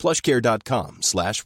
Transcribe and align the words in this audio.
plushcare.com 0.00 0.96
slash. 1.02 1.44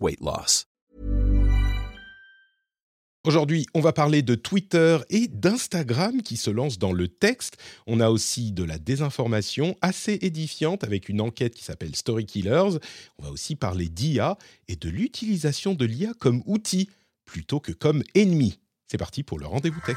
Aujourd'hui, 3.24 3.66
on 3.74 3.80
va 3.80 3.92
parler 3.92 4.22
de 4.22 4.36
Twitter 4.36 4.98
et 5.10 5.26
d'Instagram 5.26 6.22
qui 6.22 6.36
se 6.36 6.50
lancent 6.50 6.78
dans 6.78 6.92
le 6.92 7.08
texte. 7.08 7.56
On 7.88 7.98
a 7.98 8.10
aussi 8.10 8.52
de 8.52 8.62
la 8.62 8.78
désinformation 8.78 9.76
assez 9.82 10.18
édifiante 10.22 10.84
avec 10.84 11.08
une 11.08 11.20
enquête 11.20 11.54
qui 11.54 11.64
s'appelle 11.64 11.96
Story 11.96 12.26
Killers. 12.26 12.78
On 13.18 13.24
va 13.24 13.30
aussi 13.30 13.56
parler 13.56 13.88
d'IA 13.88 14.38
et 14.68 14.76
de 14.76 14.88
l'utilisation 14.88 15.74
de 15.74 15.84
l'IA 15.84 16.12
comme 16.20 16.42
outil 16.46 16.88
plutôt 17.24 17.58
que 17.58 17.72
comme 17.72 18.04
ennemi. 18.14 18.60
C'est 18.86 18.98
parti 18.98 19.24
pour 19.24 19.40
le 19.40 19.46
rendez-vous 19.46 19.80
tech. 19.84 19.96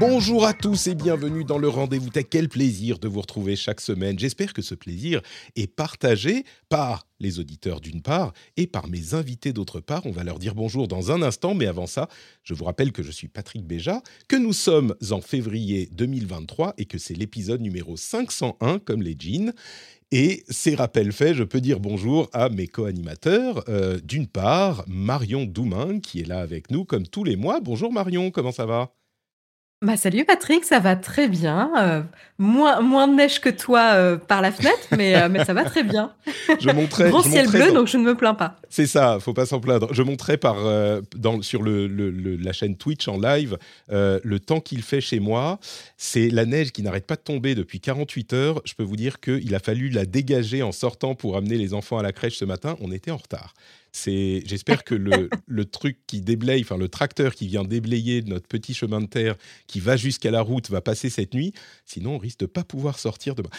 Bonjour 0.00 0.44
à 0.44 0.52
tous 0.52 0.88
et 0.88 0.96
bienvenue 0.96 1.44
dans 1.44 1.56
le 1.56 1.68
Rendez-vous 1.68 2.10
Tech. 2.10 2.26
Quel 2.28 2.48
plaisir 2.48 2.98
de 2.98 3.06
vous 3.06 3.20
retrouver 3.20 3.54
chaque 3.54 3.80
semaine. 3.80 4.18
J'espère 4.18 4.52
que 4.52 4.60
ce 4.60 4.74
plaisir 4.74 5.22
est 5.54 5.68
partagé 5.68 6.44
par 6.68 7.06
les 7.20 7.38
auditeurs 7.38 7.80
d'une 7.80 8.02
part 8.02 8.32
et 8.56 8.66
par 8.66 8.88
mes 8.88 9.14
invités 9.14 9.52
d'autre 9.52 9.78
part. 9.78 10.04
On 10.04 10.10
va 10.10 10.24
leur 10.24 10.40
dire 10.40 10.56
bonjour 10.56 10.88
dans 10.88 11.12
un 11.12 11.22
instant, 11.22 11.54
mais 11.54 11.66
avant 11.66 11.86
ça, 11.86 12.08
je 12.42 12.54
vous 12.54 12.64
rappelle 12.64 12.90
que 12.90 13.04
je 13.04 13.12
suis 13.12 13.28
Patrick 13.28 13.64
Béja, 13.64 14.02
que 14.26 14.34
nous 14.34 14.52
sommes 14.52 14.96
en 15.12 15.20
février 15.20 15.88
2023 15.92 16.74
et 16.76 16.86
que 16.86 16.98
c'est 16.98 17.14
l'épisode 17.14 17.60
numéro 17.60 17.96
501 17.96 18.80
comme 18.80 19.00
les 19.00 19.14
jeans. 19.16 19.52
Et 20.10 20.42
ces 20.48 20.74
rappels 20.74 21.12
faits, 21.12 21.36
je 21.36 21.44
peux 21.44 21.60
dire 21.60 21.78
bonjour 21.78 22.28
à 22.32 22.48
mes 22.48 22.66
co-animateurs. 22.66 23.62
Euh, 23.68 24.00
d'une 24.02 24.26
part, 24.26 24.84
Marion 24.88 25.44
Doumain, 25.44 26.00
qui 26.00 26.20
est 26.20 26.26
là 26.26 26.40
avec 26.40 26.72
nous 26.72 26.84
comme 26.84 27.06
tous 27.06 27.22
les 27.22 27.36
mois. 27.36 27.60
Bonjour 27.60 27.92
Marion, 27.92 28.32
comment 28.32 28.52
ça 28.52 28.66
va? 28.66 28.92
Bah, 29.84 29.96
salut 29.96 30.24
Patrick, 30.24 30.64
ça 30.64 30.80
va 30.80 30.96
très 30.96 31.28
bien. 31.28 31.70
Euh, 31.78 32.02
moins, 32.38 32.80
moins 32.80 33.06
de 33.06 33.14
neige 33.14 33.40
que 33.40 33.50
toi 33.50 33.92
euh, 33.94 34.16
par 34.16 34.40
la 34.40 34.50
fenêtre, 34.50 34.88
mais, 34.96 35.14
euh, 35.14 35.28
mais 35.30 35.44
ça 35.44 35.52
va 35.52 35.64
très 35.64 35.82
bien. 35.82 36.12
Je 36.58 36.70
montrais. 36.70 37.10
Grand 37.10 37.22
ciel 37.22 37.48
bleu, 37.48 37.70
donc 37.72 37.86
je 37.86 37.98
ne 37.98 38.02
me 38.02 38.14
plains 38.14 38.34
pas. 38.34 38.56
C'est 38.70 38.86
ça, 38.86 39.18
faut 39.20 39.34
pas 39.34 39.46
s'en 39.46 39.60
plaindre. 39.60 39.92
Je 39.92 40.02
montrais 40.02 40.36
par, 40.36 40.56
dans, 41.16 41.42
sur 41.42 41.62
le, 41.62 41.86
la 41.86 42.52
chaîne 42.52 42.76
Twitch 42.76 43.06
en 43.08 43.18
live 43.18 43.58
le 43.90 44.38
temps 44.38 44.60
qu'il 44.60 44.82
fait 44.82 45.00
chez 45.00 45.20
moi. 45.20 45.58
C'est 45.96 46.30
la 46.30 46.46
neige 46.46 46.72
qui 46.72 46.82
n'arrête 46.82 47.06
pas 47.06 47.16
de 47.16 47.20
tomber 47.20 47.54
depuis 47.54 47.80
48 47.80 48.32
heures. 48.32 48.62
Je 48.64 48.74
peux 48.74 48.82
vous 48.82 48.96
dire 48.96 49.20
qu'il 49.20 49.54
a 49.54 49.58
fallu 49.58 49.90
la 49.90 50.06
dégager 50.06 50.62
en 50.62 50.72
sortant 50.72 51.14
pour 51.14 51.36
amener 51.36 51.56
les 51.56 51.74
enfants 51.74 51.98
à 51.98 52.02
la 52.02 52.12
crèche 52.12 52.36
ce 52.36 52.44
matin. 52.44 52.76
On 52.80 52.90
était 52.90 53.10
en 53.10 53.18
retard. 53.18 53.54
C'est, 53.96 54.42
j'espère 54.44 54.82
que 54.82 54.96
le, 54.96 55.30
le, 55.46 55.64
truc 55.64 56.00
qui 56.08 56.20
déblaye, 56.20 56.62
enfin 56.62 56.76
le 56.76 56.88
tracteur 56.88 57.32
qui 57.32 57.46
vient 57.46 57.62
déblayer 57.62 58.22
notre 58.22 58.48
petit 58.48 58.74
chemin 58.74 59.00
de 59.00 59.06
terre 59.06 59.36
qui 59.68 59.78
va 59.78 59.96
jusqu'à 59.96 60.32
la 60.32 60.40
route 60.40 60.68
va 60.68 60.80
passer 60.80 61.10
cette 61.10 61.32
nuit. 61.32 61.52
Sinon, 61.84 62.16
on 62.16 62.18
risque 62.18 62.40
de 62.40 62.46
pas 62.46 62.64
pouvoir 62.64 62.98
sortir 62.98 63.36
demain. 63.36 63.50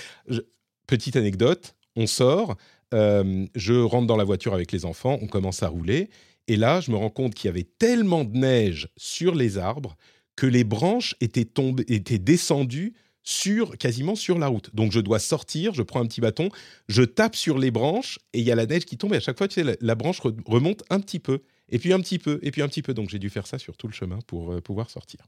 petite 0.88 1.16
anecdote, 1.16 1.76
on 1.96 2.06
sort, 2.06 2.58
euh, 2.94 3.46
je 3.56 3.76
rentre 3.76 4.08
dans 4.08 4.18
la 4.18 4.26
voiture 4.26 4.54
avec 4.54 4.74
les 4.74 4.84
enfants, 4.84 5.18
on 5.22 5.28
commence 5.28 5.64
à 5.64 5.70
rouler, 5.70 6.10
et 6.50 6.58
là, 6.58 6.82
je 6.82 6.92
me 6.92 6.98
rends 6.98 7.10
compte 7.10 7.34
qu'il 7.34 7.48
y 7.48 7.50
avait 7.50 7.68
tellement 7.80 8.26
de 8.26 8.38
neige 8.38 8.90
sur 8.98 9.36
les 9.36 9.58
arbres 9.58 9.96
que 10.36 10.46
les 10.46 10.66
branches 10.66 11.16
étaient 11.22 11.46
tombées, 11.46 11.86
étaient 11.88 12.20
descendues 12.20 12.94
sur 13.26 13.78
quasiment 13.78 14.16
sur 14.16 14.38
la 14.38 14.48
route. 14.48 14.74
Donc 14.74 14.94
je 14.94 15.02
dois 15.02 15.20
sortir, 15.20 15.74
je 15.74 15.82
prends 15.82 16.00
un 16.00 16.06
petit 16.06 16.22
bâton, 16.22 16.50
je 16.88 17.04
tape 17.04 17.36
sur 17.36 17.58
les 17.58 17.72
branches 17.72 18.20
et 18.34 18.40
il 18.40 18.46
y 18.46 18.52
a 18.52 18.56
la 18.56 18.66
neige 18.66 18.86
qui 18.86 18.98
tombe 18.98 19.14
et 19.14 19.18
à 19.18 19.20
chaque 19.20 19.38
fois 19.38 19.50
tu 19.50 19.62
sais, 19.62 19.78
la, 19.82 19.96
branche 19.96 20.22
remonte 20.46 20.84
un 20.90 21.00
petit 21.02 21.20
peu 21.20 21.42
et 21.68 21.80
puis 21.80 21.92
un 21.92 22.00
petit 22.00 22.20
peu 22.20 22.40
et 22.44 22.52
puis 22.52 22.62
un 22.62 22.68
petit 22.68 22.84
peu. 22.84 22.94
Donc 22.94 23.10
j'ai 23.10 23.20
dû 23.20 23.30
faire 23.30 23.48
ça 23.48 23.58
sur 23.58 23.76
tout 23.76 23.88
le 23.88 23.94
chemin 23.94 24.20
pour 24.28 24.54
euh, 24.54 24.62
pouvoir 24.62 24.90
sortir. 24.90 25.28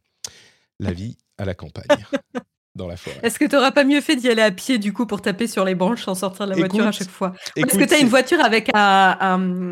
La 0.80 0.94
vie 0.94 1.18
à 1.38 1.46
la 1.46 1.56
campagne. 1.56 2.06
dans 2.78 2.88
la 2.88 2.96
forêt. 2.96 3.18
Est-ce 3.24 3.40
que 3.40 3.46
tu 3.46 3.56
n'auras 3.56 3.72
pas 3.72 3.84
mieux 3.84 4.00
fait 4.00 4.16
d'y 4.16 4.30
aller 4.30 4.44
à 4.44 4.52
pied 4.52 4.78
du 4.78 4.94
coup 4.94 5.06
pour 5.06 5.22
taper 5.22 5.48
sur 5.48 5.66
les 5.66 5.74
branches 5.74 6.06
sans 6.06 6.14
sortir 6.14 6.46
de 6.46 6.52
la 6.52 6.58
voiture 6.58 6.86
à 6.86 6.92
chaque 6.92 7.10
fois? 7.10 7.34
Est-ce 7.56 7.78
que 7.78 7.84
tu 7.84 7.94
as 7.96 7.98
une 7.98 8.08
voiture 8.08 8.40
avec 8.40 8.70
un, 8.74 9.72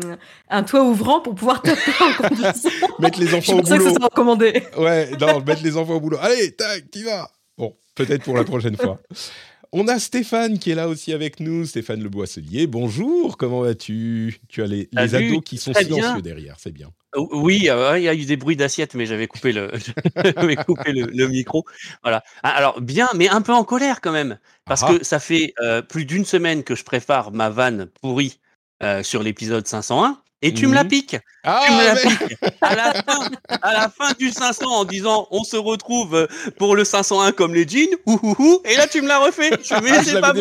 un, 0.50 0.62
toit 0.64 0.82
ouvrant 0.82 1.20
pour 1.20 1.36
pouvoir 1.36 1.62
taper 1.62 1.92
en 2.00 2.12
conduisant? 2.14 2.68
Mettre 2.98 3.20
les 3.20 3.32
enfants 3.32 3.58
au 3.58 3.62
boulot. 3.62 3.78
que 3.78 3.84
ça 3.84 3.94
sera 3.94 4.06
recommandé. 4.06 4.62
Ouais, 4.76 5.12
non, 5.20 5.40
mettre 5.40 5.62
les 5.62 5.76
enfants 5.76 5.94
au 5.94 6.00
boulot. 6.00 6.18
Allez, 6.20 6.50
tac, 6.52 6.90
tu 6.90 7.04
vas. 7.04 7.30
Bon, 7.58 7.76
peut-être 7.94 8.24
pour 8.24 8.36
la 8.36 8.44
prochaine 8.44 8.76
fois. 8.76 9.00
On 9.72 9.88
a 9.88 9.98
Stéphane 9.98 10.58
qui 10.58 10.70
est 10.70 10.74
là 10.74 10.88
aussi 10.88 11.12
avec 11.12 11.40
nous, 11.40 11.66
Stéphane 11.66 12.02
Le 12.02 12.08
Boisselier. 12.08 12.66
Bonjour, 12.66 13.36
comment 13.36 13.62
vas-tu? 13.62 14.40
Tu 14.48 14.62
as 14.62 14.66
les, 14.66 14.88
les 14.92 15.14
ados 15.14 15.42
qui 15.44 15.58
sont 15.58 15.74
silencieux 15.74 16.22
derrière, 16.22 16.56
c'est 16.58 16.72
bien. 16.72 16.88
Oui, 17.16 17.68
euh, 17.68 17.98
il 17.98 18.04
y 18.04 18.08
a 18.08 18.14
eu 18.14 18.24
des 18.24 18.36
bruits 18.36 18.56
d'assiette, 18.56 18.94
mais 18.94 19.06
j'avais 19.06 19.26
coupé 19.26 19.52
le, 19.52 19.68
coupé 20.64 20.92
le, 20.92 21.28
micro. 21.28 21.64
Voilà. 22.02 22.22
Ah, 22.42 22.50
alors 22.50 22.80
bien, 22.80 23.08
mais 23.14 23.28
un 23.28 23.42
peu 23.42 23.52
en 23.52 23.64
colère 23.64 24.00
quand 24.00 24.12
même, 24.12 24.38
parce 24.64 24.82
ah. 24.82 24.94
que 24.94 25.04
ça 25.04 25.18
fait 25.18 25.52
euh, 25.60 25.82
plus 25.82 26.04
d'une 26.04 26.24
semaine 26.24 26.62
que 26.62 26.74
je 26.74 26.84
prépare 26.84 27.32
ma 27.32 27.50
vanne 27.50 27.86
pourrie 28.00 28.38
euh, 28.82 29.02
sur 29.02 29.22
l'épisode 29.22 29.66
501. 29.66 30.20
Et 30.42 30.52
tu 30.52 30.66
me 30.66 30.74
la 30.74 30.84
mmh. 30.84 30.88
piques. 30.88 31.16
Ah, 31.44 31.64
tu 31.66 31.72
me 31.72 31.84
la 31.84 31.96
piques. 31.96 32.36
À 32.60 32.76
la, 32.76 33.02
fin, 33.02 33.30
à 33.62 33.72
la 33.72 33.88
fin 33.88 34.12
du 34.18 34.30
500 34.30 34.66
en 34.66 34.84
disant 34.84 35.26
on 35.30 35.44
se 35.44 35.56
retrouve 35.56 36.14
euh, 36.14 36.26
pour 36.58 36.76
le 36.76 36.84
501 36.84 37.32
comme 37.32 37.54
les 37.54 37.66
jeans. 37.66 37.88
Ouh, 38.06 38.60
et 38.64 38.76
là 38.76 38.86
tu 38.86 39.00
me 39.00 39.08
la 39.08 39.18
refais. 39.18 39.50
Je 39.50 39.74
me 39.74 39.90
ah, 39.90 40.02
c'est 40.04 40.20
pas 40.20 40.34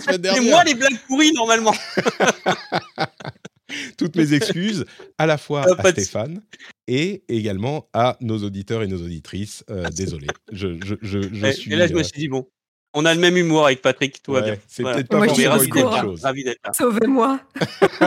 C'est 0.00 0.40
moi 0.40 0.64
les 0.64 0.74
blagues 0.74 0.98
pourries 1.06 1.32
normalement. 1.32 1.74
Toutes 3.98 4.16
mes 4.16 4.34
excuses 4.34 4.84
à 5.18 5.26
la 5.26 5.38
fois 5.38 5.64
à 5.64 5.90
Stéphane 5.90 6.42
et 6.86 7.22
également 7.28 7.88
à 7.92 8.16
nos 8.20 8.38
auditeurs 8.38 8.82
et 8.82 8.86
nos 8.86 9.02
auditrices. 9.02 9.64
Euh, 9.70 9.88
désolé. 9.90 10.26
Je, 10.50 10.78
je, 10.84 10.94
je, 11.02 11.20
je 11.32 11.46
et, 11.46 11.52
suis, 11.52 11.72
et 11.72 11.76
là 11.76 11.86
je 11.86 11.94
me 11.94 12.00
euh, 12.00 12.04
suis 12.04 12.20
dit 12.20 12.28
bon, 12.28 12.46
on 12.94 13.04
a 13.04 13.14
le 13.14 13.20
même 13.20 13.36
humour 13.36 13.66
avec 13.66 13.82
Patrick, 13.82 14.22
tout 14.22 14.32
va 14.32 14.42
bien. 14.42 14.56
C'est 14.68 14.82
peut-être 14.82 15.08
pas 15.08 15.26
forcément 15.26 15.62
une 15.62 15.70
bonne 15.70 16.00
chose. 16.00 16.22
Ravi 16.22 16.44
d'être 16.44 16.60
là. 16.64 16.72
Sauvez-moi. 16.72 17.40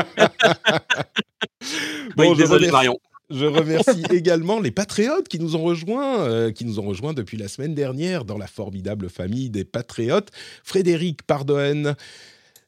bon, 2.16 2.32
oui, 2.32 2.38
désolé, 2.38 2.72
Marion. 2.72 3.00
Je 3.30 3.46
remercie 3.46 4.04
également 4.12 4.60
les 4.60 4.72
patriotes 4.72 5.28
qui 5.28 5.40
nous 5.40 5.56
ont 5.56 5.64
rejoints, 5.64 6.22
euh, 6.22 6.52
qui 6.52 6.66
nous 6.66 6.80
ont 6.80 6.84
rejoints 6.84 7.14
depuis 7.14 7.38
la 7.38 7.48
semaine 7.48 7.74
dernière 7.74 8.24
dans 8.24 8.38
la 8.38 8.48
formidable 8.48 9.10
famille 9.10 9.50
des 9.50 9.66
patriotes. 9.66 10.30
Frédéric 10.64 11.24
Pardoen, 11.24 11.96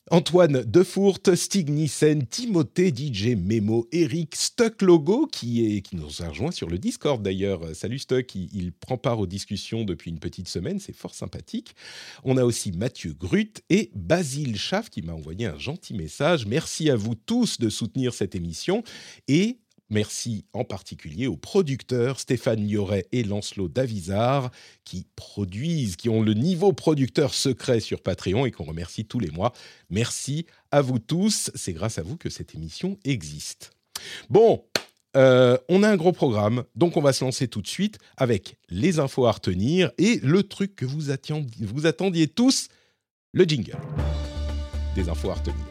Antoine 0.09 0.63
Defourte, 0.63 1.35
Stig 1.35 1.69
Nissen, 1.69 2.25
Timothée, 2.27 2.93
DJ 2.95 3.35
Memo, 3.35 3.89
Eric, 3.91 4.37
Stuck 4.37 4.81
Logo, 4.81 5.27
qui, 5.27 5.65
est, 5.65 5.81
qui 5.81 5.97
nous 5.97 6.21
a 6.21 6.29
rejoint 6.29 6.51
sur 6.51 6.69
le 6.69 6.77
Discord 6.77 7.21
d'ailleurs. 7.21 7.61
Salut 7.75 7.99
Stuck, 7.99 8.33
il, 8.35 8.71
prend 8.71 8.97
part 8.97 9.19
aux 9.19 9.27
discussions 9.27 9.83
depuis 9.83 10.09
une 10.09 10.19
petite 10.19 10.47
semaine, 10.47 10.79
c'est 10.79 10.95
fort 10.95 11.13
sympathique. 11.13 11.75
On 12.23 12.37
a 12.37 12.45
aussi 12.45 12.71
Mathieu 12.71 13.13
Grut 13.13 13.61
et 13.69 13.91
Basile 13.95 14.57
Schaff 14.57 14.89
qui 14.89 15.01
m'a 15.01 15.13
envoyé 15.13 15.45
un 15.45 15.57
gentil 15.57 15.93
message. 15.93 16.45
Merci 16.45 16.89
à 16.89 16.95
vous 16.95 17.15
tous 17.15 17.59
de 17.59 17.67
soutenir 17.67 18.13
cette 18.13 18.33
émission 18.33 18.83
et 19.27 19.59
Merci 19.89 20.45
en 20.53 20.65
particulier 20.65 21.27
aux 21.27 21.37
producteurs 21.37 22.19
Stéphane 22.19 22.65
Lioret 22.65 23.05
et 23.11 23.23
Lancelot 23.23 23.69
Davizard 23.69 24.51
qui 24.83 25.05
produisent, 25.15 25.95
qui 25.95 26.09
ont 26.09 26.21
le 26.21 26.33
niveau 26.33 26.73
producteur 26.73 27.33
secret 27.33 27.79
sur 27.79 28.01
Patreon 28.01 28.45
et 28.45 28.51
qu'on 28.51 28.65
remercie 28.65 29.05
tous 29.05 29.19
les 29.19 29.31
mois. 29.31 29.53
Merci 29.89 30.45
à 30.71 30.81
vous 30.81 30.99
tous. 30.99 31.51
C'est 31.55 31.73
grâce 31.73 31.97
à 31.97 32.01
vous 32.01 32.17
que 32.17 32.29
cette 32.29 32.53
émission 32.53 32.97
existe. 33.05 33.71
Bon, 34.29 34.63
euh, 35.15 35.57
on 35.69 35.83
a 35.83 35.89
un 35.89 35.95
gros 35.95 36.11
programme, 36.11 36.63
donc 36.75 36.97
on 36.97 37.01
va 37.01 37.13
se 37.13 37.23
lancer 37.23 37.47
tout 37.47 37.61
de 37.61 37.67
suite 37.67 37.97
avec 38.17 38.57
les 38.69 38.99
infos 38.99 39.25
à 39.25 39.31
retenir 39.31 39.91
et 39.97 40.19
le 40.21 40.43
truc 40.43 40.75
que 40.75 40.85
vous 40.85 41.11
attendiez, 41.11 41.65
vous 41.65 41.85
attendiez 41.85 42.27
tous, 42.27 42.67
le 43.31 43.45
jingle 43.45 43.77
des 44.95 45.09
infos 45.09 45.29
à 45.31 45.35
retenir. 45.35 45.65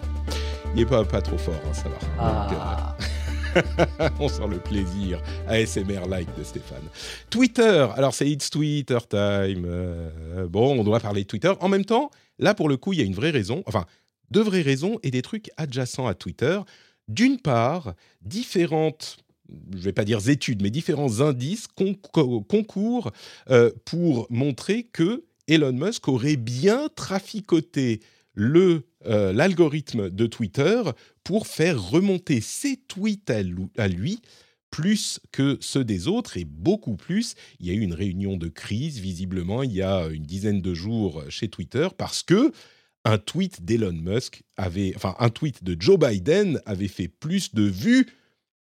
Il 0.75 0.81
n'est 0.81 0.87
pas, 0.87 1.05
pas 1.05 1.21
trop 1.21 1.39
fort, 1.39 1.61
hein, 1.67 1.75
ça 1.75 1.89
va. 1.89 1.99
Ah. 2.19 2.97
On 4.21 4.29
sent 4.29 4.47
le 4.49 4.59
plaisir 4.59 5.21
ASMR-like 5.49 6.29
de 6.37 6.45
Stéphane. 6.45 6.83
Twitter, 7.31 7.87
alors 7.95 8.15
c'est 8.15 8.29
It's 8.29 8.51
Twitter 8.51 8.99
Time. 9.09 9.65
Euh, 9.67 10.47
bon, 10.49 10.79
on 10.79 10.85
doit 10.85 11.01
parler 11.01 11.23
de 11.23 11.27
Twitter. 11.27 11.53
En 11.61 11.69
même 11.69 11.85
temps, 11.85 12.11
là 12.39 12.55
pour 12.55 12.69
le 12.69 12.77
coup, 12.77 12.93
il 12.93 12.99
y 12.99 13.03
a 13.03 13.05
une 13.05 13.15
vraie 13.15 13.31
raison, 13.31 13.63
enfin, 13.67 13.87
deux 14.31 14.43
vraies 14.43 14.63
raisons 14.63 14.99
et 15.03 15.11
des 15.11 15.23
trucs 15.23 15.51
adjacents 15.57 16.07
à 16.07 16.15
Twitter. 16.15 16.61
D'une 17.09 17.39
part, 17.39 17.95
différentes 18.23 19.19
je 19.73 19.79
ne 19.79 19.83
vais 19.83 19.93
pas 19.93 20.05
dire 20.05 20.29
études, 20.29 20.61
mais 20.61 20.71
différents 20.71 21.21
indices 21.21 21.69
concourent 21.69 23.13
euh, 23.51 23.71
pour 23.85 24.27
montrer 24.29 24.85
que 24.93 25.25
Elon 25.47 25.73
Musk 25.73 26.09
aurait 26.09 26.37
bien 26.37 26.89
traficoté 26.97 28.01
l'algorithme 29.07 30.11
de 30.11 30.27
Twitter 30.27 30.83
pour 31.25 31.47
faire 31.47 31.83
remonter 31.83 32.41
ses 32.41 32.77
tweets 32.77 33.31
à 33.31 33.89
lui 33.89 34.21
plus 34.71 35.21
que 35.33 35.57
ceux 35.61 35.85
des 35.85 36.07
autres 36.09 36.37
et 36.37 36.45
beaucoup 36.45 36.97
plus. 36.97 37.35
Il 37.61 37.67
y 37.67 37.71
a 37.71 37.73
eu 37.73 37.81
une 37.81 37.95
réunion 37.95 38.37
de 38.37 38.49
crise, 38.49 38.99
visiblement, 38.99 39.63
il 39.63 39.73
y 39.73 39.83
a 39.83 40.07
une 40.09 40.25
dizaine 40.25 40.61
de 40.61 40.75
jours 40.75 41.25
chez 41.29 41.49
Twitter, 41.49 41.89
parce 41.97 42.23
que 42.23 42.53
un 43.07 43.19
tweet 43.19 43.65
d'Elon 43.65 43.93
Musk 43.93 44.43
avait, 44.57 44.93
enfin, 44.97 45.15
un 45.21 45.31
tweet 45.31 45.63
de 45.63 45.81
Joe 45.81 45.99
Biden 45.99 46.61
avait 46.67 46.89
fait 46.89 47.09
plus 47.09 47.55
de 47.55 47.63
vues 47.63 48.07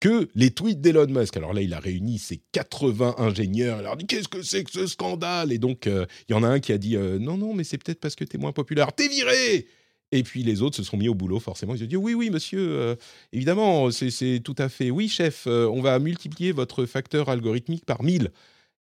que 0.00 0.28
les 0.34 0.50
tweets 0.50 0.80
d'Elon 0.80 1.08
Musk. 1.08 1.36
Alors 1.36 1.54
là, 1.54 1.62
il 1.62 1.72
a 1.72 1.80
réuni 1.80 2.18
ses 2.18 2.42
80 2.52 3.16
ingénieurs. 3.18 3.78
Il 3.80 3.84
leur 3.84 3.94
a 3.94 3.96
dit 3.96 4.06
Qu'est-ce 4.06 4.28
que 4.28 4.42
c'est 4.42 4.64
que 4.64 4.70
ce 4.70 4.86
scandale? 4.86 5.50
Et 5.50 5.58
donc, 5.58 5.86
euh, 5.86 6.06
il 6.28 6.32
y 6.32 6.34
en 6.36 6.42
a 6.42 6.48
un 6.48 6.60
qui 6.60 6.72
a 6.72 6.78
dit 6.78 6.96
euh, 6.96 7.18
Non, 7.18 7.38
non, 7.38 7.54
mais 7.54 7.64
c'est 7.64 7.78
peut-être 7.78 8.00
parce 8.00 8.14
que 8.14 8.24
tu 8.24 8.36
es 8.36 8.38
moins 8.38 8.52
populaire. 8.52 8.92
T'es 8.92 9.08
viré 9.08 9.66
et 10.12 10.22
puis 10.22 10.42
les 10.42 10.62
autres 10.62 10.76
se 10.76 10.82
sont 10.82 10.96
mis 10.96 11.08
au 11.08 11.14
boulot, 11.14 11.40
forcément. 11.40 11.74
Ils 11.74 11.84
ont 11.84 11.86
dit 11.86 11.96
Oui, 11.96 12.14
oui, 12.14 12.30
monsieur, 12.30 12.60
euh, 12.60 12.96
évidemment, 13.32 13.90
c'est 13.90 14.40
tout 14.42 14.56
à 14.58 14.68
fait. 14.68 14.90
Oui, 14.90 15.08
chef, 15.08 15.46
on 15.46 15.80
va 15.80 15.98
multiplier 15.98 16.52
votre 16.52 16.86
facteur 16.86 17.28
algorithmique 17.28 17.84
par 17.84 18.02
1000. 18.02 18.30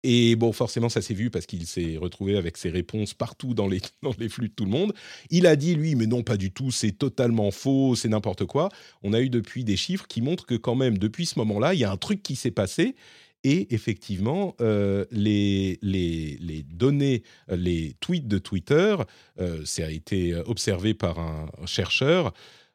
Et 0.04 0.34
bon, 0.34 0.52
forcément, 0.52 0.88
ça 0.88 1.00
s'est 1.00 1.14
vu 1.14 1.30
parce 1.30 1.46
qu'il 1.46 1.64
s'est 1.66 1.96
retrouvé 1.96 2.36
avec 2.36 2.56
ses 2.56 2.70
réponses 2.70 3.14
partout 3.14 3.54
dans 3.54 3.68
les, 3.68 3.80
dans 4.02 4.14
les 4.18 4.28
flux 4.28 4.48
de 4.48 4.54
tout 4.54 4.64
le 4.64 4.70
monde. 4.70 4.92
Il 5.30 5.46
a 5.46 5.56
dit, 5.56 5.74
lui, 5.74 5.94
mais 5.94 6.06
non, 6.06 6.22
pas 6.22 6.36
du 6.36 6.50
tout, 6.52 6.70
c'est 6.70 6.92
totalement 6.92 7.50
faux, 7.50 7.94
c'est 7.94 8.08
n'importe 8.08 8.44
quoi. 8.46 8.68
On 9.02 9.12
a 9.12 9.20
eu 9.20 9.30
depuis 9.30 9.64
des 9.64 9.76
chiffres 9.76 10.06
qui 10.08 10.20
montrent 10.20 10.46
que 10.46 10.56
quand 10.56 10.74
même, 10.74 10.98
depuis 10.98 11.26
ce 11.26 11.38
moment-là, 11.38 11.74
il 11.74 11.80
y 11.80 11.84
a 11.84 11.90
un 11.90 11.96
truc 11.96 12.22
qui 12.22 12.36
s'est 12.36 12.50
passé. 12.50 12.96
Et 13.44 13.74
effectivement, 13.74 14.54
euh, 14.60 15.04
les, 15.10 15.78
données, 16.70 17.22
les 17.48 17.96
tweets 18.00 18.28
de 18.28 18.38
Twitter, 18.38 18.96
euh, 19.40 19.62
ça 19.64 19.86
a 19.86 19.90
été 19.90 20.34
observé 20.46 20.94
par 20.94 21.18
un 21.18 21.48
chercheur, 21.66 22.32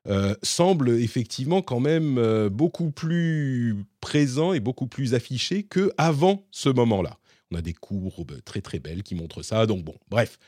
euh, 0.09 0.35
semble 0.41 0.91
effectivement 0.91 1.61
quand 1.61 1.81
même 1.81 2.17
euh, 2.17 2.49
beaucoup 2.49 2.91
plus 2.91 3.75
présent 3.99 4.53
et 4.53 4.61
beaucoup 4.61 4.87
plus 4.87 5.13
affiché 5.13 5.63
que 5.63 5.91
avant 5.97 6.45
ce 6.51 6.69
moment-là. 6.69 7.17
On 7.51 7.57
a 7.57 7.61
des 7.61 7.73
courbes 7.73 8.41
très 8.45 8.61
très 8.61 8.79
belles 8.79 9.03
qui 9.03 9.15
montrent 9.15 9.41
ça. 9.41 9.65
Donc 9.65 9.83
bon, 9.83 9.95
bref. 10.09 10.39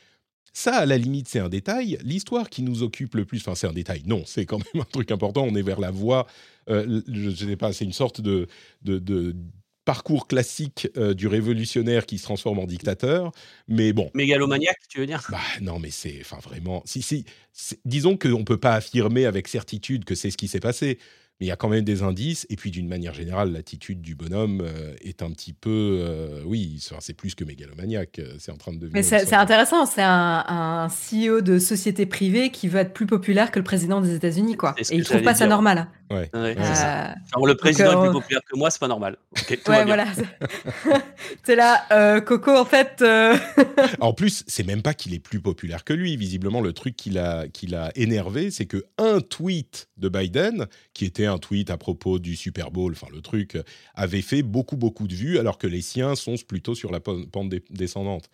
Ça, 0.52 0.76
à 0.76 0.86
la 0.86 0.96
limite, 0.98 1.28
c'est 1.28 1.38
un 1.38 1.50
détail. 1.50 1.98
L'histoire 2.02 2.48
qui 2.48 2.62
nous 2.62 2.82
occupe 2.82 3.14
le 3.14 3.24
plus, 3.24 3.38
enfin, 3.38 3.54
c'est 3.54 3.68
un 3.68 3.72
détail. 3.72 4.02
Non, 4.06 4.22
c'est 4.26 4.46
quand 4.46 4.58
même 4.58 4.82
un 4.82 4.90
truc 4.90 5.12
important. 5.12 5.44
On 5.44 5.54
est 5.54 5.62
vers 5.62 5.78
la 5.78 5.90
voie, 5.90 6.26
euh, 6.70 7.02
je 7.06 7.28
ne 7.28 7.50
sais 7.50 7.56
pas, 7.56 7.72
c'est 7.72 7.84
une 7.84 7.92
sorte 7.92 8.20
de 8.20 8.48
parcours 9.90 10.28
classique 10.28 10.86
euh, 10.96 11.14
du 11.14 11.26
révolutionnaire 11.26 12.06
qui 12.06 12.18
se 12.18 12.22
transforme 12.22 12.60
en 12.60 12.66
dictateur. 12.66 13.32
Mais 13.66 13.92
bon. 13.92 14.08
Mégalomaniaque, 14.14 14.78
tu 14.88 15.00
veux 15.00 15.06
dire? 15.06 15.26
Bah, 15.32 15.38
Non, 15.60 15.80
mais 15.80 15.90
c'est 15.90 16.18
enfin 16.20 16.38
vraiment. 16.40 16.80
Si, 16.84 17.02
si, 17.02 17.24
disons 17.84 18.16
qu'on 18.16 18.38
ne 18.38 18.44
peut 18.44 18.56
pas 18.56 18.74
affirmer 18.74 19.26
avec 19.26 19.48
certitude 19.48 20.04
que 20.04 20.14
c'est 20.14 20.30
ce 20.30 20.36
qui 20.36 20.46
s'est 20.46 20.60
passé. 20.60 21.00
Mais 21.40 21.46
il 21.46 21.48
y 21.48 21.52
a 21.52 21.56
quand 21.56 21.70
même 21.70 21.84
des 21.84 22.02
indices, 22.02 22.46
et 22.50 22.56
puis 22.56 22.70
d'une 22.70 22.86
manière 22.86 23.14
générale, 23.14 23.52
l'attitude 23.52 24.02
du 24.02 24.14
bonhomme 24.14 24.60
euh, 24.60 24.92
est 25.00 25.22
un 25.22 25.30
petit 25.30 25.54
peu, 25.54 25.98
euh, 26.02 26.42
oui, 26.44 26.86
c'est 26.98 27.14
plus 27.14 27.34
que 27.34 27.44
mégalomaniaque, 27.44 28.18
euh, 28.18 28.34
c'est 28.38 28.52
en 28.52 28.58
train 28.58 28.72
de 28.72 28.76
devenir. 28.76 28.92
Mais 28.92 29.02
c'est 29.02 29.32
intéressant, 29.32 29.86
c'est 29.86 30.02
un, 30.02 30.44
un, 30.46 30.88
CEO 30.88 31.40
de 31.40 31.58
société 31.58 32.04
privée 32.04 32.50
qui 32.50 32.68
veut 32.68 32.80
être 32.80 32.92
plus 32.92 33.06
populaire 33.06 33.50
que 33.50 33.58
le 33.58 33.64
président 33.64 34.02
des 34.02 34.14
États-Unis, 34.14 34.58
quoi. 34.58 34.74
Et 34.78 34.82
il 34.94 35.02
trouve 35.02 35.22
pas 35.22 35.34
ça 35.34 35.46
normal. 35.46 35.88
Ouais. 36.10 36.28
le 36.34 37.54
président 37.54 38.04
est 38.04 38.08
plus 38.08 38.20
populaire 38.20 38.42
que 38.50 38.58
moi, 38.58 38.70
c'est 38.70 38.80
pas 38.80 38.88
normal. 38.88 39.16
ouais, 39.48 39.84
voilà. 39.84 40.06
c'est 41.44 41.56
là, 41.56 42.20
Coco, 42.20 42.54
en 42.54 42.66
fait. 42.66 43.02
en 44.00 44.12
plus, 44.12 44.44
c'est 44.46 44.66
même 44.66 44.82
pas 44.82 44.92
qu'il 44.92 45.14
est 45.14 45.20
plus 45.20 45.40
populaire 45.40 45.84
que 45.84 45.94
lui. 45.94 46.16
Visiblement, 46.18 46.60
le 46.60 46.74
truc 46.74 46.96
qui 46.96 47.10
l'a 47.10 47.46
a 47.72 47.90
énervé, 47.94 48.50
c'est 48.50 48.66
que 48.66 48.84
un 48.98 49.20
tweet 49.20 49.88
de 49.96 50.08
Biden, 50.08 50.66
qui 50.92 51.04
était 51.04 51.29
un 51.30 51.38
tweet 51.38 51.70
à 51.70 51.78
propos 51.78 52.18
du 52.18 52.36
Super 52.36 52.70
Bowl, 52.70 52.92
enfin 52.92 53.06
le 53.12 53.20
truc, 53.22 53.58
avait 53.94 54.22
fait 54.22 54.42
beaucoup, 54.42 54.76
beaucoup 54.76 55.08
de 55.08 55.14
vues, 55.14 55.38
alors 55.38 55.58
que 55.58 55.66
les 55.66 55.80
siens 55.80 56.14
sont 56.14 56.34
plutôt 56.46 56.74
sur 56.74 56.90
la 56.90 57.00
pente 57.00 57.50
descendante. 57.70 58.28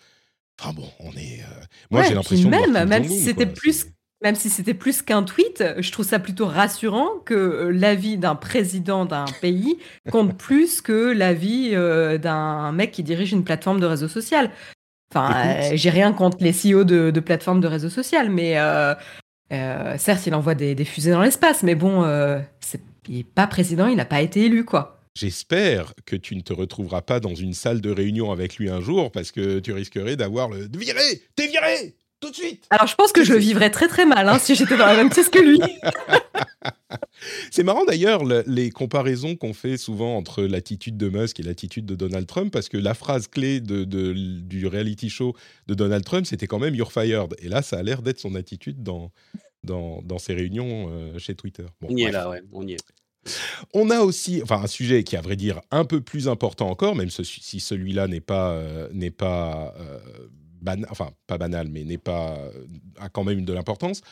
Enfin 0.60 0.72
bon, 0.72 0.88
on 1.00 1.12
est. 1.12 1.42
Euh, 1.42 1.64
moi, 1.90 2.02
j'ai 2.02 2.14
l'impression. 2.14 2.48
Même, 2.48 2.88
même 2.88 3.04
si 3.04 3.20
c'était 3.20 3.46
plus. 3.46 3.86
Même 4.22 4.34
si 4.34 4.48
c'était 4.48 4.72
plus 4.72 5.02
qu'un 5.02 5.22
tweet, 5.22 5.62
je 5.78 5.92
trouve 5.92 6.06
ça 6.06 6.18
plutôt 6.18 6.46
rassurant 6.46 7.18
que 7.26 7.34
euh, 7.34 7.70
l'avis 7.70 8.16
d'un 8.16 8.34
président 8.34 9.04
d'un 9.04 9.26
pays 9.42 9.76
compte 10.10 10.34
plus 10.38 10.80
que 10.80 11.12
l'avis 11.12 11.74
euh, 11.74 12.16
d'un 12.16 12.72
mec 12.72 12.92
qui 12.92 13.02
dirige 13.02 13.32
une 13.32 13.44
plateforme 13.44 13.78
de 13.78 13.84
réseau 13.84 14.08
social. 14.08 14.50
Enfin, 15.14 15.74
j'ai 15.74 15.90
rien 15.90 16.12
contre 16.12 16.38
les 16.40 16.52
CEO 16.52 16.84
de, 16.84 17.10
de 17.10 17.20
plateformes 17.20 17.60
de 17.60 17.68
réseau 17.68 17.90
social, 17.90 18.30
mais 18.30 18.58
euh, 18.58 18.94
certes, 19.50 20.26
il 20.26 20.34
envoie 20.34 20.54
des, 20.54 20.84
fusées 20.84 21.10
dans 21.10 21.22
l'espace, 21.22 21.62
mais 21.62 21.74
bon, 21.74 22.04
euh, 22.04 22.40
il 23.08 23.18
n'est 23.18 23.24
pas 23.24 23.46
président, 23.46 23.86
il 23.86 23.96
n'a 23.96 24.04
pas 24.04 24.20
été 24.20 24.44
élu, 24.44 24.64
quoi. 24.64 25.00
J'espère 25.14 25.94
que 26.04 26.14
tu 26.14 26.36
ne 26.36 26.42
te 26.42 26.52
retrouveras 26.52 27.00
pas 27.00 27.20
dans 27.20 27.34
une 27.34 27.54
salle 27.54 27.80
de 27.80 27.90
réunion 27.90 28.32
avec 28.32 28.56
lui 28.56 28.68
un 28.68 28.80
jour, 28.80 29.10
parce 29.10 29.32
que 29.32 29.60
tu 29.60 29.72
risquerais 29.72 30.16
d'avoir 30.16 30.48
le 30.50 30.68
viré, 30.76 31.22
t'es 31.34 31.46
viré, 31.46 31.96
tout 32.20 32.30
de 32.30 32.34
suite. 32.34 32.64
Alors, 32.70 32.86
je 32.86 32.94
pense 32.94 33.12
que 33.12 33.24
je 33.24 33.32
le 33.32 33.38
vivrais 33.38 33.70
très 33.70 33.88
très 33.88 34.06
mal 34.06 34.28
hein, 34.28 34.38
si 34.38 34.54
j'étais 34.54 34.76
dans 34.76 34.86
la 34.86 34.96
même 34.96 35.10
pièce 35.10 35.28
que 35.28 35.38
lui. 35.38 35.60
C'est 37.50 37.62
marrant 37.62 37.84
d'ailleurs 37.84 38.24
les 38.24 38.70
comparaisons 38.70 39.36
qu'on 39.36 39.54
fait 39.54 39.76
souvent 39.76 40.16
entre 40.16 40.42
l'attitude 40.42 40.96
de 40.96 41.08
Musk 41.08 41.40
et 41.40 41.42
l'attitude 41.42 41.86
de 41.86 41.94
Donald 41.94 42.26
Trump, 42.26 42.52
parce 42.52 42.68
que 42.68 42.76
la 42.76 42.94
phrase 42.94 43.28
clé 43.28 43.60
de, 43.60 43.84
du 43.84 44.66
reality 44.66 45.08
show 45.08 45.34
de 45.66 45.74
Donald 45.74 46.04
Trump, 46.04 46.26
c'était 46.26 46.46
quand 46.46 46.58
même 46.58 46.74
You're 46.74 46.92
fired. 46.92 47.34
Et 47.40 47.48
là, 47.48 47.62
ça 47.62 47.78
a 47.78 47.82
l'air 47.82 48.02
d'être 48.02 48.20
son 48.20 48.34
attitude 48.34 48.82
dans, 48.82 49.10
dans, 49.64 50.00
dans 50.02 50.18
ses 50.18 50.34
réunions 50.34 50.88
euh, 50.90 51.18
chez 51.18 51.34
Twitter. 51.34 51.66
on 51.82 51.96
y 51.96 52.04
est 52.04 52.12
là, 52.12 52.30
ouais, 52.30 52.42
on 52.52 52.66
y 52.66 52.74
est. 52.74 52.84
On 53.74 53.90
a 53.90 54.00
aussi, 54.00 54.40
enfin, 54.42 54.62
un 54.62 54.66
sujet 54.68 55.02
qui, 55.02 55.16
à 55.16 55.20
vrai 55.20 55.36
dire, 55.36 55.60
un 55.70 55.84
peu 55.84 56.00
plus 56.00 56.28
important 56.28 56.68
encore, 56.68 56.94
même 56.94 57.10
si 57.10 57.60
celui-là 57.60 58.06
n'est 58.06 58.20
pas, 58.20 58.52
euh, 58.52 58.88
n'est 58.92 59.10
pas 59.10 59.74
euh, 59.78 59.98
enfin 60.88 61.10
pas 61.26 61.38
banal, 61.38 61.68
mais 61.68 61.84
n'est 61.84 61.98
pas 61.98 62.38
euh, 62.38 62.66
a 62.98 63.08
quand 63.08 63.24
même 63.24 63.44
de 63.44 63.52
l'importance, 63.52 64.02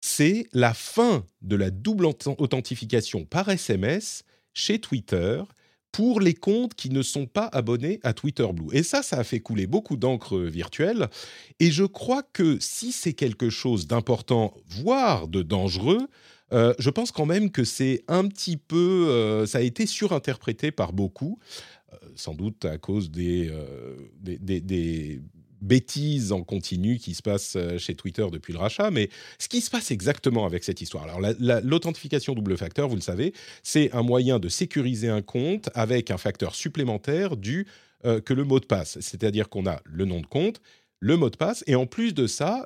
c'est 0.00 0.46
la 0.52 0.74
fin 0.74 1.24
de 1.42 1.56
la 1.56 1.70
double 1.70 2.06
authentification 2.06 3.24
par 3.24 3.48
SMS 3.48 4.24
chez 4.52 4.80
Twitter 4.80 5.42
pour 5.92 6.20
les 6.20 6.34
comptes 6.34 6.74
qui 6.74 6.90
ne 6.90 7.02
sont 7.02 7.26
pas 7.26 7.46
abonnés 7.46 8.00
à 8.02 8.12
Twitter 8.12 8.46
Blue. 8.52 8.68
Et 8.72 8.82
ça, 8.82 9.02
ça 9.02 9.18
a 9.18 9.24
fait 9.24 9.40
couler 9.40 9.66
beaucoup 9.66 9.96
d'encre 9.96 10.38
virtuelle. 10.38 11.08
Et 11.58 11.70
je 11.70 11.84
crois 11.84 12.22
que 12.22 12.58
si 12.60 12.92
c'est 12.92 13.14
quelque 13.14 13.48
chose 13.48 13.86
d'important, 13.86 14.54
voire 14.68 15.26
de 15.26 15.40
dangereux, 15.40 16.06
euh, 16.52 16.74
je 16.78 16.90
pense 16.90 17.12
quand 17.12 17.24
même 17.24 17.50
que 17.50 17.64
c'est 17.64 18.04
un 18.08 18.28
petit 18.28 18.58
peu, 18.58 19.06
euh, 19.08 19.46
ça 19.46 19.58
a 19.58 19.62
été 19.62 19.86
surinterprété 19.86 20.70
par 20.70 20.92
beaucoup, 20.92 21.38
sans 22.14 22.34
doute 22.34 22.64
à 22.64 22.78
cause 22.78 23.10
des, 23.10 23.50
des, 24.20 25.20
bêtises 25.60 26.32
en 26.32 26.42
continu 26.42 26.98
qui 26.98 27.14
se 27.14 27.22
passe 27.22 27.54
euh, 27.56 27.78
chez 27.78 27.94
Twitter 27.94 28.26
depuis 28.30 28.52
le 28.52 28.58
rachat, 28.58 28.90
mais 28.90 29.08
ce 29.38 29.48
qui 29.48 29.60
se 29.60 29.70
passe 29.70 29.90
exactement 29.90 30.46
avec 30.46 30.64
cette 30.64 30.80
histoire. 30.80 31.04
Alors, 31.04 31.20
l'authentification 31.62 32.34
double 32.34 32.56
facteur, 32.56 32.88
vous 32.88 32.96
le 32.96 33.00
savez, 33.00 33.32
c'est 33.62 33.92
un 33.92 34.02
moyen 34.02 34.38
de 34.38 34.48
sécuriser 34.48 35.08
un 35.08 35.22
compte 35.22 35.70
avec 35.74 36.10
un 36.10 36.18
facteur 36.18 36.54
supplémentaire 36.54 37.36
du 37.36 37.66
euh, 38.04 38.20
que 38.20 38.34
le 38.34 38.44
mot 38.44 38.60
de 38.60 38.66
passe. 38.66 38.98
C'est-à-dire 39.00 39.48
qu'on 39.48 39.66
a 39.66 39.80
le 39.84 40.04
nom 40.04 40.20
de 40.20 40.26
compte, 40.26 40.60
le 41.00 41.16
mot 41.16 41.30
de 41.30 41.36
passe, 41.36 41.62
et 41.66 41.74
en 41.74 41.86
plus 41.86 42.14
de 42.14 42.26
ça, 42.26 42.64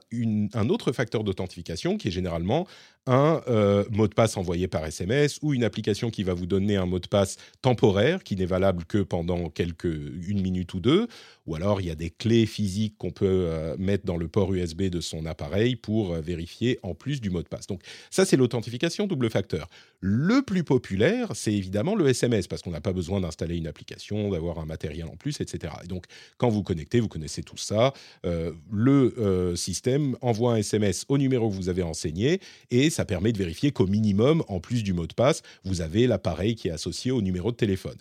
un 0.55 0.69
autre 0.69 0.93
facteur 0.93 1.25
d'authentification 1.25 1.97
qui 1.97 2.09
est 2.09 2.13
généralement 2.13 2.67
un 3.07 3.43
euh, 3.49 3.85
mot 3.91 4.09
de 4.09 4.15
passe 4.15 4.37
envoyé 4.37 4.69
par 4.69 4.85
SMS 4.85 5.39
ou 5.43 5.55
une 5.55 5.65
application 5.65 6.11
qui 6.11 6.23
va 6.23 6.35
vous 6.35 6.47
donner 6.47 6.77
un 6.77 6.87
mot 6.87 6.99
de 6.99 7.07
passe 7.07 7.37
temporaire 7.63 8.23
qui 8.23 8.37
n'est 8.37 8.45
valable 8.45 8.85
que 8.85 8.99
pendant 8.99 9.49
quelques 9.49 9.85
une 9.85 10.43
minute 10.43 10.75
ou 10.75 10.81
deux, 10.81 11.09
ou 11.47 11.55
alors 11.55 11.81
il 11.81 11.87
y 11.87 11.91
a 11.91 11.95
des 11.95 12.11
clés 12.11 12.47
physiques 12.47 12.97
qu'on 12.99 13.11
peut 13.11 13.27
euh, 13.27 13.75
mettre 13.79 14.05
dans 14.05 14.17
le 14.17 14.29
port 14.29 14.53
USB 14.53 14.83
de 14.83 15.01
son 15.01 15.25
appareil 15.25 15.77
pour 15.77 16.13
euh, 16.13 16.21
vérifier 16.21 16.79
en 16.83 16.95
plus 16.95 17.21
du 17.21 17.31
mot 17.31 17.43
de 17.43 17.49
passe. 17.49 17.67
Donc 17.67 17.83
ça 18.11 18.25
c'est 18.25 18.37
l'authentification 18.37 19.07
double 19.07 19.31
facteur. 19.31 19.69
Le 20.01 20.43
plus 20.43 20.63
populaire 20.63 21.31
c'est 21.35 21.55
évidemment 21.55 21.95
le 21.95 22.07
SMS 22.09 22.49
parce 22.49 22.61
qu'on 22.61 22.71
n'a 22.71 22.83
pas 22.83 22.93
besoin 22.93 23.21
d'installer 23.21 23.57
une 23.57 23.67
application, 23.67 24.31
d'avoir 24.31 24.59
un 24.59 24.67
matériel 24.67 25.07
en 25.07 25.17
plus, 25.17 25.41
etc. 25.41 25.73
Et 25.85 25.87
donc 25.87 26.05
quand 26.37 26.51
vous 26.51 26.63
connectez, 26.63 27.01
vous 27.01 27.09
connaissez 27.09 27.43
tout 27.43 27.57
ça, 27.57 27.93
le 28.23 29.55
système 29.57 30.17
envoie 30.21 30.55
un 30.55 30.57
SMS 30.57 31.05
au 31.09 31.19
numéro 31.19 31.49
que 31.49 31.55
vous 31.55 31.69
avez 31.69 31.83
renseigné 31.83 32.41
et 32.71 32.90
ça 32.91 33.05
permet 33.05 33.33
de 33.33 33.39
vérifier 33.39 33.73
qu'au 33.73 33.87
minimum, 33.87 34.43
en 34.49 34.61
plus 34.61 34.83
du 34.83 34.93
mot 34.93 35.07
de 35.07 35.15
passe, 35.15 35.43
vous 35.65 35.81
avez 35.81 36.07
l'appareil 36.07 36.55
qui 36.55 36.69
est 36.69 36.73
associé 36.73 37.11
au 37.11 37.23
numéro 37.23 37.51
de 37.51 37.57
téléphone. 37.57 37.97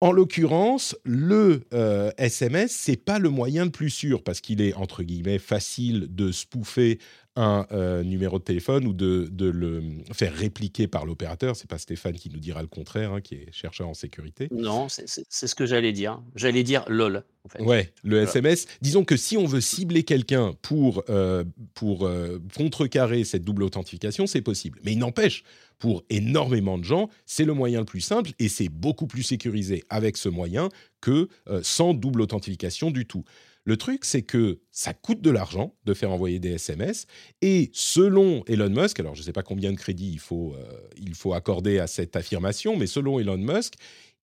En 0.00 0.12
l'occurrence, 0.12 0.96
le 1.04 1.64
euh, 1.74 2.12
SMS, 2.18 2.70
c'est 2.70 2.96
pas 2.96 3.18
le 3.18 3.30
moyen 3.30 3.64
le 3.64 3.72
plus 3.72 3.90
sûr 3.90 4.22
parce 4.22 4.40
qu'il 4.40 4.60
est 4.60 4.74
entre 4.74 5.02
guillemets 5.02 5.40
facile 5.40 6.06
de 6.08 6.30
spoofer 6.30 7.00
un 7.38 7.66
euh, 7.70 8.02
numéro 8.02 8.40
de 8.40 8.44
téléphone 8.44 8.84
ou 8.86 8.92
de, 8.92 9.30
le 9.38 9.82
faire 10.12 10.34
répliquer 10.34 10.88
par 10.88 11.06
l'opérateur. 11.06 11.54
C'est 11.54 11.70
pas 11.70 11.78
Stéphane 11.78 12.14
qui 12.14 12.30
nous 12.30 12.40
dira 12.40 12.62
le 12.62 12.66
contraire, 12.66 13.12
hein, 13.12 13.20
qui 13.20 13.36
est 13.36 13.52
chercheur 13.52 13.88
en 13.88 13.94
sécurité. 13.94 14.48
Non, 14.50 14.88
c'est 14.88 15.06
ce 15.06 15.54
que 15.54 15.64
j'allais 15.64 15.92
dire. 15.92 16.20
J'allais 16.34 16.64
dire 16.64 16.84
lol. 16.88 17.24
En 17.44 17.48
fait. 17.48 17.62
Ouais, 17.62 17.92
le 18.02 18.22
SMS. 18.22 18.66
Disons 18.82 19.04
que 19.04 19.16
si 19.16 19.36
on 19.36 19.46
veut 19.46 19.60
cibler 19.60 20.02
quelqu'un 20.02 20.54
pour, 20.60 21.04
euh, 21.08 21.44
pour 21.74 22.06
euh, 22.06 22.42
contrecarrer 22.56 23.22
cette 23.22 23.44
double 23.44 23.62
authentification, 23.62 24.26
c'est 24.26 24.42
possible. 24.42 24.80
Mais 24.82 24.92
il 24.92 24.98
n'empêche, 24.98 25.44
pour 25.78 26.02
énormément 26.10 26.76
de 26.76 26.84
gens, 26.84 27.08
c'est 27.24 27.44
le 27.44 27.54
moyen 27.54 27.78
le 27.78 27.86
plus 27.86 28.00
simple 28.00 28.32
et 28.40 28.48
c'est 28.48 28.68
beaucoup 28.68 29.06
plus 29.06 29.22
sécurisé 29.22 29.84
avec 29.88 30.16
ce 30.16 30.28
moyen 30.28 30.68
que 31.00 31.28
sans 31.62 31.94
double 31.94 32.22
authentification 32.22 32.90
du 32.90 33.06
tout. 33.06 33.24
Le 33.64 33.76
truc, 33.76 34.04
c'est 34.04 34.22
que 34.22 34.60
ça 34.70 34.94
coûte 34.94 35.20
de 35.20 35.30
l'argent 35.30 35.74
de 35.84 35.94
faire 35.94 36.10
envoyer 36.10 36.38
des 36.38 36.52
SMS. 36.52 37.06
Et 37.42 37.70
selon 37.74 38.44
Elon 38.46 38.70
Musk, 38.70 38.98
alors 39.00 39.14
je 39.14 39.20
ne 39.20 39.24
sais 39.24 39.32
pas 39.32 39.42
combien 39.42 39.72
de 39.72 39.76
crédits 39.76 40.10
il 40.10 40.20
faut, 40.20 40.54
euh, 40.54 40.64
il 40.96 41.14
faut 41.14 41.34
accorder 41.34 41.78
à 41.78 41.86
cette 41.86 42.16
affirmation, 42.16 42.76
mais 42.76 42.86
selon 42.86 43.18
Elon 43.18 43.36
Musk, 43.36 43.74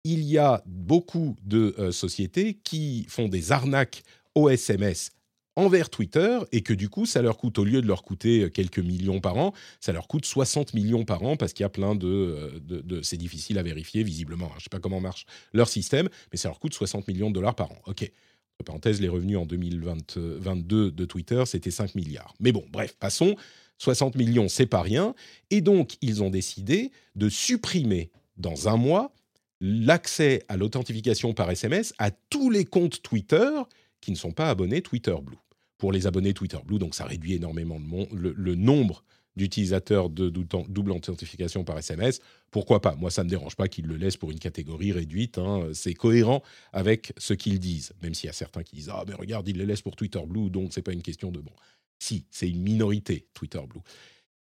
il 0.06 0.22
y 0.22 0.38
a 0.38 0.63
beaucoup 0.66 1.36
de 1.44 1.75
euh, 1.78 1.92
sociétés 1.92 2.60
qui 2.63 3.06
font 3.10 3.28
des 3.28 3.52
arnaques 3.52 4.04
aux 4.36 4.50
SMS 4.50 5.12
envers 5.56 5.90
Twitter 5.90 6.40
et 6.52 6.62
que 6.62 6.74
du 6.74 6.90
coup, 6.90 7.06
ça 7.06 7.22
leur 7.22 7.38
coûte, 7.38 7.60
au 7.60 7.63
lieu 7.63 7.82
de 7.82 7.88
leur 7.88 8.04
coûter 8.04 8.50
quelques 8.52 8.80
millions 8.80 9.20
par 9.20 9.38
an, 9.38 9.54
ça 9.80 9.92
leur 9.92 10.08
coûte 10.08 10.25
60 10.25 10.74
millions 10.74 11.06
par 11.06 11.24
an 11.24 11.36
parce 11.38 11.54
qu'il 11.54 11.63
y 11.63 11.66
a 11.66 11.70
plein 11.70 11.96
de... 11.96 12.08
Euh, 12.08 12.60
de, 12.62 13.02
c'est 13.02 13.18
difficile 13.18 13.58
à 13.58 13.63
vérifier 13.63 14.04
visiblement. 14.04 14.48
Hein. 14.48 14.54
Je 14.54 14.60
ne 14.60 14.63
sais 14.63 14.70
pas 14.70 14.80
comment 14.80 15.00
marche 15.00 15.25
leur 15.54 15.68
système, 15.68 16.10
mais 16.32 16.38
ça 16.38 16.50
leur 16.50 16.60
coûte 16.60 16.74
60 16.74 17.08
millions 17.08 17.30
de 17.30 17.36
dollars 17.36 17.56
par 17.56 17.72
an. 17.72 17.78
OK 17.86 18.10
parenthèse, 18.63 19.01
les 19.01 19.10
revenus 19.10 19.38
en 19.38 19.45
2022 19.45 20.91
de 20.91 21.05
Twitter, 21.05 21.43
c'était 21.45 21.72
5 21.72 21.95
milliards. 21.95 22.33
Mais 22.39 22.51
bon, 22.51 22.65
bref, 22.72 22.95
passons. 23.00 23.36
60 23.79 24.15
millions, 24.15 24.48
c'est 24.48 24.65
pas 24.65 24.81
rien. 24.81 25.13
Et 25.50 25.62
donc, 25.62 25.98
ils 26.01 26.24
ont 26.24 26.29
décidé 26.29 26.91
de 27.15 27.27
supprimer 27.27 28.12
dans 28.38 28.69
un 28.69 28.77
mois 28.77 29.13
l'accès 29.60 30.43
à 30.48 30.57
l'authentification 30.57 31.33
par 31.33 31.50
SMS 31.50 31.93
à 31.98 32.12
tous 32.12 32.50
les 32.50 32.65
comptes 32.65 33.01
Twitter 33.01 33.50
qui 34.00 34.12
ne 34.12 34.15
sont 34.15 34.31
pas 34.31 34.50
abonnés 34.50 34.81
Twitter 34.81 35.15
Blue. 35.22 35.38
Pour 35.77 35.91
les 35.91 36.07
abonnés 36.07 36.33
Twitter 36.33 36.60
Blue, 36.65 36.79
donc 36.79 36.95
ça 36.95 37.05
réduit 37.05 37.33
énormément 37.33 37.79
le 38.13 38.55
nombre 38.55 39.03
d'utilisateurs 39.36 40.10
de 40.10 40.30
double 40.30 40.92
authentification 40.92 41.63
par 41.63 41.78
SMS, 41.78 42.20
pourquoi 42.52 42.82
pas? 42.82 42.96
Moi, 42.96 43.10
ça 43.10 43.24
ne 43.24 43.25
me 43.25 43.30
dérange 43.30 43.56
pas 43.56 43.68
qu'ils 43.68 43.88
le 43.88 43.96
laissent 43.96 44.18
pour 44.18 44.32
une 44.32 44.40
catégorie 44.40 44.92
réduite. 44.92 45.38
Hein. 45.38 45.70
C'est 45.74 45.94
cohérent 45.94 46.44
avec 46.72 47.13
ce 47.18 47.34
qu'ils 47.34 47.60
disent, 47.60 47.94
même 48.02 48.13
s'il 48.13 48.28
y 48.28 48.30
a 48.30 48.34
certains 48.34 48.63
qui 48.63 48.75
disent 48.75 48.92
Ah, 48.94 49.04
mais 49.08 49.16
regarde, 49.16 49.48
ils 49.48 49.58
le 49.58 49.66
laissent 49.66 49.82
pour 49.82 49.96
Twitter 49.96 50.22
Blue, 50.25 50.50
donc 50.50 50.74
c'est 50.74 50.82
pas 50.82 50.94
une 50.94 51.02
question 51.02 51.32
de 51.32 51.40
bon. 51.40 51.54
Si, 52.00 52.25
c'est 52.32 52.50
une 52.50 52.62
minorité, 52.62 53.28
Twitter 53.34 53.62
Blue. 53.68 53.82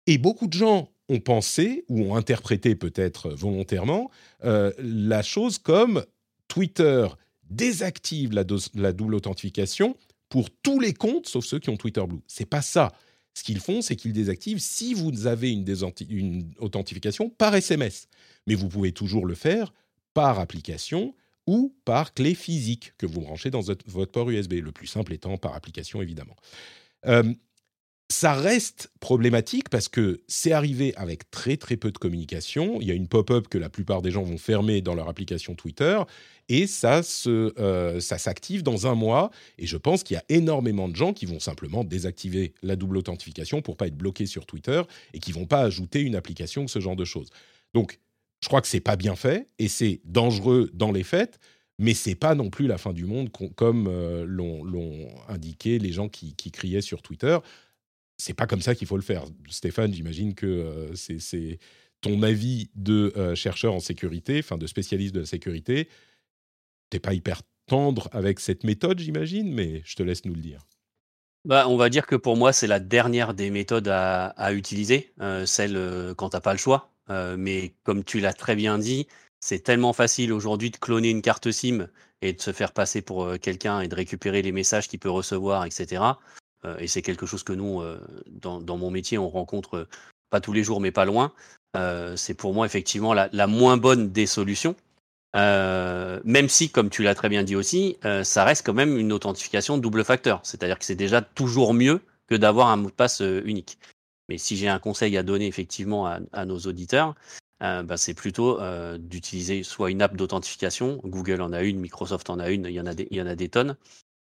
Et 0.06 0.18
beaucoup 0.18 0.46
de 0.46 0.52
gens 0.52 0.90
ont 1.08 1.20
pensé, 1.20 1.84
ou 1.88 2.02
ont 2.02 2.16
interprété 2.16 2.74
peut-être 2.76 3.30
volontairement, 3.30 4.10
euh, 4.44 4.72
la 4.78 5.22
chose 5.22 5.58
comme 5.58 6.04
Twitter 6.48 7.06
désactive 7.50 8.32
la, 8.32 8.44
la 8.74 8.92
double 8.92 9.14
authentification 9.14 9.96
pour 10.28 10.50
tous 10.50 10.80
les 10.80 10.92
comptes 10.92 11.28
sauf 11.28 11.44
ceux 11.44 11.58
qui 11.58 11.70
ont 11.70 11.76
Twitter 11.76 12.04
Blue. 12.06 12.20
C'est 12.26 12.48
pas 12.48 12.62
ça. 12.62 12.92
Ce 13.36 13.42
qu'ils 13.42 13.60
font, 13.60 13.82
c'est 13.82 13.96
qu'ils 13.96 14.14
désactivent 14.14 14.60
si 14.60 14.94
vous 14.94 15.26
avez 15.26 15.52
une, 15.52 16.54
authentification 16.58 17.28
par 17.28 17.54
SMS. 17.54 18.08
Mais 18.46 18.54
vous 18.54 18.66
pouvez 18.66 18.92
toujours 18.92 19.26
le 19.26 19.34
faire 19.34 19.74
par 20.14 20.40
application 20.40 21.14
ou 21.46 21.76
par 21.84 22.14
clé 22.14 22.34
physique 22.34 22.94
que 22.96 23.04
vous 23.04 23.20
branchez 23.20 23.50
dans 23.50 23.60
votre 23.60 24.10
port 24.10 24.30
USB. 24.30 24.54
Le 24.54 24.72
plus 24.72 24.86
simple 24.86 25.12
étant 25.12 25.36
par 25.36 25.54
application, 25.54 26.00
évidemment. 26.00 26.34
Euh, 27.04 27.34
ça 28.08 28.32
reste 28.32 28.90
problématique 29.00 29.68
parce 29.68 29.88
que 29.88 30.22
c'est 30.28 30.52
arrivé 30.52 30.94
avec 30.96 31.30
très 31.30 31.58
très 31.58 31.76
peu 31.76 31.90
de 31.90 31.98
communication. 31.98 32.80
Il 32.80 32.86
y 32.86 32.90
a 32.90 32.94
une 32.94 33.06
pop-up 33.06 33.48
que 33.48 33.58
la 33.58 33.68
plupart 33.68 34.00
des 34.00 34.12
gens 34.12 34.22
vont 34.22 34.38
fermer 34.38 34.80
dans 34.80 34.94
leur 34.94 35.10
application 35.10 35.54
Twitter 35.54 36.00
et 36.48 36.66
ça 36.66 37.00
euh, 37.26 38.00
ça 38.00 38.18
s'active 38.18 38.62
dans 38.62 38.86
un 38.86 38.94
mois. 38.94 39.30
Et 39.58 39.66
je 39.66 39.76
pense 39.76 40.02
qu'il 40.02 40.14
y 40.14 40.18
a 40.18 40.24
énormément 40.28 40.88
de 40.88 40.96
gens 40.96 41.12
qui 41.12 41.26
vont 41.26 41.40
simplement 41.40 41.84
désactiver 41.84 42.54
la 42.62 42.76
double 42.76 42.98
authentification 42.98 43.62
pour 43.62 43.76
pas 43.76 43.88
être 43.88 43.96
bloqués 43.96 44.26
sur 44.26 44.46
Twitter 44.46 44.82
et 45.12 45.18
qui 45.18 45.32
vont 45.32 45.46
pas 45.46 45.60
ajouter 45.60 46.00
une 46.00 46.14
application 46.14 46.64
ou 46.64 46.68
ce 46.68 46.80
genre 46.80 46.96
de 46.96 47.04
choses. 47.04 47.30
Donc, 47.74 47.98
je 48.42 48.48
crois 48.48 48.60
que 48.60 48.68
c'est 48.68 48.80
pas 48.80 48.96
bien 48.96 49.16
fait 49.16 49.48
et 49.58 49.68
c'est 49.68 50.00
dangereux 50.04 50.70
dans 50.74 50.92
les 50.92 51.04
faits. 51.04 51.38
Mais 51.78 51.92
c'est 51.92 52.14
pas 52.14 52.34
non 52.34 52.48
plus 52.48 52.66
la 52.66 52.78
fin 52.78 52.94
du 52.94 53.04
monde 53.04 53.28
comme 53.54 53.86
euh, 53.86 54.24
l'ont 54.26 55.08
indiqué 55.28 55.78
les 55.78 55.92
gens 55.92 56.08
qui, 56.08 56.34
criaient 56.34 56.80
sur 56.80 57.02
Twitter 57.02 57.38
c'est 58.18 58.32
pas 58.32 58.46
comme 58.46 58.62
ça 58.62 58.74
qu'il 58.74 58.86
faut 58.86 58.96
le 58.96 59.02
faire. 59.02 59.26
Stéphane, 59.50 59.92
j'imagine 59.92 60.34
que 60.34 60.46
euh, 60.46 60.94
c'est 60.94 61.58
ton 62.00 62.22
avis 62.22 62.70
de 62.74 63.12
chercheur 63.34 63.74
en 63.74 63.80
sécurité, 63.80 64.38
enfin 64.38 64.56
de 64.56 64.66
spécialiste 64.66 65.14
de 65.14 65.20
la 65.20 65.26
sécurité. 65.26 65.88
T'es 66.90 67.00
pas 67.00 67.14
hyper 67.14 67.42
tendre 67.66 68.08
avec 68.12 68.40
cette 68.40 68.64
méthode, 68.64 68.98
j'imagine, 68.98 69.52
mais 69.52 69.82
je 69.84 69.96
te 69.96 70.02
laisse 70.02 70.24
nous 70.24 70.34
le 70.34 70.40
dire. 70.40 70.66
Bah, 71.44 71.66
on 71.68 71.76
va 71.76 71.88
dire 71.88 72.06
que 72.06 72.16
pour 72.16 72.36
moi, 72.36 72.52
c'est 72.52 72.66
la 72.66 72.80
dernière 72.80 73.34
des 73.34 73.50
méthodes 73.50 73.88
à, 73.88 74.52
utiliser, 74.52 75.12
euh, 75.20 75.46
celle 75.46 76.14
quand 76.16 76.30
t'as 76.30 76.40
pas 76.40 76.52
le 76.52 76.58
choix. 76.58 76.90
mais 77.08 77.74
comme 77.84 78.02
tu 78.04 78.20
l'as 78.20 78.34
très 78.34 78.56
bien 78.56 78.78
dit, 78.78 79.06
c'est 79.40 79.60
tellement 79.60 79.92
facile 79.92 80.32
aujourd'hui 80.32 80.70
de 80.70 80.76
cloner 80.76 81.10
une 81.10 81.22
carte 81.22 81.50
SIM 81.50 81.88
et 82.22 82.32
de 82.32 82.40
se 82.40 82.52
faire 82.52 82.72
passer 82.72 83.02
pour 83.02 83.38
quelqu'un 83.40 83.80
et 83.80 83.88
de 83.88 83.94
récupérer 83.94 84.42
les 84.42 84.52
messages 84.52 84.88
qu'il 84.88 84.98
peut 84.98 85.10
recevoir, 85.10 85.64
etc. 85.64 86.14
Euh, 86.66 86.76
et 86.78 86.86
c'est 86.86 87.02
quelque 87.02 87.26
chose 87.26 87.42
que 87.42 87.52
nous, 87.52 87.80
euh, 87.80 88.00
dans, 88.28 88.76
mon 88.76 88.90
métier, 88.90 89.18
on 89.18 89.28
rencontre 89.28 89.74
euh, 89.74 89.88
pas 90.30 90.40
tous 90.40 90.52
les 90.52 90.64
jours, 90.64 90.80
mais 90.80 90.90
pas 90.90 91.04
loin. 91.04 91.32
c'est 92.16 92.34
pour 92.34 92.54
moi 92.54 92.64
effectivement 92.66 93.12
la, 93.12 93.46
moins 93.46 93.76
bonne 93.76 94.10
des 94.10 94.26
solutions. 94.26 94.74
Même 95.36 96.48
si, 96.48 96.70
comme 96.70 96.90
tu 96.90 97.02
l'as 97.02 97.14
très 97.14 97.28
bien 97.28 97.42
dit 97.42 97.56
aussi, 97.56 97.98
ça 98.22 98.44
reste 98.44 98.64
quand 98.64 98.74
même 98.74 98.96
une 98.96 99.12
authentification 99.12 99.78
double 99.78 100.04
facteur. 100.04 100.40
C'est-à-dire 100.42 100.78
que 100.78 100.84
c'est 100.84 100.94
déjà 100.94 101.22
toujours 101.22 101.74
mieux 101.74 102.00
que 102.26 102.34
d'avoir 102.34 102.68
un 102.68 102.76
mot 102.76 102.88
de 102.88 102.94
passe 102.94 103.22
unique. 103.44 103.78
Mais 104.28 104.38
si 104.38 104.56
j'ai 104.56 104.68
un 104.68 104.78
conseil 104.78 105.16
à 105.16 105.22
donner 105.22 105.46
effectivement 105.46 106.06
à, 106.06 106.44
nos 106.44 106.58
auditeurs, 106.58 107.14
bah, 107.60 107.96
c'est 107.96 108.14
plutôt 108.14 108.58
d'utiliser 108.98 109.62
soit 109.62 109.90
une 109.90 110.02
app 110.02 110.16
d'authentification, 110.16 111.00
Google 111.04 111.42
en 111.42 111.52
a 111.52 111.62
une, 111.62 111.80
Microsoft 111.80 112.30
en 112.30 112.38
a 112.38 112.50
une, 112.50 112.64
il 112.64 112.72
y 112.72 112.80
en 112.80 112.86
a 112.86 112.92
il 112.92 113.16
y 113.16 113.20
en 113.20 113.26
a 113.26 113.34
des 113.34 113.48
tonnes, 113.48 113.76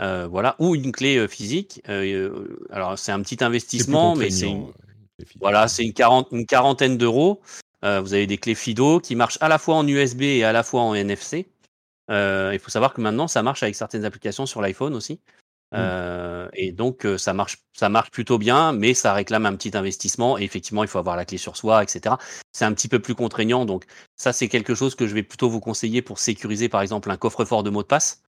euh, 0.01 0.27
voilà, 0.27 0.56
ou 0.60 0.75
une 0.75 0.94
clé 0.94 1.18
euh, 1.18 1.27
physique. 1.27 1.82
Euh, 1.89 2.58
alors 2.70 2.98
c'est 2.98 3.12
un 3.12 3.22
petit 3.22 3.44
investissement, 3.44 4.15
mais 4.15 4.29
c'est 4.29 4.48
une, 4.48 4.72
voilà, 5.41 5.68
c'est 5.68 5.84
une, 5.84 5.94
une, 6.32 6.46
quarantaine 6.46 6.98
d'euros. 6.98 7.41
Vous 7.83 8.13
avez 8.13 8.27
des 8.27 8.38
clés 8.38 8.55
FIDO 8.55 9.00
qui 9.00 9.15
marchent 9.15 9.38
à 9.41 9.48
la 9.48 9.57
fois 9.57 9.75
en 9.75 9.88
USB 9.88 10.21
et 10.24 10.43
à 10.43 10.51
la 10.51 10.63
fois 10.63 10.81
en 10.81 10.93
NFC. 10.93 11.50
il 12.09 12.59
faut 12.59 12.69
savoir 12.69 12.93
que 12.93 13.01
maintenant 13.01 13.27
ça 13.27 13.43
marche 13.43 13.63
avec 13.63 13.75
certaines 13.75 14.05
applications 14.05 14.45
sur 14.45 14.62
l'iPhone 14.62 14.95
aussi. 14.95 15.21
Mmh. 15.71 16.48
et 16.53 16.71
donc 16.71 17.05
ça 17.17 17.31
marche, 17.33 17.57
ça 17.74 17.89
marche 17.89 18.09
plutôt 18.09 18.39
bien, 18.39 18.74
mais 18.74 18.95
ça 18.95 19.13
réclame 19.13 19.45
un 19.45 19.55
petit 19.55 19.77
investissement. 19.77 20.38
Et 20.38 20.43
effectivement, 20.43 20.83
il 20.83 20.89
faut 20.89 21.00
avoir 21.00 21.15
la 21.15 21.25
clé 21.25 21.38
sur 21.38 21.55
soi, 21.55 21.83
etc. 21.83 22.15
C'est 22.51 22.65
un 22.65 22.74
petit 22.74 22.88
peu 22.88 23.00
plus 23.00 23.15
contraignant. 23.15 23.65
Donc 23.65 23.86
ça, 24.15 24.33
c'est 24.33 24.48
quelque 24.48 24.75
chose 24.75 24.95
que 24.95 25.07
je 25.07 25.13
vais 25.13 25.24
plutôt 25.24 25.50
vous 25.50 25.59
conseiller 25.59 26.01
pour 26.01 26.19
sécuriser, 26.19 26.69
par 26.69 26.81
exemple, 26.81 27.12
un 27.12 27.17
coffre-fort 27.17 27.63
de 27.63 27.69
mots 27.69 27.83
de 27.83 27.88
passe. 27.88 28.24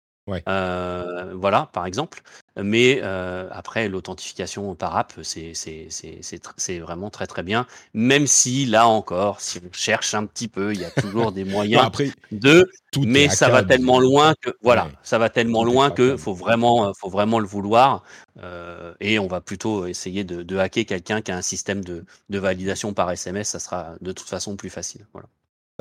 Euh, 0.47 1.33
voilà, 1.35 1.69
par 1.73 1.85
exemple. 1.85 2.21
Mais 2.61 2.99
euh, 3.01 3.47
après, 3.51 3.87
l'authentification 3.87 4.75
par 4.75 4.95
app, 4.97 5.13
c'est 5.23 6.79
vraiment 6.79 7.09
très 7.09 7.27
très 7.27 7.43
bien. 7.43 7.65
Même 7.93 8.27
si, 8.27 8.65
là 8.65 8.87
encore, 8.87 9.41
si 9.41 9.59
on 9.59 9.71
cherche 9.71 10.13
un 10.13 10.25
petit 10.25 10.47
peu, 10.47 10.73
il 10.73 10.81
y 10.81 10.85
a 10.85 10.91
toujours 10.91 11.31
des 11.31 11.43
moyens 11.45 11.83
après, 11.85 12.11
de. 12.31 12.69
Mais 12.99 13.29
ça 13.29 13.49
va 13.49 13.63
tellement 13.63 13.99
loin 13.99 14.33
que 14.41 14.49
voilà, 14.61 14.89
ça 15.01 15.17
va 15.17 15.29
tellement 15.29 15.63
loin 15.63 15.91
que 15.91 16.17
faut 16.17 16.33
vraiment, 16.33 16.93
faut 16.93 17.09
vraiment 17.09 17.39
le 17.39 17.47
vouloir. 17.47 18.03
Euh, 18.43 18.93
et 18.99 19.17
on 19.17 19.27
va 19.27 19.41
plutôt 19.41 19.85
essayer 19.85 20.23
de, 20.23 20.43
de 20.43 20.57
hacker 20.57 20.85
quelqu'un 20.85 21.21
qui 21.21 21.31
a 21.31 21.37
un 21.37 21.41
système 21.41 21.83
de, 21.83 22.05
de 22.29 22.39
validation 22.39 22.93
par 22.93 23.09
SMS. 23.11 23.49
Ça 23.49 23.59
sera 23.59 23.95
de 24.01 24.11
toute 24.11 24.27
façon 24.27 24.55
plus 24.57 24.69
facile. 24.69 25.05
Voilà. 25.13 25.27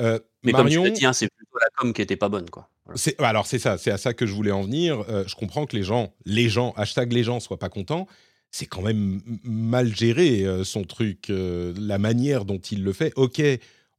Euh, 0.01 0.19
mais 0.43 0.51
comme 0.51 0.69
je 0.69 0.79
hein, 1.05 1.13
c'est 1.13 1.29
plutôt 1.29 1.59
la 1.59 1.69
com 1.77 1.93
qui 1.93 2.01
était 2.01 2.15
pas 2.15 2.29
bonne, 2.29 2.49
quoi. 2.49 2.67
Alors 3.19 3.45
c'est 3.45 3.59
ça, 3.59 3.77
c'est 3.77 3.91
à 3.91 3.97
ça 3.97 4.13
que 4.13 4.25
je 4.25 4.33
voulais 4.33 4.51
en 4.51 4.63
venir. 4.63 5.05
Euh, 5.07 5.23
je 5.27 5.35
comprends 5.35 5.65
que 5.65 5.75
les 5.75 5.83
gens, 5.83 6.13
les 6.25 6.49
gens, 6.49 6.73
hashtag 6.75 7.13
les 7.13 7.23
gens 7.23 7.39
soient 7.39 7.59
pas 7.59 7.69
contents. 7.69 8.07
C'est 8.49 8.65
quand 8.65 8.81
même 8.81 9.21
mal 9.43 9.95
géré 9.95 10.43
euh, 10.43 10.63
son 10.65 10.83
truc, 10.83 11.27
la 11.29 11.97
manière 11.99 12.43
dont 12.43 12.57
il 12.57 12.83
le 12.83 12.91
fait. 12.91 13.13
Ok, 13.15 13.41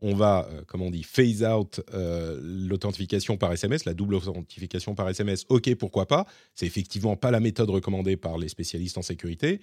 on 0.01 0.15
va, 0.15 0.49
comme 0.67 0.83
on 0.83 0.91
dit, 0.91 1.05
phase 1.05 1.45
out 1.45 1.81
l'authentification 1.93 3.37
par 3.37 3.53
SMS, 3.53 3.85
la 3.85 3.95
double 3.95 4.17
authentification 4.17 4.95
par 4.95 5.09
SMS. 5.09 5.47
Ok, 5.49 5.75
pourquoi 5.77 6.07
pas 6.07 6.27
C'est 6.55 6.67
effectivement 6.67 7.17
pas 7.17 7.31
la 7.31 7.41
méthode 7.41 7.71
recommandée 7.71 8.17
par 8.17 8.37
les 8.37 8.49
spécialistes 8.49 8.99
en 8.99 9.03
sécurité. 9.03 9.61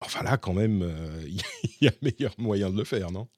Enfin 0.00 0.22
là, 0.22 0.36
quand 0.36 0.52
même, 0.52 0.88
il 1.26 1.86
y 1.86 1.88
a 1.88 1.92
meilleur 2.02 2.34
moyen 2.38 2.70
de 2.70 2.76
le 2.76 2.84
faire, 2.84 3.10
non? 3.10 3.28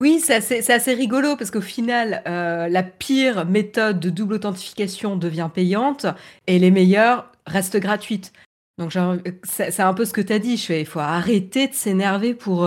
Oui, 0.00 0.20
c'est 0.20 0.70
assez, 0.70 0.94
rigolo 0.94 1.36
parce 1.36 1.50
qu'au 1.50 1.60
final, 1.60 2.22
euh, 2.26 2.68
la 2.68 2.82
pire 2.82 3.44
méthode 3.46 4.00
de 4.00 4.10
double 4.10 4.34
authentification 4.34 5.16
devient 5.16 5.50
payante 5.52 6.06
et 6.46 6.58
les 6.58 6.70
meilleures 6.70 7.30
restent 7.46 7.78
gratuites. 7.78 8.32
Donc 8.78 8.96
c'est 9.42 9.80
un 9.80 9.92
peu 9.92 10.06
ce 10.06 10.12
que 10.12 10.22
tu 10.22 10.32
as 10.32 10.38
dit. 10.38 10.54
Il 10.70 10.86
faut 10.86 11.00
arrêter 11.00 11.68
de 11.68 11.74
s'énerver 11.74 12.32
pour 12.32 12.66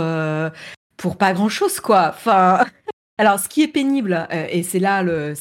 pour 0.98 1.18
pas 1.18 1.34
grand 1.34 1.50
chose, 1.50 1.80
quoi. 1.80 2.14
Enfin. 2.16 2.66
Alors, 3.20 3.40
ce 3.40 3.48
qui 3.48 3.62
est 3.62 3.68
pénible, 3.68 4.28
euh, 4.32 4.48
et 4.50 4.64
c'est 4.64 4.80
là 4.80 5.04
le, 5.04 5.36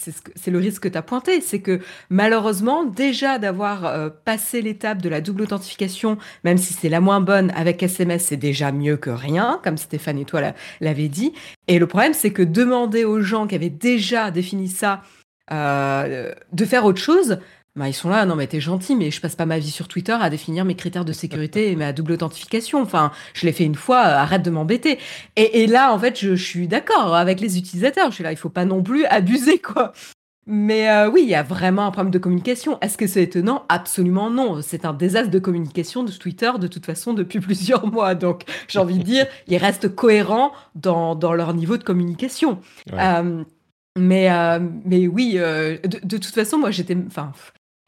risque 0.59 0.83
que 0.83 0.88
tu 0.88 0.99
as 0.99 1.02
pointé, 1.02 1.41
c'est 1.41 1.61
que 1.61 1.81
malheureusement, 2.11 2.85
déjà 2.85 3.38
d'avoir 3.38 3.87
euh, 3.87 4.11
passé 4.11 4.61
l'étape 4.61 5.00
de 5.00 5.09
la 5.09 5.23
double 5.23 5.43
authentification, 5.43 6.19
même 6.45 6.59
si 6.59 6.75
c'est 6.75 6.91
la 6.91 7.00
moins 7.00 7.23
bonne 7.23 7.50
avec 7.52 7.83
SMS, 7.83 8.26
c'est 8.26 8.37
déjà 8.37 8.73
mieux 8.73 8.99
que 8.99 9.09
rien, 9.09 9.59
comme 9.64 9.79
Stéphane 9.79 10.19
et 10.19 10.26
toi 10.26 10.52
l'avez 10.83 11.09
dit. 11.09 11.33
Et 11.67 11.79
le 11.79 11.87
problème, 11.87 12.12
c'est 12.12 12.31
que 12.31 12.43
demander 12.43 13.07
aux 13.07 13.23
gens 13.23 13.47
qui 13.47 13.55
avaient 13.55 13.71
déjà 13.71 14.31
défini 14.31 14.69
ça 14.69 15.02
euh, 15.50 16.33
de 16.52 16.64
faire 16.67 16.85
autre 16.85 17.00
chose, 17.00 17.38
bah, 17.75 17.88
ils 17.88 17.95
sont 17.95 18.11
là, 18.11 18.26
non 18.26 18.37
mais 18.37 18.47
t'es 18.47 18.61
gentil, 18.61 18.97
mais 18.97 19.11
je 19.11 19.19
passe 19.19 19.35
pas 19.35 19.47
ma 19.47 19.59
vie 19.59 19.71
sur 19.71 19.88
Twitter 19.88 20.12
à 20.12 20.29
définir 20.29 20.67
mes 20.67 20.75
critères 20.75 21.07
de 21.07 21.12
sécurité 21.14 21.71
et 21.71 21.76
ma 21.76 21.95
double 21.95 22.12
authentification. 22.12 22.83
Enfin, 22.83 23.12
je 23.33 23.47
l'ai 23.47 23.52
fait 23.52 23.64
une 23.64 23.76
fois, 23.76 24.00
euh, 24.00 24.19
arrête 24.19 24.43
de 24.43 24.50
m'embêter. 24.50 24.99
Et, 25.37 25.67
là, 25.67 25.95
en 25.95 25.99
fait, 25.99 26.21
je, 26.21 26.35
suis 26.35 26.69
d'accord 26.69 27.14
avec 27.14 27.41
les 27.41 27.57
utilisateurs. 27.57 28.11
Je 28.11 28.17
suis 28.17 28.25
là, 28.25 28.33
il 28.33 28.37
faut 28.37 28.50
pas 28.50 28.67
non 28.67 28.83
plus 28.83 29.07
abuser, 29.07 29.59
quoi. 29.59 29.95
Mais 30.47 30.91
euh, 30.91 31.09
oui, 31.09 31.21
il 31.23 31.31
y 31.31 31.35
a 31.35 31.43
vraiment 31.43 31.87
un 31.87 31.91
problème 31.93 32.11
de 32.11 32.19
communication. 32.19 32.79
Est-ce 32.81 32.99
que 32.99 33.07
c'est 33.07 33.23
étonnant? 33.23 33.64
Absolument 33.71 34.29
non. 34.29 34.61
C'est 34.61 34.85
un 34.85 34.93
désastre 34.93 35.31
de 35.31 35.38
communication 35.38 36.02
de 36.02 36.12
Twitter 36.12 36.50
de 36.59 36.67
toute 36.67 36.85
façon 36.85 37.14
depuis 37.14 37.41
plusieurs 37.41 37.87
mois. 37.87 38.14
Donc 38.14 38.43
j'ai 38.69 38.81
envie 38.81 38.99
de 38.99 39.05
dire, 39.05 39.26
ils 39.47 39.57
restent 39.57 39.95
cohérents 39.95 40.52
dans, 40.75 41.14
dans 41.14 41.33
leur 41.33 41.55
niveau 41.55 41.79
de 41.79 41.85
communication. 41.85 42.61
Euh, 42.93 43.45
mais, 43.97 44.29
mais 44.85 45.07
oui, 45.07 45.35
de, 45.35 45.79
de, 45.85 46.17
toute 46.17 46.35
façon, 46.35 46.59
moi 46.59 46.71
j'étais. 46.71 46.97
Enfin, 47.07 47.33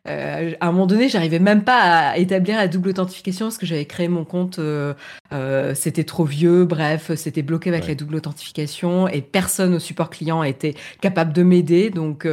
euh, 0.07 0.53
à 0.61 0.69
un 0.69 0.73
moment 0.73 0.87
donné, 0.87 1.09
j'arrivais 1.09 1.39
même 1.39 1.65
pas 1.65 2.11
à 2.11 2.19
établir 2.19 2.57
la 2.57 2.69
double 2.69 2.91
authentification 2.91 3.47
parce 3.47 3.57
que 3.57 3.65
j'avais 3.65 3.87
créé 3.87 4.09
mon 4.09 4.25
compte, 4.25 4.59
euh, 4.59 4.93
euh, 5.33 5.75
c'était 5.75 6.05
trop 6.05 6.25
vieux, 6.25 6.67
bref, 6.67 7.15
c'était 7.15 7.43
bloqué 7.43 7.71
avec 7.71 7.87
la 7.87 7.95
double 7.95 8.17
authentification 8.17 9.09
et 9.09 9.23
personne 9.23 9.75
au 9.75 9.79
support 9.79 10.11
client 10.11 10.43
était 10.43 10.75
capable 11.01 11.33
de 11.33 11.43
m'aider. 11.43 11.89
Donc, 11.89 12.29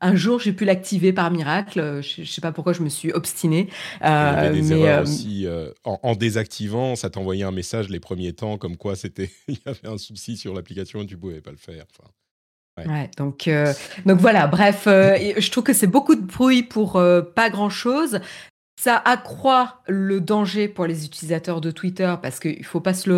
un 0.00 0.14
jour, 0.14 0.40
j'ai 0.40 0.52
pu 0.52 0.64
l'activer 0.64 1.12
par 1.12 1.30
miracle. 1.30 2.00
Je, 2.02 2.24
sais 2.24 2.40
pas 2.40 2.52
pourquoi 2.52 2.72
je 2.72 2.82
me 2.82 2.88
suis 2.88 3.12
obstinée. 3.12 3.68
mais 4.00 4.98
aussi 4.98 5.46
en, 5.84 5.98
en, 6.02 6.14
désactivant, 6.14 6.96
ça 6.96 7.10
t'envoyait 7.10 7.44
un 7.44 7.52
message 7.52 7.90
les 7.90 8.00
premiers 8.00 8.32
temps 8.32 8.56
comme 8.56 8.76
quoi 8.78 8.96
c'était 8.96 9.30
il 9.48 9.56
y 9.56 9.68
avait 9.68 9.88
un 9.88 9.98
souci 9.98 10.38
sur 10.38 10.54
l'application 10.54 11.02
et 11.02 11.06
tu 11.06 11.18
pouvais 11.18 11.42
pas 11.42 11.50
le 11.50 11.58
faire. 11.58 11.84
Enfin, 11.90 12.10
Ouais. 12.84 13.10
donc, 13.16 13.48
euh, 13.48 13.72
donc 14.04 14.20
voilà, 14.20 14.46
bref, 14.46 14.84
euh, 14.86 15.16
je 15.38 15.50
trouve 15.50 15.64
que 15.64 15.72
c'est 15.72 15.86
beaucoup 15.86 16.14
de 16.14 16.20
bruit 16.20 16.62
pour 16.62 16.96
euh, 16.96 17.22
pas 17.22 17.48
grand-chose. 17.48 18.20
Ça 18.78 19.00
accroît 19.02 19.80
le 19.88 20.20
danger 20.20 20.68
pour 20.68 20.84
les 20.84 21.06
utilisateurs 21.06 21.62
de 21.62 21.70
Twitter 21.70 22.14
parce 22.20 22.38
qu'il 22.38 22.58
ne 22.58 22.64
faut 22.64 22.80
pas 22.80 22.92
se 22.92 23.08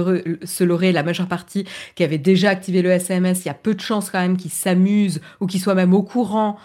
leurrer, 0.63 0.93
la 0.93 1.03
majeure 1.03 1.27
partie 1.27 1.67
qui 1.97 2.05
avait 2.05 2.19
déjà 2.19 2.51
activé 2.51 2.81
le 2.81 2.91
SMS, 2.91 3.45
il 3.45 3.49
y 3.49 3.51
a 3.51 3.55
peu 3.55 3.75
de 3.75 3.81
chances 3.81 4.09
quand 4.09 4.21
même 4.21 4.37
qu'ils 4.37 4.53
s'amusent 4.53 5.21
ou 5.41 5.49
qu'ils 5.49 5.61
soient 5.61 5.75
même 5.75 5.95
au 5.95 6.05
courant 6.05 6.59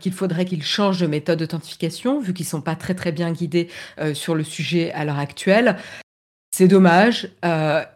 qu'il 0.00 0.12
faudrait 0.12 0.44
qu'ils 0.44 0.62
changent 0.62 1.00
de 1.00 1.06
méthode 1.06 1.38
d'authentification 1.38 2.20
vu 2.20 2.34
qu'ils 2.34 2.44
sont 2.44 2.60
pas 2.60 2.76
très 2.76 2.92
très 2.94 3.10
bien 3.10 3.32
guidés 3.32 3.68
sur 4.12 4.34
le 4.34 4.44
sujet 4.44 4.92
à 4.92 5.06
l'heure 5.06 5.18
actuelle. 5.18 5.78
C'est 6.54 6.68
dommage 6.68 7.30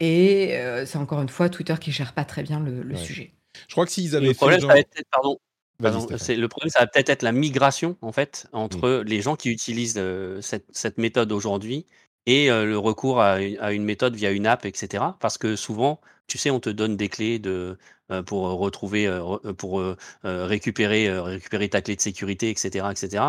et 0.00 0.58
c'est 0.86 0.96
encore 0.96 1.20
une 1.20 1.28
fois 1.28 1.50
Twitter 1.50 1.74
qui 1.78 1.92
gère 1.92 2.14
pas 2.14 2.24
très 2.24 2.42
bien 2.42 2.60
le, 2.60 2.96
sujet. 2.96 3.34
Je 3.68 3.74
crois 3.74 3.86
que 3.86 3.92
s'ils 3.92 4.16
avaient 4.16 4.28
le 4.28 4.34
problème, 4.34 4.60
fait 4.60 4.66
genre... 4.66 4.76
ça 4.76 5.04
pardon, 5.10 5.38
le 5.80 6.46
problème, 6.46 6.70
ça 6.70 6.80
va 6.80 6.86
peut-être 6.86 7.08
être 7.08 7.22
la 7.22 7.32
migration 7.32 7.96
en 8.02 8.12
fait 8.12 8.46
entre 8.52 8.88
mmh. 8.88 9.02
les 9.02 9.22
gens 9.22 9.36
qui 9.36 9.50
utilisent 9.50 9.94
euh, 9.96 10.40
cette, 10.40 10.66
cette, 10.70 10.98
méthode 10.98 11.32
aujourd'hui 11.32 11.86
et 12.26 12.50
euh, 12.50 12.64
le 12.64 12.78
recours 12.78 13.20
à, 13.20 13.38
à, 13.60 13.72
une 13.72 13.84
méthode 13.84 14.14
via 14.14 14.30
une 14.30 14.46
app, 14.46 14.66
etc. 14.66 15.04
Parce 15.20 15.38
que 15.38 15.56
souvent, 15.56 16.00
tu 16.26 16.38
sais, 16.38 16.50
on 16.50 16.60
te 16.60 16.70
donne 16.70 16.96
des 16.96 17.08
clés 17.08 17.38
de, 17.38 17.78
euh, 18.10 18.22
pour 18.22 18.42
retrouver, 18.42 19.08
pour 19.56 19.82
récupérer, 20.22 21.10
récupérer 21.18 21.68
ta 21.68 21.80
clé 21.80 21.96
de 21.96 22.00
sécurité, 22.00 22.50
etc., 22.50 22.86
etc. 22.90 23.24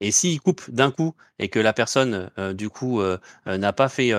Et 0.00 0.10
s'ils 0.10 0.40
coupent 0.40 0.70
d'un 0.70 0.90
coup 0.90 1.14
et 1.38 1.48
que 1.48 1.58
la 1.58 1.72
personne, 1.72 2.30
du 2.52 2.68
coup, 2.68 3.00
n'a 3.46 3.72
pas 3.72 3.88
fait 3.88 4.12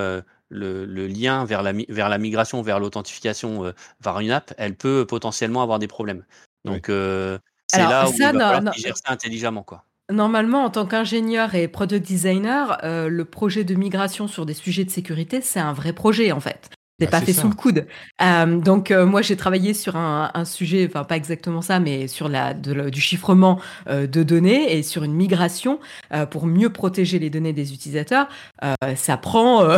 le, 0.50 1.08
lien 1.08 1.46
vers 1.46 1.64
la, 1.64 1.74
vers 1.90 2.10
la 2.10 2.18
migration, 2.18 2.62
vers 2.62 2.80
l'authentification 2.80 3.66
euh, 3.66 3.72
par 4.04 4.20
une 4.20 4.32
app, 4.32 4.54
elle 4.58 4.76
peut 4.76 5.06
potentiellement 5.08 5.62
avoir 5.62 5.80
des 5.80 5.88
problèmes. 5.88 6.24
Donc, 6.64 6.90
euh, 6.90 7.38
c'est 7.68 7.80
là 7.80 8.08
où 8.08 8.14
ça, 8.14 8.32
il 8.32 8.38
va 8.38 8.72
gère 8.76 8.98
ça 8.98 9.12
intelligemment. 9.12 9.64
Quoi. 9.64 9.84
Normalement, 10.12 10.64
en 10.64 10.70
tant 10.70 10.86
qu'ingénieur 10.86 11.56
et 11.56 11.68
product 11.68 12.06
designer, 12.06 12.78
euh, 12.84 13.10
le 13.10 13.26
projet 13.26 13.64
de 13.64 13.76
migration 13.76 14.28
sur 14.28 14.46
des 14.46 14.54
sujets 14.54 14.86
de 14.86 14.90
sécurité, 14.90 15.42
c'est 15.42 15.60
un 15.60 15.74
vrai 15.74 15.94
projet 15.94 16.32
en 16.32 16.40
fait. 16.40 16.70
C'est 17.00 17.08
bah, 17.08 17.20
pas 17.20 17.26
fait 17.26 17.34
sous 17.34 17.50
le 17.50 17.56
coude. 17.56 17.88
donc 18.64 18.92
moi 18.92 19.22
j'ai 19.22 19.36
travaillé 19.36 19.74
sur 19.74 19.98
un, 19.98 20.46
sujet, 20.46 20.88
enfin 20.88 21.04
pas 21.04 21.18
exactement 21.18 21.62
ça, 21.62 21.82
mais 21.82 22.08
sur 22.08 22.30
la 22.30 22.54
du 22.54 23.02
chiffrement 23.02 23.60
de 23.90 24.24
données 24.24 24.78
et 24.78 24.82
sur 24.82 25.04
une 25.04 25.14
migration 25.14 25.82
pour 26.32 26.46
mieux 26.46 26.72
protéger 26.72 27.20
les 27.20 27.30
données 27.30 27.52
des 27.52 27.74
utilisateurs. 27.74 28.30
ça 28.96 29.18
prend 29.18 29.78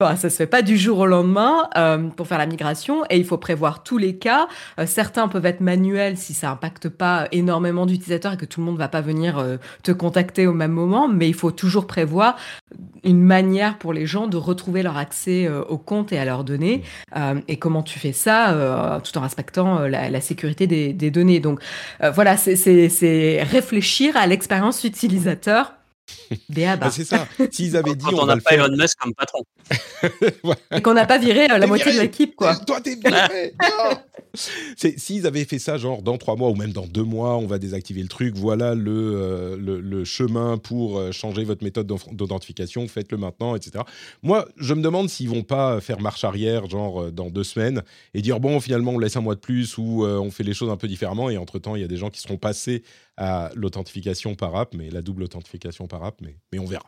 ça 0.00 0.16
ça 0.16 0.30
se 0.30 0.36
fait 0.36 0.46
pas 0.46 0.62
du 0.62 0.78
jour 0.78 0.98
au 0.98 1.06
lendemain 1.06 1.68
euh, 1.76 2.08
pour 2.08 2.26
faire 2.26 2.38
la 2.38 2.46
migration 2.46 3.04
et 3.10 3.18
il 3.18 3.24
faut 3.24 3.36
prévoir 3.36 3.82
tous 3.82 3.98
les 3.98 4.16
cas. 4.16 4.48
Euh, 4.78 4.86
certains 4.86 5.28
peuvent 5.28 5.44
être 5.44 5.60
manuels 5.60 6.16
si 6.16 6.32
ça 6.32 6.50
impacte 6.50 6.88
pas 6.88 7.28
énormément 7.32 7.84
d'utilisateurs 7.84 8.32
et 8.32 8.36
que 8.36 8.46
tout 8.46 8.60
le 8.60 8.66
monde 8.66 8.78
va 8.78 8.88
pas 8.88 9.02
venir 9.02 9.38
euh, 9.38 9.58
te 9.82 9.92
contacter 9.92 10.46
au 10.46 10.54
même 10.54 10.72
moment, 10.72 11.06
mais 11.06 11.28
il 11.28 11.34
faut 11.34 11.50
toujours 11.50 11.86
prévoir 11.86 12.36
une 13.04 13.22
manière 13.22 13.78
pour 13.78 13.92
les 13.92 14.06
gens 14.06 14.26
de 14.26 14.36
retrouver 14.36 14.82
leur 14.82 14.96
accès 14.96 15.48
au 15.48 15.78
compte 15.78 16.12
et 16.12 16.18
à 16.18 16.24
leurs 16.24 16.44
données. 16.44 16.82
et 17.48 17.56
comment 17.56 17.82
tu 17.82 17.98
fais 17.98 18.12
ça 18.12 19.00
tout 19.02 19.16
en 19.16 19.22
respectant 19.22 19.80
la, 19.80 20.20
sécurité 20.20 20.66
des, 20.66 20.92
des 20.92 21.10
données. 21.10 21.40
Donc 21.40 21.60
voilà, 22.12 22.36
c'est 22.36 23.42
réfléchir 23.42 24.16
à 24.16 24.26
l'expérience 24.26 24.84
utilisateur 24.84 25.79
bah, 26.48 26.90
c'est 26.90 27.04
ça. 27.04 27.26
S'ils 27.50 27.76
avaient 27.76 27.94
dit. 27.94 28.06
on 28.12 28.26
n'a 28.26 28.36
pas 28.36 28.54
Elon 28.54 28.76
Musk 28.76 28.98
comme 28.98 29.14
patron. 29.14 29.44
Et 30.76 30.82
qu'on 30.82 30.94
n'a 30.94 31.06
pas 31.06 31.18
viré 31.18 31.50
euh, 31.50 31.58
la 31.58 31.66
moitié 31.66 31.92
de 31.92 32.00
l'équipe, 32.00 32.34
quoi. 32.36 32.56
Toi, 32.56 32.80
t'es 32.80 32.96
viré 32.96 33.54
S'ils 34.96 35.26
avaient 35.26 35.44
fait 35.44 35.58
ça, 35.58 35.76
genre 35.76 36.02
dans 36.02 36.16
trois 36.18 36.36
mois 36.36 36.50
ou 36.50 36.54
même 36.54 36.72
dans 36.72 36.86
deux 36.86 37.02
mois, 37.02 37.36
on 37.36 37.46
va 37.46 37.58
désactiver 37.58 38.02
le 38.02 38.08
truc, 38.08 38.36
voilà 38.36 38.74
le, 38.74 38.92
euh, 38.92 39.56
le, 39.58 40.04
chemin 40.04 40.56
pour 40.56 40.98
euh, 40.98 41.10
changer 41.10 41.42
votre 41.42 41.64
méthode 41.64 41.92
d'authentification, 42.12 42.86
faites-le 42.86 43.18
maintenant, 43.18 43.56
etc. 43.56 43.84
Moi, 44.22 44.46
je 44.56 44.74
me 44.74 44.82
demande 44.82 45.08
s'ils 45.08 45.28
vont 45.28 45.42
pas 45.42 45.80
faire 45.80 46.00
marche 46.00 46.22
arrière, 46.22 46.68
genre 46.68 47.10
dans 47.10 47.28
deux 47.28 47.44
semaines, 47.44 47.82
et 48.14 48.22
dire 48.22 48.38
bon, 48.38 48.60
finalement, 48.60 48.92
on 48.92 48.98
laisse 48.98 49.16
un 49.16 49.20
mois 49.20 49.34
de 49.34 49.40
plus 49.40 49.76
ou 49.78 50.04
on 50.04 50.30
fait 50.30 50.44
les 50.44 50.54
choses 50.54 50.70
un 50.70 50.76
peu 50.76 50.86
différemment, 50.86 51.28
et 51.28 51.36
entre-temps, 51.36 51.74
il 51.74 51.82
y 51.82 51.84
a 51.84 51.88
des 51.88 51.96
gens 51.96 52.10
qui 52.10 52.20
seront 52.20 52.36
passés 52.36 52.84
à 53.20 53.50
l'authentification 53.54 54.34
par 54.34 54.56
app, 54.56 54.74
mais 54.74 54.88
la 54.88 55.02
double 55.02 55.22
authentification 55.24 55.86
par 55.86 56.02
app, 56.04 56.22
mais, 56.22 56.36
mais 56.52 56.58
on 56.58 56.64
verra. 56.64 56.86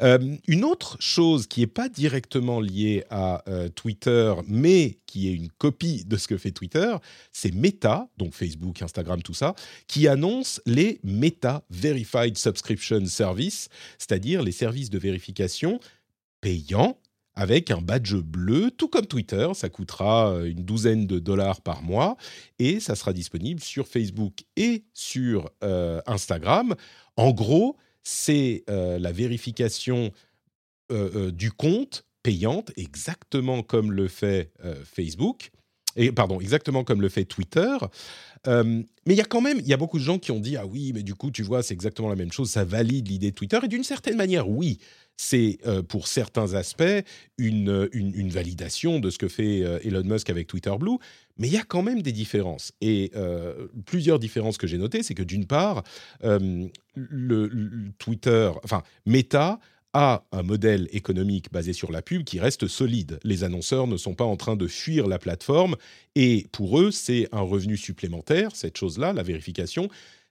Euh, 0.00 0.36
une 0.48 0.64
autre 0.64 0.96
chose 0.98 1.46
qui 1.46 1.60
n'est 1.60 1.66
pas 1.66 1.90
directement 1.90 2.58
liée 2.58 3.04
à 3.10 3.42
euh, 3.48 3.68
Twitter, 3.68 4.34
mais 4.46 4.98
qui 5.04 5.28
est 5.28 5.32
une 5.32 5.50
copie 5.50 6.04
de 6.06 6.16
ce 6.16 6.26
que 6.26 6.38
fait 6.38 6.52
Twitter, 6.52 6.96
c'est 7.32 7.54
Meta, 7.54 8.08
donc 8.16 8.32
Facebook, 8.32 8.80
Instagram, 8.80 9.22
tout 9.22 9.34
ça, 9.34 9.54
qui 9.86 10.08
annonce 10.08 10.62
les 10.64 11.00
Meta 11.04 11.62
Verified 11.68 12.38
Subscription 12.38 13.04
Service, 13.04 13.68
c'est-à-dire 13.98 14.42
les 14.42 14.52
services 14.52 14.88
de 14.88 14.98
vérification 14.98 15.80
payants 16.40 16.98
avec 17.38 17.70
un 17.70 17.80
badge 17.80 18.16
bleu, 18.16 18.72
tout 18.72 18.88
comme 18.88 19.06
Twitter. 19.06 19.48
Ça 19.54 19.68
coûtera 19.68 20.32
euh, 20.32 20.50
une 20.50 20.64
douzaine 20.64 21.06
de 21.06 21.20
dollars 21.20 21.60
par 21.60 21.82
mois 21.82 22.16
et 22.58 22.80
ça 22.80 22.96
sera 22.96 23.12
disponible 23.12 23.60
sur 23.60 23.86
Facebook 23.86 24.42
et 24.56 24.84
sur 24.92 25.48
euh, 25.62 26.00
Instagram. 26.06 26.74
En 27.16 27.30
gros, 27.30 27.76
c'est 28.02 28.64
euh, 28.68 28.98
la 28.98 29.12
vérification 29.12 30.12
du 31.32 31.52
compte 31.52 32.06
payante, 32.22 32.72
exactement 32.78 33.62
comme 33.62 33.92
le 33.92 34.08
fait 34.08 34.50
Facebook. 34.84 35.50
Et, 35.98 36.12
pardon, 36.12 36.40
exactement 36.40 36.84
comme 36.84 37.02
le 37.02 37.10
fait 37.10 37.24
Twitter. 37.24 37.76
mais 38.46 38.84
il 39.06 39.16
y 39.16 39.20
a 39.20 39.24
quand 39.24 39.42
même, 39.42 39.58
il 39.58 39.68
y 39.68 39.74
a 39.74 39.76
beaucoup 39.76 39.98
de 39.98 40.04
gens 40.04 40.18
qui 40.18 40.30
ont 40.30 40.40
dit 40.40 40.56
ah 40.56 40.64
oui, 40.64 40.92
mais 40.94 41.02
du 41.02 41.14
coup, 41.14 41.30
tu 41.30 41.42
vois, 41.42 41.62
c'est 41.62 41.74
exactement 41.74 42.08
la 42.08 42.16
même 42.16 42.32
chose. 42.32 42.48
Ça 42.48 42.64
valide 42.64 43.08
l'idée 43.08 43.30
de 43.30 43.36
Twitter. 43.36 43.58
Et 43.62 43.68
d'une 43.68 43.84
certaine 43.84 44.16
manière, 44.16 44.48
oui, 44.48 44.78
c'est 45.18 45.58
euh, 45.66 45.82
pour 45.82 46.06
certains 46.06 46.54
aspects 46.54 47.04
une, 47.36 47.88
une, 47.92 48.30
validation 48.30 49.00
de 49.00 49.10
ce 49.10 49.18
que 49.18 49.26
fait 49.26 49.62
euh, 49.64 49.80
Elon 49.82 50.04
Musk 50.04 50.30
avec 50.30 50.46
Twitter 50.46 50.72
Blue, 50.78 50.96
mais 51.36 51.48
il 51.48 51.52
y 51.52 51.58
a 51.58 51.64
quand 51.64 51.82
même 51.82 52.02
des 52.02 52.12
différences. 52.12 52.72
Et 52.80 53.10
euh, 53.16 53.66
plusieurs 53.84 54.20
différences 54.20 54.58
que 54.58 54.68
j'ai 54.68 54.78
notées, 54.78 55.02
c'est 55.02 55.14
que 55.14 55.24
d'une 55.24 55.46
part, 55.46 55.82
le, 56.22 57.92
Twitter, 57.98 58.50
enfin 58.62 58.82
Meta 59.06 59.58
a 59.94 60.24
un 60.32 60.42
modèle 60.42 60.88
économique 60.92 61.50
basé 61.50 61.72
sur 61.72 61.90
la 61.90 62.02
pub 62.02 62.24
qui 62.24 62.40
reste 62.40 62.68
solide. 62.68 63.18
Les 63.24 63.44
annonceurs 63.44 63.86
ne 63.86 63.96
sont 63.96 64.14
pas 64.14 64.24
en 64.24 64.36
train 64.36 64.56
de 64.56 64.66
fuir 64.66 65.06
la 65.06 65.18
plateforme 65.18 65.76
et 66.14 66.46
pour 66.52 66.78
eux, 66.78 66.90
c'est 66.90 67.28
un 67.32 67.40
revenu 67.40 67.76
supplémentaire, 67.76 68.54
cette 68.54 68.76
chose-là, 68.76 69.12
la 69.12 69.22
vérification 69.22 69.88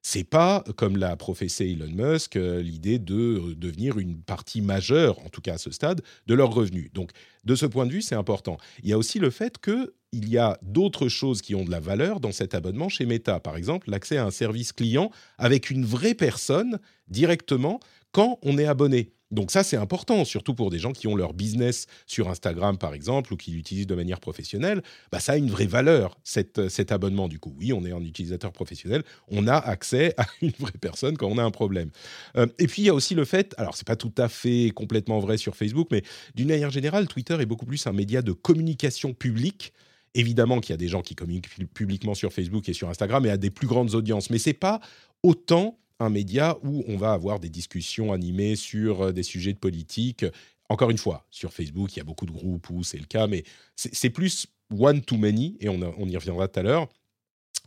c'est 0.09 0.23
pas, 0.23 0.63
comme 0.77 0.95
l'a 0.95 1.17
professé 1.17 1.65
Elon 1.65 1.91
Musk, 1.91 2.37
euh, 2.37 2.61
l'idée 2.61 2.97
de 2.97 3.13
euh, 3.15 3.55
devenir 3.55 3.99
une 3.99 4.21
partie 4.21 4.61
majeure, 4.61 5.19
en 5.25 5.27
tout 5.27 5.41
cas 5.41 5.55
à 5.55 5.57
ce 5.57 5.69
stade, 5.69 6.01
de 6.27 6.33
leurs 6.33 6.53
revenus. 6.53 6.89
Donc, 6.93 7.11
de 7.43 7.55
ce 7.55 7.65
point 7.65 7.85
de 7.85 7.91
vue, 7.91 8.01
c'est 8.01 8.15
important. 8.15 8.57
Il 8.83 8.89
y 8.89 8.93
a 8.93 8.97
aussi 8.97 9.19
le 9.19 9.29
fait 9.29 9.57
qu'il 9.59 10.29
y 10.29 10.37
a 10.37 10.57
d'autres 10.61 11.09
choses 11.09 11.41
qui 11.41 11.55
ont 11.55 11.65
de 11.65 11.71
la 11.71 11.81
valeur 11.81 12.21
dans 12.21 12.31
cet 12.31 12.55
abonnement 12.55 12.87
chez 12.87 13.05
Meta. 13.05 13.41
Par 13.41 13.57
exemple, 13.57 13.91
l'accès 13.91 14.15
à 14.15 14.25
un 14.25 14.31
service 14.31 14.71
client 14.71 15.11
avec 15.37 15.69
une 15.69 15.83
vraie 15.83 16.15
personne 16.15 16.79
directement 17.09 17.81
quand 18.13 18.39
on 18.43 18.57
est 18.57 18.65
abonné. 18.65 19.11
Donc 19.29 19.51
ça, 19.51 19.63
c'est 19.63 19.77
important, 19.77 20.23
surtout 20.23 20.53
pour 20.53 20.69
des 20.69 20.79
gens 20.79 20.93
qui 20.93 21.07
ont 21.07 21.15
leur 21.15 21.33
business 21.33 21.87
sur 22.05 22.29
Instagram, 22.29 22.77
par 22.77 22.93
exemple, 22.93 23.33
ou 23.33 23.37
qui 23.37 23.51
l'utilisent 23.51 23.87
de 23.87 23.95
manière 23.95 24.19
professionnelle. 24.19 24.81
Bah, 25.11 25.19
ça 25.19 25.33
a 25.33 25.37
une 25.37 25.49
vraie 25.49 25.65
valeur, 25.65 26.17
cet, 26.23 26.69
cet 26.69 26.91
abonnement. 26.91 27.27
Du 27.27 27.39
coup, 27.39 27.53
oui, 27.57 27.73
on 27.73 27.83
est 27.85 27.91
un 27.91 28.01
utilisateur 28.01 28.53
professionnel, 28.53 29.03
on 29.27 29.47
a 29.47 29.55
accès 29.55 30.13
à 30.17 30.25
une 30.41 30.53
vraie 30.59 30.71
personne 30.79 31.17
quand 31.17 31.27
on 31.27 31.37
a 31.37 31.43
un 31.43 31.51
problème. 31.51 31.89
Euh, 32.37 32.47
et 32.57 32.67
puis, 32.67 32.83
il 32.83 32.85
y 32.85 32.89
a 32.89 32.93
aussi 32.93 33.15
le 33.15 33.25
fait, 33.25 33.53
alors 33.57 33.75
c'est 33.75 33.87
pas 33.87 33.97
tout 33.97 34.13
à 34.17 34.29
fait 34.29 34.71
complètement 34.73 35.19
vrai 35.19 35.37
sur 35.37 35.55
Facebook, 35.55 35.89
mais 35.91 36.03
d'une 36.35 36.47
manière 36.47 36.71
générale, 36.71 37.07
Twitter 37.07 37.37
est 37.39 37.45
beaucoup 37.45 37.65
plus 37.65 37.85
un 37.87 37.93
média 37.93 38.21
de 38.21 38.31
communication 38.31 39.13
publique 39.13 39.73
évidemment 40.15 40.59
qu'il 40.59 40.71
y 40.71 40.73
a 40.73 40.77
des 40.77 40.87
gens 40.87 41.01
qui 41.01 41.15
communiquent 41.15 41.49
publiquement 41.73 42.15
sur 42.15 42.33
Facebook 42.33 42.67
et 42.69 42.73
sur 42.73 42.89
Instagram 42.89 43.25
et 43.25 43.29
à 43.29 43.37
des 43.37 43.51
plus 43.51 43.67
grandes 43.67 43.93
audiences, 43.93 44.29
mais 44.31 44.39
c'est 44.39 44.53
pas 44.53 44.79
autant 45.21 45.77
un 45.99 46.09
média 46.09 46.57
où 46.63 46.83
on 46.87 46.97
va 46.97 47.13
avoir 47.13 47.39
des 47.39 47.49
discussions 47.49 48.13
animées 48.13 48.55
sur 48.55 49.01
euh, 49.01 49.11
des 49.11 49.23
sujets 49.23 49.53
de 49.53 49.59
politique. 49.59 50.25
Encore 50.69 50.89
une 50.89 50.97
fois, 50.97 51.25
sur 51.31 51.53
Facebook, 51.53 51.95
il 51.95 51.97
y 51.97 52.01
a 52.01 52.05
beaucoup 52.05 52.25
de 52.25 52.31
groupes 52.31 52.69
où 52.69 52.83
c'est 52.83 52.97
le 52.97 53.05
cas, 53.05 53.27
mais 53.27 53.43
c'est 53.75 54.09
plus 54.09 54.47
one 54.77 55.01
to 55.01 55.17
many, 55.17 55.57
et 55.61 55.69
on, 55.69 55.79
y 55.79 56.17
reviendra 56.17 56.47
tout 56.47 56.59
à 56.59 56.63
l'heure. 56.63 56.89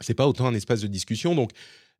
C'est 0.00 0.14
pas 0.14 0.28
autant 0.28 0.46
un 0.46 0.54
espace 0.54 0.82
de 0.82 0.86
discussion. 0.86 1.34
Donc, 1.34 1.52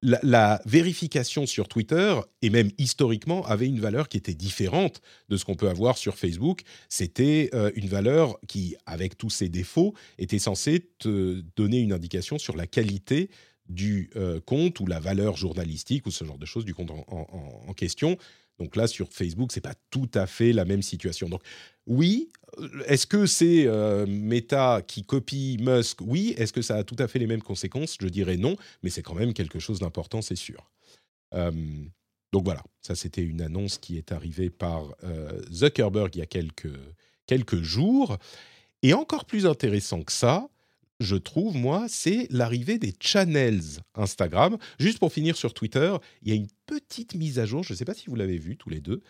la, 0.03 0.61
vérification 0.67 1.47
sur 1.47 1.69
Twitter, 1.69 2.15
et 2.43 2.51
même 2.51 2.71
historiquement, 2.79 3.45
avait 3.47 3.67
une 3.67 3.81
valeur 3.81 4.09
qui 4.09 4.17
était 4.17 4.35
différente 4.35 5.01
de 5.29 5.37
ce 5.37 5.45
qu'on 5.45 5.55
peut 5.55 5.69
avoir 5.69 5.99
sur 5.99 6.17
Facebook. 6.17 6.63
C'était 6.89 7.51
euh, 7.55 7.71
une 7.75 7.89
valeur 7.89 8.39
qui, 8.47 8.77
avec 8.87 9.17
tous 9.17 9.31
ses 9.31 9.49
défauts, 9.49 9.95
était 10.19 10.39
censée 10.39 10.91
te 10.99 11.43
donner 11.57 11.79
une 11.79 11.93
indication 11.93 12.39
sur 12.39 12.57
la 12.57 12.67
qualité 12.67 13.31
du 13.71 14.11
euh, 14.17 14.41
compte 14.41 14.81
ou 14.81 14.87
la 14.87 15.01
valeur 15.01 15.37
journalistique 15.37 16.07
ou 16.07 16.11
ce 16.11 16.25
genre 16.25 16.39
de 16.39 16.47
choses 16.47 16.65
du 16.65 16.75
compte 16.75 16.91
en, 16.91 17.73
question. 17.75 18.19
Donc 18.59 18.77
là, 18.77 18.87
sur 18.87 19.09
Facebook, 19.11 19.53
c'est 19.53 19.63
pas 19.63 19.75
tout 19.91 20.11
à 20.13 20.27
fait 20.27 20.53
la 20.53 20.65
même 20.65 20.83
situation. 20.83 21.29
Donc 21.29 21.43
oui, 21.87 22.29
euh, 22.59 22.83
est-ce 22.87 23.07
que 23.07 23.27
c'est 23.27 23.67
euh, 23.67 24.07
Meta 24.07 24.83
qui 24.87 25.05
copie 25.05 25.57
Musk? 25.61 26.01
Oui. 26.03 26.35
Est-ce 26.37 26.53
que 26.53 26.63
ça 26.63 26.77
a 26.77 26.85
tout 26.85 26.97
à 26.99 27.09
fait 27.09 27.21
les 27.21 27.29
mêmes 27.29 27.43
conséquences? 27.43 27.97
Je 28.01 28.09
dirais 28.09 28.37
non, 28.37 28.57
mais 28.83 28.91
c'est 28.91 29.03
quand 29.03 29.15
même 29.15 29.33
quelque 29.33 29.61
chose 29.61 29.79
d'important, 29.79 30.21
c'est 30.21 30.37
sûr. 30.37 30.71
donc 31.33 32.45
voilà, 32.45 32.63
ça 32.81 32.95
c'était 32.95 33.23
une 33.23 33.41
annonce 33.41 33.79
qui 33.79 33.97
est 33.97 34.13
arrivée 34.13 34.51
par 34.51 34.95
Zuckerberg 35.53 36.15
il 36.17 36.19
y 36.19 36.23
a 36.23 36.27
quelques, 36.27 36.77
quelques 37.27 37.63
jours. 37.63 38.19
Et 38.83 38.95
encore 38.95 39.27
plus 39.27 39.47
intéressant 39.47 40.03
que 40.03 40.13
ça, 40.13 40.49
je 41.01 41.17
trouve, 41.17 41.57
moi, 41.57 41.87
c'est 41.89 42.27
l'arrivée 42.31 42.79
des 42.79 42.95
channels 43.01 43.81
Instagram. 43.95 44.59
Juste 44.79 44.99
pour 44.99 45.13
finir 45.13 45.37
sur 45.37 45.55
Twitter, 45.55 45.97
il 46.23 46.29
y 46.29 46.33
a 46.33 46.35
une 46.35 46.49
petite 46.67 47.15
mise 47.15 47.39
à 47.39 47.47
jour, 47.47 47.65
je 47.65 47.73
ne 47.73 47.77
sais 47.77 47.85
pas 47.85 47.95
si 47.95 48.07
vous 48.07 48.17
l'avez 48.17 48.39
vu 48.39 48.57
tous 48.57 48.71
les 48.71 48.81
deux, 48.81 49.03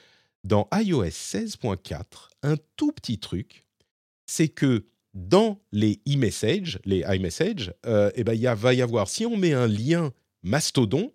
dans 0.45 0.69
iOS 0.73 1.05
16.4, 1.05 2.05
un 2.43 2.57
tout 2.77 2.93
petit 2.93 3.19
truc, 3.19 3.65
c'est 4.27 4.49
que 4.49 4.87
dans 5.13 5.61
les 5.73 6.01
e-messages, 6.09 6.79
les 6.85 7.05
iMessage, 7.09 7.75
euh, 7.85 8.11
eh 8.15 8.25
ben, 8.25 8.33
il 8.35 8.49
va 8.49 8.73
y 8.73 8.81
avoir, 8.81 9.09
si 9.09 9.27
on 9.27 9.37
met 9.37 9.53
un 9.53 9.67
lien 9.67 10.13
Mastodon, 10.43 11.13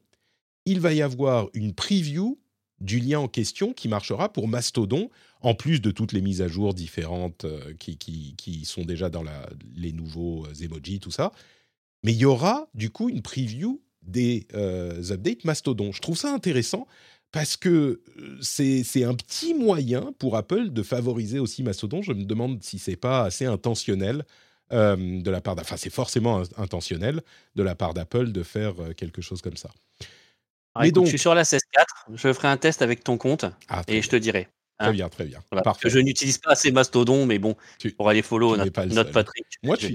il 0.66 0.80
va 0.80 0.94
y 0.94 1.02
avoir 1.02 1.50
une 1.54 1.74
preview 1.74 2.38
du 2.86 3.00
lien 3.00 3.20
en 3.20 3.28
question 3.28 3.74
qui 3.74 3.90
marchera 3.90 4.32
pour 4.32 4.48
Mastodon, 4.48 5.10
en 5.42 5.56
plus 5.56 5.82
de 5.82 5.92
toutes 5.92 6.14
les 6.14 6.22
mises 6.22 6.42
à 6.42 6.48
jour 6.48 6.74
différentes 6.74 7.46
euh, 7.46 7.74
qui, 7.80 7.98
qui, 7.98 8.66
sont 8.66 8.84
déjà 8.84 9.10
dans 9.10 9.24
les 9.76 9.92
nouveaux 9.92 10.46
euh, 10.46 10.64
emojis, 10.64 11.00
tout 11.00 11.12
ça. 11.12 11.32
Mais 12.04 12.14
il 12.14 12.20
y 12.20 12.26
aura 12.26 12.68
du 12.74 12.92
coup 12.92 13.10
une 13.10 13.22
preview 13.22 13.82
des 14.04 14.48
euh, 14.54 15.12
updates 15.12 15.44
Mastodon. 15.44 15.92
Je 15.92 16.02
trouve 16.02 16.18
ça 16.18 16.32
intéressant 16.32 16.88
parce 17.32 17.58
que 17.58 18.02
c'est 18.40 19.04
un 19.04 19.14
petit 19.14 19.54
moyen 19.54 20.14
pour 20.20 20.38
Apple 20.38 20.70
de 20.70 20.84
favoriser 20.84 21.40
aussi 21.40 21.64
Mastodon. 21.64 22.02
Je 22.02 22.14
me 22.14 22.24
demande 22.24 22.64
si 22.64 22.80
c'est 22.80 22.96
pas 22.96 23.24
assez 23.24 23.46
intentionnel 23.46 24.24
de 24.72 25.30
la 25.30 25.42
part, 25.42 25.56
enfin 25.60 25.76
c'est 25.78 25.92
forcément 25.92 26.42
intentionnel 26.58 27.22
de 27.56 27.62
la 27.62 27.76
part 27.76 27.94
d'Apple 27.94 28.32
de 28.32 28.42
faire 28.42 28.74
quelque 28.96 29.22
chose 29.22 29.42
comme 29.42 29.58
ça. 29.58 29.70
Donc, 30.92 31.06
je 31.06 31.10
suis 31.10 31.20
sur 31.20 31.34
la 31.34 31.44
16.4, 31.44 31.60
je 32.14 32.34
ferai 32.34 32.48
un 32.48 32.58
test 32.58 32.82
avec 32.82 33.04
ton 33.04 33.18
compte 33.18 33.46
ah, 33.70 33.82
et 33.88 34.02
je 34.02 34.10
te 34.10 34.16
dirai. 34.16 34.50
Très 34.78 34.90
hein. 34.90 34.92
bien, 34.92 35.10
très 35.10 35.26
bien. 35.26 35.40
je 35.86 36.00
n'utilise 36.00 36.38
pas 36.38 36.52
assez 36.52 36.72
Mastodon, 36.72 37.26
mais 37.26 37.40
bon, 37.40 37.56
pour 37.98 38.10
aller 38.10 38.22
follow 38.22 38.58
notre, 38.58 39.12
Patrick. 39.12 39.46
Moi, 39.64 39.78
je, 39.80 39.88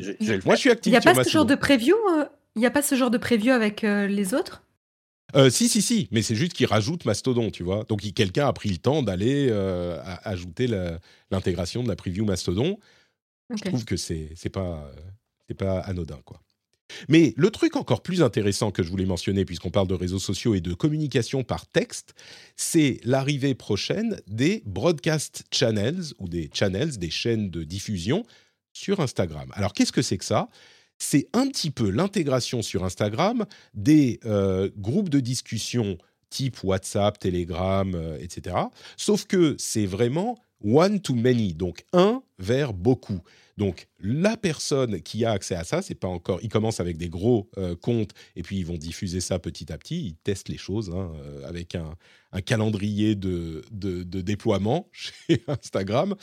suis 0.57 0.71
actif. 0.71 0.87
Il 0.87 0.91
n'y 0.93 0.97
a 0.97 1.01
pas 1.01 1.23
ce 1.23 1.29
genre 1.29 1.45
de 1.45 1.55
preview 1.55 1.95
euh, 1.95 2.25
Il 2.57 2.61
n'y 2.61 2.67
a 2.67 2.71
pas 2.71 2.83
ce 2.83 2.95
genre 2.95 3.11
de 3.11 3.19
preview 3.19 3.53
avec 3.53 3.85
euh, 3.85 4.07
les 4.07 4.33
autres? 4.33 4.63
Euh, 5.37 5.51
si, 5.51 5.69
si, 5.69 5.83
si, 5.83 6.09
mais 6.11 6.23
c'est 6.23 6.35
juste 6.35 6.55
qu'ils 6.55 6.67
rajoutent 6.67 7.05
Mastodon, 7.05 7.51
tu 7.51 7.63
vois. 7.63 7.85
Donc, 7.85 8.01
quelqu'un 8.15 8.49
a 8.49 8.53
pris 8.53 8.71
le 8.71 8.79
temps 8.79 9.03
d'aller 9.03 9.53
ajouter 10.25 10.67
l'intégration 11.31 11.83
de 11.83 11.89
la 11.89 11.97
preview 11.97 12.25
Mastodon. 12.25 12.79
Je 13.51 13.63
trouve 13.63 13.85
que 13.85 13.97
c'est 13.97 14.49
pas, 14.51 14.91
pas 15.59 15.81
anodin, 15.81 16.21
quoi. 16.25 16.41
Mais 17.09 17.35
le 17.37 17.51
truc 17.51 17.77
encore 17.77 18.03
plus 18.03 18.23
intéressant 18.23 18.71
que 18.71 18.83
je 18.83 18.91
voulais 18.91 19.07
mentionner, 19.07 19.45
puisqu'on 19.45 19.71
parle 19.71 19.89
de 19.89 19.95
réseaux 19.95 20.19
sociaux 20.19 20.55
et 20.55 20.61
de 20.61 20.75
communication 20.75 21.43
par 21.43 21.67
texte, 21.67 22.15
c'est 22.57 23.01
l'arrivée 23.05 23.55
prochaine 23.55 24.21
des 24.27 24.63
broadcast 24.67 25.45
channels, 25.51 26.13
ou 26.19 26.29
des 26.29 26.51
channels, 26.53 26.99
des 26.99 27.11
chaînes 27.11 27.51
de 27.51 27.65
diffusion 27.65 28.25
sur 28.73 29.01
Instagram. 29.01 29.51
Alors 29.55 29.73
qu'est-ce 29.73 29.93
que 29.93 30.03
c'est 30.03 30.19
que 30.19 30.25
ça? 30.25 30.49
C'est 30.99 31.29
un 31.33 31.49
petit 31.49 31.71
peu 31.71 31.91
l'intégration 31.91 32.61
sur 32.63 32.85
Instagram 32.85 33.47
des 33.75 34.21
euh, 34.27 34.71
groupes 34.77 35.09
de 35.09 35.21
discussion 35.21 35.97
type 36.29 36.63
WhatsApp, 36.63 37.19
Telegram, 37.19 37.93
euh, 37.95 38.19
etc. 38.21 38.57
Sauf 38.97 39.25
que 39.27 39.57
c'est 39.59 39.87
vraiment 39.87 40.39
one 40.65 41.01
to 41.01 41.15
many, 41.15 41.55
donc 41.55 41.85
un 41.93 42.23
vers 42.39 42.73
beaucoup. 42.73 43.21
Donc 43.61 43.89
la 43.99 44.39
personne 44.39 45.03
qui 45.03 45.27
a 45.27 45.33
accès 45.33 45.55
à 45.55 45.65
ça, 45.65 45.83
c'est 45.83 45.95
pas 45.95 46.09
encore. 46.09 46.39
Ils 46.43 46.49
commencent 46.49 46.81
avec 46.81 46.97
des 46.97 47.11
gros 47.11 47.51
euh, 47.59 47.77
comptes 47.77 48.13
et 48.35 48.43
puis 48.43 48.57
ils 48.57 48.65
vont 48.65 48.79
diffuser 48.79 49.21
ça 49.21 49.39
petit 49.39 49.71
à 49.71 49.77
petit. 49.77 50.01
Ils 50.01 50.15
testent 50.15 50.49
les 50.49 50.57
choses 50.57 50.89
hein, 50.89 51.13
euh, 51.17 51.47
avec 51.47 51.75
un, 51.75 51.95
calendrier 52.47 53.17
de, 53.17 53.63
déploiement 53.71 54.89
chez 54.93 55.45
Instagram. 55.47 56.15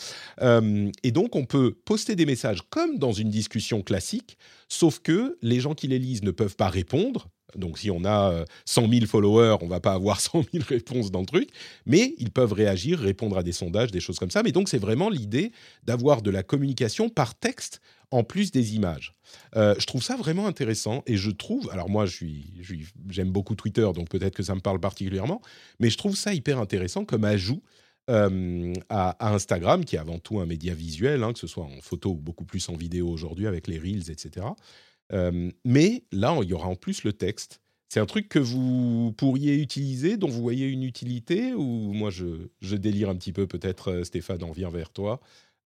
Euh, 0.41 0.89
et 1.03 1.11
donc 1.11 1.35
on 1.35 1.45
peut 1.45 1.75
poster 1.85 2.15
des 2.15 2.25
messages 2.25 2.63
comme 2.71 2.97
dans 2.97 3.11
une 3.11 3.29
discussion 3.29 3.83
classique, 3.83 4.39
sauf 4.67 4.97
que 4.97 5.37
les 5.43 5.59
gens 5.59 5.75
qui 5.75 5.87
les 5.87 5.99
lisent 5.99 6.23
ne 6.23 6.31
peuvent 6.31 6.55
pas 6.55 6.69
répondre 6.69 7.29
donc 7.55 7.79
si 7.79 7.89
on 7.91 8.03
a 8.05 8.45
100 8.65 8.83
euh, 8.83 8.87
000 8.91 9.05
followers, 9.05 9.57
on 9.61 9.67
va 9.67 9.79
pas 9.79 9.93
avoir 9.93 10.19
100 10.21 10.43
000 10.53 10.63
réponses 10.67 11.11
dans 11.11 11.21
le 11.21 11.25
truc, 11.25 11.49
mais 11.85 12.13
ils 12.17 12.31
peuvent 12.31 12.53
réagir, 12.53 12.99
répondre 12.99 13.37
à 13.37 13.43
des 13.43 13.51
sondages, 13.51 13.91
des 13.91 13.99
choses 13.99 14.19
comme 14.19 14.31
ça. 14.31 14.43
Mais 14.43 14.51
donc 14.51 14.69
c'est 14.69 14.77
vraiment 14.77 15.09
l'idée 15.09 15.51
d'avoir 15.83 16.21
de 16.21 16.31
la 16.31 16.43
communication 16.43 17.09
par 17.09 17.35
texte 17.35 17.81
en 18.11 18.23
plus 18.23 18.51
des 18.51 18.75
images. 18.75 19.13
Euh, 19.55 19.75
je 19.79 19.85
trouve 19.85 20.01
ça 20.01 20.15
vraiment 20.15 20.47
intéressant 20.47 21.03
et 21.07 21.17
je 21.17 21.29
trouve, 21.29 21.69
alors 21.71 21.89
moi 21.89 22.05
je 22.05 22.25
j'aime 23.09 23.31
beaucoup 23.31 23.55
Twitter, 23.55 23.87
donc 23.93 24.09
peut-être 24.09 24.35
que 24.35 24.43
ça 24.43 24.55
me 24.55 24.61
parle 24.61 24.79
particulièrement, 24.79 25.41
mais 25.79 25.89
je 25.89 25.97
trouve 25.97 26.15
ça 26.15 26.33
hyper 26.33 26.59
intéressant 26.59 27.03
comme 27.03 27.25
ajout 27.25 27.61
euh, 28.09 28.73
à, 28.87 29.33
Instagram, 29.33 29.83
qui 29.83 29.97
est 29.97 29.99
avant 29.99 30.19
tout 30.19 30.39
un 30.39 30.45
média 30.45 30.73
visuel, 30.73 31.23
hein, 31.23 31.33
que 31.33 31.39
ce 31.39 31.47
soit 31.47 31.65
en 31.65 31.81
photo 31.81 32.11
ou 32.11 32.15
beaucoup 32.15 32.45
plus 32.45 32.69
en 32.69 32.75
vidéo 32.77 33.09
aujourd'hui 33.09 33.47
avec 33.47 33.67
les 33.67 33.77
reels, 33.77 34.09
etc 34.09 34.45
mais 35.11 36.03
là, 36.11 36.37
il 36.41 36.49
y 36.49 36.53
aura 36.53 36.67
en 36.67 36.75
plus 36.75 37.03
le 37.03 37.13
texte. 37.13 37.61
C'est 37.89 38.01
un 38.01 38.05
truc 38.05 38.27
que 38.27 38.39
vous 38.39 39.13
pourriez 39.17 39.55
utiliser, 39.55 40.17
dont 40.17 40.27
vous 40.27 40.41
voyez 40.41 40.67
une 40.67 40.83
utilité 40.83 41.53
Ou 41.53 41.93
moi, 41.93 42.09
je, 42.09 42.75
délire 42.75 43.09
un 43.09 43.15
petit 43.15 43.31
peu, 43.31 43.47
peut-être, 43.47 44.03
Stéphane, 44.03 44.43
on 44.43 44.51
vient 44.51 44.69
vers 44.69 44.89
toi. 44.89 45.21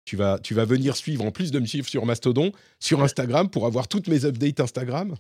Tu 0.05 0.17
vas, 0.17 0.39
tu 0.39 0.55
vas 0.55 0.65
venir 0.65 0.97
suivre, 0.97 1.25
en 1.25 1.31
plus 1.31 1.51
de 1.51 1.59
me 1.59 1.67
suivre 1.67 1.89
sur 1.89 2.05
Mastodon, 2.05 2.53
sur 2.79 3.03
Instagram, 3.03 3.49
pour 3.49 3.67
avoir 3.67 3.89
toutes 3.89 4.09
mes 4.09 4.25
updates 4.25 4.61
Instagram? 4.61 5.17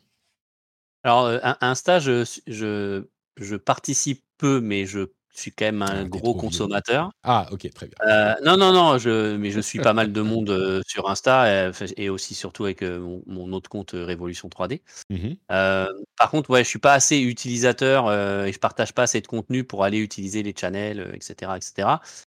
Alors, 1.03 1.31
Insta, 1.63 2.01
je, 2.01 2.25
je, 2.47 3.05
je 3.39 3.57
participe 3.57 4.23
peu, 4.37 4.61
mais 4.61 4.85
je 4.85 5.07
je 5.35 5.40
suis 5.40 5.53
quand 5.53 5.66
même 5.66 5.83
un 5.83 6.03
ah, 6.03 6.05
gros 6.05 6.35
consommateur. 6.35 7.11
Ah, 7.23 7.47
ok, 7.53 7.71
très 7.73 7.87
bien. 7.87 7.97
Euh, 8.07 8.35
non, 8.45 8.57
non, 8.57 8.73
non, 8.73 8.99
je, 8.99 9.37
mais 9.37 9.51
je 9.51 9.61
suis 9.61 9.79
pas 9.79 9.93
mal 9.93 10.12
de 10.12 10.21
monde 10.21 10.51
euh, 10.51 10.83
sur 10.87 11.09
Insta 11.09 11.71
et, 11.97 12.09
aussi 12.09 12.35
surtout 12.35 12.64
avec 12.64 12.83
euh, 12.83 13.19
mon, 13.27 13.53
autre 13.53 13.71
compte 13.71 13.93
Révolution 13.95 14.49
3D. 14.49 14.81
Mmh 15.11 15.35
par 16.19 16.31
contre, 16.31 16.51
ouais, 16.51 16.62
je 16.62 16.69
suis 16.69 16.79
pas 16.79 16.93
assez 16.93 17.19
utilisateur 17.19 18.12
et 18.45 18.53
je 18.53 18.59
partage 18.59 18.93
pas 18.93 19.05
assez 19.05 19.23
de 19.23 19.27
contenu 19.27 19.64
pour 19.64 19.85
aller 19.85 19.97
utiliser 19.97 20.43
les 20.43 20.55
channels, 20.55 21.11
etc., 21.14 21.53
etc. 21.57 21.88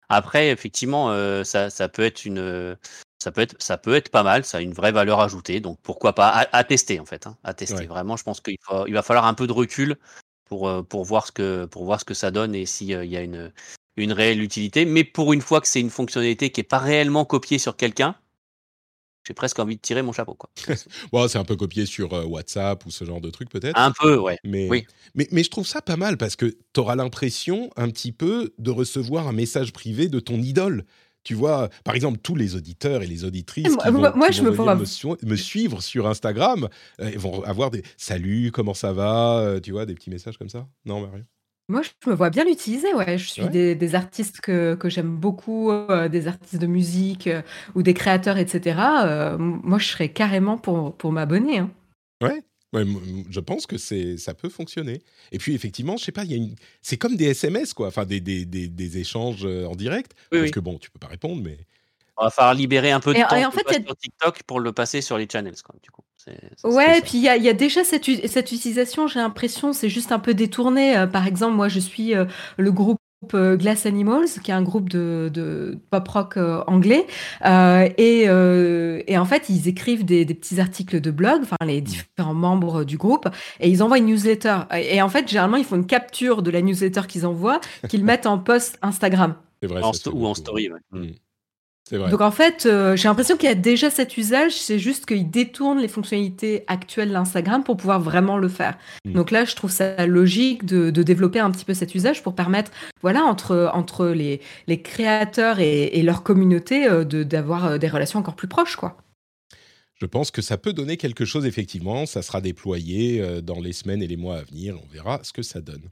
Après, 0.09 0.49
effectivement, 0.49 1.13
ça, 1.45 1.69
ça, 1.69 1.87
peut 1.87 2.01
être 2.01 2.25
une, 2.25 2.75
ça 3.19 3.31
peut 3.31 3.39
être, 3.39 3.55
ça 3.59 3.77
peut 3.77 3.95
être 3.95 4.09
pas 4.09 4.23
mal. 4.23 4.43
Ça 4.43 4.57
a 4.57 4.61
une 4.61 4.73
vraie 4.73 4.91
valeur 4.91 5.21
ajoutée. 5.21 5.61
Donc 5.61 5.79
pourquoi 5.83 6.13
pas 6.13 6.47
à, 6.51 6.63
tester 6.65 6.99
en 6.99 7.05
fait, 7.05 7.27
hein, 7.27 7.37
à 7.45 7.53
tester. 7.53 7.85
Vraiment, 7.85 8.17
je 8.17 8.23
pense 8.25 8.41
qu'il 8.41 8.57
il 8.87 8.93
va 8.93 9.01
falloir 9.03 9.25
un 9.25 9.33
peu 9.33 9.47
de 9.47 9.53
recul 9.53 9.97
pour, 10.47 10.85
pour, 10.87 11.03
voir, 11.05 11.27
ce 11.27 11.31
que, 11.31 11.65
pour 11.65 11.85
voir 11.85 11.99
ce 11.99 12.05
que 12.05 12.13
ça 12.13 12.31
donne 12.31 12.55
et 12.55 12.65
s'il 12.65 12.89
il 12.89 13.11
y 13.11 13.17
a 13.17 13.21
une, 13.21 13.51
une 13.97 14.13
réelle 14.13 14.41
utilité. 14.41 14.85
Mais 14.85 15.03
pour 15.03 15.33
une 15.33 15.41
fois 15.41 15.61
que 15.61 15.67
c'est 15.67 15.81
une 15.81 15.89
fonctionnalité 15.89 16.51
qui 16.51 16.59
n'est 16.61 16.65
pas 16.65 16.79
réellement 16.79 17.25
copiée 17.25 17.59
sur 17.59 17.75
quelqu'un, 17.75 18.15
j'ai 19.27 19.33
presque 19.33 19.59
envie 19.59 19.75
de 19.75 19.81
tirer 19.81 20.01
mon 20.01 20.13
chapeau. 20.13 20.35
Quoi. 20.35 20.49
bon, 21.11 21.27
c'est 21.27 21.37
un 21.37 21.43
peu 21.43 21.57
copié 21.57 21.85
sur 21.85 22.13
WhatsApp 22.29 22.85
ou 22.85 22.91
ce 22.91 23.03
genre 23.03 23.19
de 23.19 23.29
truc 23.29 23.49
peut-être. 23.49 23.77
Un 23.77 23.91
peu, 23.91 24.17
ouais. 24.17 24.37
Mais, 24.45 24.69
oui. 24.69 24.85
mais, 25.15 25.27
mais 25.31 25.43
je 25.43 25.49
trouve 25.49 25.67
ça 25.67 25.81
pas 25.81 25.97
mal 25.97 26.17
parce 26.17 26.37
que 26.37 26.45
tu 26.45 26.79
auras 26.79 26.95
l'impression 26.95 27.69
un 27.75 27.89
petit 27.89 28.13
peu 28.13 28.53
de 28.57 28.71
recevoir 28.71 29.27
un 29.27 29.33
message 29.33 29.73
privé 29.73 30.07
de 30.07 30.21
ton 30.21 30.37
idole. 30.37 30.85
Tu 31.27 31.33
vois, 31.33 31.67
par 31.83 31.93
exemple, 31.93 32.19
tous 32.23 32.35
les 32.35 32.55
auditeurs 32.55 33.03
et 33.03 33.05
les 33.05 33.25
auditrices 33.25 33.75
qui 33.75 33.89
vont, 33.89 34.15
moi, 34.15 34.31
je 34.31 34.41
me, 34.43 35.25
me, 35.25 35.35
suivre 35.35 35.81
sur 35.81 36.07
Instagram 36.07 36.69
vont 37.17 37.43
avoir 37.43 37.69
des 37.69 37.83
salut, 37.97 38.51
comment 38.53 38.73
ça 38.73 38.93
va, 38.93 39.59
tu 39.61 39.73
vois, 39.73 39.85
des 39.85 39.93
petits 39.93 40.09
messages 40.09 40.37
comme 40.37 40.47
ça. 40.47 40.65
Non, 40.85 41.01
Mario 41.01 41.23
moi, 41.69 41.81
je 41.81 42.09
me 42.09 42.15
vois 42.15 42.29
bien 42.29 42.45
l'utiliser, 42.45 42.93
ouais. 42.93 43.17
Je 43.17 43.27
suis 43.27 43.49
des, 43.49 43.95
artistes 43.95 44.39
que, 44.39 44.75
que 44.75 44.87
j'aime 44.87 45.17
beaucoup, 45.17 45.69
euh, 45.69 46.07
des 46.07 46.29
artistes 46.29 46.61
de 46.61 46.67
musique 46.67 47.27
euh, 47.27 47.41
ou 47.75 47.83
des 47.83 47.93
créateurs, 47.93 48.37
etc. 48.37 48.79
Euh, 49.03 49.37
moi, 49.37 49.77
je 49.77 49.87
serais 49.87 50.07
carrément 50.07 50.57
pour, 50.57 50.95
pour 50.95 51.11
m'abonner. 51.11 51.59
Hein. 51.59 51.69
Ouais. 52.23 52.41
Je 52.73 53.39
pense 53.39 53.65
que 53.65 53.77
c'est 53.77 54.17
ça 54.17 54.33
peut 54.33 54.49
fonctionner. 54.49 55.01
Et 55.31 55.37
puis 55.37 55.55
effectivement, 55.55 55.97
je 55.97 56.05
sais 56.05 56.11
pas, 56.11 56.23
il 56.23 56.31
y 56.31 56.33
a 56.33 56.37
une, 56.37 56.55
c'est 56.81 56.97
comme 56.97 57.15
des 57.15 57.25
SMS 57.25 57.73
quoi, 57.73 57.87
enfin 57.87 58.05
des, 58.05 58.19
des, 58.19 58.45
des, 58.45 58.67
des 58.67 58.97
échanges 58.97 59.45
en 59.45 59.75
direct. 59.75 60.13
parce 60.31 60.51
que 60.51 60.59
bon, 60.59 60.77
tu 60.77 60.91
peux 60.91 60.99
pas 60.99 61.07
répondre, 61.07 61.41
mais 61.43 61.57
on 62.17 62.23
va 62.25 62.29
falloir 62.31 62.53
libérer 62.55 62.91
un 62.91 62.99
peu 62.99 63.13
de 63.13 63.19
temps 63.19 63.47
en 63.47 63.51
fait, 63.51 63.85
sur 63.85 63.95
TikTok 63.95 64.43
pour 64.43 64.59
le 64.59 64.71
passer 64.71 65.01
sur 65.01 65.17
les 65.17 65.27
channels, 65.31 65.61
quoi, 65.63 65.75
du 65.81 65.91
coup. 65.91 66.01
Ouais, 66.63 66.97
et 66.97 67.01
puis 67.01 67.19
il 67.19 67.23
y, 67.23 67.29
a 67.29 67.53
déjà 67.53 67.83
cette, 67.83 68.03
cette 68.03 68.51
utilisation, 68.51 69.07
j'ai 69.07 69.19
l'impression, 69.19 69.71
c'est 69.71 69.87
juste 69.87 70.11
un 70.11 70.19
peu 70.19 70.33
détourné. 70.33 70.97
Euh, 70.97 71.07
par 71.07 71.25
exemple, 71.25 71.55
moi, 71.55 71.69
je 71.69 71.79
suis 71.79 72.15
euh, 72.15 72.25
le 72.57 72.71
groupe 72.71 72.99
euh, 73.33 73.57
Glass 73.57 73.85
Animals, 73.85 74.27
qui 74.43 74.51
est 74.51 74.53
un 74.53 74.61
groupe 74.61 74.89
de, 74.89 75.77
pop 75.89 76.07
rock 76.07 76.37
anglais, 76.67 77.05
et, 77.45 78.21
et, 78.23 79.17
en 79.17 79.25
fait 79.25 79.49
ils 79.49 79.67
écrivent 79.67 80.05
des, 80.05 80.25
petits 80.25 80.59
articles 80.59 81.01
de 81.01 81.11
blog, 81.11 81.41
enfin 81.41 81.57
les 81.65 81.81
différents 81.81 82.33
membres 82.33 82.83
du 82.83 82.97
groupe, 82.97 83.27
et 83.59 83.69
ils 83.69 83.83
envoient 83.83 83.97
une 83.97 84.05
newsletter. 84.05 84.59
Et, 84.75 85.01
en 85.01 85.09
fait 85.09 85.27
généralement 85.27 85.57
ils 85.57 85.65
font 85.65 85.77
une 85.77 85.85
capture 85.85 86.41
de 86.41 86.51
la 86.51 86.61
newsletter 86.61 87.01
qu'ils 87.07 87.25
envoient, 87.25 87.59
qu'ils 87.89 88.03
mettent 88.05 88.27
en 88.27 88.37
post 88.37 88.77
Instagram. 88.81 89.35
Vrai, 89.63 89.81
ou 89.81 90.25
en 90.25 90.33
story. 90.35 90.69
Ouais. 90.69 90.79
Mmh. 90.91 91.11
Donc 91.91 92.21
en 92.21 92.31
fait, 92.31 92.65
euh, 92.65 92.95
j'ai 92.95 93.07
l'impression 93.07 93.37
qu'il 93.37 93.47
y 93.47 93.51
a 93.51 93.55
déjà 93.55 93.89
cet 93.89 94.17
usage, 94.17 94.53
c'est 94.53 94.79
juste 94.79 95.05
qu'il 95.05 95.29
détourne 95.29 95.79
les 95.79 95.87
fonctionnalités 95.87 96.63
actuelles 96.67 97.11
d'Instagram 97.11 97.63
pour 97.63 97.77
pouvoir 97.77 97.99
vraiment 98.01 98.37
le 98.37 98.49
faire. 98.49 98.77
Mm. 99.05 99.13
Donc 99.13 99.31
là, 99.31 99.45
je 99.45 99.55
trouve 99.55 99.71
ça 99.71 100.05
logique 100.05 100.65
de, 100.65 100.89
développer 100.89 101.39
un 101.39 101.51
petit 101.51 101.65
peu 101.65 101.73
cet 101.73 101.95
usage 101.95 102.23
pour 102.23 102.35
permettre, 102.35 102.71
voilà, 103.01 103.23
entre, 103.23 103.71
entre 103.73 104.07
les, 104.07 104.41
les 104.67 104.81
créateurs 104.81 105.59
et, 105.59 106.01
leur 106.01 106.23
communauté, 106.23 106.87
euh, 106.87 107.03
d'avoir 107.03 107.65
euh, 107.65 107.77
des 107.77 107.87
relations 107.87 108.19
encore 108.19 108.35
plus 108.35 108.47
proches, 108.47 108.75
quoi. 108.75 108.97
Je 109.99 110.05
pense 110.05 110.29
que 110.29 110.43
ça 110.43 110.57
peut 110.57 110.73
donner 110.73 110.95
quelque 110.97 111.25
chose, 111.25 111.45
effectivement. 111.45 112.05
Ça 112.05 112.21
sera 112.21 112.39
déployé 112.39 113.41
dans 113.41 113.59
les 113.59 113.73
semaines 113.73 114.03
et 114.03 114.07
les 114.07 114.15
mois 114.15 114.37
à 114.37 114.43
venir. 114.43 114.77
On 114.83 114.93
verra 114.93 115.19
ce 115.23 115.33
que 115.33 115.41
ça 115.41 115.59
donne. 115.59 115.89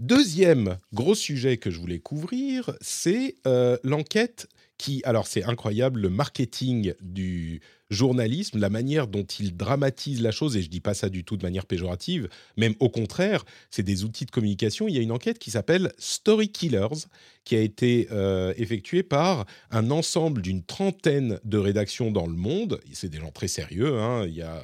Deuxième 0.00 0.76
gros 0.92 1.14
sujet 1.14 1.56
que 1.56 1.70
je 1.70 1.78
voulais 1.78 2.00
couvrir, 2.00 2.72
c'est 2.80 3.36
l'enquête 3.84 4.48
qui, 4.78 5.02
alors 5.04 5.26
c'est 5.26 5.44
incroyable, 5.44 6.00
le 6.00 6.08
marketing 6.08 6.94
du 7.00 7.60
journalisme, 7.90 8.58
la 8.58 8.70
manière 8.70 9.08
dont 9.08 9.24
il 9.24 9.56
dramatise 9.56 10.22
la 10.22 10.30
chose, 10.30 10.56
et 10.56 10.62
je 10.62 10.68
dis 10.68 10.80
pas 10.80 10.94
ça 10.94 11.08
du 11.08 11.24
tout 11.24 11.36
de 11.36 11.42
manière 11.42 11.66
péjorative, 11.66 12.28
même 12.56 12.74
au 12.80 12.88
contraire, 12.88 13.44
c'est 13.70 13.82
des 13.82 14.04
outils 14.04 14.26
de 14.26 14.30
communication. 14.30 14.88
Il 14.88 14.94
y 14.94 14.98
a 14.98 15.02
une 15.02 15.12
enquête 15.12 15.38
qui 15.38 15.50
s'appelle 15.50 15.92
Story 15.98 16.50
Killers, 16.50 17.06
qui 17.44 17.56
a 17.56 17.60
été 17.60 18.08
euh, 18.12 18.52
effectuée 18.56 19.02
par 19.02 19.46
un 19.70 19.90
ensemble 19.90 20.42
d'une 20.42 20.62
trentaine 20.62 21.40
de 21.44 21.58
rédactions 21.58 22.10
dans 22.10 22.26
le 22.26 22.34
monde. 22.34 22.80
C'est 22.92 23.08
des 23.08 23.18
gens 23.18 23.30
très 23.30 23.48
sérieux, 23.48 23.98
hein. 23.98 24.26
il 24.26 24.34
y 24.34 24.42
a 24.42 24.62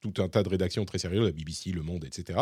tout 0.00 0.22
un 0.22 0.28
tas 0.28 0.42
de 0.42 0.48
rédactions 0.48 0.84
très 0.84 0.98
sérieuses, 0.98 1.24
la 1.24 1.32
BBC, 1.32 1.72
Le 1.72 1.82
Monde, 1.82 2.04
etc. 2.04 2.38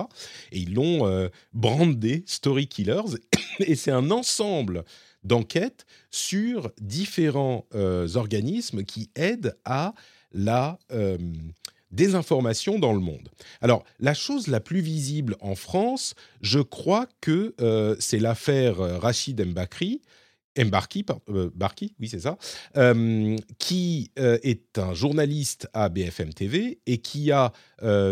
Et 0.53 0.59
ils 0.59 0.75
l'ont 0.75 1.07
euh, 1.07 1.29
brandé 1.53 2.25
Story 2.27 2.67
Killers, 2.67 3.17
et 3.61 3.77
c'est 3.77 3.93
un 3.93 4.11
ensemble 4.11 4.85
d'enquête 5.25 5.87
sur 6.11 6.71
différents 6.81 7.67
euh, 7.75 8.15
organismes 8.15 8.85
qui 8.85 9.11
aident 9.17 9.57
à 9.65 9.95
la 10.33 10.79
euh, 10.93 11.19
désinformation 11.91 12.79
dans 12.79 12.93
le 12.93 13.01
monde. 13.01 13.29
Alors, 13.61 13.85
la 14.01 14.15
chose 14.15 14.49
la 14.49 14.61
plus 14.61 14.81
visible 14.81 15.37
en 15.41 15.55
France, 15.55 16.15
je 16.41 16.61
crois 16.61 17.07
que 17.21 17.55
euh, 17.61 17.97
c'est 17.99 18.19
l'affaire 18.19 18.77
Rachid 19.01 19.41
Mbakri, 19.45 20.03
Mbarki, 20.57 21.05
Barki, 21.55 21.95
oui 21.99 22.09
c'est 22.09 22.21
ça, 22.21 22.39
qui 23.59 24.13
est 24.17 24.79
un 24.79 24.95
journaliste 24.95 25.69
à 25.73 25.89
BFM 25.89 26.33
TV 26.33 26.79
et 26.87 26.99
qui 26.99 27.33
a 27.33 27.53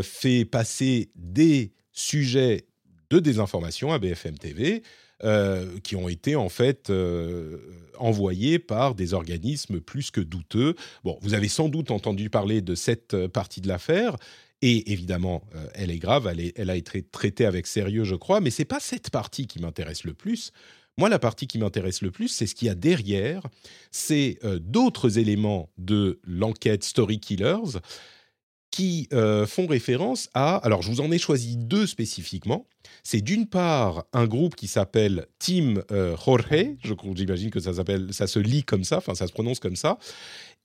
fait 0.03 0.45
passer 0.45 1.13
des 1.15 1.71
sujets 1.93 2.67
de 3.11 3.21
désinformation 3.21 3.93
à 3.93 4.01
BFM 4.01 4.39
TV, 4.39 4.83
euh, 5.25 5.79
qui 5.85 5.95
ont 5.95 6.09
été 6.09 6.35
en 6.35 6.49
fait 6.49 6.91
euh, 6.91 7.59
envoyés 7.97 8.59
par 8.59 8.97
des 8.97 9.15
organismes 9.15 9.81
plus 9.81 10.11
que 10.11 10.21
douteux. 10.21 10.75
Bon, 11.05 11.17
vous 11.23 11.35
avez 11.35 11.47
sans 11.47 11.69
doute 11.69 11.93
entendu 11.93 12.29
parler 12.29 12.61
de 12.61 12.75
cette 12.75 13.15
euh, 13.15 13.29
partie 13.29 13.61
de 13.61 13.69
l'affaire. 13.69 14.17
Et 14.63 14.91
évidemment, 14.93 15.43
elle 15.75 15.91
est 15.91 15.99
grave, 15.99 16.33
elle, 16.57 16.71
a 16.71 16.77
été 16.77 17.03
traitée 17.03 17.47
avec 17.47 17.67
sérieux, 17.67 18.05
je 18.05 18.15
crois, 18.15 18.41
mais 18.41 18.51
c'est 18.51 18.65
pas 18.65 18.79
cette 18.79 19.11
partie 19.11 19.49
qui 19.49 19.61
m'intéresse 19.61 20.05
le 20.05 20.15
plus. 20.15 20.53
Moi, 20.97 21.09
la 21.09 21.19
partie 21.19 21.49
qui 21.49 21.59
m'intéresse 21.59 22.01
le 22.01 22.13
plus, 22.13 22.29
c'est 22.29 22.47
ce 22.47 22.55
qu'il 22.55 22.69
y 22.69 22.71
a 22.71 22.77
derrière, 22.77 23.43
c'est 23.91 24.39
d'autres 24.61 25.19
éléments 25.19 25.69
de 25.79 26.21
l'enquête 26.23 26.85
Story 26.85 27.19
Killers 27.19 27.81
qui 28.73 29.09
font 29.47 29.69
référence 29.69 30.29
à... 30.35 30.57
Alors, 30.57 30.83
je 30.83 30.91
vous 30.91 31.01
en 31.01 31.13
ai 31.13 31.19
choisi 31.19 31.57
deux 31.57 31.87
spécifiquement. 31.87 32.67
C'est 33.03 33.21
d'une 33.21 33.47
part 33.47 34.05
un 34.13 34.27
groupe 34.27 34.55
qui 34.55 34.69
s'appelle 34.69 35.27
Team 35.39 35.83
euh, 35.91 36.17
Jorge, 36.17 36.77
j'imagine 37.15 37.51
que 37.51 37.61
ça 37.61 37.73
ça 38.11 38.27
se 38.27 38.39
lit 38.39 38.63
comme 38.65 38.85
ça, 38.85 38.99
enfin 38.99 39.15
ça 39.15 39.27
se 39.27 39.33
prononce 39.33 39.61
comme 39.61 39.77
ça, 39.77 39.99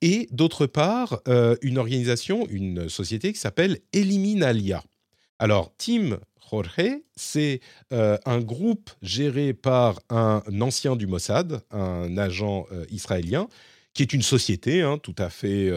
et 0.01 0.27
d'autre 0.31 0.67
part 0.67 1.21
euh, 1.27 1.55
une 1.61 1.77
organisation, 1.77 2.47
une 2.49 2.89
société 2.89 3.33
qui 3.33 3.39
s'appelle 3.39 3.79
Eliminalia. 3.93 4.83
Alors 5.39 5.75
Team 5.77 6.17
Jorge, 6.49 7.01
c'est 7.15 7.59
euh, 7.91 8.17
un 8.25 8.39
groupe 8.39 8.91
géré 9.01 9.53
par 9.53 9.99
un 10.09 10.41
ancien 10.61 10.95
du 10.95 11.07
Mossad, 11.07 11.61
un 11.71 12.17
agent 12.17 12.67
israélien, 12.89 13.47
qui 13.97 14.03
est 14.03 14.13
une 14.13 14.21
société, 14.21 14.83
hein, 14.83 14.99
tout 14.99 15.15
à 15.17 15.29
fait, 15.29 15.71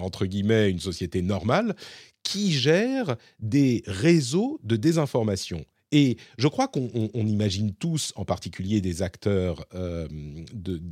entre 0.00 0.24
guillemets, 0.24 0.70
une 0.70 0.80
société 0.80 1.20
normale, 1.20 1.76
qui 2.22 2.50
gère 2.52 3.16
des 3.38 3.84
réseaux 3.86 4.58
de 4.64 4.76
désinformation. 4.76 5.64
Et 5.92 6.16
je 6.36 6.48
crois 6.48 6.66
qu'on 6.66 6.88
imagine 7.14 7.72
tous, 7.72 8.12
en 8.16 8.24
particulier 8.24 8.80
des 8.80 9.02
acteurs 9.02 9.64
euh, 9.74 10.08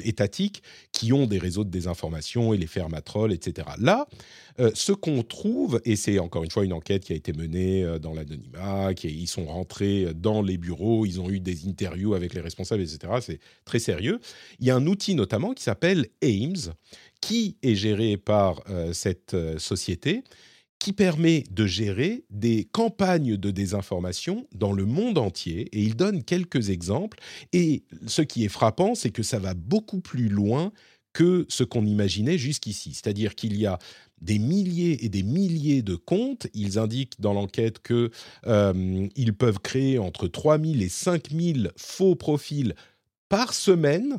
étatiques, 0.05 0.63
qui 0.93 1.13
ont 1.13 1.27
des 1.27 1.39
réseaux 1.39 1.65
de 1.65 1.71
désinformation 1.71 2.55
et 2.55 2.57
les 2.57 2.69
fermatrolls, 2.69 3.33
etc. 3.33 3.69
Là, 3.79 4.07
euh, 4.61 4.71
ce 4.75 4.93
qu'on 4.93 5.25
trouve, 5.25 5.81
et 5.85 5.97
c'est 5.97 6.21
encore 6.21 6.45
une 6.45 6.51
fois 6.51 6.65
une 6.65 6.73
enquête 6.73 7.05
qui 7.05 7.13
a 7.13 7.17
été 7.17 7.33
menée 7.33 7.83
euh, 7.83 7.99
dans 7.99 8.15
l'anonymat, 8.15 8.93
ils 9.03 9.27
sont 9.27 9.47
rentrés 9.47 10.15
dans 10.15 10.43
les 10.43 10.59
bureaux, 10.59 11.05
ils 11.07 11.21
ont 11.21 11.29
eu 11.29 11.41
des 11.41 11.67
interviews 11.67 12.15
avec 12.15 12.33
les 12.33 12.41
responsables, 12.41 12.83
etc. 12.83 13.15
C'est 13.21 13.41
très 13.65 13.81
sérieux. 13.81 14.21
Il 14.61 14.67
y 14.67 14.71
a 14.71 14.77
un 14.77 14.87
outil 14.87 15.17
notamment 15.17 15.55
qui 15.55 15.65
s'appelle 15.65 16.07
AIMS, 16.23 16.73
qui 17.21 17.57
est 17.63 17.75
géré 17.75 18.17
par 18.17 18.63
cette 18.93 19.35
société 19.59 20.23
qui 20.85 20.93
permet 20.93 21.45
de 21.51 21.65
gérer 21.65 22.27
des 22.29 22.69
campagnes 22.71 23.39
de 23.39 23.51
désinformation 23.51 24.47
dans 24.55 24.71
le 24.71 24.85
monde 24.85 25.17
entier. 25.17 25.63
Et 25.73 25.81
il 25.81 25.97
donne 25.97 26.23
quelques 26.23 26.69
exemples. 26.69 27.19
Et 27.55 27.85
ce 28.07 28.21
qui 28.21 28.45
est 28.45 28.51
frappant, 28.51 28.95
c'est 28.95 29.09
que 29.09 29.23
ça 29.23 29.39
va 29.39 29.55
beaucoup 29.55 30.01
plus 30.01 30.29
loin 30.29 30.73
que 31.15 31.47
ce 31.49 31.65
qu'on 31.65 31.87
imaginait 31.87 32.37
jusqu'ici. 32.37 32.93
C'est-à-dire 32.93 33.35
qu'il 33.35 33.57
y 33.57 33.65
a 33.65 33.79
des 34.21 34.39
milliers 34.39 35.07
et 35.07 35.09
des 35.09 35.23
milliers 35.23 35.81
de 35.81 35.95
comptes. 35.95 36.49
Ils 36.53 36.79
indiquent 36.79 37.19
dans 37.19 37.33
l'enquête 37.33 37.83
qu'ils 37.83 38.11
euh, 38.47 39.33
peuvent 39.39 39.61
créer 39.61 39.99
entre 39.99 40.29
3000 40.29 40.83
et 40.83 40.91
5000 40.91 41.73
faux 41.79 42.15
profils 42.15 42.75
par 43.31 43.55
semaine 43.55 44.19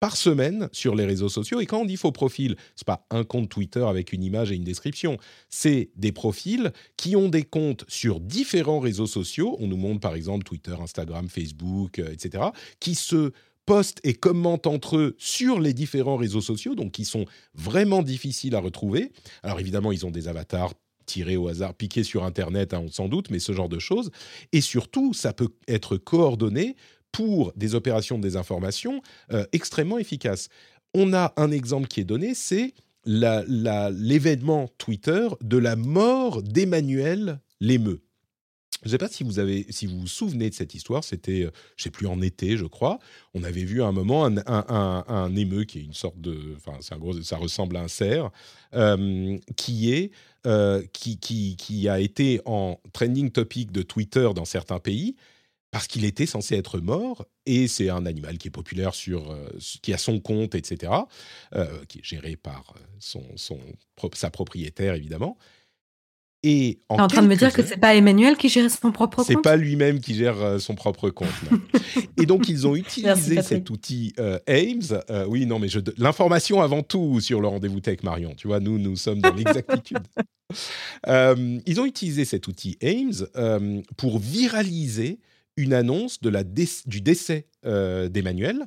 par 0.00 0.16
semaine 0.16 0.68
sur 0.72 0.94
les 0.94 1.04
réseaux 1.04 1.28
sociaux. 1.28 1.60
Et 1.60 1.66
quand 1.66 1.80
on 1.80 1.84
dit 1.84 1.96
faux 1.96 2.12
profil, 2.12 2.56
c'est 2.76 2.86
pas 2.86 3.06
un 3.10 3.24
compte 3.24 3.48
Twitter 3.48 3.84
avec 3.84 4.12
une 4.12 4.22
image 4.22 4.52
et 4.52 4.54
une 4.54 4.64
description. 4.64 5.18
C'est 5.48 5.90
des 5.96 6.12
profils 6.12 6.72
qui 6.96 7.16
ont 7.16 7.28
des 7.28 7.44
comptes 7.44 7.84
sur 7.88 8.20
différents 8.20 8.80
réseaux 8.80 9.06
sociaux. 9.06 9.56
On 9.60 9.66
nous 9.66 9.76
montre 9.76 10.00
par 10.00 10.14
exemple 10.14 10.44
Twitter, 10.44 10.74
Instagram, 10.80 11.28
Facebook, 11.28 11.98
euh, 11.98 12.12
etc. 12.12 12.44
Qui 12.80 12.94
se 12.94 13.32
postent 13.66 14.00
et 14.02 14.14
commentent 14.14 14.66
entre 14.66 14.96
eux 14.96 15.14
sur 15.18 15.60
les 15.60 15.74
différents 15.74 16.16
réseaux 16.16 16.40
sociaux, 16.40 16.74
donc 16.74 16.92
qui 16.92 17.04
sont 17.04 17.26
vraiment 17.54 18.02
difficiles 18.02 18.54
à 18.54 18.60
retrouver. 18.60 19.12
Alors 19.42 19.60
évidemment, 19.60 19.92
ils 19.92 20.06
ont 20.06 20.10
des 20.10 20.26
avatars 20.26 20.72
tiré 21.04 21.36
au 21.36 21.48
hasard, 21.48 21.74
piqué 21.74 22.04
sur 22.04 22.22
Internet, 22.24 22.72
hein, 22.74 22.86
sans 22.90 23.08
doute, 23.08 23.30
mais 23.30 23.40
ce 23.40 23.52
genre 23.52 23.68
de 23.68 23.78
choses. 23.78 24.10
Et 24.52 24.60
surtout, 24.60 25.12
ça 25.12 25.32
peut 25.32 25.48
être 25.66 25.96
coordonné 25.96 26.76
pour 27.12 27.52
des 27.56 27.74
opérations 27.74 28.18
de 28.18 28.22
désinformation 28.22 29.02
euh, 29.32 29.44
extrêmement 29.52 29.98
efficaces. 29.98 30.48
On 30.94 31.12
a 31.12 31.32
un 31.36 31.50
exemple 31.50 31.88
qui 31.88 32.00
est 32.00 32.04
donné, 32.04 32.34
c'est 32.34 32.74
l'événement 33.04 34.68
Twitter 34.76 35.28
de 35.40 35.56
la 35.56 35.76
mort 35.76 36.42
d'Emmanuel 36.42 37.40
Lémeux. 37.60 38.02
Je 38.82 38.88
ne 38.88 38.90
sais 38.92 38.98
pas 38.98 39.08
si 39.08 39.24
vous, 39.24 39.40
avez, 39.40 39.66
si 39.70 39.86
vous 39.86 39.98
vous 39.98 40.06
souvenez 40.06 40.50
de 40.50 40.54
cette 40.54 40.72
histoire, 40.72 41.02
c'était, 41.02 41.42
euh, 41.42 41.50
je 41.76 41.82
ne 41.82 41.84
sais 41.84 41.90
plus, 41.90 42.06
en 42.06 42.22
été, 42.22 42.56
je 42.56 42.64
crois. 42.64 43.00
On 43.34 43.42
avait 43.42 43.64
vu 43.64 43.82
à 43.82 43.86
un 43.86 43.92
moment 43.92 44.26
un, 44.26 44.34
un, 44.46 45.34
émeu 45.34 45.64
qui 45.64 45.78
est 45.78 45.82
une 45.82 45.94
sorte 45.94 46.20
de. 46.20 46.54
Enfin, 46.56 46.78
ça 46.80 47.36
ressemble 47.36 47.76
à 47.76 47.80
un 47.80 47.88
cerf, 47.88 48.30
euh, 48.74 49.36
qui, 49.56 49.92
est, 49.92 50.12
qui, 50.92 51.18
qui, 51.18 51.56
qui, 51.56 51.88
a 51.88 51.98
été 51.98 52.40
en 52.44 52.80
trending 52.92 53.30
topic 53.30 53.72
de 53.72 53.82
Twitter 53.82 54.28
dans 54.34 54.44
certains 54.44 54.78
pays 54.78 55.16
parce 55.70 55.86
qu'il 55.86 56.04
était 56.04 56.26
censé 56.26 56.56
être 56.56 56.80
mort 56.80 57.26
et 57.44 57.68
c'est 57.68 57.90
un 57.90 58.06
animal 58.06 58.38
qui 58.38 58.48
est 58.48 58.52
populaire 58.52 58.94
sur 58.94 59.36
qui 59.82 59.92
a 59.92 59.98
son 59.98 60.18
compte 60.18 60.54
etc 60.54 60.92
qui 61.88 61.98
est 61.98 62.04
géré 62.04 62.36
par 62.36 62.74
son, 62.98 63.24
son 63.36 63.60
sa 64.14 64.30
propriétaire 64.30 64.94
évidemment 64.94 65.36
et 66.44 66.78
en, 66.88 67.00
en 67.00 67.08
train 67.08 67.22
de 67.22 67.26
me 67.26 67.34
dire 67.34 67.52
que 67.52 67.64
c'est 67.64 67.78
pas 67.78 67.96
Emmanuel 67.96 68.36
qui 68.36 68.48
gère 68.48 68.70
son 68.70 68.92
propre 68.92 69.16
compte? 69.16 69.26
C'est 69.26 69.42
pas 69.42 69.56
lui-même 69.56 69.98
qui 69.98 70.14
gère 70.14 70.40
euh, 70.40 70.58
son 70.60 70.76
propre 70.76 71.10
compte. 71.10 71.28
et 72.16 72.26
donc 72.26 72.48
ils 72.48 72.64
ont 72.64 72.76
utilisé 72.76 73.42
cet 73.42 73.70
outil 73.70 74.12
euh, 74.20 74.38
Ames. 74.46 75.02
Euh, 75.10 75.26
oui, 75.26 75.46
non, 75.46 75.58
mais 75.58 75.66
l'information 75.96 76.62
avant 76.62 76.82
tout 76.82 77.20
sur 77.20 77.40
le 77.40 77.48
rendez-vous 77.48 77.80
tech 77.80 78.04
Marion. 78.04 78.34
Tu 78.36 78.46
vois, 78.46 78.60
nous 78.60 78.78
nous 78.78 78.94
sommes 78.94 79.20
dans 79.20 79.34
l'exactitude. 79.34 79.98
ils 81.66 81.80
ont 81.80 81.86
utilisé 81.86 82.24
cet 82.24 82.46
outil 82.46 82.78
Ames 82.82 83.74
pour 83.96 84.20
viraliser 84.20 85.18
une 85.58 85.74
annonce 85.74 86.20
de 86.20 86.30
la 86.30 86.44
du 86.44 87.00
décès 87.00 87.48
d'Emmanuel, 87.64 88.66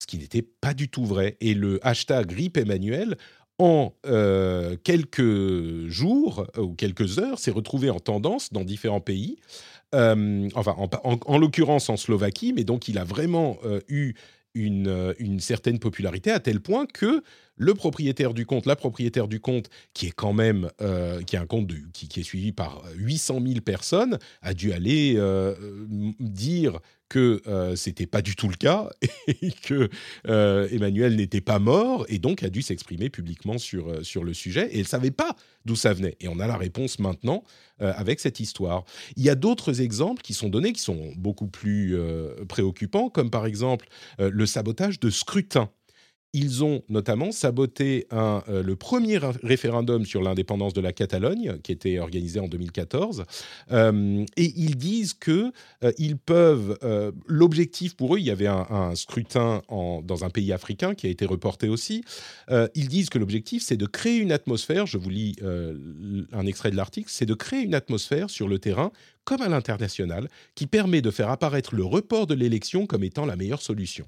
ce 0.00 0.06
qui 0.06 0.18
n'était 0.18 0.42
pas 0.42 0.72
du 0.74 0.88
tout 0.88 1.04
vrai. 1.04 1.36
Et 1.40 1.54
le 1.54 1.78
hashtag 1.86 2.32
RIP 2.32 2.56
Emmanuel 2.56 3.16
en 3.58 3.92
euh, 4.06 4.76
quelques 4.82 5.88
jours 5.88 6.46
euh, 6.56 6.62
ou 6.62 6.74
quelques 6.74 7.18
heures, 7.18 7.38
s'est 7.38 7.50
retrouvé 7.50 7.90
en 7.90 8.00
tendance 8.00 8.52
dans 8.52 8.64
différents 8.64 9.00
pays. 9.00 9.36
Euh, 9.94 10.48
enfin, 10.54 10.74
en, 11.04 11.38
l'occurrence 11.38 11.88
en 11.88 11.96
Slovaquie, 11.96 12.52
mais 12.52 12.64
donc 12.64 12.88
il 12.88 12.98
a 12.98 13.04
vraiment 13.04 13.58
eu 13.88 14.14
une, 14.54 15.14
une, 15.18 15.40
certaine 15.40 15.78
popularité 15.78 16.30
à 16.30 16.40
tel 16.40 16.60
point 16.60 16.86
que 16.86 17.22
le 17.56 17.74
propriétaire 17.74 18.34
du 18.34 18.46
compte, 18.46 18.66
la 18.66 18.76
propriétaire 18.76 19.28
du 19.28 19.40
compte, 19.40 19.68
qui 19.92 20.06
est 20.06 20.12
quand 20.12 20.32
même 20.32 20.70
qui 21.26 21.36
est 21.36 21.38
un 21.38 21.46
compte 21.46 21.70
qui, 21.92 22.08
qui, 22.08 22.20
est 22.20 22.24
suivi 22.24 22.52
par 22.52 22.84
800 22.96 23.40
000 23.46 23.60
personnes, 23.60 24.18
a 24.42 24.54
dû 24.54 24.72
aller 24.72 25.20
dire 26.20 26.80
que 27.14 27.40
euh, 27.46 27.76
c'était 27.76 28.08
pas 28.08 28.22
du 28.22 28.34
tout 28.34 28.48
le 28.48 28.56
cas 28.56 28.90
et 29.28 29.52
que 29.52 29.88
euh, 30.26 30.66
Emmanuel 30.72 31.14
n'était 31.14 31.40
pas 31.40 31.60
mort 31.60 32.04
et 32.08 32.18
donc 32.18 32.42
a 32.42 32.50
dû 32.50 32.60
s'exprimer 32.60 33.08
publiquement 33.08 33.56
sur, 33.56 33.88
euh, 33.88 34.02
sur 34.02 34.24
le 34.24 34.34
sujet 34.34 34.68
et 34.72 34.80
elle 34.80 34.88
savait 34.88 35.12
pas 35.12 35.36
d'où 35.64 35.76
ça 35.76 35.92
venait. 35.94 36.16
Et 36.18 36.26
on 36.26 36.40
a 36.40 36.48
la 36.48 36.56
réponse 36.56 36.98
maintenant 36.98 37.44
euh, 37.80 37.92
avec 37.94 38.18
cette 38.18 38.40
histoire. 38.40 38.84
Il 39.14 39.22
y 39.22 39.30
a 39.30 39.36
d'autres 39.36 39.80
exemples 39.80 40.22
qui 40.22 40.34
sont 40.34 40.48
donnés 40.48 40.72
qui 40.72 40.80
sont 40.80 41.12
beaucoup 41.16 41.46
plus 41.46 41.96
préoccupants, 42.48 43.10
comme 43.10 43.30
par 43.30 43.46
exemple 43.46 43.86
le 44.18 44.46
sabotage 44.46 44.98
de 44.98 45.10
scrutin 45.10 45.70
ils 46.34 46.64
ont 46.64 46.82
notamment 46.88 47.32
saboté 47.32 48.06
euh, 48.12 48.62
le 48.62 48.76
premier 48.76 49.18
référendum 49.42 50.04
sur 50.04 50.20
l'indépendance 50.20 50.74
de 50.74 50.80
la 50.80 50.92
Catalogne, 50.92 51.58
qui 51.62 51.72
était 51.72 52.00
organisé 52.00 52.40
en 52.40 52.48
2014. 52.48 53.24
Euh, 53.70 54.24
et 54.36 54.52
ils 54.56 54.76
disent 54.76 55.14
que 55.14 55.52
euh, 55.84 55.92
ils 55.96 56.18
peuvent. 56.18 56.78
L'objectif 57.26 57.96
pour 57.96 58.16
eux, 58.16 58.18
il 58.18 58.24
y 58.24 58.30
avait 58.30 58.48
un, 58.48 58.94
scrutin 58.96 59.62
dans 59.68 60.24
un 60.24 60.30
pays 60.30 60.52
africain 60.52 60.94
qui 60.94 61.06
a 61.06 61.10
été 61.10 61.24
reporté 61.24 61.68
aussi. 61.68 62.02
ils 62.50 62.88
disent 62.88 63.08
que 63.08 63.18
l'objectif, 63.18 63.62
c'est 63.62 63.76
de 63.76 63.86
créer 63.86 64.18
une 64.18 64.32
atmosphère. 64.32 64.86
Je 64.86 64.98
vous 64.98 65.10
lis 65.10 65.36
un 66.32 66.46
extrait 66.46 66.72
de 66.72 66.76
l'article. 66.76 67.08
C'est 67.10 67.26
de 67.26 67.34
créer 67.34 67.60
une 67.60 67.74
atmosphère 67.74 68.28
sur 68.28 68.48
le 68.48 68.58
terrain 68.58 68.90
comme 69.24 69.40
à 69.40 69.48
l'international, 69.48 70.28
qui 70.54 70.66
permet 70.66 71.00
de 71.00 71.10
faire 71.10 71.30
apparaître 71.30 71.74
le 71.74 71.84
report 71.84 72.26
de 72.26 72.34
l'élection 72.34 72.86
comme 72.86 73.04
étant 73.04 73.24
la 73.24 73.36
meilleure 73.36 73.62
solution. 73.62 74.06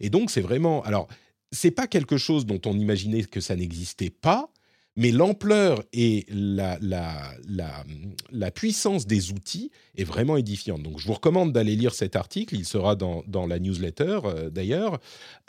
Et 0.00 0.10
donc, 0.10 0.30
c'est 0.30 0.40
vraiment. 0.40 0.82
Alors, 0.82 1.08
c'est 1.52 1.70
pas 1.70 1.86
quelque 1.86 2.16
chose 2.16 2.46
dont 2.46 2.60
on 2.66 2.78
imaginait 2.78 3.22
que 3.22 3.40
ça 3.40 3.56
n'existait 3.56 4.10
pas, 4.10 4.50
mais 4.98 5.12
l'ampleur 5.12 5.84
et 5.92 6.26
la, 6.28 6.76
la, 6.80 8.50
puissance 8.50 9.06
des 9.06 9.30
outils 9.30 9.70
est 9.96 10.02
vraiment 10.02 10.36
édifiante. 10.36 10.82
Donc, 10.82 10.98
je 10.98 11.06
vous 11.06 11.14
recommande 11.14 11.52
d'aller 11.52 11.76
lire 11.76 11.94
cet 11.94 12.16
article. 12.16 12.56
Il 12.56 12.64
sera 12.64 12.96
dans, 12.96 13.46
la 13.46 13.60
newsletter, 13.60 14.18
euh, 14.24 14.50
d'ailleurs. 14.50 14.98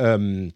Euh, 0.01 0.47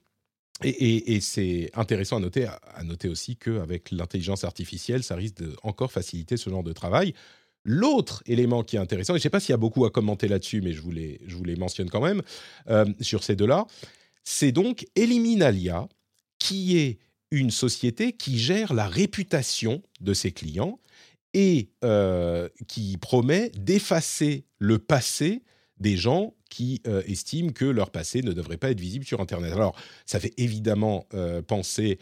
et, 0.63 1.19
c'est 1.21 1.71
intéressant 1.73 2.17
à 2.17 2.19
noter, 2.19 2.45
à 2.45 2.84
noter 2.84 3.10
aussi 3.10 3.36
qu'avec 3.36 3.89
l'intelligence 3.89 4.43
artificielle, 4.43 5.03
ça 5.03 5.15
risque 5.15 5.38
de 5.38 5.56
encore 5.63 5.91
faciliter 5.91 6.38
ce 6.38 6.51
genre 6.51 6.63
de 6.63 6.71
travail. 6.71 7.15
L'autre 7.65 8.21
élément 8.27 8.63
qui 8.63 8.75
est 8.75 8.79
intéressant, 8.79 9.13
et 9.13 9.17
je 9.17 9.21
ne 9.21 9.23
sais 9.23 9.29
pas 9.32 9.39
s'il 9.39 9.51
y 9.51 9.56
a 9.56 9.58
beaucoup 9.58 9.86
à 9.86 9.89
commenter 9.89 10.27
là-dessus, 10.27 10.62
mais 10.62 10.73
je 10.73 10.82
vous 10.82 10.91
les, 10.91 11.19
je 11.25 11.36
vous 11.36 11.43
les 11.43 11.56
mentionne 11.56 11.89
quand 11.89 12.01
même, 12.01 12.21
euh, 12.69 12.86
sur 13.01 13.23
ces 13.23 13.36
deux-là, 13.36 13.65
c'est 14.23 14.51
donc 14.51 14.86
Eliminalia, 14.95 15.88
qui 16.39 16.77
est 16.77 16.99
une 17.31 17.51
société 17.51 18.13
qui 18.13 18.38
gère 18.38 18.73
la 18.73 18.88
réputation 18.88 19.81
de 20.01 20.13
ses 20.13 20.31
clients 20.31 20.79
et 21.33 21.71
euh, 21.83 22.47
qui 22.67 22.97
promet 22.97 23.49
d'effacer 23.55 24.45
le 24.59 24.77
passé 24.77 25.43
des 25.79 25.97
gens 25.97 26.36
qui 26.49 26.81
euh, 26.86 27.01
estiment 27.07 27.51
que 27.51 27.65
leur 27.65 27.89
passé 27.89 28.21
ne 28.21 28.31
devrait 28.31 28.57
pas 28.57 28.69
être 28.69 28.79
visible 28.79 29.05
sur 29.05 29.19
Internet. 29.19 29.51
Alors, 29.53 29.75
ça 30.05 30.19
fait 30.19 30.33
évidemment 30.38 31.07
euh, 31.15 31.41
penser 31.41 31.97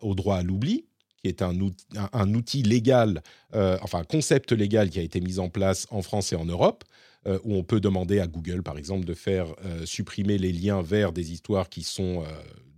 au 0.00 0.14
droit 0.14 0.36
à 0.36 0.42
l'oubli, 0.42 0.86
qui 1.20 1.26
est 1.26 1.42
un 1.42 2.34
outil, 2.34 2.62
légal, 2.62 3.22
enfin 3.52 3.98
un 3.98 4.04
concept 4.04 4.52
légal 4.52 4.88
qui 4.88 5.00
a 5.00 5.02
été 5.02 5.20
mis 5.20 5.40
en 5.40 5.48
place 5.48 5.88
en 5.90 6.00
France 6.00 6.32
et 6.32 6.36
en 6.36 6.44
Europe, 6.44 6.84
euh, 7.26 7.38
où 7.44 7.54
on 7.54 7.64
peut 7.64 7.80
demander 7.80 8.20
à 8.20 8.26
Google, 8.26 8.62
par 8.62 8.78
exemple, 8.78 9.04
de 9.04 9.14
faire 9.14 9.46
euh, 9.64 9.84
supprimer 9.84 10.38
les 10.38 10.52
liens 10.52 10.82
vers 10.82 11.12
des 11.12 11.32
histoires 11.32 11.68
qui 11.68 11.82
sont 11.82 12.22
euh, 12.22 12.26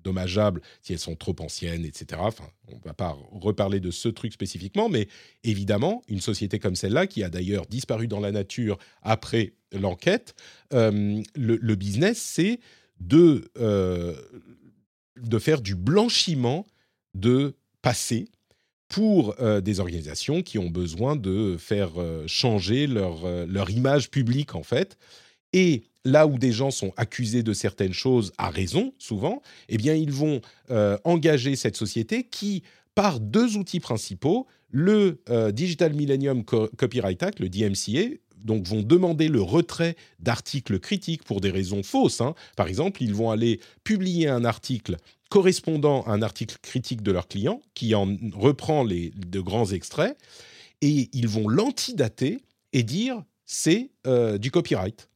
dommageables 0.03 0.63
si 0.81 0.95
elles 0.95 0.99
sont 0.99 1.15
trop 1.15 1.37
anciennes, 1.41 1.85
etc. 1.85 2.23
On 2.69 2.77
ne 2.77 2.83
va 2.83 2.95
pas 2.95 3.19
reparler 3.33 3.81
de 3.81 3.91
ce 3.91 4.09
truc 4.09 4.33
spécifiquement, 4.33 4.89
mais 4.89 5.09
évidemment, 5.45 6.03
une 6.09 6.21
société 6.21 6.59
comme 6.59 6.75
celle-là, 6.75 7.07
qui 7.07 7.23
a 7.23 7.29
d'ailleurs 7.29 7.67
disparu 7.67 8.09
dans 8.09 8.21
la 8.21 8.33
nature 8.33 8.79
après 9.03 9.53
l'enquête, 9.73 10.35
le, 10.73 11.75
business, 11.75 12.19
c'est 12.19 12.61
de, 12.99 13.45
de 15.17 15.39
faire 15.39 15.61
du 15.61 15.75
blanchiment 15.75 16.67
de 17.15 17.55
passé 17.83 18.29
pour 18.91 19.37
euh, 19.41 19.61
des 19.61 19.79
organisations 19.79 20.43
qui 20.43 20.59
ont 20.59 20.69
besoin 20.69 21.15
de 21.15 21.57
faire 21.59 21.93
euh, 21.97 22.25
changer 22.27 22.89
leur, 22.89 23.25
euh, 23.25 23.47
leur 23.49 23.71
image 23.71 24.11
publique, 24.11 24.57
en 24.57 24.65
fait. 24.65 24.99
Et 25.53 25.85
là 26.05 26.27
où 26.27 26.39
des 26.39 26.51
gens 26.51 26.73
sont 26.73 26.93
accusés 26.97 27.45
de 27.45 27.53
certaines 27.53 27.93
choses, 27.93 28.33
à 28.37 28.51
raison, 28.51 28.93
souvent, 28.99 29.43
eh 29.69 29.77
bien, 29.77 29.95
ils 29.95 30.13
vont 30.13 30.41
engager 31.05 31.57
cette 31.57 31.77
société 31.77 32.23
qui, 32.25 32.63
par 32.95 33.19
deux 33.19 33.57
outils 33.57 33.81
principaux, 33.81 34.47
le 34.71 35.21
Digital 35.53 35.93
Millennium 35.93 36.45
Copyright 36.45 37.23
Act, 37.23 37.41
le 37.41 37.49
DMCA, 37.49 38.17
donc 38.37 38.67
vont 38.67 38.83
demander 38.83 39.29
le 39.29 39.43
retrait 39.43 39.97
d'articles 40.21 40.79
critiques 40.79 41.25
pour 41.25 41.41
des 41.41 41.51
raisons 41.51 41.83
fausses. 41.83 42.21
Hein. 42.21 42.35
Par 42.57 42.69
exemple, 42.69 43.03
ils 43.03 43.13
vont 43.13 43.31
aller 43.31 43.61
publier 43.85 44.29
un 44.29 44.45
article 44.45 44.97
correspondant 45.31 46.03
à 46.03 46.11
un 46.11 46.23
article 46.23 46.59
critique 46.61 47.03
de 47.03 47.11
leur 47.11 47.27
client, 47.27 47.63
qui 47.75 47.95
en 47.95 48.17
reprend 48.35 48.85
les, 48.85 49.11
de 49.17 49.41
grands 49.41 49.71
extraits, 49.71 50.19
et 50.83 51.09
ils 51.13 51.29
vont 51.29 51.49
l'antidater 51.49 52.43
et 52.73 52.83
dire 52.83 53.23
c'est 53.47 53.91
euh, 54.07 54.39
du 54.39 54.51
copyright. 54.51 55.10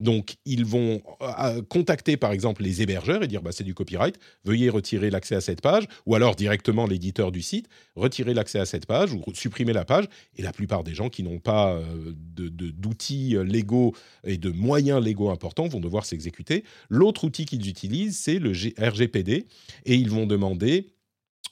Donc, 0.00 0.36
ils 0.46 0.64
vont 0.64 1.02
euh, 1.20 1.26
euh, 1.38 1.62
contacter 1.62 2.16
par 2.16 2.32
exemple 2.32 2.62
les 2.62 2.82
hébergeurs 2.82 3.22
et 3.22 3.28
dire 3.28 3.42
bah, 3.42 3.52
c'est 3.52 3.64
du 3.64 3.74
copyright, 3.74 4.18
veuillez 4.44 4.70
retirer 4.70 5.10
l'accès 5.10 5.34
à 5.34 5.40
cette 5.40 5.60
page, 5.60 5.84
ou 6.06 6.14
alors 6.14 6.34
directement 6.34 6.86
l'éditeur 6.86 7.30
du 7.30 7.42
site, 7.42 7.68
retirer 7.96 8.32
l'accès 8.32 8.58
à 8.58 8.66
cette 8.66 8.86
page 8.86 9.12
ou 9.12 9.22
supprimer 9.34 9.72
la 9.72 9.84
page. 9.84 10.06
Et 10.36 10.42
la 10.42 10.52
plupart 10.52 10.84
des 10.84 10.94
gens 10.94 11.10
qui 11.10 11.22
n'ont 11.22 11.38
pas 11.38 11.74
euh, 11.74 12.12
d'outils 12.14 13.36
légaux 13.44 13.94
et 14.24 14.38
de 14.38 14.50
moyens 14.50 15.02
légaux 15.02 15.30
importants 15.30 15.68
vont 15.68 15.80
devoir 15.80 16.06
s'exécuter. 16.06 16.64
L'autre 16.88 17.24
outil 17.24 17.44
qu'ils 17.44 17.68
utilisent, 17.68 18.18
c'est 18.18 18.38
le 18.38 18.52
RGPD, 18.78 19.46
et 19.84 19.94
ils 19.94 20.10
vont 20.10 20.26
demander 20.26 20.86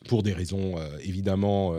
pour 0.06 0.22
des 0.22 0.32
raisons 0.32 0.76
évidemment 1.02 1.74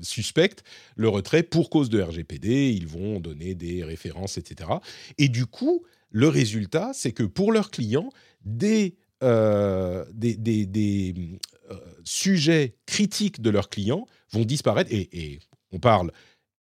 suspectes, 0.00 0.64
le 0.96 1.08
retrait 1.10 1.42
pour 1.42 1.68
cause 1.68 1.90
de 1.90 2.00
RGPD, 2.00 2.72
ils 2.72 2.86
vont 2.86 3.20
donner 3.20 3.54
des 3.54 3.84
références, 3.84 4.38
etc. 4.38 4.70
Et 5.18 5.28
du 5.28 5.44
coup, 5.44 5.84
le 6.10 6.28
résultat, 6.28 6.92
c'est 6.94 7.12
que 7.12 7.22
pour 7.22 7.52
leurs 7.52 7.70
clients, 7.70 8.10
des, 8.44 8.96
euh, 9.22 10.04
euh, 10.14 11.78
sujets 12.04 12.76
critiques 12.86 13.40
de 13.40 13.50
leurs 13.50 13.68
clients 13.68 14.06
vont 14.32 14.44
disparaître. 14.44 14.90
Et, 14.92 15.40
On 15.70 15.78
parle, 15.78 16.12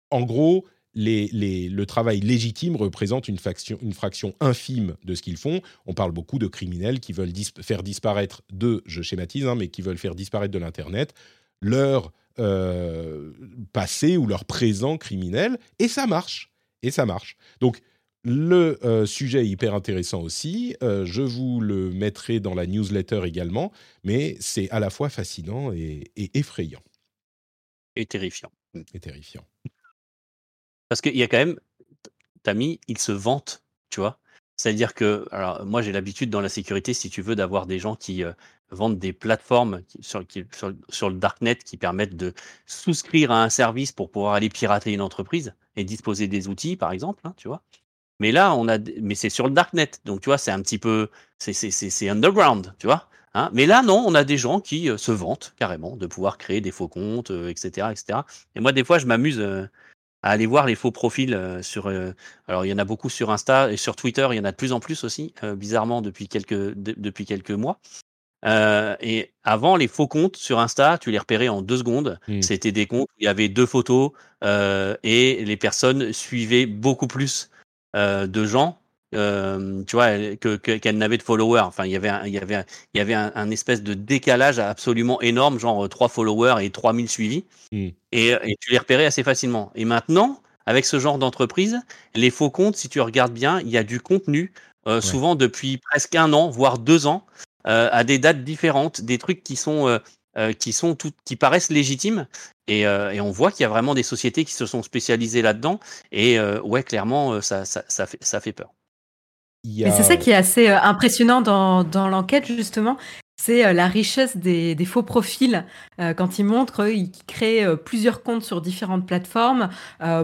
en 0.10 0.24
gros, 0.24 0.66
le 0.94 1.84
travail 1.86 2.20
légitime 2.20 2.76
représente 2.76 3.30
une, 3.30 3.38
fraction 3.40 4.36
infime 4.42 4.96
de 5.06 5.16
ce 5.16 5.22
qu'ils 5.22 5.38
font. 5.38 5.62
On 5.86 5.94
parle 5.94 6.12
beaucoup 6.12 6.40
de 6.40 6.48
criminels 6.48 7.00
qui 7.00 7.14
veulent 7.14 7.32
faire 7.62 7.84
disparaître 7.84 8.42
de, 8.52 8.84
je 8.86 9.02
schématise, 9.02 9.48
hein, 9.48 9.56
mais 9.56 9.70
qui 9.70 9.82
veulent 9.82 9.98
faire 9.98 10.16
disparaître 10.16 10.52
de 10.52 10.60
l'Internet 10.60 11.14
leur 11.62 12.12
euh, 12.40 13.34
passé 13.74 14.18
ou 14.18 14.26
leur 14.26 14.46
présent 14.46 14.98
criminel, 14.98 15.60
et 15.80 15.88
ça 15.88 16.08
marche. 16.08 16.52
Et 16.82 16.90
ça 16.90 17.06
marche. 17.06 17.38
Donc, 17.60 17.82
le 18.24 18.78
euh, 18.86 19.06
sujet 19.06 19.42
est 19.42 19.48
hyper 19.48 19.74
intéressant 19.74 20.22
aussi. 20.22 20.76
Euh, 20.84 21.06
je 21.06 21.22
vous 21.22 21.60
le 21.60 21.92
mettrai 21.92 22.40
dans 22.40 22.54
la 22.54 22.68
newsletter 22.68 23.22
également, 23.26 23.72
mais 24.04 24.38
c'est 24.40 24.70
à 24.70 24.80
la 24.80 24.90
fois 24.90 25.10
fascinant 25.10 25.72
et, 25.72 26.12
et 26.16 26.38
effrayant. 26.38 26.84
Et 27.96 28.06
terrifiant. 28.06 28.52
Et 28.94 29.00
terrifiant. 29.00 29.46
Parce 30.90 31.02
qu'il 31.02 31.18
y 31.18 31.24
a 31.24 31.28
quand 31.28 31.38
même, 31.38 31.60
Tami, 32.44 32.80
il 32.88 32.98
se 32.98 33.12
vante, 33.12 33.64
tu 33.90 34.00
vois. 34.00 34.20
C'est-à-dire 34.58 34.94
que, 34.94 35.26
alors 35.32 35.66
moi 35.66 35.82
j'ai 35.82 35.92
l'habitude 35.92 36.30
dans 36.30 36.42
la 36.42 36.50
sécurité, 36.50 36.94
si 36.94 37.10
tu 37.10 37.22
veux, 37.24 37.36
d'avoir 37.36 37.66
des 37.66 37.80
gens 37.80 37.96
qui 37.96 38.24
euh, 38.24 38.34
vendent 38.70 39.00
des 39.00 39.14
plateformes 39.14 39.82
sur, 40.02 40.24
sur, 40.90 41.10
le 41.10 41.16
darknet 41.16 41.56
qui 41.56 41.78
permettent 41.78 42.16
de 42.16 42.34
souscrire 42.68 43.32
à 43.32 43.44
un 43.44 43.50
service 43.50 43.92
pour 43.92 44.12
pouvoir 44.12 44.34
aller 44.34 44.50
pirater 44.50 44.94
une 44.94 45.02
entreprise 45.02 45.56
et 45.76 45.84
disposer 45.84 46.28
des 46.28 46.48
outils, 46.48 46.76
par 46.78 46.92
exemple, 46.92 47.22
hein, 47.26 47.34
tu 47.38 47.48
vois. 47.48 47.64
Mais 48.22 48.32
là, 48.32 48.56
on 48.56 48.68
a, 48.68 48.78
mais 49.02 49.16
c'est 49.16 49.30
sur 49.30 49.48
le 49.48 49.54
darknet, 49.54 49.92
donc 50.06 50.22
tu 50.22 50.28
vois, 50.28 50.38
c'est 50.38 50.52
un 50.52 50.62
petit 50.62 50.78
peu, 50.78 51.10
c'est 51.40 52.10
underground, 52.10 52.74
tu 52.80 52.88
vois. 52.88 53.10
Hein. 53.34 53.50
mais 53.54 53.66
là, 53.66 53.82
non, 53.82 54.04
on 54.06 54.14
a 54.14 54.26
des 54.26 54.38
gens 54.38 54.60
qui 54.60 54.90
euh, 54.90 54.98
se 54.98 55.12
vantent 55.12 55.54
carrément 55.58 55.96
de 55.96 56.06
pouvoir 56.06 56.38
créer 56.38 56.60
des 56.60 56.72
faux 56.72 56.90
comptes, 56.90 57.32
etc., 57.32 57.88
euh, 57.88 57.90
etc. 57.92 58.20
Et 58.56 58.60
moi, 58.60 58.74
des 58.74 58.84
fois, 58.84 59.00
je 59.00 59.06
m'amuse 59.06 59.42
à 60.24 60.32
aller 60.32 60.46
voir 60.46 60.66
les 60.66 60.76
faux 60.76 60.92
profils 60.92 61.34
euh, 61.34 61.62
sur. 61.62 61.88
Euh, 61.88 62.14
alors, 62.48 62.66
il 62.66 62.70
y 62.70 62.74
en 62.74 62.78
a 62.78 62.86
beaucoup 62.86 63.10
sur 63.10 63.32
Insta 63.32 63.72
et 63.72 63.78
sur 63.78 63.96
Twitter, 63.96 64.28
il 64.32 64.38
y 64.38 64.40
en 64.40 64.46
a 64.46 64.52
de 64.52 64.56
plus 64.56 64.72
en 64.72 64.80
plus 64.80 65.04
aussi, 65.04 65.34
euh, 65.44 65.56
bizarrement 65.56 66.02
depuis 66.02 66.28
quelques 66.28 66.74
depuis 66.76 67.26
quelques 67.26 67.52
mois. 67.52 67.80
et 68.44 69.34
avant, 69.44 69.76
les 69.76 69.88
faux 69.88 70.08
comptes 70.08 70.38
sur 70.38 70.60
Insta, 70.60 70.98
tu 70.98 71.12
les 71.12 71.20
repérais 71.20 71.48
en 71.48 71.62
deux 71.62 71.78
secondes. 71.78 72.20
Mmh. 72.28 72.42
C'était 72.42 72.72
des 72.72 72.88
comptes 72.88 73.10
où 73.10 73.20
il 73.20 73.26
y 73.26 73.28
avait 73.28 73.50
deux 73.50 73.66
photos 73.66 74.12
et 74.44 75.46
les 75.46 75.58
personnes 75.58 76.12
suivaient 76.14 76.66
beaucoup 76.66 77.08
plus 77.08 77.51
de 77.94 78.46
gens 78.46 78.82
euh, 79.14 79.84
tu 79.86 79.96
vois, 79.96 80.36
que, 80.38 80.56
qu'elle 80.56 80.98
n'avait 80.98 81.18
de 81.18 81.24
followers. 81.24 81.62
Enfin, 81.62 81.86
il 81.86 81.92
y 81.92 81.96
avait, 81.96 82.10
un, 82.10 82.26
il 82.26 82.34
y 82.34 82.38
avait, 82.38 82.64
il 82.94 82.98
y 82.98 83.02
avait 83.02 83.14
un, 83.14 83.52
espèce 83.52 83.84
de 83.84 83.94
décalage 83.94 84.60
absolument 84.60 85.22
énorme, 85.22 85.60
genre 85.60 85.88
3 85.88 86.10
followers 86.10 86.64
et 86.64 86.70
3000 86.70 87.10
suivis. 87.10 87.44
Hmm. 87.72 87.90
Et, 88.12 88.30
et, 88.30 88.58
tu 88.60 88.72
les 88.72 88.78
repérais 88.78 89.06
assez 89.06 89.24
facilement. 89.24 89.72
Et 89.76 89.86
maintenant, 89.86 90.42
avec 90.66 90.86
ce 90.86 91.00
genre 91.00 91.18
d'entreprise, 91.18 91.82
les 92.16 92.30
faux 92.30 92.50
comptes, 92.50 92.76
si 92.76 92.90
tu 92.90 93.02
regardes 93.02 93.34
bien, 93.34 93.60
il 93.62 93.70
y 93.70 93.78
a 93.78 93.84
du 93.84 94.00
contenu, 94.00 94.54
euh, 94.88 95.02
souvent 95.02 95.36
depuis 95.36 95.78
presque 95.78 96.16
un 96.16 96.34
an, 96.34 96.50
voire 96.50 96.80
deux 96.80 97.08
ans, 97.08 97.26
euh, 97.68 97.90
à 97.92 98.04
des 98.04 98.18
dates 98.20 98.44
différentes, 98.44 99.02
des 99.02 99.18
trucs 99.18 99.44
qui 99.44 99.56
sont 99.56 100.00
euh, 100.38 100.54
qui 100.54 100.72
sont 100.72 100.96
tout, 100.96 101.12
qui 101.26 101.36
paraissent 101.36 101.70
légitimes 101.70 102.26
et, 102.80 102.82
et 102.82 103.22
on 103.22 103.32
voit 103.32 103.52
qu'il 103.52 103.64
y 103.64 103.66
a 103.66 103.70
vraiment 103.70 103.94
des 103.94 104.04
sociétés 104.04 104.46
qui 104.46 104.54
se 104.54 104.66
sont 104.66 104.84
spécialisées 104.84 105.42
là-dedans 105.42 105.80
et 106.12 106.40
ouais 106.64 106.84
clairement 106.84 107.42
ça, 107.42 107.66
ça, 107.66 107.84
ça, 107.88 108.06
fait, 108.06 108.18
ça 108.22 108.40
fait 108.40 108.54
peur. 108.54 108.72
Mais 109.64 109.92
c'est 109.92 110.04
ça 110.04 110.18
qui 110.18 110.32
est 110.32 110.36
assez 110.36 110.70
euh, 110.70 110.80
impressionnant 110.82 111.42
dans, 111.42 111.84
dans 111.84 112.08
l'enquête, 112.08 112.48
justement. 112.48 112.98
C'est 113.44 113.66
euh, 113.66 113.74
la 113.74 113.88
richesse 113.88 114.38
des, 114.38 114.78
faux 114.86 115.02
profils 115.02 115.66
euh, 116.00 116.14
quand 116.14 116.38
ils 116.38 116.46
montrent 116.46 116.86
qu'ils 116.86 117.10
créent 117.26 117.66
plusieurs 117.76 118.22
comptes 118.22 118.44
sur 118.44 118.62
différentes 118.62 119.08
plateformes 119.08 119.70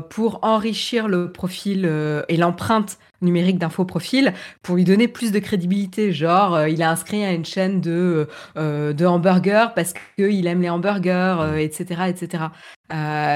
pour 0.10 0.40
enrichir 0.44 1.08
le 1.08 1.32
profil 1.32 1.90
et 2.28 2.38
l'empreinte 2.38 2.98
numérique 3.22 3.58
d'un 3.58 3.70
faux 3.70 3.86
profil 3.86 4.34
pour 4.62 4.76
lui 4.76 4.84
donner 4.84 5.08
plus 5.08 5.32
de 5.32 5.40
crédibilité. 5.40 6.12
Genre, 6.12 6.68
il 6.68 6.82
a 6.84 6.92
inscrit 6.92 7.24
à 7.24 7.32
une 7.32 7.46
chaîne 7.46 7.82
de, 7.82 8.28
de 8.56 9.06
hamburgers 9.06 9.68
parce 9.76 9.94
qu'il 10.16 10.46
aime 10.48 10.62
les 10.62 10.70
hamburgers, 10.70 11.56
etc. 11.58 12.02
etc. 12.10 12.44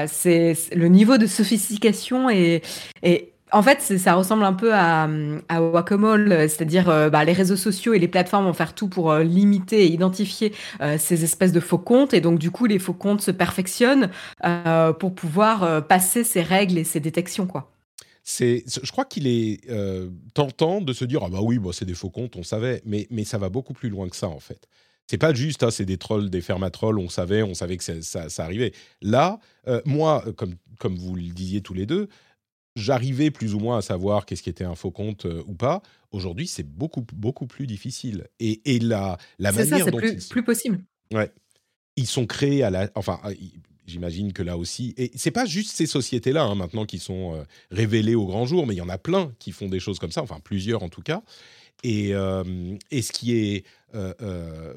c'est 0.06 0.56
le 0.74 0.88
niveau 0.88 1.18
de 1.18 1.26
sophistication 1.26 2.30
et, 2.30 2.62
et 3.02 3.31
en 3.52 3.62
fait, 3.62 3.80
ça 3.98 4.14
ressemble 4.14 4.44
un 4.44 4.54
peu 4.54 4.72
à, 4.74 5.08
à 5.48 5.60
c'est-à-dire 6.48 6.88
euh, 6.88 7.10
bah, 7.10 7.24
les 7.24 7.32
réseaux 7.32 7.56
sociaux 7.56 7.92
et 7.92 7.98
les 7.98 8.08
plateformes 8.08 8.46
vont 8.46 8.52
faire 8.54 8.74
tout 8.74 8.88
pour 8.88 9.10
euh, 9.10 9.22
limiter 9.22 9.84
et 9.84 9.92
identifier 9.92 10.52
euh, 10.80 10.96
ces 10.98 11.22
espèces 11.22 11.52
de 11.52 11.60
faux 11.60 11.78
comptes. 11.78 12.14
Et 12.14 12.20
donc, 12.20 12.38
du 12.38 12.50
coup, 12.50 12.64
les 12.64 12.78
faux 12.78 12.94
comptes 12.94 13.20
se 13.20 13.30
perfectionnent 13.30 14.10
pour 14.98 15.14
pouvoir 15.14 15.86
passer 15.86 16.24
ces 16.24 16.42
règles 16.42 16.78
et 16.78 16.84
ces 16.84 17.00
détections. 17.00 17.46
quoi. 17.46 17.70
C'est, 18.24 18.64
je 18.66 18.90
crois 18.90 19.04
qu'il 19.04 19.26
est 19.26 19.60
tentant 20.34 20.80
de 20.80 20.92
se 20.92 21.04
dire 21.04 21.22
ah 21.24 21.28
bah 21.28 21.40
oui, 21.42 21.58
bah, 21.58 21.70
c'est 21.72 21.84
des 21.84 21.94
faux 21.94 22.10
comptes, 22.10 22.36
on 22.36 22.42
savait, 22.42 22.82
mais, 22.84 23.06
mais 23.10 23.24
ça 23.24 23.38
va 23.38 23.48
beaucoup 23.48 23.72
plus 23.72 23.88
loin 23.88 24.08
que 24.08 24.16
ça 24.16 24.28
en 24.28 24.40
fait. 24.40 24.66
C'est 25.08 25.18
pas 25.18 25.34
juste, 25.34 25.62
hein, 25.62 25.70
c'est 25.70 25.84
des 25.84 25.98
trolls, 25.98 26.30
des 26.30 26.40
fermatrolls, 26.40 26.98
on 26.98 27.08
savait, 27.08 27.42
on 27.42 27.54
savait 27.54 27.76
que 27.76 27.84
ça, 27.84 28.28
ça, 28.28 28.44
arrivait. 28.44 28.72
Là, 29.02 29.38
moi, 29.84 30.24
comme, 30.36 30.54
comme 30.78 30.96
vous 30.96 31.14
le 31.14 31.22
disiez 31.22 31.60
tous 31.60 31.74
les 31.74 31.86
deux, 31.86 32.08
j'arrivais 32.76 33.30
plus 33.30 33.54
ou 33.54 33.58
moins 33.58 33.78
à 33.78 33.82
savoir 33.82 34.26
qu'est-ce 34.26 34.42
qui 34.42 34.50
était 34.50 34.64
un 34.64 34.74
faux 34.74 34.90
compte 34.90 35.26
euh, 35.26 35.42
ou 35.46 35.54
pas. 35.54 35.82
Aujourd'hui, 36.10 36.46
c'est 36.46 36.62
beaucoup, 36.62 37.04
beaucoup 37.14 37.46
plus 37.46 37.66
difficile. 37.66 38.28
Et, 38.40 38.60
et 38.64 38.78
la, 38.78 39.18
la 39.38 39.52
manière 39.52 39.78
ça, 39.78 39.84
c'est 39.84 39.96
plus, 39.96 40.28
plus 40.28 40.44
possible. 40.44 40.82
Ouais. 41.12 41.30
Ils 41.96 42.06
sont 42.06 42.26
créés 42.26 42.62
à 42.62 42.70
la. 42.70 42.90
Enfin, 42.94 43.20
ah, 43.22 43.30
j'imagine 43.86 44.32
que 44.32 44.42
là 44.42 44.56
aussi. 44.56 44.94
Et 44.96 45.10
c'est 45.14 45.30
pas 45.30 45.44
juste 45.44 45.70
ces 45.70 45.86
sociétés-là, 45.86 46.42
hein, 46.44 46.54
maintenant, 46.54 46.86
qui 46.86 46.98
sont 46.98 47.34
euh, 47.34 47.44
révélées 47.70 48.14
au 48.14 48.26
grand 48.26 48.46
jour, 48.46 48.66
mais 48.66 48.74
il 48.74 48.78
y 48.78 48.82
en 48.82 48.88
a 48.88 48.98
plein 48.98 49.32
qui 49.38 49.52
font 49.52 49.68
des 49.68 49.80
choses 49.80 49.98
comme 49.98 50.12
ça, 50.12 50.22
enfin, 50.22 50.40
plusieurs 50.42 50.82
en 50.82 50.88
tout 50.88 51.02
cas. 51.02 51.22
Et, 51.84 52.14
euh, 52.14 52.74
et 52.90 53.02
ce 53.02 53.12
qui 53.12 53.34
est 53.34 53.64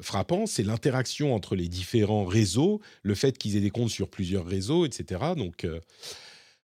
frappant, 0.02 0.44
c'est 0.44 0.62
l'interaction 0.62 1.34
entre 1.34 1.56
les 1.56 1.68
différents 1.68 2.26
réseaux, 2.26 2.82
le 3.02 3.14
fait 3.14 3.38
qu'ils 3.38 3.56
aient 3.56 3.60
des 3.60 3.70
comptes 3.70 3.88
sur 3.88 4.10
plusieurs 4.10 4.44
réseaux, 4.44 4.84
etc. 4.84 5.32
Donc. 5.36 5.66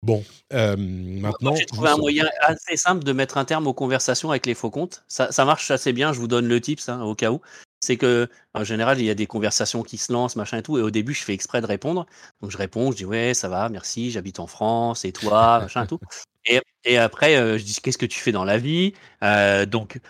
Bon, 0.02 0.24
euh, 0.54 0.76
maintenant. 0.78 1.54
J'ai 1.54 1.66
trouvé 1.66 1.90
un 1.90 1.98
moyen 1.98 2.26
assez 2.40 2.76
simple 2.76 3.04
de 3.04 3.12
mettre 3.12 3.36
un 3.36 3.44
terme 3.44 3.66
aux 3.66 3.74
conversations 3.74 4.30
avec 4.30 4.46
les 4.46 4.54
faux 4.54 4.70
comptes. 4.70 5.04
Ça, 5.08 5.30
ça 5.30 5.44
marche 5.44 5.70
assez 5.70 5.92
bien, 5.92 6.12
je 6.14 6.18
vous 6.18 6.28
donne 6.28 6.48
le 6.48 6.60
tips 6.60 6.88
hein, 6.88 7.02
au 7.02 7.14
cas 7.14 7.30
où. 7.30 7.40
C'est 7.82 7.96
que, 7.96 8.28
en 8.54 8.64
général, 8.64 8.98
il 8.98 9.04
y 9.04 9.10
a 9.10 9.14
des 9.14 9.26
conversations 9.26 9.82
qui 9.82 9.98
se 9.98 10.12
lancent, 10.12 10.36
machin 10.36 10.58
et 10.58 10.62
tout, 10.62 10.78
et 10.78 10.82
au 10.82 10.90
début, 10.90 11.14
je 11.14 11.22
fais 11.22 11.34
exprès 11.34 11.60
de 11.60 11.66
répondre. 11.66 12.06
Donc, 12.40 12.50
je 12.50 12.56
réponds, 12.56 12.92
je 12.92 12.96
dis, 12.98 13.04
ouais, 13.04 13.34
ça 13.34 13.48
va, 13.48 13.68
merci, 13.68 14.10
j'habite 14.10 14.40
en 14.40 14.46
France, 14.46 15.04
et 15.04 15.12
toi, 15.12 15.60
machin 15.62 15.84
et 15.84 15.86
tout. 15.86 16.00
Et, 16.46 16.60
et 16.84 16.96
après, 16.96 17.36
euh, 17.36 17.58
je 17.58 17.64
dis, 17.64 17.76
qu'est-ce 17.82 17.98
que 17.98 18.06
tu 18.06 18.20
fais 18.20 18.32
dans 18.32 18.44
la 18.44 18.56
vie? 18.58 18.94
Euh, 19.22 19.66
Donc, 19.66 20.00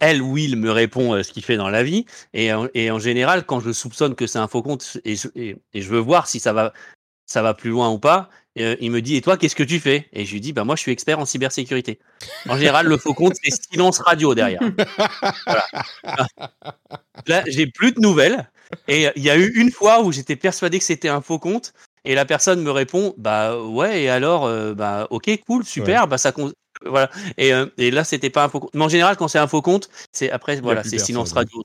elle 0.00 0.22
ou 0.22 0.38
il 0.38 0.56
me 0.56 0.70
répond 0.70 1.22
ce 1.22 1.30
qu'il 1.30 1.44
fait 1.44 1.58
dans 1.58 1.68
la 1.68 1.82
vie. 1.82 2.06
Et, 2.32 2.50
et, 2.72 2.90
en 2.90 2.98
général, 2.98 3.44
quand 3.44 3.60
je 3.60 3.72
soupçonne 3.72 4.14
que 4.14 4.26
c'est 4.26 4.38
un 4.38 4.48
faux 4.48 4.62
compte 4.62 4.98
et 5.04 5.16
je, 5.16 5.28
et, 5.34 5.56
et 5.74 5.82
je 5.82 5.88
veux 5.90 5.98
voir 5.98 6.26
si 6.26 6.40
ça 6.40 6.54
va, 6.54 6.72
ça 7.26 7.42
va 7.42 7.54
plus 7.54 7.70
loin 7.70 7.90
ou 7.90 7.98
pas, 7.98 8.30
euh, 8.62 8.76
il 8.80 8.90
me 8.90 9.02
dit, 9.02 9.16
et 9.16 9.20
toi, 9.20 9.36
qu'est-ce 9.36 9.56
que 9.56 9.62
tu 9.62 9.80
fais? 9.80 10.08
Et 10.12 10.24
je 10.24 10.32
lui 10.32 10.40
dis, 10.40 10.52
bah, 10.52 10.64
moi, 10.64 10.76
je 10.76 10.80
suis 10.80 10.92
expert 10.92 11.18
en 11.18 11.24
cybersécurité. 11.24 11.98
En 12.48 12.56
général, 12.56 12.86
le 12.86 12.96
faux 12.96 13.14
compte, 13.14 13.34
c'est 13.42 13.50
silence 13.70 13.98
radio 13.98 14.34
derrière. 14.34 14.60
Là, 17.26 17.42
j'ai 17.46 17.66
plus 17.66 17.92
de 17.92 18.00
nouvelles. 18.00 18.48
Et 18.88 19.08
il 19.16 19.22
y 19.22 19.30
a 19.30 19.36
eu 19.36 19.52
une 19.54 19.70
fois 19.70 20.02
où 20.02 20.12
j'étais 20.12 20.36
persuadé 20.36 20.78
que 20.78 20.84
c'était 20.84 21.08
un 21.08 21.20
faux 21.20 21.38
compte. 21.38 21.72
Et 22.04 22.14
la 22.14 22.24
personne 22.24 22.62
me 22.62 22.70
répond, 22.70 23.14
bah 23.16 23.58
ouais, 23.58 24.02
et 24.02 24.08
alors, 24.10 24.44
euh, 24.44 24.74
bah 24.74 25.06
ok, 25.10 25.30
cool, 25.46 25.64
super, 25.64 26.06
bah 26.06 26.18
ça 26.18 26.32
voilà. 26.84 27.10
Et, 27.38 27.54
euh, 27.54 27.66
et 27.78 27.90
là, 27.90 28.04
c'était 28.04 28.28
pas 28.30 28.44
un 28.44 28.48
faux 28.48 28.60
compte. 28.60 28.74
Mais 28.74 28.84
en 28.84 28.88
général, 28.88 29.16
quand 29.16 29.28
c'est 29.28 29.38
un 29.38 29.46
faux 29.46 29.62
compte, 29.62 29.88
c'est 30.12 30.30
après, 30.30 30.60
voilà, 30.60 30.84
c'est 30.84 30.98
silence 30.98 31.32
radio. 31.32 31.62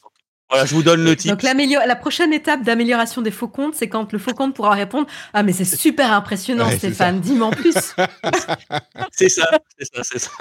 Voilà, 0.49 0.65
je 0.65 0.73
vous 0.73 0.81
donne 0.81 1.03
le 1.03 1.15
titre. 1.15 1.35
Donc 1.35 1.43
la 1.43 1.95
prochaine 1.95 2.33
étape 2.33 2.63
d'amélioration 2.63 3.21
des 3.21 3.29
faux 3.31 3.47
comptes, 3.47 3.75
c'est 3.75 3.87
quand 3.87 4.11
le 4.11 4.19
faux 4.19 4.33
compte 4.33 4.55
pourra 4.55 4.71
répondre 4.71 5.07
Ah, 5.33 5.43
mais 5.43 5.53
c'est 5.53 5.65
super 5.65 6.11
impressionnant, 6.11 6.69
Stéphane, 6.71 7.21
dis-moi 7.21 7.47
en 7.47 7.51
plus. 7.51 7.75
c'est 9.11 9.29
ça, 9.29 9.47
c'est 9.77 9.85
ça, 9.93 10.03
c'est 10.03 10.19
ça. 10.19 10.31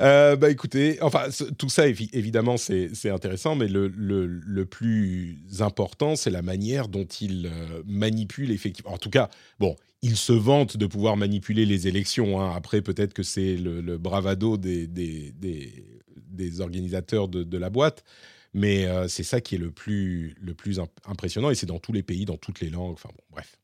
Euh, 0.00 0.36
bah 0.36 0.50
écoutez, 0.50 0.98
enfin, 1.00 1.24
tout 1.56 1.70
ça, 1.70 1.86
évidemment, 1.86 2.56
c'est 2.56 3.10
intéressant, 3.10 3.54
mais 3.54 3.68
le, 3.68 3.88
le, 3.88 4.26
le, 4.26 4.66
plus 4.66 5.38
important, 5.60 6.14
c'est 6.14 6.30
la 6.30 6.42
manière 6.42 6.88
dont 6.88 7.04
il 7.04 7.46
euh, 7.46 7.82
manipule 7.86 8.50
effectivement. 8.50 8.92
En 8.92 8.98
tout 8.98 9.10
cas, 9.10 9.28
bon, 9.58 9.76
il 10.02 10.16
se 10.16 10.32
vante 10.32 10.76
de 10.76 10.86
pouvoir 10.86 11.16
manipuler 11.16 11.64
les 11.64 11.88
élections. 11.88 12.40
Hein. 12.40 12.52
Après, 12.54 12.82
peut-être 12.82 13.14
que 13.14 13.22
c'est 13.22 13.56
le, 13.56 13.96
bravado 13.98 14.56
des, 14.56 14.86
des, 14.86 15.32
des, 15.32 15.84
des 16.30 16.60
organisateurs 16.60 17.28
de, 17.28 17.42
de 17.42 17.58
la 17.58 17.70
boîte. 17.70 18.04
Mais 18.54 18.86
euh, 18.86 19.08
c'est 19.08 19.22
ça 19.22 19.40
qui 19.40 19.54
est 19.54 19.58
le 19.58 19.70
plus, 19.70 20.34
le 20.40 20.54
plus 20.54 20.80
impressionnant 21.06 21.50
et 21.50 21.54
c'est 21.54 21.66
dans 21.66 21.78
tous 21.78 21.92
les 21.92 22.02
pays, 22.02 22.24
dans 22.24 22.36
toutes 22.36 22.60
les 22.60 22.70
langues. 22.70 22.92
Enfin 22.92 23.08
bon, 23.14 23.22
bref. 23.30 23.56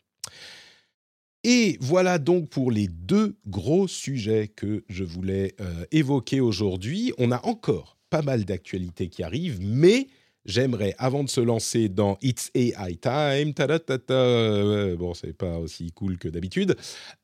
Et 1.44 1.76
voilà 1.80 2.18
donc 2.18 2.48
pour 2.48 2.70
les 2.70 2.88
deux 2.88 3.36
gros 3.46 3.86
sujets 3.86 4.48
que 4.48 4.84
je 4.88 5.04
voulais 5.04 5.54
euh, 5.60 5.84
évoquer 5.92 6.40
aujourd'hui. 6.40 7.12
On 7.18 7.30
a 7.30 7.44
encore 7.46 7.96
pas 8.10 8.22
mal 8.22 8.44
d'actualités 8.44 9.08
qui 9.08 9.22
arrivent, 9.22 9.60
mais 9.60 10.08
j'aimerais, 10.44 10.94
avant 10.98 11.22
de 11.22 11.28
se 11.28 11.40
lancer 11.40 11.88
dans 11.88 12.18
It's 12.22 12.50
AI 12.54 12.96
Time, 12.96 13.54
ta 13.54 13.66
-ta 13.66 13.98
-ta, 13.98 14.96
bon, 14.96 15.14
c'est 15.14 15.34
pas 15.34 15.58
aussi 15.58 15.92
cool 15.92 16.18
que 16.18 16.28
d'habitude, 16.28 16.76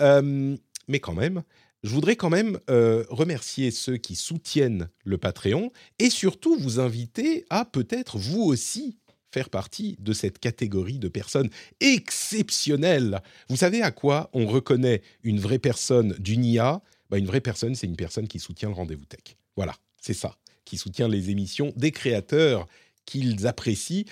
euh, 0.02 0.56
mais 0.88 1.00
quand 1.00 1.14
même, 1.14 1.42
je 1.84 1.90
voudrais 1.90 2.16
quand 2.16 2.30
même 2.30 2.58
euh, 2.70 3.04
remercier 3.10 3.70
ceux 3.70 3.98
qui 3.98 4.16
soutiennent 4.16 4.88
le 5.04 5.18
Patreon 5.18 5.70
et 5.98 6.08
surtout 6.08 6.56
vous 6.56 6.80
inviter 6.80 7.44
à 7.50 7.66
peut-être 7.66 8.16
vous 8.16 8.40
aussi 8.40 8.96
faire 9.30 9.50
partie 9.50 9.96
de 10.00 10.14
cette 10.14 10.38
catégorie 10.38 10.98
de 10.98 11.08
personnes 11.08 11.50
exceptionnelles. 11.80 13.20
Vous 13.50 13.56
savez 13.56 13.82
à 13.82 13.90
quoi 13.90 14.30
on 14.32 14.46
reconnaît 14.46 15.02
une 15.22 15.38
vraie 15.38 15.58
personne 15.58 16.14
d'une 16.18 16.44
IA 16.44 16.80
bah, 17.10 17.18
Une 17.18 17.26
vraie 17.26 17.42
personne, 17.42 17.74
c'est 17.74 17.86
une 17.86 17.96
personne 17.96 18.28
qui 18.28 18.38
soutient 18.38 18.70
le 18.70 18.74
rendez-vous 18.74 19.04
tech. 19.04 19.36
Voilà, 19.54 19.74
c'est 20.00 20.14
ça, 20.14 20.38
qui 20.64 20.78
soutient 20.78 21.08
les 21.08 21.30
émissions 21.30 21.72
des 21.76 21.90
créateurs 21.90 22.66
qu'ils 23.04 23.46
apprécient. 23.46 24.04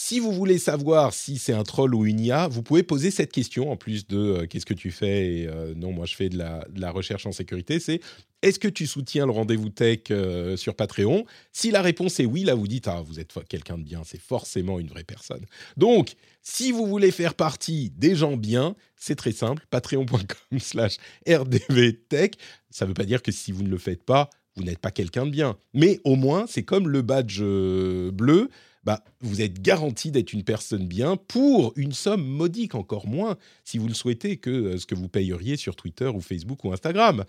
Si 0.00 0.20
vous 0.20 0.30
voulez 0.30 0.58
savoir 0.58 1.12
si 1.12 1.38
c'est 1.38 1.52
un 1.52 1.64
troll 1.64 1.92
ou 1.92 2.06
une 2.06 2.20
IA, 2.20 2.46
vous 2.46 2.62
pouvez 2.62 2.84
poser 2.84 3.10
cette 3.10 3.32
question 3.32 3.72
en 3.72 3.76
plus 3.76 4.06
de 4.06 4.16
euh, 4.16 4.46
qu'est-ce 4.46 4.64
que 4.64 4.72
tu 4.72 4.92
fais 4.92 5.38
et 5.38 5.48
euh, 5.48 5.74
non, 5.74 5.90
moi 5.90 6.06
je 6.06 6.14
fais 6.14 6.28
de 6.28 6.38
la, 6.38 6.90
recherche 6.92 7.26
en 7.26 7.32
sécurité. 7.32 7.80
C'est 7.80 8.00
est-ce 8.40 8.60
que 8.60 8.68
tu 8.68 8.86
soutiens 8.86 9.26
le 9.26 9.32
rendez-vous 9.32 9.70
tech 9.70 10.02
euh, 10.12 10.56
sur 10.56 10.76
Patreon? 10.76 11.24
Si 11.50 11.72
la 11.72 11.82
réponse 11.82 12.20
est 12.20 12.26
oui, 12.26 12.44
là 12.44 12.54
vous 12.54 12.68
dites 12.68 12.86
ah 12.86 13.02
vous 13.04 13.18
êtes 13.18 13.34
quelqu'un 13.48 13.76
de 13.76 13.82
bien, 13.82 14.02
c'est 14.04 14.20
forcément 14.20 14.78
une 14.78 14.86
vraie 14.86 15.02
personne. 15.02 15.44
Donc 15.76 16.14
si 16.42 16.70
vous 16.70 16.86
voulez 16.86 17.10
faire 17.10 17.34
partie 17.34 17.90
des 17.90 18.14
gens 18.14 18.36
bien, 18.36 18.76
c'est 18.94 19.16
très 19.16 19.32
simple, 19.32 19.66
patreon.com/slash 19.68 20.98
rdvtech. 21.28 22.38
Ça 22.70 22.84
ne 22.84 22.90
veut 22.90 22.94
pas 22.94 23.04
dire 23.04 23.20
que 23.20 23.32
si 23.32 23.50
vous 23.50 23.64
ne 23.64 23.68
le 23.68 23.78
faites 23.78 24.04
pas, 24.04 24.30
vous 24.54 24.62
n'êtes 24.62 24.78
pas 24.78 24.92
quelqu'un 24.92 25.26
de 25.26 25.32
bien. 25.32 25.58
Mais 25.74 25.98
au 26.04 26.14
moins, 26.14 26.46
c'est 26.46 26.62
comme 26.62 26.88
le 26.88 27.02
badge 27.02 27.40
bleu 27.40 28.48
bah, 28.84 29.02
vous 29.20 29.42
êtes 29.42 29.60
garanti 29.60 30.10
d'être 30.10 30.32
une 30.32 30.44
personne 30.44 30.86
bien 30.86 31.16
pour 31.16 31.72
une 31.76 31.92
somme 31.92 32.24
modique, 32.24 32.74
encore 32.74 33.06
moins 33.06 33.36
si 33.64 33.78
vous 33.78 33.88
le 33.88 33.94
souhaitez 33.94 34.36
que 34.36 34.50
euh, 34.50 34.78
ce 34.78 34.86
que 34.86 34.94
vous 34.94 35.08
payeriez 35.08 35.56
sur 35.56 35.76
Twitter 35.76 36.06
ou 36.06 36.20
Facebook 36.20 36.64
ou 36.64 36.72
Instagram. 36.72 37.24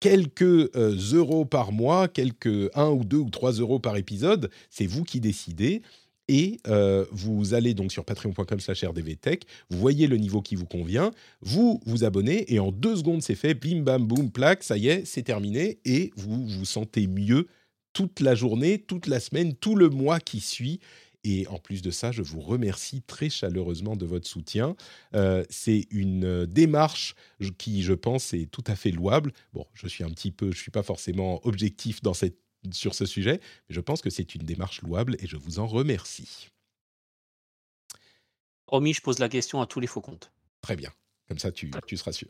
Quelques 0.00 0.42
euh, 0.42 0.96
euros 1.12 1.44
par 1.44 1.72
mois, 1.72 2.08
quelques 2.08 2.70
1 2.74 2.88
ou 2.88 3.04
2 3.04 3.16
ou 3.18 3.30
3 3.30 3.52
euros 3.52 3.78
par 3.78 3.96
épisode, 3.96 4.50
c'est 4.70 4.86
vous 4.86 5.04
qui 5.04 5.20
décidez. 5.20 5.82
Et 6.28 6.60
euh, 6.68 7.04
vous 7.10 7.54
allez 7.54 7.74
donc 7.74 7.90
sur 7.90 8.04
patreon.com 8.04 8.60
slash 8.60 8.84
rdvtech, 8.84 9.46
vous 9.68 9.78
voyez 9.78 10.06
le 10.06 10.16
niveau 10.16 10.40
qui 10.40 10.54
vous 10.54 10.64
convient, 10.64 11.10
vous 11.40 11.80
vous 11.86 12.04
abonnez 12.04 12.54
et 12.54 12.60
en 12.60 12.70
deux 12.70 12.94
secondes 12.94 13.20
c'est 13.20 13.34
fait, 13.34 13.54
bim 13.54 13.80
bam 13.80 14.06
boum, 14.06 14.30
plaque, 14.30 14.62
ça 14.62 14.76
y 14.76 14.86
est, 14.86 15.04
c'est 15.04 15.22
terminé 15.24 15.80
et 15.84 16.12
vous 16.14 16.46
vous 16.46 16.64
sentez 16.64 17.08
mieux 17.08 17.48
toute 17.92 18.20
la 18.20 18.34
journée, 18.34 18.78
toute 18.78 19.06
la 19.06 19.20
semaine, 19.20 19.54
tout 19.54 19.76
le 19.76 19.88
mois 19.88 20.20
qui 20.20 20.40
suit. 20.40 20.80
Et 21.22 21.46
en 21.48 21.58
plus 21.58 21.82
de 21.82 21.90
ça, 21.90 22.12
je 22.12 22.22
vous 22.22 22.40
remercie 22.40 23.02
très 23.02 23.28
chaleureusement 23.28 23.94
de 23.94 24.06
votre 24.06 24.26
soutien. 24.26 24.74
Euh, 25.14 25.44
c'est 25.50 25.86
une 25.90 26.24
euh, 26.24 26.46
démarche 26.46 27.14
qui, 27.58 27.82
je 27.82 27.92
pense, 27.92 28.32
est 28.32 28.50
tout 28.50 28.64
à 28.66 28.74
fait 28.74 28.90
louable. 28.90 29.32
Bon, 29.52 29.66
je 29.74 29.86
suis 29.86 30.02
un 30.02 30.10
petit 30.10 30.30
peu, 30.30 30.50
je 30.50 30.58
suis 30.58 30.70
pas 30.70 30.82
forcément 30.82 31.46
objectif 31.46 32.00
dans 32.00 32.14
cette, 32.14 32.38
sur 32.72 32.94
ce 32.94 33.04
sujet, 33.04 33.40
mais 33.68 33.74
je 33.74 33.80
pense 33.80 34.00
que 34.00 34.08
c'est 34.08 34.34
une 34.34 34.42
démarche 34.42 34.80
louable 34.82 35.16
et 35.20 35.26
je 35.26 35.36
vous 35.36 35.58
en 35.58 35.66
remercie. 35.66 36.48
Promis, 38.64 38.94
je 38.94 39.02
pose 39.02 39.18
la 39.18 39.28
question 39.28 39.60
à 39.60 39.66
tous 39.66 39.80
les 39.80 39.86
faux 39.86 40.00
comptes. 40.00 40.32
Très 40.62 40.76
bien, 40.76 40.90
comme 41.28 41.38
ça 41.38 41.52
tu, 41.52 41.70
tu 41.86 41.96
seras 41.96 42.12
sûr. 42.12 42.28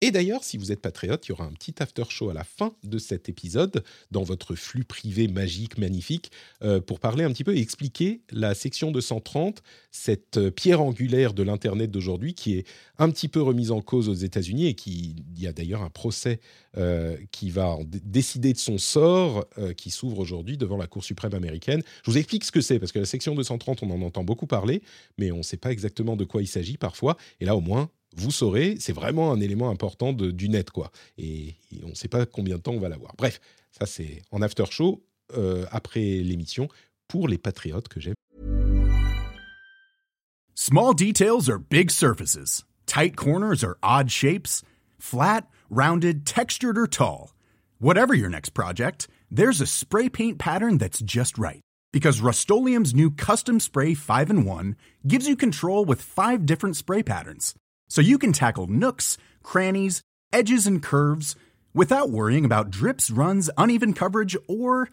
Et 0.00 0.12
d'ailleurs, 0.12 0.44
si 0.44 0.58
vous 0.58 0.70
êtes 0.70 0.80
patriote, 0.80 1.26
il 1.26 1.30
y 1.30 1.32
aura 1.32 1.44
un 1.44 1.52
petit 1.52 1.74
after 1.82 2.04
show 2.08 2.30
à 2.30 2.34
la 2.34 2.44
fin 2.44 2.72
de 2.84 2.98
cet 2.98 3.28
épisode 3.28 3.82
dans 4.12 4.22
votre 4.22 4.54
flux 4.54 4.84
privé 4.84 5.26
magique, 5.26 5.76
magnifique, 5.76 6.30
euh, 6.62 6.80
pour 6.80 7.00
parler 7.00 7.24
un 7.24 7.32
petit 7.32 7.42
peu 7.42 7.56
et 7.56 7.60
expliquer 7.60 8.20
la 8.30 8.54
section 8.54 8.92
230, 8.92 9.60
cette 9.90 10.36
euh, 10.36 10.50
pierre 10.52 10.82
angulaire 10.82 11.34
de 11.34 11.42
l'Internet 11.42 11.90
d'aujourd'hui 11.90 12.34
qui 12.34 12.58
est 12.58 12.66
un 12.98 13.10
petit 13.10 13.26
peu 13.26 13.42
remise 13.42 13.72
en 13.72 13.80
cause 13.80 14.08
aux 14.08 14.14
États-Unis 14.14 14.66
et 14.68 14.74
qui, 14.74 15.16
il 15.36 15.42
y 15.42 15.48
a 15.48 15.52
d'ailleurs 15.52 15.82
un 15.82 15.90
procès 15.90 16.38
euh, 16.76 17.16
qui 17.32 17.50
va 17.50 17.76
décider 18.04 18.52
de 18.52 18.58
son 18.58 18.78
sort, 18.78 19.46
qui 19.76 19.90
s'ouvre 19.90 20.20
aujourd'hui 20.20 20.56
devant 20.56 20.76
la 20.76 20.86
Cour 20.86 21.02
suprême 21.02 21.34
américaine. 21.34 21.82
Je 22.04 22.10
vous 22.12 22.18
explique 22.18 22.44
ce 22.44 22.52
que 22.52 22.60
c'est, 22.60 22.78
parce 22.78 22.92
que 22.92 23.00
la 23.00 23.04
section 23.04 23.34
230, 23.34 23.82
on 23.82 23.90
en 23.90 24.02
entend 24.02 24.22
beaucoup 24.22 24.46
parler, 24.46 24.82
mais 25.16 25.32
on 25.32 25.38
ne 25.38 25.42
sait 25.42 25.56
pas 25.56 25.72
exactement 25.72 26.14
de 26.14 26.24
quoi 26.24 26.40
il 26.40 26.46
s'agit 26.46 26.76
parfois. 26.76 27.16
Et 27.40 27.44
là, 27.44 27.56
au 27.56 27.60
moins, 27.60 27.90
vous 28.16 28.30
saurez, 28.30 28.76
c'est 28.80 28.92
vraiment 28.92 29.32
un 29.32 29.40
élément 29.40 29.70
important 29.70 30.12
de, 30.12 30.30
du 30.30 30.48
net, 30.48 30.70
quoi. 30.70 30.90
Et, 31.18 31.54
on 31.82 31.88
ne 31.88 31.94
sait 31.94 32.08
pas 32.08 32.26
combien 32.26 32.56
de 32.56 32.62
temps 32.62 32.72
on 32.72 32.80
va 32.80 32.88
l'avoir. 32.88 33.14
Bref, 33.16 33.40
ça 33.70 33.86
c'est 33.86 34.22
en 34.30 34.42
after 34.42 34.64
show 34.70 35.04
euh, 35.36 35.66
après 35.70 36.00
l'émission 36.00 36.68
pour 37.06 37.28
les 37.28 37.38
patriotes 37.38 37.88
que 37.88 38.00
j'aime. 38.00 38.14
Small 40.54 40.94
details 40.94 41.48
are 41.48 41.58
big 41.58 41.90
surfaces. 41.90 42.64
Tight 42.86 43.16
corners 43.16 43.62
are 43.62 43.78
odd 43.82 44.10
shapes. 44.10 44.62
Flat, 44.98 45.46
rounded, 45.70 46.26
textured 46.26 46.76
or 46.76 46.88
tall. 46.88 47.34
Whatever 47.78 48.12
your 48.14 48.28
next 48.28 48.50
project, 48.54 49.06
there's 49.30 49.60
a 49.60 49.66
spray 49.66 50.08
paint 50.08 50.38
pattern 50.38 50.78
that's 50.78 51.00
just 51.00 51.38
right. 51.38 51.60
Because 51.92 52.20
Rust-Oleum's 52.20 52.92
new 52.92 53.10
Custom 53.10 53.60
Spray 53.60 53.94
5 53.94 54.30
in 54.30 54.44
1 54.44 54.76
gives 55.06 55.28
you 55.28 55.36
control 55.36 55.84
with 55.84 56.02
five 56.02 56.44
different 56.44 56.76
spray 56.76 57.02
patterns 57.02 57.54
so 57.88 58.00
you 58.00 58.18
can 58.18 58.32
tackle 58.32 58.66
nooks, 58.66 59.18
crannies, 59.42 60.02
edges, 60.32 60.66
and 60.66 60.82
curves 60.82 61.34
without 61.74 62.10
worrying 62.10 62.44
about 62.44 62.70
drips, 62.70 63.10
runs, 63.10 63.50
uneven 63.56 63.92
coverage, 63.92 64.36
or 64.46 64.88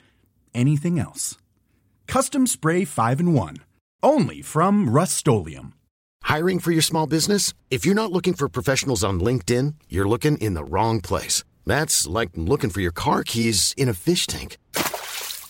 anything 0.53 0.99
else. 0.99 1.37
Custom 2.07 2.47
Spray 2.47 2.85
5 2.85 3.19
and 3.19 3.33
1. 3.33 3.57
Only 4.01 4.41
from 4.41 4.89
Rust 4.89 5.27
Hiring 6.23 6.59
for 6.59 6.71
your 6.71 6.81
small 6.81 7.07
business? 7.07 7.53
If 7.69 7.85
you're 7.85 7.95
not 7.95 8.11
looking 8.11 8.33
for 8.33 8.49
professionals 8.49 9.03
on 9.03 9.19
LinkedIn, 9.19 9.75
you're 9.89 10.07
looking 10.07 10.37
in 10.37 10.53
the 10.53 10.63
wrong 10.63 11.01
place. 11.01 11.43
That's 11.65 12.07
like 12.07 12.31
looking 12.35 12.69
for 12.69 12.81
your 12.81 12.91
car 12.91 13.23
keys 13.23 13.73
in 13.77 13.89
a 13.89 13.93
fish 13.93 14.27
tank. 14.27 14.57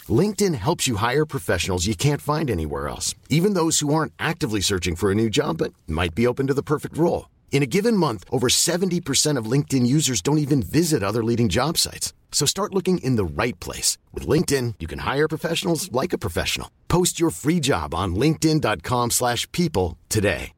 LinkedIn 0.07 0.55
helps 0.55 0.87
you 0.87 0.97
hire 0.97 1.25
professionals 1.25 1.87
you 1.87 1.95
can't 1.95 2.21
find 2.21 2.49
anywhere 2.49 2.87
else, 2.87 3.15
even 3.29 3.53
those 3.53 3.79
who 3.79 3.93
aren't 3.93 4.13
actively 4.19 4.61
searching 4.61 4.95
for 4.95 5.11
a 5.11 5.15
new 5.15 5.29
job 5.29 5.57
but 5.57 5.73
might 5.87 6.13
be 6.13 6.27
open 6.27 6.47
to 6.47 6.53
the 6.53 6.63
perfect 6.63 6.97
role. 6.97 7.27
In 7.55 7.63
a 7.63 7.65
given 7.65 7.95
month, 7.95 8.25
over 8.33 8.49
70% 8.49 9.37
of 9.39 9.49
LinkedIn 9.49 9.87
users 9.87 10.21
don't 10.21 10.39
even 10.39 10.61
visit 10.61 11.01
other 11.01 11.23
leading 11.23 11.47
job 11.47 11.77
sites. 11.77 12.11
So 12.33 12.45
start 12.45 12.73
looking 12.73 12.97
in 12.97 13.15
the 13.15 13.23
right 13.23 13.57
place. 13.61 13.97
With 14.13 14.27
LinkedIn, 14.27 14.73
you 14.81 14.87
can 14.87 14.99
hire 14.99 15.29
professionals 15.29 15.89
like 15.93 16.11
a 16.11 16.17
professional. 16.17 16.67
Post 16.89 17.17
your 17.17 17.31
free 17.31 17.61
job 17.61 17.95
on 17.95 18.13
linkedin.com 18.13 19.11
slash 19.11 19.49
people 19.53 19.97
today. 20.09 20.51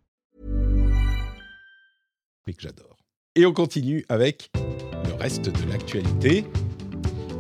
J'adore. 2.58 2.98
Et 3.36 3.46
on 3.46 3.54
continue 3.54 4.04
avec 4.10 4.50
le 4.56 5.14
reste 5.20 5.52
de 5.52 5.70
l'actualité. 5.70 6.46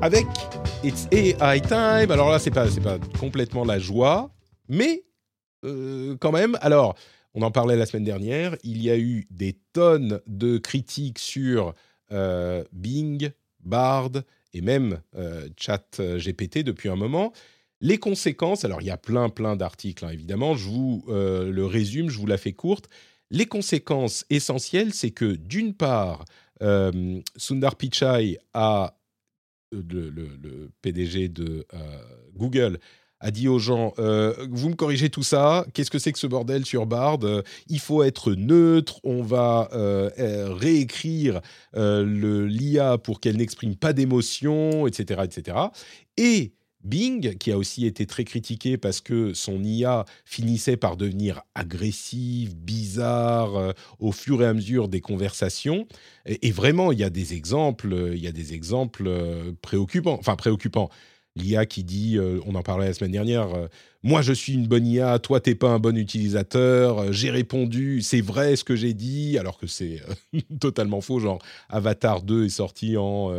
Avec 0.03 0.27
It's 0.83 1.07
AI 1.11 1.61
Time. 1.61 2.11
Alors 2.11 2.29
là, 2.29 2.37
c'est 2.37 2.51
pas, 2.51 2.67
pas 2.83 2.99
complètement 3.19 3.65
la 3.65 3.79
joie, 3.79 4.29
mais 4.69 5.03
euh, 5.65 6.15
quand 6.19 6.31
même. 6.31 6.59
Alors... 6.61 6.95
On 7.37 7.43
en 7.43 7.51
parlait 7.51 7.75
la 7.75 7.85
semaine 7.85 8.03
dernière. 8.03 8.57
Il 8.63 8.81
y 8.81 8.89
a 8.89 8.97
eu 8.97 9.27
des 9.29 9.59
tonnes 9.71 10.21
de 10.25 10.57
critiques 10.57 11.19
sur 11.19 11.75
euh, 12.11 12.63
Bing, 12.71 13.29
Bard 13.59 14.09
et 14.55 14.61
même 14.61 15.01
euh, 15.15 15.47
Chat 15.55 16.01
GPT 16.01 16.63
depuis 16.63 16.89
un 16.89 16.95
moment. 16.95 17.33
Les 17.79 17.99
conséquences, 17.99 18.65
alors 18.65 18.81
il 18.81 18.87
y 18.87 18.89
a 18.89 18.97
plein 18.97 19.29
plein 19.29 19.55
d'articles 19.55 20.03
hein, 20.03 20.09
évidemment, 20.09 20.55
je 20.55 20.67
vous 20.67 21.05
euh, 21.09 21.51
le 21.51 21.63
résume, 21.67 22.09
je 22.09 22.17
vous 22.17 22.25
la 22.25 22.39
fais 22.39 22.53
courte. 22.53 22.89
Les 23.29 23.45
conséquences 23.45 24.25
essentielles, 24.31 24.95
c'est 24.95 25.11
que 25.11 25.35
d'une 25.35 25.75
part, 25.75 26.25
Sundar 27.35 27.75
Pichai 27.75 28.39
a, 28.55 28.97
le, 29.71 30.09
le, 30.09 30.71
PDG 30.81 31.27
de 31.27 31.67
Google, 32.33 32.79
a 33.19 33.31
dit 33.31 33.47
aux 33.47 33.59
gens 33.59 33.93
euh, 33.99 34.33
Vous 34.51 34.69
me 34.69 34.75
corrigez 34.75 35.09
tout 35.09 35.23
ça, 35.23 35.65
qu'est-ce 35.73 35.91
que 35.91 35.99
c'est 35.99 36.11
que 36.11 36.19
ce 36.19 36.27
bordel 36.27 36.65
sur 36.65 36.85
Bard 36.85 37.19
euh, 37.23 37.41
Il 37.67 37.79
faut 37.79 38.03
être 38.03 38.33
neutre, 38.33 38.99
on 39.03 39.23
va 39.23 39.69
euh, 39.73 40.53
réécrire 40.53 41.41
l'IA 41.73 42.97
pour 42.97 43.19
qu'elle 43.19 43.37
n'exprime 43.37 43.75
pas 43.75 43.93
d'émotion, 43.93 44.87
etc., 44.87 45.21
etc. 45.23 45.57
Et 46.17 46.53
Bing, 46.83 47.37
qui 47.37 47.51
a 47.51 47.57
aussi 47.57 47.85
été 47.85 48.05
très 48.05 48.23
critiqué 48.23 48.77
parce 48.77 49.01
que 49.01 49.33
son 49.33 49.61
IA 49.63 50.05
finissait 50.25 50.77
par 50.77 50.95
devenir 50.95 51.41
agressive, 51.53 52.55
bizarre 52.55 53.73
au 53.99 54.11
fur 54.11 54.41
et 54.41 54.45
à 54.45 54.53
mesure 54.53 54.87
des 54.87 55.01
conversations. 55.01 55.87
Et, 56.25 56.47
et, 56.47 56.51
vraiment, 56.51 56.91
il 56.91 56.99
y 56.99 57.03
a 57.03 57.09
des 57.09 57.33
exemples, 57.33 58.11
il 58.13 58.23
y 58.23 58.27
a 58.27 58.31
des 58.31 58.53
exemples 58.53 59.11
préoccupants, 59.61 60.17
enfin 60.19 60.35
préoccupants 60.35 60.89
l'IA 61.37 61.65
qui 61.65 61.83
dit, 61.83 62.17
on 62.45 62.55
en 62.55 62.63
parlait 62.63 62.87
la 62.87 62.93
semaine 62.93 63.11
dernière, 63.11 63.47
moi 64.03 64.21
je 64.21 64.33
suis 64.33 64.53
une 64.53 64.67
bonne 64.67 64.85
IA, 64.85 65.19
toi 65.19 65.39
t'es 65.39 65.55
pas 65.55 65.69
un 65.69 65.79
bon 65.79 65.97
utilisateur, 65.97 67.11
j'ai 67.13 67.29
répondu, 67.29 68.01
c'est 68.01 68.21
vrai 68.21 68.55
ce 68.55 68.63
que 68.63 68.75
j'ai 68.75 68.93
dit, 68.93 69.37
alors 69.37 69.57
que 69.57 69.67
c'est 69.67 70.01
totalement 70.59 71.01
faux, 71.01 71.19
genre 71.19 71.39
Avatar 71.69 72.21
2 72.21 72.45
est 72.45 72.49
sorti 72.49 72.97
en... 72.97 73.31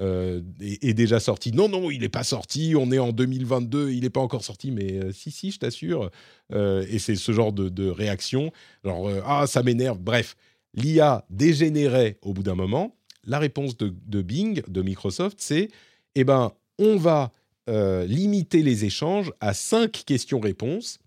est, 0.00 0.94
déjà 0.94 1.20
sorti. 1.20 1.52
Non, 1.52 1.68
non, 1.68 1.90
il 1.90 2.00
n'est 2.00 2.08
pas 2.08 2.24
sorti, 2.24 2.74
on 2.76 2.90
est 2.92 2.98
en 2.98 3.12
2022, 3.12 3.90
il 3.90 4.02
n'est 4.02 4.10
pas 4.10 4.20
encore 4.20 4.44
sorti, 4.44 4.70
mais 4.70 5.12
si, 5.12 5.30
si, 5.30 5.50
je 5.50 5.58
t'assure. 5.58 6.10
et 6.52 6.98
c'est 6.98 7.16
ce 7.16 7.32
genre 7.32 7.52
de, 7.52 7.68
de 7.68 7.88
réaction, 7.88 8.52
genre, 8.84 9.10
ah, 9.26 9.46
ça 9.46 9.62
m'énerve, 9.62 9.98
bref 9.98 10.36
l'IA 10.76 11.24
dégénérait 11.30 12.18
au 12.22 12.32
bout 12.32 12.42
d'un 12.42 12.54
moment, 12.54 12.96
la 13.24 13.38
réponse 13.38 13.76
de, 13.76 14.22
Bing, 14.22 14.62
de 14.68 14.82
Microsoft, 14.82 15.38
c'est 15.40 15.68
eh 16.14 16.24
ben, 16.24 16.52
on 16.78 16.96
va 16.96 17.32
euh, 17.68 18.04
limiter 18.06 18.62
les 18.62 18.84
échanges 18.84 19.32
à 19.40 19.54
cinq 19.54 20.04
questions-réponses 20.06 20.98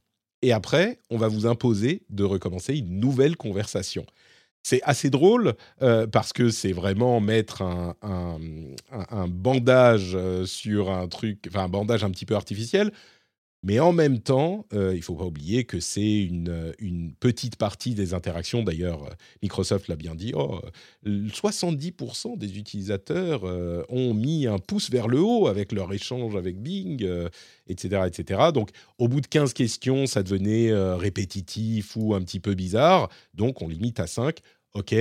et 0.41 0.51
après, 0.51 0.99
on 1.09 1.17
va 1.17 1.27
vous 1.27 1.45
imposer 1.45 2.03
de 2.09 2.23
recommencer 2.23 2.77
une 2.77 2.99
nouvelle 2.99 3.35
conversation. 3.35 4.05
C'est 4.63 4.81
assez 4.83 5.09
drôle 5.09 5.55
euh, 5.81 6.05
parce 6.05 6.33
que 6.33 6.49
c'est 6.49 6.73
vraiment 6.73 7.19
mettre 7.21 7.61
un, 7.61 7.95
un 8.91 9.27
bandage 9.27 10.11
euh, 10.15 10.45
sur 10.45 10.91
un 10.91 11.07
truc, 11.07 11.45
enfin 11.47 11.63
un 11.63 11.69
bandage 11.69 12.03
un 12.03 12.11
petit 12.11 12.25
peu 12.25 12.35
artificiel 12.35 12.91
mais 13.61 13.79
en 13.79 13.91
même 13.91 14.19
temps, 14.19 14.65
euh, 14.73 14.93
il 14.93 14.99
ne 14.99 15.03
faut 15.03 15.15
pas 15.15 15.25
oublier 15.25 15.65
que 15.65 15.81
c'est 15.81 16.19
une, 16.21 16.47
euh, 16.49 16.71
petite 17.19 17.57
partie 17.57 17.93
des 17.93 18.13
interactions. 18.13 18.63
D'ailleurs, 18.63 19.03
euh, 19.03 19.09
Microsoft 19.43 19.89
l'a 19.89 19.97
bien 19.97 20.15
dit, 20.15 20.31
oh, 20.33 20.61
70% 21.05 22.37
des 22.37 22.57
utilisateurs 22.57 23.43
ont 23.89 24.13
mis 24.13 24.47
un 24.47 24.59
pouce 24.59 24.89
vers 24.89 25.07
le 25.07 25.19
haut 25.19 25.47
avec 25.47 25.71
leur 25.71 25.91
échange 25.91 26.35
avec 26.35 26.61
Bing, 26.61 27.05
etc., 27.67 28.03
etc. 28.07 28.41
Donc, 28.53 28.69
au 28.97 29.07
bout 29.07 29.21
de 29.21 29.27
15 29.27 29.53
questions, 29.53 30.05
ça 30.05 30.23
devenait 30.23 30.71
répétitif 30.95 31.95
ou 31.95 32.13
un 32.13 32.21
petit 32.21 32.39
peu 32.39 32.53
bizarre. 32.53 33.09
Donc, 33.33 33.61
on 33.61 33.67
limite 33.67 33.99
à 33.99 34.07
5 34.07 34.39
ok, 34.73 34.95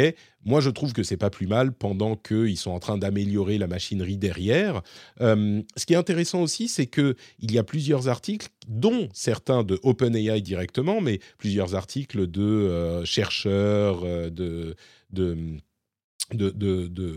moi 0.44 0.60
je 0.60 0.70
trouve 0.70 0.92
que 0.92 1.02
c'est 1.02 1.16
pas 1.16 1.30
plus 1.30 1.46
mal 1.46 1.72
pendant 1.72 2.16
qu'ils 2.16 2.56
sont 2.56 2.70
en 2.70 2.78
train 2.78 2.98
d'améliorer 2.98 3.58
la 3.58 3.66
machinerie 3.66 4.16
derrière. 4.16 4.82
Euh, 5.20 5.62
ce 5.76 5.86
qui 5.86 5.92
est 5.92 5.96
intéressant 5.96 6.42
aussi, 6.42 6.68
c'est 6.68 6.86
que 6.86 7.16
il 7.38 7.52
y 7.52 7.58
a 7.58 7.64
plusieurs 7.64 8.08
articles, 8.08 8.48
dont 8.66 9.08
certains 9.12 9.64
de 9.64 9.78
OpenAI 9.82 10.40
directement, 10.40 11.00
mais 11.00 11.20
plusieurs 11.38 11.74
articles 11.74 12.26
de 12.26 12.42
euh, 12.42 13.04
chercheurs, 13.04 14.02
euh, 14.04 14.30
de, 14.30 14.76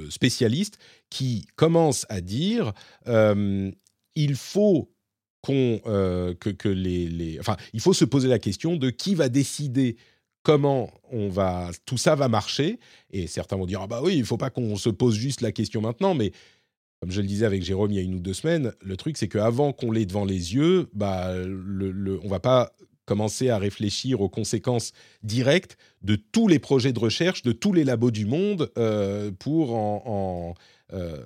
spécialistes 0.10 0.78
qui 1.10 1.46
commencent 1.56 2.06
à 2.10 2.22
dire 2.22 2.72
il 4.16 4.36
faut 4.36 4.90
qu'on 5.42 5.82
que, 5.84 6.70
les, 6.70 7.38
enfin 7.40 7.58
il 7.74 7.82
faut 7.82 7.94
se 7.94 8.06
poser 8.06 8.30
la 8.30 8.40
question 8.40 8.78
de 8.78 8.90
qui 8.90 9.16
va 9.16 9.28
décider 9.28 9.98
comment 10.44 10.92
on 11.12 11.30
va, 11.30 11.70
tout 11.86 11.98
ça 11.98 12.16
va 12.16 12.28
marcher. 12.28 12.80
Et 13.12 13.28
certains 13.28 13.58
vont 13.58 13.66
dire 13.66 13.82
ah 13.82 13.88
bah 13.88 14.02
oui, 14.04 14.16
il 14.18 14.26
faut 14.26 14.38
pas 14.38 14.50
qu'on 14.50 14.76
se 14.76 14.90
pose 14.90 15.16
juste 15.16 15.42
la 15.42 15.52
question 15.52 15.82
maintenant, 15.82 16.16
mais 16.16 16.32
comme 17.00 17.12
je 17.12 17.22
le 17.22 17.28
disais 17.28 17.46
avec 17.46 17.64
Jérôme 17.64 17.92
il 17.92 17.96
y 17.96 18.00
a 18.00 18.04
une 18.04 18.16
ou 18.16 18.20
deux 18.20 18.34
semaines, 18.34 18.74
le 18.82 18.98
truc 18.98 19.18
c'est 19.18 19.28
qu'avant 19.28 19.74
qu'on 19.74 19.92
l'ait 19.92 20.06
devant 20.06 20.26
les 20.26 20.54
yeux, 20.56 20.90
bah 20.94 21.34
le, 21.36 22.20
on 22.24 22.28
va 22.28 22.40
pas 22.40 22.74
commencer 23.06 23.50
à 23.50 23.58
réfléchir 23.58 24.22
aux 24.22 24.30
conséquences 24.30 24.94
directes 25.24 25.78
de 26.02 26.16
tous 26.16 26.48
les 26.48 26.60
projets 26.60 26.94
de 26.94 27.00
recherche, 27.00 27.42
de 27.42 27.52
tous 27.52 27.74
les 27.74 27.84
labos 27.84 28.12
du 28.12 28.26
monde 28.26 28.72
euh, 28.78 29.32
pour 29.38 29.76
en, 29.76 30.54
euh, 30.94 31.18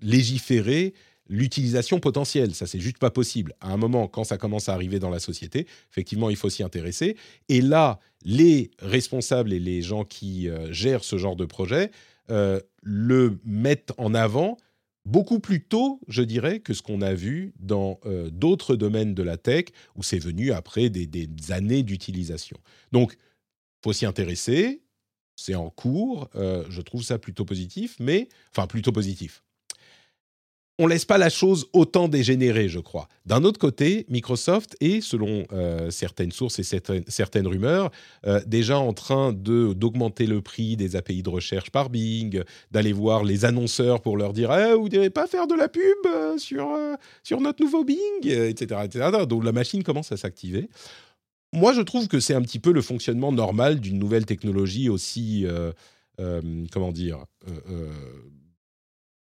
légiférer 0.00 0.94
l'utilisation 1.28 2.00
potentielle. 2.00 2.54
Ça, 2.54 2.66
c'est 2.66 2.80
juste 2.80 2.98
pas 2.98 3.10
possible. 3.10 3.54
À 3.60 3.72
un 3.72 3.76
moment, 3.76 4.08
quand 4.08 4.24
ça 4.24 4.38
commence 4.38 4.68
à 4.68 4.74
arriver 4.74 4.98
dans 4.98 5.10
la 5.10 5.18
société, 5.18 5.66
effectivement, 5.90 6.30
il 6.30 6.36
faut 6.36 6.50
s'y 6.50 6.62
intéresser. 6.62 7.16
Et 7.48 7.60
là, 7.60 7.98
les 8.24 8.70
responsables 8.78 9.52
et 9.52 9.58
les 9.58 9.82
gens 9.82 10.04
qui 10.04 10.48
euh, 10.48 10.72
gèrent 10.72 11.04
ce 11.04 11.16
genre 11.16 11.36
de 11.36 11.44
projet 11.44 11.90
euh, 12.30 12.60
le 12.82 13.38
mettent 13.44 13.92
en 13.98 14.14
avant 14.14 14.56
beaucoup 15.04 15.38
plus 15.38 15.62
tôt, 15.62 16.00
je 16.08 16.22
dirais, 16.22 16.60
que 16.60 16.72
ce 16.72 16.80
qu'on 16.80 17.02
a 17.02 17.12
vu 17.12 17.52
dans 17.58 18.00
euh, 18.06 18.30
d'autres 18.30 18.74
domaines 18.74 19.14
de 19.14 19.22
la 19.22 19.36
tech, 19.36 19.66
où 19.96 20.02
c'est 20.02 20.18
venu 20.18 20.52
après 20.52 20.88
des, 20.88 21.06
des 21.06 21.28
années 21.52 21.82
d'utilisation. 21.82 22.56
Donc, 22.92 23.16
faut 23.82 23.92
s'y 23.92 24.06
intéresser. 24.06 24.80
C'est 25.36 25.56
en 25.56 25.68
cours. 25.68 26.30
je 26.36 26.80
trouve 26.80 27.02
ça 27.02 27.18
plutôt 27.18 27.44
positif, 27.44 27.96
mais 27.98 28.28
enfin 28.52 28.68
plutôt 28.68 28.92
positif 28.92 29.43
on 30.78 30.88
laisse 30.88 31.04
pas 31.04 31.18
la 31.18 31.30
chose 31.30 31.68
autant 31.72 32.08
dégénérer, 32.08 32.68
je 32.68 32.80
crois. 32.80 33.08
D'un 33.26 33.44
autre 33.44 33.60
côté, 33.60 34.06
Microsoft 34.08 34.76
est, 34.80 35.00
selon 35.00 35.44
euh, 35.52 35.90
certaines 35.90 36.32
sources 36.32 36.58
et 36.58 36.64
certaines, 36.64 37.46
rumeurs, 37.46 37.90
euh, 38.26 38.40
déjà 38.46 38.78
en 38.78 38.92
train 38.92 39.32
de 39.32 39.72
d'augmenter 39.72 40.26
le 40.26 40.40
prix 40.42 40.76
des 40.76 40.96
API 40.96 41.22
de 41.22 41.28
recherche 41.28 41.70
par 41.70 41.90
Bing, 41.90 42.42
d'aller 42.72 42.92
voir 42.92 43.22
les 43.22 43.44
annonceurs 43.44 44.00
pour 44.00 44.16
leur 44.16 44.32
dire 44.32 44.52
eh, 44.52 44.74
vous 44.74 44.88
ne 44.88 45.08
pas 45.08 45.28
faire 45.28 45.46
de 45.46 45.54
la 45.54 45.68
pub 45.68 45.82
euh, 46.06 46.38
sur, 46.38 46.76
sur 47.22 47.40
notre 47.40 47.62
nouveau 47.62 47.84
Bing, 47.84 48.26
etc., 48.26 48.80
etc. 48.84 49.10
Donc 49.28 49.44
la 49.44 49.52
machine 49.52 49.84
commence 49.84 50.10
à 50.10 50.16
s'activer. 50.16 50.68
Moi, 51.52 51.72
je 51.72 51.82
trouve 51.82 52.08
que 52.08 52.18
c'est 52.18 52.34
un 52.34 52.42
petit 52.42 52.58
peu 52.58 52.72
le 52.72 52.82
fonctionnement 52.82 53.30
normal 53.30 53.78
d'une 53.78 54.00
nouvelle 54.00 54.26
technologie 54.26 54.88
aussi, 54.88 55.46
comment 56.18 56.90
dire, 56.90 57.26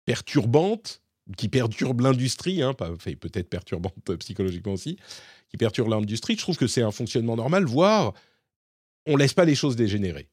perturbante 0.05 1.01
qui 1.37 1.49
perturbe 1.49 2.01
l'industrie, 2.01 2.61
hein, 2.61 2.73
peut-être 2.73 3.49
perturbante 3.49 3.95
psychologiquement 4.19 4.73
aussi, 4.73 4.97
qui 5.49 5.57
perturbe 5.57 5.89
l'industrie. 5.89 6.35
Je 6.35 6.41
trouve 6.41 6.57
que 6.57 6.67
c'est 6.67 6.81
un 6.81 6.91
fonctionnement 6.91 7.35
normal, 7.35 7.65
voire 7.65 8.13
on 9.07 9.15
laisse 9.15 9.33
pas 9.33 9.45
les 9.45 9.55
choses 9.55 9.75
dégénérer. 9.75 10.29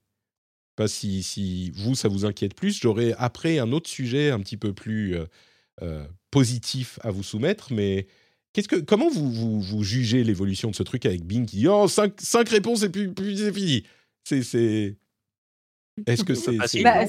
Pas 0.76 0.88
si, 0.88 1.22
si 1.22 1.70
vous, 1.70 1.94
ça 1.94 2.08
vous 2.08 2.24
inquiète 2.24 2.54
plus. 2.54 2.78
J'aurai 2.80 3.14
après 3.18 3.58
un 3.58 3.72
autre 3.72 3.88
sujet 3.88 4.30
un 4.30 4.40
petit 4.40 4.56
peu 4.56 4.72
plus 4.72 5.16
euh, 5.16 5.26
euh, 5.82 6.06
positif 6.30 6.98
à 7.02 7.10
vous 7.10 7.22
soumettre, 7.22 7.72
mais 7.72 8.06
qu'est-ce 8.52 8.68
que, 8.68 8.76
comment 8.76 9.08
vous, 9.08 9.60
vous, 9.60 9.82
jugez 9.82 10.22
l'évolution 10.22 10.70
de 10.70 10.76
ce 10.76 10.82
truc 10.82 11.04
avec 11.06 11.24
Bing 11.24 11.46
qui 11.46 11.56
dit 11.56 11.68
Oh, 11.68 11.88
cinq, 11.88 12.20
cinq 12.20 12.48
réponses 12.50 12.82
et 12.82 12.90
puis, 12.90 13.08
puis 13.08 13.38
c'est 13.38 13.52
fini? 13.52 13.84
C'est. 14.24 14.96
Est-ce 16.06 16.24
que 16.24 16.34
c'est. 16.66 16.82
Bah, 16.82 17.06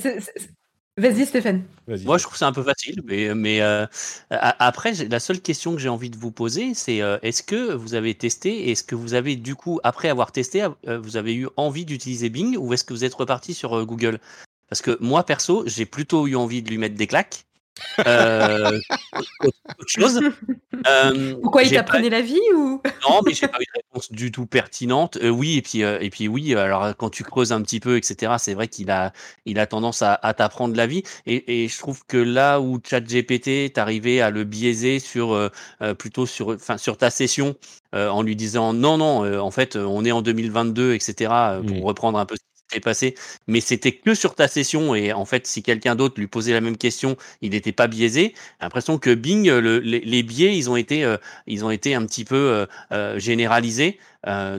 Vas-y 1.00 1.26
Stéphane. 1.26 1.64
Moi 1.88 2.18
je 2.18 2.24
trouve 2.24 2.36
ça 2.36 2.48
un 2.48 2.52
peu 2.52 2.62
facile, 2.62 3.02
mais, 3.06 3.34
mais 3.34 3.62
euh, 3.62 3.86
après 4.30 4.94
la 5.06 5.20
seule 5.20 5.40
question 5.40 5.74
que 5.74 5.80
j'ai 5.80 5.88
envie 5.88 6.10
de 6.10 6.18
vous 6.18 6.32
poser, 6.32 6.74
c'est 6.74 7.02
euh, 7.02 7.18
est-ce 7.22 7.42
que 7.42 7.74
vous 7.74 7.94
avez 7.94 8.14
testé, 8.16 8.70
est-ce 8.70 8.84
que 8.84 8.96
vous 8.96 9.14
avez 9.14 9.38
du 9.38 9.56
coup 9.56 9.80
après 9.84 10.10
avoir 10.10 10.34
testé, 10.34 10.68
euh, 10.88 11.00
vous 11.00 11.16
avez 11.16 11.34
eu 11.36 11.48
envie 11.56 11.86
d'utiliser 11.86 12.30
Bing 12.30 12.58
ou 12.58 12.74
est-ce 12.74 12.84
que 12.84 12.94
vous 12.94 13.06
êtes 13.06 13.14
reparti 13.14 13.54
sur 13.54 13.86
Google? 13.86 14.20
Parce 14.68 14.82
que 14.82 14.98
moi 15.00 15.26
perso, 15.26 15.64
j'ai 15.66 15.86
plutôt 15.86 16.28
eu 16.28 16.36
envie 16.36 16.62
de 16.62 16.70
lui 16.70 16.78
mettre 16.78 16.96
des 16.96 17.08
claques 17.08 17.46
euh, 18.06 18.80
autre 19.42 19.88
chose. 19.88 20.20
Euh, 20.88 21.36
Pourquoi 21.42 21.64
il 21.64 21.72
t'apprenait 21.72 22.10
la 22.10 22.22
vie 22.22 22.40
ou? 22.56 22.82
Non, 23.08 23.22
mais 23.26 23.34
j'ai 23.34 23.48
pas 23.48 23.58
eu 23.60 23.66
de 23.66 23.82
réponse 23.82 24.12
du 24.12 24.32
tout 24.32 24.46
pertinente. 24.46 25.18
Euh, 25.22 25.30
oui, 25.30 25.58
et 25.58 25.62
puis 25.62 25.82
et 25.82 26.10
puis 26.10 26.28
oui. 26.28 26.56
Alors 26.56 26.96
quand 26.98 27.10
tu 27.10 27.24
creuses 27.24 27.52
un 27.52 27.62
petit 27.62 27.80
peu, 27.80 27.98
etc. 27.98 28.34
C'est 28.38 28.54
vrai 28.54 28.68
qu'il 28.68 28.92
a 28.92 29.12
il 29.46 29.60
a 29.60 29.68
tendance 29.68 30.02
à, 30.02 30.18
t'apprendre 30.34 30.76
la 30.76 30.88
vie. 30.88 31.04
Et, 31.26 31.68
je 31.68 31.78
trouve 31.78 32.06
que 32.08 32.18
là 32.18 32.60
où 32.60 32.80
ChatGPT 32.84 33.74
t'arrivais 33.74 34.22
à 34.22 34.30
le 34.30 34.44
biaiser 34.44 35.00
sur 35.00 35.50
plutôt 35.98 36.26
sur 36.26 36.50
enfin 36.50 36.78
sur 36.78 36.98
ta 36.98 37.10
session 37.10 37.56
en 37.94 38.22
lui 38.22 38.36
disant 38.36 38.74
non 38.74 38.98
non 38.98 39.40
en 39.40 39.52
fait 39.52 39.76
on 39.76 40.06
est 40.06 40.12
en 40.12 40.22
2022 40.22 40.94
etc. 40.94 41.32
Pour 41.68 41.84
reprendre 41.84 42.20
un 42.20 42.26
peu 42.26 42.36
passé, 42.80 43.16
mais 43.48 43.62
c'était 43.62 43.92
que 43.92 44.14
sur 44.14 44.36
ta 44.36 44.48
session. 44.48 44.94
Et 44.94 45.12
en 45.12 45.26
fait, 45.26 45.48
si 45.48 45.64
quelqu'un 45.64 45.96
d'autre 45.96 46.20
lui 46.20 46.28
posait 46.28 46.54
la 46.54 46.62
même 46.62 46.78
question, 46.78 47.18
il 47.42 47.52
n'était 47.52 47.72
pas 47.72 47.88
biaisé. 47.88 48.36
L'impression 48.62 49.00
que 49.00 49.16
Bing, 49.16 49.50
les, 49.50 50.24
biais, 50.24 50.56
ils 50.56 50.70
ont 50.70 50.76
été, 50.76 51.04
euh, 51.04 51.18
ils 51.48 51.66
ont 51.66 51.72
été 51.72 51.96
un 51.96 52.06
petit 52.06 52.26
peu 52.26 52.36
euh, 52.36 52.66
euh, 52.92 53.20
généralisés. 53.20 54.00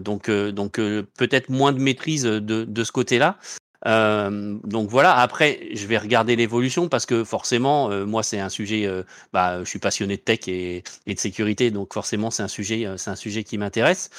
donc, 0.00 0.30
donc 0.30 0.72
peut-être 0.72 1.50
moins 1.50 1.72
de 1.72 1.78
maîtrise 1.78 2.24
de, 2.24 2.40
de 2.64 2.84
ce 2.84 2.92
côté-là. 2.92 3.38
donc 3.84 4.90
voilà. 4.90 5.16
Après, 5.16 5.68
je 5.74 5.86
vais 5.86 5.98
regarder 5.98 6.34
l'évolution 6.34 6.88
parce 6.88 7.06
que 7.06 7.24
forcément, 7.24 7.90
moi, 8.06 8.22
c'est 8.22 8.40
un 8.40 8.48
sujet. 8.48 8.88
bah, 9.32 9.62
je 9.62 9.68
suis 9.68 9.78
passionné 9.78 10.16
de 10.16 10.22
tech 10.22 10.48
et, 10.48 10.82
et 11.06 11.14
de 11.14 11.20
sécurité, 11.20 11.70
donc 11.70 11.92
forcément, 11.92 12.30
c'est 12.30 12.42
un 12.42 12.48
sujet, 12.48 12.86
c'est 12.96 13.10
un 13.10 13.16
sujet 13.16 13.44
qui 13.44 13.58
m'intéresse. 13.58 14.10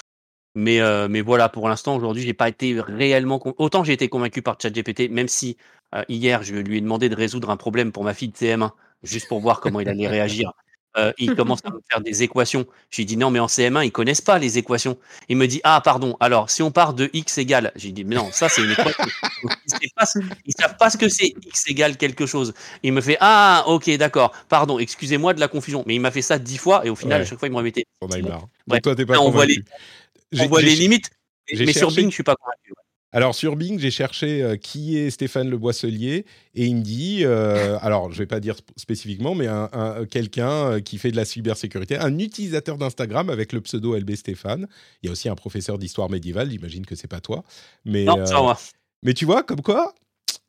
Mais, 0.56 0.82
euh, 0.82 1.08
mais 1.10 1.22
voilà, 1.22 1.50
pour 1.50 1.70
l'instant, 1.70 1.96
aujourd'hui, 1.96 2.24
j'ai 2.24 2.34
pas 2.34 2.50
été 2.50 2.80
réellement. 2.80 3.42
Autant 3.58 3.84
j'ai 3.84 3.94
été 3.94 4.10
convaincu 4.10 4.42
par 4.42 4.58
ChatGPT, 4.62 5.10
même 5.10 5.28
si 5.28 5.58
euh, 5.96 6.04
hier, 6.10 6.44
je 6.44 6.56
lui 6.56 6.78
ai 6.78 6.82
demandé 6.82 7.10
de 7.10 7.16
résoudre 7.16 7.50
un 7.50 7.58
problème 7.58 7.92
pour 7.92 8.04
ma 8.04 8.14
fille 8.14 8.30
de 8.30 8.36
CM1, 8.36 8.72
juste 9.04 9.28
pour 9.28 9.40
voir 9.40 9.62
comment 9.62 9.80
il 9.80 9.88
allait 9.88 10.08
réagir. 10.08 10.52
euh, 10.98 11.14
il 11.18 11.36
commence 11.36 11.62
à 11.64 11.70
me 11.70 11.80
faire 11.90 12.02
des 12.02 12.24
équations. 12.24 12.66
J'ai 12.90 13.06
dit 13.06 13.16
non, 13.16 13.32
mais 13.32 13.40
en 13.40 13.46
CM1, 13.46 13.86
ils 13.86 13.94
connaissent 13.94 14.20
pas 14.20 14.40
les 14.40 14.58
équations. 14.58 14.98
Il 15.30 15.38
me 15.38 15.48
dit 15.48 15.62
ah 15.64 15.80
pardon. 15.82 16.18
Alors 16.20 16.50
si 16.50 16.62
on 16.64 16.72
part 16.72 16.94
de 16.94 17.10
x 17.14 17.38
égale, 17.38 17.72
j'ai 17.78 17.94
dit 17.94 18.04
mais 18.04 18.16
non, 18.16 18.30
ça 18.34 18.50
c'est 18.50 18.62
une 18.62 18.72
équation. 18.72 19.06
ils, 19.82 19.90
ne 20.48 20.54
savent 20.60 20.76
pas 20.78 20.90
ce 20.90 20.98
que 20.98 21.08
c'est 21.08 21.28
x 21.46 21.70
égale 21.70 21.96
quelque 21.96 22.26
chose. 22.26 22.54
Il 22.84 22.92
me 22.92 23.00
fait 23.00 23.16
ah 23.22 23.64
ok 23.68 23.90
d'accord, 23.96 24.34
pardon, 24.50 24.80
excusez-moi 24.80 25.34
de 25.34 25.40
la 25.40 25.48
confusion. 25.48 25.86
Mais 25.88 25.96
il 25.96 26.00
m'a 26.02 26.12
fait 26.12 26.22
ça 26.22 26.38
dix 26.38 26.58
fois 26.58 26.86
et 26.86 26.90
au 26.90 26.96
final 26.98 27.22
à 27.22 27.26
chaque 27.26 27.40
fois 27.40 27.48
il 27.48 27.52
me 27.52 27.58
remettait. 27.58 27.86
On 28.02 28.10
a 28.10 28.18
marre. 28.20 28.48
toi, 28.84 28.96
pas 28.96 29.20
on 29.20 29.30
voit 29.30 29.46
les, 29.46 29.64
on 30.40 30.48
voit 30.48 30.62
les 30.62 30.76
limites. 30.76 31.10
Mais 31.52 31.74
sur 31.74 31.92
Bing, 31.92 32.10
je 32.10 32.14
suis 32.14 32.24
pas 32.24 32.36
convaincu. 32.36 32.74
Alors 33.14 33.36
sur 33.36 33.58
Bing, 33.58 33.78
j'ai 33.78 33.92
cherché 33.92 34.42
euh, 34.42 34.56
qui 34.56 34.98
est 34.98 35.10
Stéphane 35.10 35.50
Le 35.50 35.58
Boisselier 35.58 36.26
et 36.56 36.66
il 36.66 36.78
me 36.78 36.82
dit, 36.82 37.24
euh, 37.26 37.78
alors 37.82 38.10
je 38.14 38.18
vais 38.20 38.26
pas 38.26 38.40
dire 38.40 38.56
spécifiquement, 38.78 39.36
mais 39.36 39.48
un, 39.48 40.06
quelqu'un 40.10 40.50
euh, 40.50 40.80
qui 40.80 40.98
fait 40.98 41.12
de 41.12 41.18
la 41.18 41.26
cybersécurité, 41.26 41.98
un 41.98 42.18
utilisateur 42.20 42.78
d'Instagram 42.78 43.30
avec 43.30 43.52
le 43.52 43.60
pseudo 43.60 43.98
LB 43.98 44.16
Stéphane. 44.16 44.68
Il 45.04 45.08
y 45.08 45.10
a 45.10 45.12
aussi 45.12 45.28
un 45.28 45.36
professeur 45.36 45.78
d'histoire 45.78 46.10
médiévale, 46.10 46.50
j'imagine 46.52 46.86
que 46.86 46.96
c'est 46.96 47.10
pas 47.10 47.20
toi, 47.20 47.44
mais 47.84 48.06
non, 48.06 48.16
moi. 48.44 48.58
mais 49.04 49.14
tu 49.14 49.26
vois, 49.26 49.44
comme 49.44 49.62
quoi, 49.62 49.94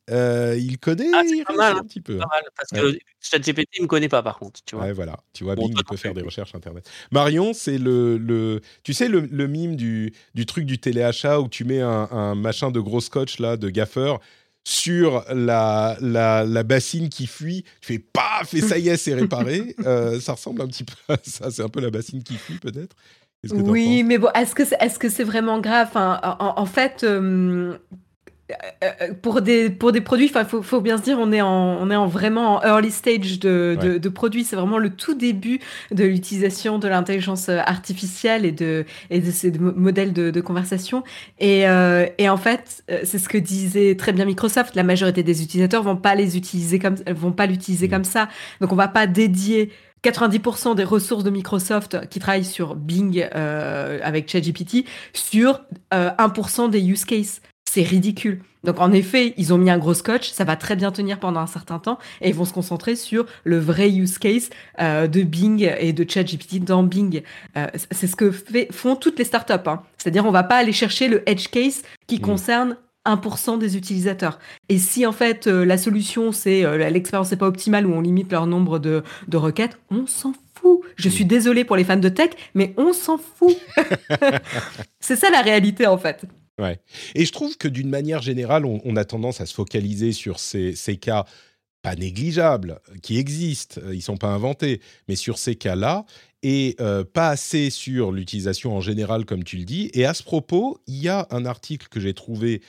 euh, 0.09 0.55
il 0.57 0.79
connaît 0.79 1.09
ah, 1.13 1.21
pas 1.47 1.55
mal, 1.55 1.73
un 1.73 1.79
hein. 1.79 1.83
petit 1.83 2.01
peu. 2.01 2.17
Pas 2.17 2.25
hein. 2.25 2.27
mal, 2.31 2.43
parce 2.57 2.69
que 2.71 2.97
ChatGPT, 3.21 3.69
il 3.77 3.83
me 3.83 3.87
connaît 3.87 4.09
pas, 4.09 4.21
par 4.21 4.37
contre. 4.37 4.59
Tu 4.65 4.75
vois. 4.75 4.85
Ouais, 4.85 4.93
voilà. 4.93 5.17
Tu 5.33 5.43
vois, 5.43 5.55
Bing, 5.55 5.73
il 5.75 5.83
peut 5.85 5.97
faire 5.97 6.13
des 6.13 6.21
recherches 6.21 6.53
Internet. 6.55 6.89
Marion, 7.11 7.53
c'est 7.53 7.77
le, 7.77 8.17
le... 8.17 8.61
Tu 8.83 8.93
sais, 8.93 9.07
le, 9.07 9.21
le 9.21 9.47
mime 9.47 9.75
du, 9.75 10.13
du 10.35 10.45
truc 10.45 10.65
du 10.65 10.77
téléachat 10.77 11.39
où 11.39 11.47
tu 11.47 11.63
mets 11.63 11.81
un, 11.81 12.09
un 12.11 12.35
machin 12.35 12.71
de 12.71 12.79
gros 12.79 13.01
scotch, 13.01 13.39
là, 13.39 13.55
de 13.55 13.69
gaffeur, 13.69 14.19
sur 14.65 15.25
la, 15.33 15.97
la, 15.99 16.43
la, 16.45 16.63
bassine 16.63 17.09
qui 17.09 17.27
fuit, 17.27 17.63
tu 17.81 17.93
fais 17.93 17.99
paf 17.99 18.53
et 18.53 18.61
ça 18.61 18.77
y 18.77 18.89
est, 18.89 18.97
c'est 18.97 19.13
réparé. 19.13 19.75
euh, 19.85 20.19
ça 20.19 20.33
ressemble 20.33 20.61
un 20.61 20.67
petit 20.67 20.85
peu 20.85 21.13
à 21.13 21.17
ça. 21.23 21.51
C'est 21.51 21.63
un 21.63 21.69
peu 21.69 21.81
la 21.81 21.89
bassine 21.89 22.23
qui 22.23 22.35
fuit, 22.35 22.59
peut-être. 22.59 22.95
Oui, 23.51 24.03
mais 24.03 24.17
bon, 24.17 24.29
est-ce 24.35 24.55
que 24.55 24.63
c'est 24.63 24.77
est 24.79 24.97
-ce 24.97 25.09
c'est 25.09 25.25
vraiment 25.25 25.59
grave? 25.59 25.87
Enfin, 25.89 26.19
en, 26.23 26.53
en, 26.61 26.65
fait, 26.65 27.03
euh, 27.03 27.77
pour 29.21 29.41
des 29.41 29.69
pour 29.69 29.91
des 29.91 30.01
produits, 30.01 30.25
il 30.25 30.45
faut, 30.45 30.61
faut, 30.61 30.81
bien 30.81 30.97
se 30.97 31.03
dire, 31.03 31.17
on 31.19 31.31
est 31.31 31.41
en 31.41 31.77
on 31.79 31.89
est 31.89 31.95
en 31.95 32.07
vraiment 32.07 32.55
en 32.55 32.61
early 32.61 32.91
stage 32.91 33.39
de, 33.39 33.77
de, 33.81 33.97
de 33.97 34.09
produits. 34.09 34.43
C'est 34.43 34.55
vraiment 34.55 34.77
le 34.77 34.89
tout 34.89 35.13
début 35.13 35.59
de 35.91 36.03
l'utilisation 36.03 36.77
de 36.77 36.87
l'intelligence 36.87 37.47
euh, 37.49 37.59
artificielle 37.65 38.45
et 38.45 38.51
de 38.51 38.85
et 39.09 39.21
de 39.21 39.31
ces 39.31 39.51
modèles 39.51 40.13
de, 40.13 40.29
de 40.29 40.41
conversation. 40.41 41.03
Et, 41.39 41.67
euh, 41.67 42.05
et 42.17 42.27
en 42.27 42.37
fait, 42.37 42.83
c'est 43.03 43.19
ce 43.19 43.29
que 43.29 43.37
disait 43.37 43.95
très 43.95 44.11
bien 44.11 44.25
Microsoft. 44.25 44.75
La 44.75 44.83
majorité 44.83 45.23
des 45.23 45.41
utilisateurs 45.41 45.83
vont 45.83 45.97
pas 45.97 46.15
les 46.15 46.35
utiliser 46.35 46.79
comme 46.79 46.95
vont 47.11 47.31
pas 47.31 47.45
l'utiliser 47.45 47.87
mmh. 47.87 47.91
comme 47.91 48.03
ça. 48.03 48.27
Donc 48.59 48.73
on 48.73 48.75
va 48.75 48.89
pas 48.89 49.07
dédier 49.07 49.71
90% 50.03 50.75
des 50.75 50.83
ressources 50.83 51.23
de 51.23 51.29
Microsoft 51.29 52.07
qui 52.09 52.19
travaillent 52.19 52.43
sur 52.43 52.75
Bing 52.75 53.27
euh, 53.35 53.99
avec 54.03 54.29
ChatGPT 54.29 54.85
sur 55.13 55.61
euh, 55.93 56.09
1% 56.17 56.69
des 56.69 56.81
use 56.81 57.05
cases 57.05 57.41
c'est 57.73 57.81
ridicule. 57.81 58.43
Donc 58.63 58.79
en 58.79 58.91
effet, 58.91 59.33
ils 59.37 59.51
ont 59.51 59.57
mis 59.57 59.71
un 59.71 59.79
gros 59.79 59.95
scotch, 59.95 60.29
ça 60.29 60.43
va 60.43 60.55
très 60.55 60.75
bien 60.75 60.91
tenir 60.91 61.19
pendant 61.19 61.39
un 61.39 61.47
certain 61.47 61.79
temps, 61.79 61.97
et 62.21 62.29
ils 62.29 62.35
vont 62.35 62.45
se 62.45 62.53
concentrer 62.53 62.95
sur 62.95 63.25
le 63.43 63.57
vrai 63.57 63.89
use 63.89 64.19
case 64.19 64.51
euh, 64.79 65.07
de 65.07 65.23
Bing 65.23 65.67
et 65.79 65.91
de 65.91 66.05
ChatGPT 66.07 66.63
dans 66.63 66.83
Bing. 66.83 67.23
Euh, 67.57 67.65
c'est 67.89 68.05
ce 68.05 68.15
que 68.15 68.31
font 68.71 68.95
toutes 68.95 69.17
les 69.17 69.25
startups. 69.25 69.53
Hein. 69.65 69.81
C'est-à-dire 69.97 70.23
on 70.25 70.31
va 70.31 70.43
pas 70.43 70.57
aller 70.57 70.71
chercher 70.71 71.07
le 71.07 71.27
edge 71.27 71.47
case 71.47 71.81
qui 72.05 72.17
mmh. 72.17 72.21
concerne 72.21 72.77
1% 73.07 73.57
des 73.57 73.75
utilisateurs. 73.75 74.37
Et 74.69 74.77
si 74.77 75.07
en 75.07 75.11
fait 75.11 75.47
euh, 75.47 75.65
la 75.65 75.79
solution 75.79 76.31
c'est 76.31 76.61
l'expérience 76.91 77.31
n'est 77.31 77.37
pas 77.37 77.47
optimale 77.47 77.87
ou 77.87 77.93
on 77.93 78.01
limite 78.01 78.31
leur 78.31 78.45
nombre 78.45 78.77
de, 78.77 79.01
de 79.27 79.37
requêtes, 79.37 79.79
on 79.89 80.05
s'en 80.05 80.33
fout. 80.53 80.81
Je 80.95 81.07
mmh. 81.07 81.11
suis 81.11 81.25
désolé 81.25 81.63
pour 81.65 81.75
les 81.75 81.83
fans 81.83 81.97
de 81.97 82.09
tech, 82.09 82.29
mais 82.53 82.75
on 82.77 82.93
s'en 82.93 83.17
fout. 83.17 83.57
c'est 84.99 85.15
ça 85.15 85.31
la 85.31 85.41
réalité 85.41 85.87
en 85.87 85.97
fait. 85.97 86.23
Ouais. 86.59 86.79
Et 87.15 87.25
je 87.25 87.31
trouve 87.31 87.57
que 87.57 87.67
d'une 87.67 87.89
manière 87.89 88.21
générale, 88.21 88.65
on, 88.65 88.95
a 88.95 89.05
tendance 89.05 89.41
à 89.41 89.45
se 89.45 89.53
focaliser 89.53 90.11
sur 90.11 90.39
ces, 90.39 90.75
cas 91.01 91.25
pas 91.81 91.95
négligeables, 91.95 92.79
qui 93.01 93.17
existent, 93.17 93.81
euh, 93.83 93.93
ils 93.93 93.97
ne 93.97 94.03
sont 94.03 94.17
pas 94.17 94.29
inventés, 94.29 94.79
mais 95.07 95.15
sur 95.15 95.37
ces 95.37 95.55
cas-là, 95.55 96.05
et 96.41 96.75
euh, 96.79 97.03
pas 97.03 97.29
assez 97.29 97.69
sur 97.69 98.11
l'utilisation 98.11 98.75
en 98.75 98.81
général, 98.81 99.25
comme 99.25 99.43
tu 99.43 99.57
le 99.57 99.65
dis. 99.65 99.89
Et 99.93 100.05
à 100.05 100.13
ce 100.13 100.23
propos, 100.23 100.79
il 100.87 101.01
y 101.01 101.09
a 101.09 101.27
un 101.31 101.45
article 101.45 101.87
que 101.89 101.99
j'ai 101.99 102.13
trouvé, 102.13 102.61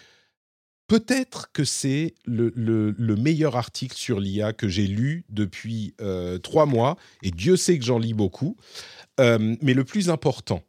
peut-être 0.89 1.53
que 1.53 1.65
c'est 1.65 2.15
le, 2.25 2.93
meilleur 3.17 3.57
article 3.57 3.97
sur 3.97 4.19
l'IA 4.19 4.53
que 4.53 4.69
j'ai 4.69 4.87
lu 4.87 5.25
depuis 5.29 5.95
euh, 6.01 6.39
trois 6.39 6.67
mois, 6.67 6.97
et 7.23 7.31
Dieu 7.31 7.57
sait 7.57 7.79
que 7.79 7.85
j'en 7.85 7.99
lis 7.99 8.15
beaucoup, 8.15 8.57
mais 9.19 9.75
le 9.75 9.85
plus 9.85 10.11
important. 10.11 10.65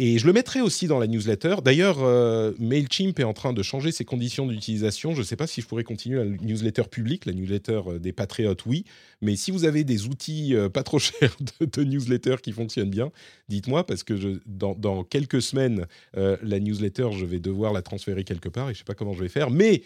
Et 0.00 0.18
je 0.18 0.26
le 0.26 0.32
mettrai 0.32 0.60
aussi 0.60 0.88
dans 0.88 0.98
la 0.98 1.06
newsletter. 1.06 1.56
D'ailleurs, 1.64 2.02
euh, 2.02 2.52
Mailchimp 2.58 3.20
est 3.20 3.24
en 3.24 3.32
train 3.32 3.52
de 3.52 3.62
changer 3.62 3.92
ses 3.92 4.04
conditions 4.04 4.44
d'utilisation. 4.44 5.14
Je 5.14 5.20
ne 5.20 5.24
sais 5.24 5.36
pas 5.36 5.46
si 5.46 5.60
je 5.60 5.68
pourrais 5.68 5.84
continuer 5.84 6.18
la 6.18 6.24
newsletter 6.24 6.82
publique, 6.90 7.26
la 7.26 7.32
newsletter 7.32 7.80
euh, 7.86 7.98
des 8.00 8.12
patriotes, 8.12 8.66
oui. 8.66 8.84
Mais 9.22 9.36
si 9.36 9.52
vous 9.52 9.64
avez 9.64 9.84
des 9.84 10.06
outils 10.06 10.56
euh, 10.56 10.68
pas 10.68 10.82
trop 10.82 10.98
chers 10.98 11.36
de, 11.60 11.84
newsletter 11.84 12.36
qui 12.42 12.50
fonctionnent 12.50 12.90
bien, 12.90 13.12
dites-moi 13.48 13.86
parce 13.86 14.02
que 14.02 14.40
dans, 14.46 15.04
quelques 15.04 15.42
semaines, 15.42 15.86
la 16.14 16.58
newsletter, 16.58 17.10
je 17.12 17.24
vais 17.24 17.38
devoir 17.38 17.72
la 17.72 17.82
transférer 17.82 18.24
quelque 18.24 18.48
part 18.48 18.70
et 18.70 18.74
je 18.74 18.78
ne 18.78 18.78
sais 18.78 18.84
pas 18.84 18.94
comment 18.94 19.12
je 19.12 19.22
vais 19.22 19.28
faire. 19.28 19.50
Mais 19.50 19.82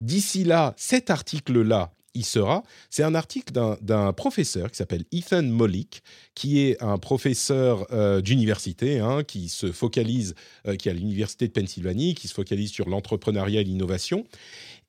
d'ici 0.00 0.44
là, 0.44 0.74
cet 0.76 1.10
article-là, 1.10 1.92
il 2.14 2.24
sera. 2.24 2.62
C'est 2.90 3.02
un 3.02 3.14
article 3.14 3.52
d'un 3.80 4.12
professeur 4.12 4.70
qui 4.70 4.76
s'appelle 4.76 5.04
Ethan 5.12 5.42
Mollick, 5.42 6.02
qui 6.34 6.60
est 6.60 6.82
un 6.82 6.98
professeur 6.98 7.86
euh, 7.92 8.20
d'université, 8.20 9.00
hein, 9.00 9.24
qui 9.24 9.48
se 9.48 9.72
focalise, 9.72 10.34
euh, 10.66 10.76
qui 10.76 10.88
est 10.88 10.92
à 10.92 10.94
l'université 10.94 11.48
de 11.48 11.52
Pennsylvanie, 11.52 12.14
qui 12.14 12.28
se 12.28 12.34
focalise 12.34 12.70
sur 12.70 12.88
l'entrepreneuriat 12.88 13.60
et 13.60 13.64
l'innovation, 13.64 14.24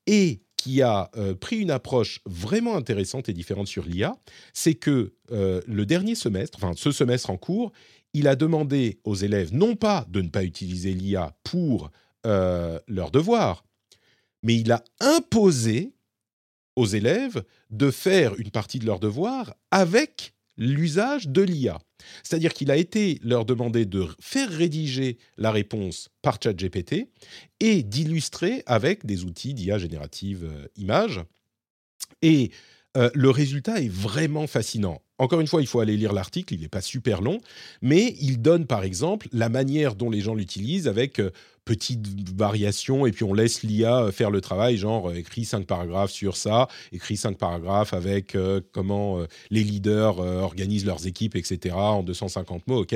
et 0.05 0.41
qui 0.55 0.81
a 0.81 1.09
euh, 1.17 1.33
pris 1.35 1.57
une 1.57 1.71
approche 1.71 2.21
vraiment 2.25 2.75
intéressante 2.75 3.27
et 3.27 3.33
différente 3.33 3.67
sur 3.67 3.85
l'IA. 3.85 4.15
C'est 4.53 4.75
que 4.75 5.13
le 5.29 5.85
dernier 5.85 6.13
semestre, 6.13 6.59
enfin 6.61 6.73
ce 6.75 6.91
semestre 6.91 7.31
en 7.31 7.37
cours, 7.37 7.71
il 8.13 8.27
a 8.27 8.35
demandé 8.35 8.99
aux 9.03 9.15
élèves 9.15 9.53
non 9.53 9.75
pas 9.75 10.05
de 10.09 10.21
ne 10.21 10.29
pas 10.29 10.43
utiliser 10.43 10.93
l'IA 10.93 11.35
pour 11.43 11.89
leurs 12.23 13.11
devoirs, 13.11 13.65
mais 14.43 14.55
il 14.55 14.71
a 14.71 14.83
imposé 14.99 15.94
aux 16.75 16.85
élèves 16.85 17.43
de 17.69 17.91
faire 17.91 18.35
une 18.39 18.51
partie 18.51 18.79
de 18.79 18.85
leurs 18.85 18.99
devoirs 18.99 19.55
avec 19.71 20.33
l'usage 20.57 21.27
de 21.27 21.41
l'IA. 21.41 21.79
C'est-à-dire 22.23 22.53
qu'il 22.53 22.71
a 22.71 22.77
été 22.77 23.19
leur 23.23 23.45
demandé 23.45 23.85
de 23.85 24.07
faire 24.19 24.49
rédiger 24.49 25.17
la 25.37 25.51
réponse 25.51 26.09
par 26.21 26.37
ChatGPT 26.41 27.09
et 27.59 27.83
d'illustrer 27.83 28.63
avec 28.65 29.05
des 29.05 29.25
outils 29.25 29.53
d'IA 29.53 29.77
générative 29.77 30.45
euh, 30.45 30.67
images. 30.77 31.21
Et 32.21 32.51
euh, 32.97 33.09
le 33.13 33.29
résultat 33.29 33.81
est 33.81 33.91
vraiment 33.91 34.47
fascinant. 34.47 35.01
Encore 35.17 35.39
une 35.39 35.47
fois, 35.47 35.61
il 35.61 35.67
faut 35.67 35.79
aller 35.79 35.97
lire 35.97 36.13
l'article, 36.13 36.53
il 36.53 36.61
n'est 36.61 36.67
pas 36.67 36.81
super 36.81 37.21
long, 37.21 37.39
mais 37.81 38.15
il 38.19 38.41
donne 38.41 38.65
par 38.65 38.83
exemple 38.83 39.27
la 39.31 39.49
manière 39.49 39.95
dont 39.95 40.09
les 40.09 40.21
gens 40.21 40.35
l'utilisent 40.35 40.87
avec 40.87 41.19
euh, 41.19 41.31
petites 41.65 42.07
variations 42.37 43.05
et 43.05 43.11
puis 43.11 43.23
on 43.23 43.33
laisse 43.33 43.63
l'IA 43.63 44.03
euh, 44.03 44.11
faire 44.11 44.31
le 44.31 44.39
travail, 44.39 44.77
genre 44.77 45.11
écrit 45.13 45.45
cinq 45.45 45.65
paragraphes 45.65 46.11
sur 46.11 46.37
ça, 46.37 46.67
écrit 46.91 47.17
cinq 47.17 47.37
paragraphes 47.37 47.93
avec 47.93 48.37
comment 48.71 49.19
les 49.49 49.63
leaders 49.63 50.19
organisent 50.19 50.85
leurs 50.85 51.07
équipes, 51.07 51.35
etc. 51.35 51.75
en 51.75 52.03
250 52.03 52.67
mots, 52.67 52.81
ok? 52.81 52.95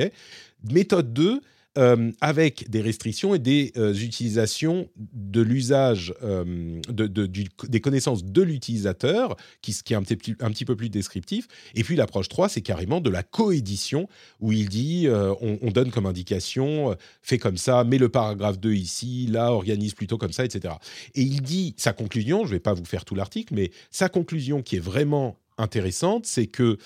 Méthode 0.70 1.12
2, 1.12 1.40
euh, 1.78 2.10
avec 2.20 2.68
des 2.68 2.80
restrictions 2.80 3.32
et 3.32 3.38
des 3.38 3.70
euh, 3.76 3.94
utilisations 3.94 4.90
de 4.96 5.40
l'usage 5.40 6.12
euh, 6.20 6.80
de, 6.88 7.06
des 7.06 7.80
connaissances 7.80 8.24
de 8.24 8.42
l'utilisateur, 8.42 9.36
qui, 9.62 9.72
qui, 9.84 9.92
est 9.92 9.96
un 9.96 10.02
petit, 10.02 10.64
peu 10.64 10.74
plus 10.74 10.90
descriptif. 10.90 11.46
Et 11.76 11.84
puis 11.84 11.94
l'approche 11.94 12.28
3, 12.28 12.48
c'est 12.48 12.60
carrément 12.60 13.00
de 13.00 13.08
la 13.08 13.22
coédition, 13.22 14.08
où 14.40 14.50
il 14.50 14.68
dit, 14.68 15.06
on, 15.08 15.70
donne 15.70 15.92
comme 15.92 16.06
indication, 16.06 16.96
fais 17.22 17.38
comme 17.38 17.56
ça, 17.56 17.84
mets 17.84 17.98
le 17.98 18.08
paragraphe 18.08 18.58
2 18.58 18.72
ici, 18.72 19.28
là, 19.28 19.52
organise 19.52 19.94
plutôt 19.94 20.18
comme 20.18 20.32
ça, 20.32 20.44
etc. 20.44 20.74
Et 21.14 21.22
il 21.22 21.40
dit, 21.40 21.74
sa 21.76 21.92
conclusion, 21.92 22.46
je 22.46 22.48
ne 22.48 22.56
vais 22.56 22.60
pas 22.60 22.74
vous 22.74 22.84
faire 22.84 23.04
tout 23.04 23.14
l'article, 23.14 23.54
mais 23.54 23.70
sa 23.92 24.08
conclusion 24.08 24.62
qui 24.62 24.74
est 24.74 24.80
vraiment 24.80 25.38
intéressante, 25.56 26.26
c'est 26.26 26.48
que 26.48 26.78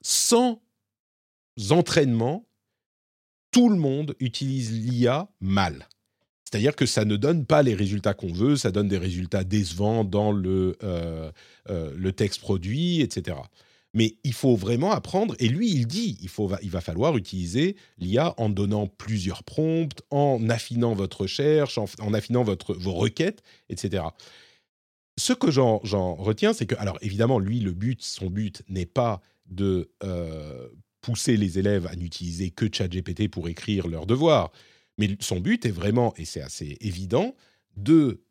sans 0.00 0.60
entraînement, 1.70 2.46
tout 3.54 3.68
le 3.68 3.76
monde 3.76 4.16
utilise 4.18 4.72
l'IA 4.72 5.28
mal. 5.40 5.88
C'est-à-dire 6.44 6.74
que 6.74 6.86
ça 6.86 7.04
ne 7.04 7.14
donne 7.14 7.46
pas 7.46 7.62
les 7.62 7.74
résultats 7.74 8.12
qu'on 8.12 8.32
veut, 8.32 8.56
ça 8.56 8.72
donne 8.72 8.88
des 8.88 8.98
résultats 8.98 9.44
décevants 9.44 10.02
dans 10.02 10.32
le, 10.32 10.76
euh, 10.82 11.30
euh, 11.70 11.92
le 11.96 12.12
texte 12.12 12.40
produit, 12.40 13.00
etc. 13.00 13.36
Mais 13.92 14.16
il 14.24 14.32
faut 14.32 14.56
vraiment 14.56 14.90
apprendre, 14.90 15.36
et 15.38 15.48
lui, 15.48 15.70
il 15.70 15.86
dit, 15.86 16.18
il, 16.20 16.28
faut, 16.28 16.50
il 16.62 16.70
va 16.70 16.80
falloir 16.80 17.16
utiliser 17.16 17.76
l'IA 17.98 18.34
en 18.38 18.48
donnant 18.48 18.88
plusieurs 18.88 19.44
prompts, 19.44 20.02
en 20.10 20.48
affinant 20.48 20.94
votre 20.94 21.20
recherche, 21.20 21.78
en, 21.78 22.12
affinant 22.12 22.42
votre, 22.42 22.74
vos 22.74 22.94
requêtes, 22.94 23.44
etc. 23.68 24.02
Ce 25.16 25.32
que 25.32 25.52
j'en 25.52 25.78
retiens, 26.16 26.54
c'est 26.54 26.66
que, 26.66 26.74
alors 26.74 26.98
évidemment, 27.02 27.38
lui, 27.38 27.60
le 27.60 27.72
but, 27.72 28.02
son 28.02 28.30
but 28.30 28.62
n'est 28.68 28.84
pas 28.84 29.22
de 29.46 29.92
pousser 31.04 31.36
les 31.36 31.58
élèves 31.58 31.86
à 31.86 31.96
n'utiliser 31.96 32.48
que 32.48 32.66
ChatGPT 32.72 33.28
pour 33.28 33.48
écrire 33.48 33.88
leurs 33.88 34.06
devoirs. 34.06 34.50
Mais 34.96 35.16
son 35.20 35.38
but 35.38 35.66
est 35.66 35.70
vraiment, 35.70 36.14
et 36.16 36.24
c'est 36.24 36.40
assez 36.40 36.78
évident, 36.80 37.34
de 37.76 38.22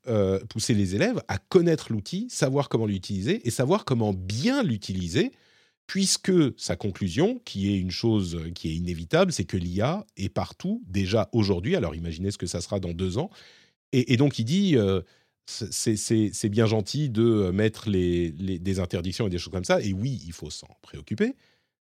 pousser 0.49 0.73
les 0.73 0.95
élèves 0.95 1.21
à 1.27 1.37
connaître 1.37 1.91
l'outil, 1.91 2.27
savoir 2.29 2.69
comment 2.69 2.87
l'utiliser 2.87 3.45
et 3.45 3.51
savoir 3.51 3.85
comment 3.85 4.13
bien 4.13 4.63
l'utiliser 4.63 5.31
puisque 5.85 6.31
sa 6.57 6.75
conclusion, 6.75 7.39
qui 7.45 7.71
est 7.71 7.77
une 7.77 7.91
chose 7.91 8.39
qui 8.55 8.69
est 8.69 8.73
inévitable, 8.73 9.31
c'est 9.31 9.43
que 9.43 9.57
l'IA 9.57 10.05
est 10.17 10.29
partout 10.29 10.81
déjà 10.87 11.29
aujourd'hui. 11.33 11.75
Alors 11.75 11.93
imaginez 11.93 12.31
ce 12.31 12.37
que 12.37 12.47
ça 12.47 12.61
sera 12.61 12.79
dans 12.79 12.93
deux 12.93 13.17
ans. 13.17 13.29
Et, 13.91 14.17
donc 14.17 14.39
il 14.39 14.45
dit, 14.45 14.75
euh, 14.75 15.01
c'est 15.45 16.49
bien 16.49 16.65
gentil 16.65 17.09
de 17.09 17.51
mettre 17.51 17.91
des 17.91 18.79
interdictions 18.79 19.27
et 19.27 19.29
des 19.29 19.37
choses 19.37 19.53
comme 19.53 19.65
ça. 19.65 19.81
Et 19.81 19.93
oui, 19.93 20.23
il 20.25 20.33
faut 20.33 20.49
s'en 20.49 20.69
préoccuper. 20.81 21.35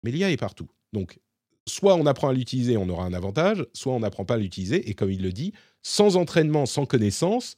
Mais 0.05 0.11
l'IA 0.11 0.31
est 0.31 0.37
partout. 0.37 0.69
Donc 0.93 1.19
soit 1.67 1.97
on 1.97 2.07
apprend 2.07 2.29
à 2.29 2.33
l'utiliser, 2.33 2.77
on 2.77 2.89
aura 2.89 3.05
un 3.05 3.15
avantage, 3.15 3.67
soit 3.73 3.93
on 3.93 4.01
n'apprend 4.01 4.25
pas 4.25 4.35
à 4.35 4.39
l'utiliser. 4.39 4.89
Et 4.89 4.95
comme 4.95 5.11
il 5.11 5.23
le 5.23 5.33
dit, 5.33 5.53
sans 5.83 6.17
entraînement, 6.17 6.67
sans 6.67 6.87
connaissance, 6.87 7.57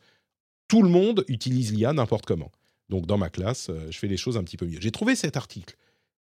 tout 0.68 0.82
le 0.82 0.88
monde 0.88 1.24
utilise 1.28 1.72
l'IA 1.72 1.92
n'importe 1.92 2.24
comment. 2.24 2.50
Donc 2.88 3.06
dans 3.06 3.18
ma 3.18 3.28
classe, 3.28 3.68
euh, 3.68 3.88
je 3.90 3.98
fais 3.98 4.06
les 4.06 4.16
choses 4.16 4.36
un 4.36 4.44
petit 4.44 4.56
peu 4.56 4.66
mieux. 4.66 4.80
J'ai 4.80 4.92
trouvé 4.92 5.16
cet 5.16 5.36
article 5.36 5.76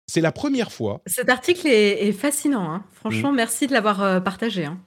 c'est 0.07 0.21
la 0.21 0.31
première 0.31 0.71
fois. 0.71 1.01
Cet 1.05 1.29
article 1.29 1.67
est, 1.67 2.11
fascinant. 2.11 2.71
Hein. 2.71 2.83
Franchement, 2.93 3.31
mm. 3.31 3.35
merci 3.35 3.67
de 3.67 3.73
l'avoir 3.73 4.01
euh, 4.01 4.19
partagé. 4.19 4.65
Hein. 4.65 4.79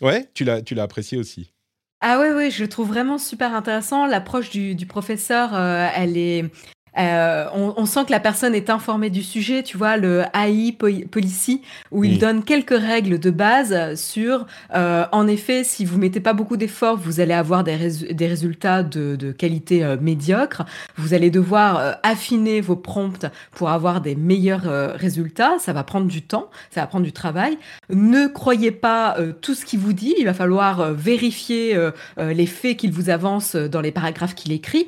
Ouais, 0.00 0.28
tu 0.34 0.44
l'as, 0.44 0.62
tu 0.62 0.74
l'as 0.74 0.84
apprécié 0.84 1.18
aussi. 1.18 1.52
Ah 2.00 2.18
ouais, 2.18 2.32
ouais, 2.32 2.50
je 2.50 2.62
le 2.62 2.68
trouve 2.68 2.88
vraiment 2.88 3.18
super 3.18 3.54
intéressant. 3.54 4.06
L'approche 4.06 4.48
du, 4.50 4.86
professeur, 4.86 5.54
euh, 5.54 5.88
elle 5.94 6.16
est, 6.16 6.44
euh, 6.98 7.46
on, 7.54 7.86
sent 7.86 8.06
que 8.06 8.10
la 8.10 8.20
personne 8.20 8.54
est 8.54 8.70
informée 8.70 9.10
du 9.10 9.22
sujet, 9.22 9.62
tu 9.62 9.76
vois, 9.76 9.96
le 9.96 10.22
AI 10.34 10.72
Policy, 10.72 11.62
où 11.90 12.04
il 12.04 12.18
donne 12.18 12.42
quelques 12.44 12.78
règles 12.78 13.18
de 13.18 13.30
base 13.30 13.94
sur, 13.94 14.46
euh, 14.74 15.04
en 15.12 15.26
effet, 15.26 15.64
si 15.64 15.84
vous 15.84 15.98
mettez 15.98 16.20
pas 16.20 16.32
beaucoup 16.32 16.56
d'efforts, 16.56 16.96
vous 16.96 17.20
allez 17.20 17.34
avoir 17.34 17.64
des, 17.64 17.76
résultats 17.76 18.82
de, 18.82 19.32
qualité 19.32 19.84
euh, 19.84 19.96
médiocre. 20.00 20.64
Vous 20.96 21.14
allez 21.14 21.30
devoir 21.30 21.98
affiner 22.02 22.60
vos 22.60 22.76
prompts 22.76 23.26
pour 23.52 23.70
avoir 23.70 24.00
des 24.00 24.14
meilleurs 24.14 24.94
résultats. 24.96 25.58
Ça 25.58 25.72
va 25.72 25.84
prendre 25.84 26.06
du 26.06 26.22
temps, 26.22 26.50
ça 26.70 26.80
va 26.80 26.86
prendre 26.86 27.04
du 27.04 27.12
travail. 27.12 27.58
Ne 27.90 28.26
croyez 28.26 28.70
pas 28.70 29.16
tout 29.40 29.54
ce 29.54 29.64
qu'il 29.64 29.80
vous 29.80 29.92
dit. 29.92 30.14
Il 30.18 30.24
va 30.24 30.34
falloir 30.34 30.92
vérifier 30.92 31.78
les 32.18 32.46
faits 32.46 32.76
qu'il 32.76 32.92
vous 32.92 33.10
avance 33.10 33.56
dans 33.56 33.80
les 33.80 33.92
paragraphes 33.92 34.34
qu'il 34.34 34.52
écrit. 34.52 34.86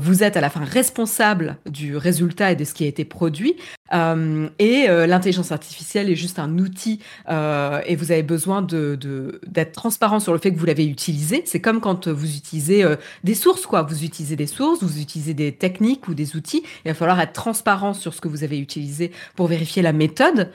vous 0.00 0.22
êtes 0.22 0.36
à 0.36 0.40
la 0.40 0.50
fin 0.50 0.64
responsable 0.64 1.41
du 1.66 1.96
résultat 1.96 2.52
et 2.52 2.56
de 2.56 2.64
ce 2.64 2.74
qui 2.74 2.84
a 2.84 2.86
été 2.86 3.04
produit. 3.04 3.56
Euh, 3.92 4.48
et 4.58 4.88
euh, 4.88 5.06
l'intelligence 5.06 5.52
artificielle 5.52 6.10
est 6.10 6.16
juste 6.16 6.38
un 6.38 6.58
outil 6.58 7.00
euh, 7.28 7.80
et 7.86 7.96
vous 7.96 8.12
avez 8.12 8.22
besoin 8.22 8.62
d'être 8.62 9.72
transparent 9.72 10.20
sur 10.20 10.32
le 10.32 10.38
fait 10.38 10.52
que 10.52 10.58
vous 10.58 10.66
l'avez 10.66 10.86
utilisé. 10.86 11.42
C'est 11.46 11.60
comme 11.60 11.80
quand 11.80 12.08
vous 12.08 12.36
utilisez 12.36 12.84
des 13.24 13.34
sources, 13.34 13.66
quoi. 13.66 13.82
Vous 13.82 14.04
utilisez 14.04 14.36
des 14.36 14.46
sources, 14.46 14.82
vous 14.82 15.00
utilisez 15.00 15.34
des 15.34 15.52
techniques 15.52 16.08
ou 16.08 16.14
des 16.14 16.36
outils. 16.36 16.62
Il 16.84 16.88
va 16.88 16.94
falloir 16.94 17.20
être 17.20 17.32
transparent 17.32 17.94
sur 17.94 18.14
ce 18.14 18.20
que 18.20 18.28
vous 18.28 18.44
avez 18.44 18.58
utilisé 18.58 19.12
pour 19.36 19.46
vérifier 19.46 19.82
la 19.82 19.92
méthode. 19.92 20.50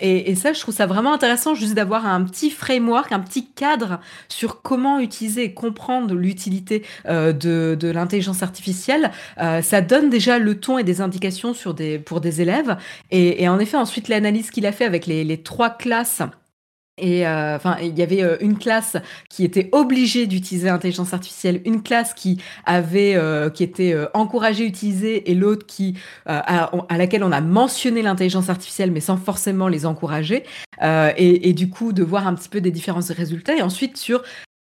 Et, 0.00 0.34
ça, 0.34 0.52
je 0.52 0.60
trouve 0.60 0.74
ça 0.74 0.86
vraiment 0.86 1.12
intéressant 1.12 1.54
juste 1.54 1.74
d'avoir 1.74 2.06
un 2.06 2.22
petit 2.24 2.50
framework, 2.50 3.12
un 3.12 3.20
petit 3.20 3.46
cadre 3.46 4.00
sur 4.28 4.62
comment 4.62 4.98
utiliser 5.00 5.44
et 5.44 5.54
comprendre 5.54 6.14
l'utilité 6.14 6.82
de 7.06 7.90
l'intelligence 7.92 8.42
artificielle. 8.42 9.10
ça 9.36 9.80
donne 9.80 10.10
déjà 10.10 10.38
le 10.38 10.58
ton 10.58 10.78
et 10.78 10.84
des 10.84 11.00
indications 11.00 11.54
sur 11.54 11.74
des 11.74 11.98
pour 12.12 12.20
des 12.20 12.42
élèves. 12.42 12.76
Et, 13.10 13.48
en 13.48 13.58
effet, 13.58 13.78
ensuite, 13.78 14.08
l'analyse 14.08 14.50
qu'il 14.50 14.66
a 14.66 14.72
fait 14.72 14.84
avec 14.84 15.06
les, 15.06 15.42
trois 15.42 15.70
classes 15.70 16.20
et 16.98 17.26
euh, 17.26 17.56
enfin, 17.56 17.78
il 17.80 17.98
y 17.98 18.02
avait 18.02 18.22
euh, 18.22 18.36
une 18.42 18.58
classe 18.58 18.98
qui 19.30 19.44
était 19.44 19.70
obligée 19.72 20.26
d'utiliser 20.26 20.66
l'intelligence 20.66 21.14
artificielle, 21.14 21.62
une 21.64 21.82
classe 21.82 22.12
qui 22.12 22.36
avait, 22.66 23.14
euh, 23.16 23.48
qui 23.48 23.62
était 23.62 23.96
encouragée 24.12 24.64
à 24.64 24.66
utiliser, 24.66 25.30
et 25.30 25.34
l'autre 25.34 25.64
qui 25.64 25.96
à, 26.26 26.70
laquelle 26.90 27.24
on 27.24 27.32
a 27.32 27.40
mentionné 27.40 28.02
l'intelligence 28.02 28.50
artificielle, 28.50 28.90
mais 28.90 29.00
sans 29.00 29.16
forcément 29.16 29.68
les 29.68 29.86
encourager. 29.86 30.44
Et, 30.82 31.48
et, 31.48 31.54
du 31.54 31.70
coup, 31.70 31.94
de 31.94 32.02
voir 32.02 32.26
un 32.26 32.34
petit 32.34 32.50
peu 32.50 32.60
des 32.60 32.70
différents 32.70 33.00
résultats. 33.00 33.56
Et 33.56 33.62
ensuite 33.62 33.96
sur 33.96 34.22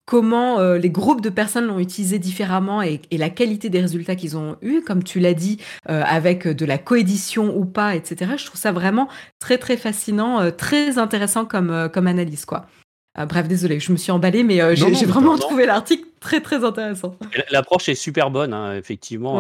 comment 0.06 0.60
euh, 0.60 0.78
les 0.78 0.90
groupes 0.90 1.22
de 1.22 1.30
personnes 1.30 1.66
l'ont 1.66 1.80
utilisé 1.80 2.20
différemment 2.20 2.82
et, 2.82 3.02
la 3.12 3.30
qualité 3.30 3.70
des 3.70 3.82
résultats 3.82 4.16
qu'ils 4.16 4.38
ont 4.38 4.58
eus, 4.62 4.82
comme 4.82 5.04
tu 5.04 5.20
l'as 5.20 5.34
dit, 5.34 5.60
euh, 5.90 6.04
avec 6.06 6.48
de 6.48 6.66
la 6.66 6.78
coédition 6.78 7.56
ou 7.58 7.66
pas, 7.66 7.96
etc. 7.96 8.34
Je 8.38 8.46
trouve 8.46 8.60
ça 8.60 8.72
vraiment 8.72 9.10
très 9.40 9.58
très 9.58 9.78
fascinant, 9.78 10.42
euh, 10.42 10.52
très 10.52 10.98
intéressant 10.98 11.46
comme, 11.46 11.90
comme 11.94 12.08
analyse, 12.08 12.46
quoi. 12.46 12.68
bref, 13.18 13.48
désolé, 13.48 13.80
je 13.80 13.92
me 13.92 13.98
suis 13.98 14.12
emballée, 14.12 14.44
mais 14.44 14.76
j'ai 14.76 15.06
vraiment 15.06 15.38
trouvé 15.38 15.66
l'article 15.66 16.06
très 16.20 16.42
très 16.42 16.64
intéressant. 16.64 17.18
L'approche 17.50 17.90
est 17.90 17.96
super 17.96 18.30
bonne, 18.30 18.54
hein, 18.54 18.76
effectivement. 18.76 19.40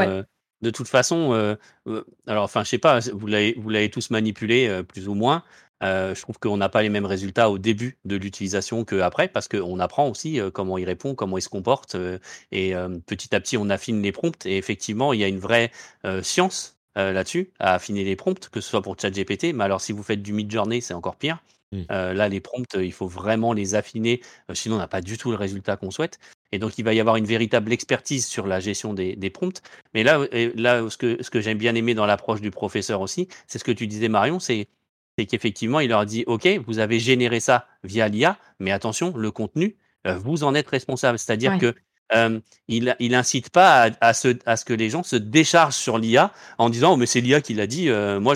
de 0.61 0.70
toute 0.72 0.88
façon, 0.88 1.57
alors 2.28 2.43
enfin, 2.43 2.63
je 2.63 2.70
sais 2.70 2.78
pas, 2.80 2.99
vous 3.13 3.28
l'avez 3.28 3.89
tous 3.89 4.09
manipulé 4.09 4.82
plus 4.88 5.07
ou 5.07 5.13
moins. 5.13 5.43
Euh, 5.84 6.15
je 6.15 6.21
trouve 6.21 6.39
qu'on 6.39 6.57
n'a 6.57 6.69
pas 6.69 6.82
les 6.82 6.89
mêmes 6.89 7.05
résultats 7.05 7.49
au 7.49 7.57
début 7.57 7.97
de 8.05 8.15
l'utilisation 8.15 8.86
qu'après, 8.86 9.28
parce 9.28 9.47
qu'on 9.47 9.80
apprend 9.80 10.09
aussi 10.09 10.39
euh, 10.39 10.49
comment 10.49 10.78
il 10.78 10.86
répond, 10.86 11.15
comment 11.15 11.38
il 11.38 11.41
se 11.41 11.49
comporte, 11.49 11.95
euh, 11.95 12.17
et 12.51 12.73
petit 13.05 13.36
à 13.36 13.39
petit 13.39 13.57
on 13.57 13.69
affine 13.69 14.01
les 14.01 14.11
prompts. 14.11 14.45
Et 14.45 14.57
effectivement, 14.57 15.13
il 15.13 15.19
y 15.19 15.23
a 15.23 15.28
une 15.28 15.39
vraie 15.39 15.71
science 16.21 16.78
là-dessus 16.95 17.51
à 17.59 17.73
affiner 17.73 18.03
les 18.03 18.15
prompts, 18.15 18.49
que 18.49 18.61
ce 18.61 18.69
soit 18.69 18.82
pour 18.82 18.95
ChatGPT. 18.99 19.53
Mais 19.53 19.63
alors, 19.63 19.82
si 19.82 19.91
vous 19.91 20.03
faites 20.03 20.21
du 20.21 20.34
mid-journey, 20.34 20.82
c'est 20.82 20.93
encore 20.93 21.15
pire. 21.15 21.39
Mmh. 21.71 21.84
là, 21.89 22.30
les 22.30 22.39
prompts, 22.39 22.78
il 22.80 22.93
faut 22.93 23.07
vraiment 23.07 23.51
les 23.51 23.76
affiner, 23.76 24.21
sinon 24.53 24.76
on 24.76 24.80
n'a 24.80 24.88
pas 24.88 25.01
du 25.01 25.17
tout 25.17 25.32
le 25.32 25.38
résultat 25.38 25.76
qu'on 25.78 25.91
souhaite. 25.91 26.19
Et 26.51 26.59
donc, 26.59 26.78
il 26.78 26.86
va 26.86 26.93
y 26.93 26.99
avoir 26.99 27.17
une 27.17 27.26
véritable 27.26 27.73
expertise 27.73 28.26
sur 28.26 28.47
la 28.47 28.59
gestion 28.59 28.93
des, 28.93 29.30
prompts. 29.30 29.61
Mais 29.93 30.03
là, 30.03 30.26
là 30.55 30.89
ce 30.89 30.97
que, 30.97 31.21
ce 31.21 31.30
que 31.30 31.41
j'aime 31.41 31.57
bien 31.57 31.76
aimer 31.76 31.95
dans 31.95 32.05
l'approche 32.05 32.41
du 32.41 32.51
professeur 32.51 33.01
aussi, 33.01 33.28
c'est 33.47 33.59
ce 33.59 33.63
que 33.63 33.73
tu 33.73 33.88
disais, 33.88 34.07
Marion, 34.07 34.39
c'est 34.39 34.67
c'est 35.18 35.26
qu'effectivement, 35.26 35.80
il 35.80 35.89
leur 35.89 36.05
dit, 36.05 36.24
OK, 36.28 36.47
vous 36.68 36.80
avez 36.80 36.99
généré 36.99 37.39
ça 37.39 37.68
via 37.84 38.07
l'IA, 38.07 38.38
mais 38.59 38.72
attention, 38.72 39.16
le 39.16 39.32
contenu, 39.32 39.78
euh, 40.07 40.18
vous 40.18 40.43
en 40.43 40.53
êtes 40.53 40.68
responsable. 40.68 41.18
C'est-à-dire 41.18 41.57
que 41.57 41.74
il, 42.68 42.95
il 42.99 43.16
incite 43.16 43.49
pas 43.49 43.89
à, 44.01 44.14
ce, 44.14 44.36
à, 44.45 44.58
ce, 44.58 44.66
que 44.66 44.74
les 44.74 44.89
gens 44.89 45.03
se 45.03 45.16
déchargent 45.16 45.76
sur 45.76 45.97
l'IA 45.97 46.32
en 46.58 46.70
disant 46.70 46.93
oh, 46.93 46.97
mais 46.97 47.06
c'est 47.06 47.22
l'IA 47.22 47.41
qui 47.41 47.53
l'a 47.53 47.68
dit, 47.68 47.89
euh, 47.89 48.20
moi 48.20 48.36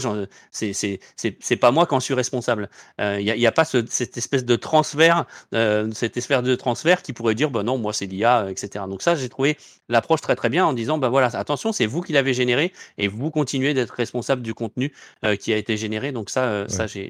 c'est 0.51 0.73
c'est 0.73 1.55
pas 1.55 1.71
moi 1.71 1.85
quand 1.85 1.99
je 1.99 2.05
suis 2.05 2.13
responsable. 2.13 2.69
Il 2.99 3.03
euh, 3.03 3.21
n'y 3.21 3.31
a, 3.31 3.35
y 3.35 3.47
a, 3.47 3.51
pas 3.51 3.65
cette 3.65 4.17
espèce 4.17 4.45
de 4.45 4.55
transfert, 4.55 5.25
euh, 5.55 5.89
cette 5.93 6.17
espèce 6.17 6.43
de 6.43 6.55
transfert 6.55 7.01
qui 7.01 7.13
pourrait 7.13 7.35
dire 7.35 7.49
bah 7.49 7.63
non 7.63 7.77
moi 7.77 7.93
c'est 7.93 8.05
l'IA, 8.05 8.49
etc. 8.49 8.85
Donc 8.87 9.01
ça 9.01 9.15
j'ai 9.15 9.29
trouvé 9.29 9.57
l'approche 9.87 10.21
très 10.21 10.35
très 10.35 10.49
bien 10.49 10.65
en 10.65 10.73
disant 10.73 10.97
bah 10.97 11.09
voilà 11.09 11.27
attention 11.33 11.71
c'est 11.71 11.87
vous 11.87 12.01
qui 12.01 12.13
l'avez 12.13 12.33
généré 12.33 12.71
et 12.97 13.07
vous 13.07 13.31
continuez 13.31 13.73
d'être 13.73 13.93
responsable 13.93 14.41
du 14.41 14.53
contenu 14.53 14.93
qui 15.39 15.53
a 15.53 15.57
été 15.57 15.77
généré. 15.77 16.11
Donc 16.11 16.29
ça 16.29 16.65
ça 16.67 16.85
j'ai 16.87 17.09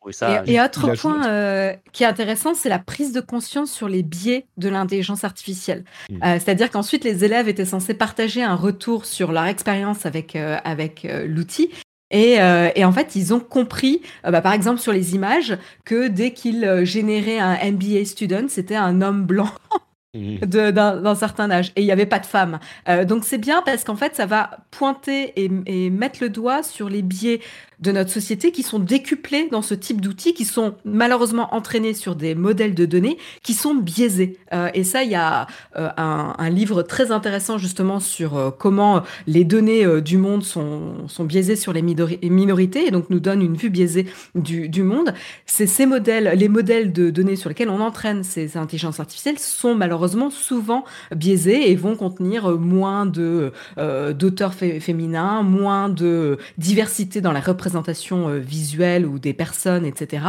trouvé 0.00 0.12
ça. 0.12 0.42
Et, 0.46 0.54
et 0.54 0.60
autre 0.60 0.94
point 0.96 1.76
qui 1.92 2.02
est 2.02 2.06
intéressant 2.06 2.54
c'est 2.54 2.68
la 2.68 2.80
prise 2.80 3.12
de 3.12 3.20
conscience 3.20 3.70
sur 3.70 3.88
les 3.88 4.02
biais 4.02 4.46
de 4.56 4.68
l'intelligence 4.68 5.22
artificielle. 5.22 5.84
Mmh. 6.10 6.16
Euh, 6.22 6.34
c'est-à-dire 6.34 6.70
qu'ensuite, 6.70 7.04
les 7.04 7.24
élèves 7.24 7.48
étaient 7.48 7.64
censés 7.64 7.94
partager 7.94 8.42
un 8.42 8.54
retour 8.54 9.04
sur 9.06 9.32
leur 9.32 9.44
expérience 9.44 10.06
avec, 10.06 10.36
euh, 10.36 10.58
avec 10.64 11.04
euh, 11.04 11.26
l'outil. 11.26 11.70
Et, 12.12 12.38
en 12.40 12.92
fait, 12.92 13.16
ils 13.16 13.34
ont 13.34 13.40
compris, 13.40 14.00
bah, 14.22 14.40
par 14.40 14.52
exemple 14.52 14.80
sur 14.80 14.92
les 14.92 15.16
images, 15.16 15.58
que 15.84 16.06
dès 16.06 16.30
qu'ils 16.30 16.84
généraient 16.84 17.40
un 17.40 17.56
NBA 17.72 18.04
student, 18.04 18.46
c'était 18.48 18.76
un 18.76 19.02
homme 19.02 19.24
blanc. 19.24 19.50
Mmh. 20.14 20.46
d'un 20.46 21.14
certain 21.14 21.50
âge 21.50 21.72
et 21.76 21.82
il 21.82 21.84
n'y 21.84 21.92
avait 21.92 22.06
pas 22.06 22.20
de 22.20 22.24
femmes. 22.24 22.58
donc 23.06 23.24
c'est 23.24 23.36
bien 23.36 23.60
parce 23.60 23.84
qu'en 23.84 23.96
fait 23.96 24.14
ça 24.14 24.24
va 24.24 24.60
pointer 24.70 25.34
et, 25.36 25.50
et, 25.66 25.90
mettre 25.90 26.20
le 26.22 26.30
doigt 26.30 26.62
sur 26.62 26.88
les 26.88 27.02
biais 27.02 27.40
de 27.80 27.92
notre 27.92 28.10
société 28.10 28.52
qui 28.52 28.62
sont 28.62 28.78
décuplés 28.78 29.48
dans 29.50 29.62
ce 29.62 29.74
type 29.74 30.00
d'outils, 30.00 30.32
qui 30.32 30.44
sont 30.44 30.74
malheureusement 30.84 31.54
entraînés 31.54 31.92
sur 31.92 32.16
des 32.16 32.34
modèles 32.34 32.74
de 32.74 32.86
données 32.86 33.18
qui 33.42 33.52
sont 33.52 33.74
biaisés. 33.74 34.38
Euh, 34.54 34.70
et 34.72 34.82
ça, 34.82 35.02
il 35.02 35.10
y 35.10 35.14
a 35.14 35.46
euh, 35.76 35.90
un, 35.96 36.48
livre 36.48 36.82
très 36.82 37.10
intéressant 37.10 37.58
justement 37.58 38.00
sur 38.00 38.36
euh, 38.36 38.50
comment 38.50 39.02
les 39.26 39.44
données 39.44 40.00
du 40.00 40.16
monde 40.16 40.42
sont, 40.42 41.08
sont 41.08 41.24
biaisées 41.24 41.56
sur 41.56 41.72
les 41.72 41.82
minorités 41.82 42.86
et 42.86 42.90
donc 42.90 43.10
nous 43.10 43.20
donne 43.20 43.42
une 43.42 43.56
vue 43.56 43.68
biaisée 43.68 44.06
du, 44.34 44.68
du 44.68 44.82
monde. 44.82 45.12
C'est 45.44 45.66
ces 45.66 45.86
modèles, 45.86 46.32
les 46.36 46.48
modèles 46.48 46.92
de 46.92 47.10
données 47.10 47.36
sur 47.36 47.48
lesquels 47.48 47.68
on 47.68 47.80
entraîne 47.80 48.22
ces 48.22 48.56
intelligences 48.56 49.00
artificielles 49.00 49.38
sont 49.38 49.74
malheureusement 49.74 50.30
souvent 50.30 50.84
biaisés 51.14 51.70
et 51.70 51.74
vont 51.74 51.96
contenir 51.96 52.58
moins 52.58 53.06
d'auteurs 53.06 54.54
féminins, 54.54 55.42
moins 55.42 55.88
de 55.88 56.38
diversité 56.58 57.20
dans 57.20 57.32
la 57.32 57.40
représentation 57.40 57.65
représentation 57.66 58.28
euh, 58.28 58.38
visuelle 58.38 59.06
ou 59.06 59.18
des 59.18 59.34
personnes, 59.34 59.84
etc. 59.84 60.24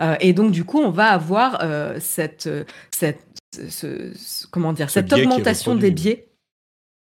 Euh, 0.00 0.16
et 0.20 0.32
donc, 0.32 0.52
du 0.52 0.64
coup, 0.64 0.78
on 0.78 0.90
va 0.90 1.08
avoir 1.08 1.58
euh, 1.62 1.98
cette, 2.00 2.48
cette, 2.90 3.20
comment 4.50 4.72
dire, 4.72 4.90
cette 4.90 5.12
augmentation 5.12 5.74
des 5.74 5.90
biais 5.90 6.28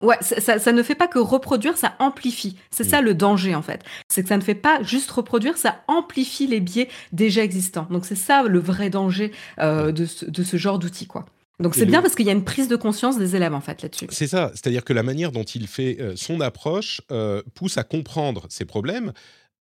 Ouais, 0.02 0.16
ça, 0.20 0.72
ne 0.72 0.82
fait 0.82 0.94
pas 0.94 1.08
que 1.08 1.18
reproduire, 1.18 1.76
ça 1.76 1.94
amplifie. 1.98 2.56
C'est 2.70 2.84
ça 2.84 3.02
le 3.02 3.12
danger 3.12 3.54
en 3.54 3.60
fait. 3.60 3.82
C'est 4.08 4.22
que 4.22 4.30
ça 4.30 4.38
ne 4.38 4.42
fait 4.42 4.54
pas 4.54 4.82
juste 4.82 5.10
reproduire, 5.10 5.58
ça 5.58 5.82
amplifie 5.88 6.46
les 6.46 6.60
biais 6.60 6.88
déjà 7.12 7.44
existants. 7.44 7.86
Donc 7.90 8.06
c'est 8.06 8.14
ça 8.14 8.42
le 8.44 8.58
vrai 8.58 8.88
danger 8.88 9.30
euh, 9.58 9.92
de, 9.92 10.06
ce, 10.06 10.56
genre 10.56 10.78
d'outil, 10.78 11.06
quoi. 11.06 11.26
Donc 11.58 11.74
c'est 11.74 11.84
bien 11.84 12.00
parce 12.00 12.14
qu'il 12.14 12.24
y 12.24 12.30
a 12.30 12.32
une 12.32 12.44
prise 12.44 12.68
de 12.68 12.76
conscience 12.76 13.18
des 13.18 13.36
élèves 13.36 13.52
en 13.52 13.60
fait 13.60 13.82
là-dessus. 13.82 14.06
C'est 14.08 14.26
ça, 14.26 14.50
c'est-à-dire 14.54 14.82
que 14.82 14.94
la 14.94 15.02
manière 15.02 15.32
dont 15.32 15.44
il 15.44 15.66
fait 15.66 15.98
euh, 16.00 16.16
son 16.16 16.40
approche 16.40 17.02
euh, 17.12 17.42
pousse 17.54 17.76
à 17.76 17.82
comprendre 17.82 18.46
ces 18.48 18.64
problèmes, 18.64 19.12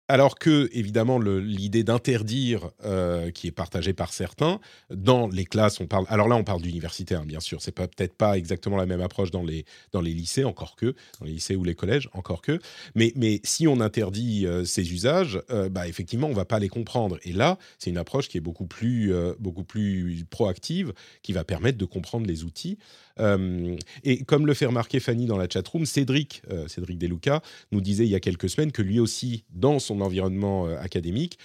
alors 0.09 0.39
que, 0.39 0.69
évidemment, 0.73 1.19
l'idée 1.19 1.83
d'interdire, 1.83 2.71
euh, 2.83 3.29
qui 3.29 3.45
est 3.45 3.51
partagée 3.51 3.93
par 3.93 4.11
certains, 4.11 4.59
dans 4.89 5.27
les 5.27 5.45
classes, 5.45 5.79
on 5.79 5.85
parle. 5.85 6.05
Alors 6.09 6.27
là, 6.27 6.35
on 6.35 6.43
parle 6.43 6.63
d'universitaires, 6.63 7.21
hein, 7.21 7.25
bien 7.27 7.39
sûr. 7.39 7.61
C'est 7.61 7.71
peut-être 7.71 8.15
pas 8.15 8.35
exactement 8.35 8.75
la 8.75 8.87
même 8.87 9.01
approche 9.01 9.29
dans 9.29 9.43
les, 9.43 9.65
dans 9.91 10.01
les 10.01 10.11
lycées, 10.11 10.43
encore 10.43 10.75
que, 10.75 10.95
dans 11.19 11.27
les 11.27 11.33
lycées 11.33 11.55
ou 11.55 11.63
les 11.63 11.75
collèges, 11.75 12.09
encore 12.13 12.41
que. 12.41 12.59
Mais, 12.95 13.13
mais 13.15 13.39
si 13.43 13.67
on 13.67 13.79
interdit 13.81 14.47
euh, 14.47 14.65
ces 14.65 14.91
usages, 14.91 15.43
euh, 15.51 15.69
bah, 15.69 15.87
effectivement, 15.87 16.27
on 16.27 16.33
va 16.33 16.45
pas 16.45 16.57
les 16.57 16.69
comprendre. 16.69 17.19
Et 17.23 17.31
là, 17.31 17.59
c'est 17.77 17.91
une 17.91 17.97
approche 17.99 18.29
qui 18.29 18.37
est 18.39 18.41
beaucoup 18.41 18.65
plus, 18.65 19.13
beaucoup 19.37 19.63
plus 19.63 20.25
proactive, 20.27 20.91
qui 21.21 21.33
va 21.33 21.43
permettre 21.43 21.77
de 21.77 21.85
comprendre 21.85 22.25
les 22.25 22.43
outils. 22.43 22.79
Euh, 23.19 23.75
et 24.03 24.23
comme 24.23 24.45
le 24.45 24.53
fait 24.53 24.65
remarquer 24.65 24.99
Fanny 24.99 25.25
dans 25.25 25.37
la 25.37 25.47
chatroom, 25.49 25.85
Cédric, 25.85 26.41
euh, 26.51 26.67
Cédric 26.67 26.97
Deluca, 26.97 27.41
nous 27.71 27.81
disait 27.81 28.05
il 28.05 28.09
y 28.09 28.15
a 28.15 28.19
quelques 28.19 28.49
semaines 28.49 28.71
que 28.71 28.81
lui 28.81 28.99
aussi, 28.99 29.43
dans 29.51 29.79
son 29.79 30.01
environnement 30.01 30.67
euh, 30.67 30.77
académique, 30.79 31.37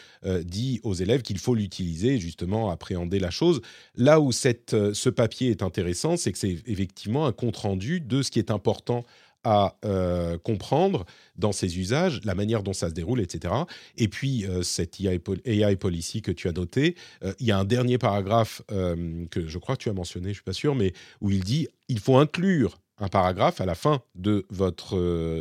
dit 0.44 0.80
aux 0.84 0.94
élèves 0.94 1.22
qu'il 1.22 1.38
faut 1.38 1.54
l'utiliser, 1.54 2.18
justement, 2.18 2.70
appréhender 2.70 3.18
la 3.18 3.30
chose. 3.30 3.60
Là 3.96 4.20
où 4.20 4.32
ce 4.32 5.08
papier 5.08 5.50
est 5.50 5.62
intéressant, 5.62 6.16
c'est 6.16 6.32
que 6.32 6.38
c'est 6.38 6.58
effectivement 6.66 7.26
un 7.26 7.32
compte-rendu 7.32 8.00
de 8.00 8.22
ce 8.22 8.30
qui 8.30 8.38
est 8.38 8.50
important 8.50 9.04
à 9.44 9.76
euh, 9.84 10.38
comprendre 10.38 11.04
dans 11.36 11.52
ses 11.52 11.78
usages, 11.78 12.20
la 12.24 12.34
manière 12.34 12.62
dont 12.62 12.72
ça 12.72 12.88
se 12.88 12.94
déroule, 12.94 13.20
etc. 13.20 13.54
Et 13.96 14.08
puis, 14.08 14.46
euh, 14.46 14.62
cette 14.62 14.98
AI, 15.00 15.76
policy 15.76 16.22
que 16.22 16.32
tu 16.32 16.48
as 16.48 16.52
noté, 16.52 16.96
euh, 17.22 17.32
il 17.38 17.46
y 17.46 17.52
a 17.52 17.58
un 17.58 17.64
dernier 17.64 17.98
paragraphe 17.98 18.62
que 18.68 19.46
je 19.46 19.58
crois 19.58 19.76
que 19.76 19.82
tu 19.82 19.88
as 19.88 19.92
mentionné, 19.92 20.26
je 20.26 20.30
ne 20.30 20.34
suis 20.34 20.42
pas 20.42 20.52
sûr, 20.52 20.74
mais 20.74 20.92
où 21.20 21.30
il 21.30 21.44
dit 21.44 21.68
il 21.88 21.98
faut 21.98 22.16
inclure 22.16 22.80
un 22.98 23.08
paragraphe 23.08 23.60
à 23.60 23.66
la 23.66 23.74
fin 23.74 24.00
de 24.14 24.46
votre 24.50 24.96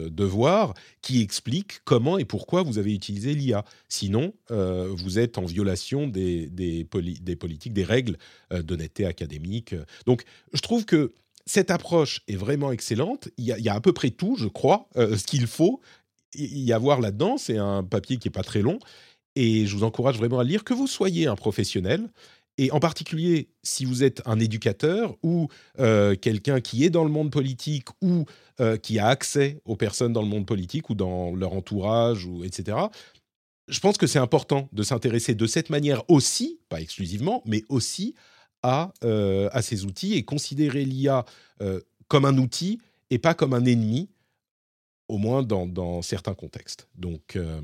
devoir 0.10 0.74
qui 1.02 1.22
explique 1.22 1.82
comment 1.86 2.18
et 2.18 2.26
pourquoi 2.26 2.64
vous 2.64 2.80
avez 2.80 2.94
utilisé 2.94 3.34
l'IA. 3.34 3.64
Sinon, 3.88 4.34
vous 4.50 5.20
êtes 5.20 5.38
en 5.38 5.46
violation 5.46 6.08
des, 6.08 6.48
des, 6.48 6.88
des 7.22 7.36
politiques, 7.36 7.74
des 7.74 7.84
règles 7.84 8.18
d'honnêteté 8.52 9.06
académique. 9.06 9.76
Donc, 10.06 10.24
je 10.54 10.62
trouve 10.62 10.86
que 10.86 11.14
cette 11.46 11.72
approche 11.72 12.22
est 12.28 12.36
vraiment 12.36 12.72
excellente. 12.72 13.30
Il 13.38 13.46
y 13.46 13.70
a, 13.70 13.74
à 13.74 13.82
peu 13.82 13.94
près 13.94 14.12
tout, 14.12 14.36
je 14.38 14.48
crois, 14.48 14.88
euh, 14.98 15.18
ce 15.18 15.26
qu'il 15.26 15.48
faut 15.48 15.82
y 16.36 16.72
avoir 16.74 17.02
là-dedans. 17.02 17.38
C'est 17.38 17.58
un 17.58 17.84
papier 17.84 18.18
qui 18.18 18.28
n'est 18.28 18.34
pas 18.34 18.44
très 18.44 18.62
long. 18.62 18.80
Et 19.36 19.66
je 19.66 19.76
vous 19.76 19.84
encourage 19.84 20.18
vraiment 20.18 20.40
à 20.40 20.44
lire, 20.44 20.64
que 20.64 20.74
vous 20.74 20.88
soyez 20.88 21.28
un 21.28 21.36
professionnel. 21.36 22.10
Et 22.58 22.72
en 22.72 22.80
particulier, 22.80 23.50
si 23.64 23.84
vous 23.84 24.04
êtes 24.04 24.22
un 24.26 24.40
éducateur 24.40 25.16
ou 25.24 25.48
euh, 25.80 26.16
quelqu'un 26.16 26.62
qui 26.62 26.86
est 26.86 26.92
dans 26.92 27.04
le 27.04 27.10
monde 27.10 27.32
politique 27.32 27.88
ou 28.02 28.26
euh, 28.60 28.78
qui 28.78 29.00
a 29.00 29.08
accès 29.08 29.60
aux 29.66 29.76
personnes 29.76 30.14
dans 30.14 30.22
le 30.22 30.28
monde 30.28 30.46
politique 30.46 30.90
ou 30.92 30.96
dans 30.96 31.36
leur 31.36 31.54
entourage, 31.54 32.26
ou, 32.26 32.44
etc., 32.44 32.78
je 33.68 33.80
pense 33.80 33.98
que 33.98 34.08
c'est 34.08 34.20
important 34.20 34.70
de 34.72 34.84
s'intéresser 34.84 35.36
de 35.36 35.48
cette 35.48 35.70
manière 35.70 36.04
aussi, 36.10 36.60
pas 36.70 36.82
exclusivement, 36.82 37.42
mais 37.46 37.64
aussi 37.70 38.14
euh, 39.04 39.50
à, 39.52 39.62
ces 39.62 39.86
outils 39.86 40.14
et 40.14 40.24
considérer 40.24 40.86
l'IA 40.86 41.26
euh, 41.62 41.82
comme 42.08 42.24
un 42.24 42.38
outil 42.38 42.80
et 43.10 43.20
pas 43.20 43.34
comme 43.34 43.54
un 43.54 43.66
ennemi, 43.66 44.10
au 45.10 45.18
moins 45.18 45.44
dans, 45.44 46.02
certains 46.02 46.34
contextes. 46.34 46.88
Donc, 46.96 47.36
euh, 47.36 47.60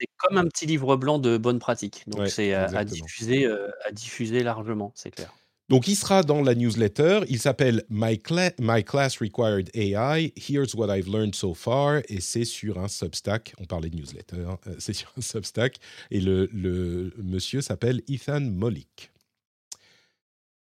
c'est 0.00 0.08
comme 0.18 0.38
un 0.38 0.46
petit 0.46 0.66
livre 0.66 0.94
blanc 0.96 1.18
de 1.18 1.36
bonnes 1.36 1.58
pratiques. 1.58 2.04
Donc 2.06 2.28
c'est 2.28 2.54
à, 2.54 2.84
diffuser, 2.84 3.46
à 3.84 3.90
diffuser 3.92 4.42
largement, 4.42 4.92
c'est 4.94 5.10
clair. 5.10 5.34
Donc, 5.68 5.88
il 5.88 5.96
sera 5.96 6.22
dans 6.22 6.42
la 6.42 6.54
newsletter. 6.54 7.22
Il 7.28 7.40
s'appelle 7.40 7.82
My, 7.90 8.20
My, 8.60 8.84
Class 8.84 9.18
Required 9.18 9.68
AI. 9.74 10.32
Here's 10.36 10.76
what 10.76 10.96
I've 10.96 11.08
learned 11.08 11.34
so 11.34 11.54
far. 11.54 12.02
Et 12.08 12.20
c'est 12.20 12.44
sur 12.44 12.78
un 12.78 12.86
Substack. 12.86 13.52
On 13.58 13.64
parlait 13.64 13.90
de 13.90 13.96
newsletter. 13.96 14.44
Hein. 14.48 14.58
c'est 14.78 14.92
sur 14.92 15.12
un 15.18 15.20
Substack. 15.20 15.78
Et 16.12 16.20
le, 16.20 16.48
le 16.52 17.12
monsieur 17.20 17.62
s'appelle 17.62 18.02
Ethan 18.06 18.42
Molik. 18.42 19.10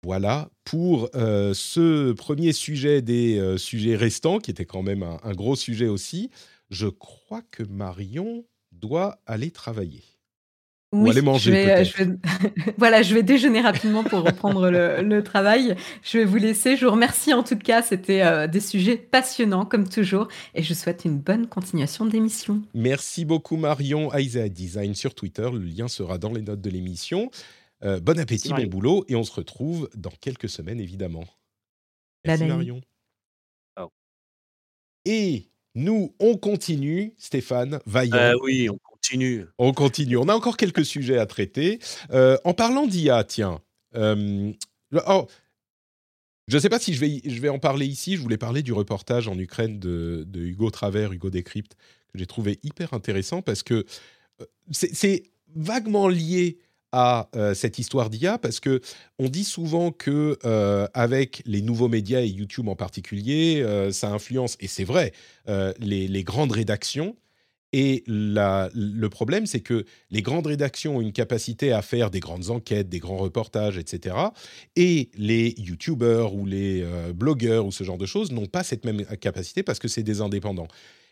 Voilà 0.03 0.49
pour 0.63 1.09
euh, 1.15 1.53
ce 1.53 2.13
premier 2.13 2.53
sujet 2.53 3.01
des 3.01 3.37
euh, 3.37 3.57
sujets 3.57 3.95
restants, 3.95 4.39
qui 4.39 4.49
était 4.49 4.65
quand 4.65 4.83
même 4.83 5.03
un, 5.03 5.33
gros 5.33 5.55
sujet 5.55 5.87
aussi. 5.87 6.29
Je 6.69 6.87
crois 6.87 7.41
que 7.51 7.63
Marion 7.63 8.45
doit 8.71 9.19
aller 9.25 9.51
travailler. 9.51 10.03
Oui, 10.91 11.09
Ou 11.09 11.11
aller 11.11 11.21
manger. 11.21 11.83
Je 11.83 12.03
vais, 12.03 12.17
voilà, 12.77 13.01
je 13.01 13.13
vais 13.13 13.23
déjeuner 13.23 13.61
rapidement 13.61 14.03
pour 14.03 14.21
reprendre 14.21 14.69
le, 14.69 15.21
travail. 15.21 15.75
Je 16.01 16.19
vais 16.19 16.25
vous 16.25 16.37
laisser. 16.37 16.77
Je 16.77 16.85
vous 16.85 16.91
remercie 16.91 17.33
en 17.33 17.43
tout 17.43 17.57
cas. 17.57 17.83
C'était 17.83 18.21
euh, 18.23 18.47
des 18.47 18.61
sujets 18.61 18.95
passionnants 18.95 19.65
comme 19.65 19.87
toujours. 19.87 20.29
Et 20.55 20.63
je 20.63 20.73
souhaite 20.73 21.03
une 21.03 21.19
bonne 21.19 21.47
continuation 21.47 22.05
d'émission. 22.05 22.61
Merci 22.73 23.25
beaucoup 23.25 23.57
Marion. 23.57 24.15
Isaiah 24.17 24.49
Design 24.49 24.95
sur 24.95 25.13
Twitter. 25.13 25.47
Le 25.51 25.59
lien 25.59 25.87
sera 25.87 26.17
dans 26.17 26.31
les 26.31 26.41
notes 26.41 26.61
de 26.61 26.69
l'émission. 26.69 27.29
Euh, 27.83 27.99
bon 27.99 28.19
appétit, 28.19 28.49
bon 28.49 28.67
boulot, 28.67 29.05
et 29.07 29.15
on 29.15 29.23
se 29.23 29.31
retrouve 29.31 29.89
dans 29.95 30.11
quelques 30.21 30.49
semaines, 30.49 30.79
évidemment. 30.79 31.25
Merci 32.25 32.45
Marion. 32.45 32.81
Et 35.05 35.49
nous, 35.75 36.13
on 36.19 36.35
continue, 36.35 37.13
Stéphane, 37.17 37.79
vaillant. 37.85 38.15
Euh, 38.15 38.33
oui, 38.43 38.69
on 38.69 38.77
continue. 38.77 39.45
On 39.57 39.71
continue. 39.71 40.17
On 40.17 40.27
a 40.27 40.35
encore 40.35 40.57
quelques 40.57 40.85
sujets 40.85 41.17
à 41.17 41.25
traiter. 41.25 41.79
Euh, 42.11 42.37
en 42.43 42.53
parlant 42.53 42.85
d'IA, 42.85 43.23
tiens. 43.23 43.61
Oh, 43.95 45.27
je 46.47 46.55
ne 46.55 46.59
sais 46.59 46.69
pas 46.69 46.79
si 46.79 46.93
je 46.93 46.99
vais, 46.99 47.21
je 47.23 47.39
vais 47.39 47.49
en 47.49 47.59
parler 47.59 47.85
ici. 47.85 48.17
Je 48.17 48.21
voulais 48.21 48.37
parler 48.37 48.61
du 48.61 48.73
reportage 48.73 49.29
en 49.29 49.39
Ukraine 49.39 49.79
de, 49.79 50.25
de 50.27 50.41
Hugo 50.41 50.69
Travers, 50.69 51.13
Hugo 51.13 51.29
Décrypte, 51.29 51.75
que 52.11 52.19
j'ai 52.19 52.27
trouvé 52.27 52.59
hyper 52.61 52.93
intéressant 52.93 53.41
parce 53.41 53.63
que 53.63 53.85
c'est 54.71 55.23
vaguement 55.55 56.07
lié 56.07 56.59
à 56.91 57.29
euh, 57.35 57.53
cette 57.53 57.79
histoire 57.79 58.09
d'IA 58.09 58.37
parce 58.37 58.59
que 58.59 58.81
on 59.19 59.29
dit 59.29 59.43
souvent 59.43 59.91
que 59.91 60.37
euh, 60.45 60.87
avec 60.93 61.41
les 61.45 61.61
nouveaux 61.61 61.87
médias 61.87 62.21
et 62.21 62.27
YouTube 62.27 62.67
en 62.67 62.75
particulier, 62.75 63.61
euh, 63.61 63.91
ça 63.91 64.09
influence 64.09 64.57
et 64.59 64.67
c'est 64.67 64.83
vrai 64.83 65.13
les, 65.79 66.23
grandes 66.23 66.51
rédactions. 66.51 67.15
Et 67.71 68.03
le 68.07 69.07
problème, 69.09 69.45
c'est 69.45 69.59
que 69.59 69.85
les 70.09 70.23
grandes 70.23 70.47
rédactions 70.47 70.97
ont 70.97 71.01
une 71.01 71.11
capacité 71.11 71.71
à 71.71 71.83
faire 71.83 72.09
des 72.09 72.19
grandes 72.19 72.49
enquêtes, 72.49 72.89
des 72.89 72.99
grands 72.99 73.17
reportages, 73.17 73.77
etc. 73.77 74.15
Et 74.75 75.09
les 75.15 75.53
YouTubers 75.57 76.33
ou 76.33 76.45
les 76.45 76.83
blogueurs 77.13 77.65
ou 77.65 77.71
ce 77.71 77.83
genre 77.83 77.97
de 77.97 78.07
choses 78.07 78.31
n'ont 78.31 78.47
pas 78.47 78.63
cette 78.63 78.85
même 78.85 79.05
capacité 79.17 79.61
parce 79.63 79.79
que 79.79 79.87
c'est 79.87 80.03
des 80.03 80.21
indépendants. 80.21 80.67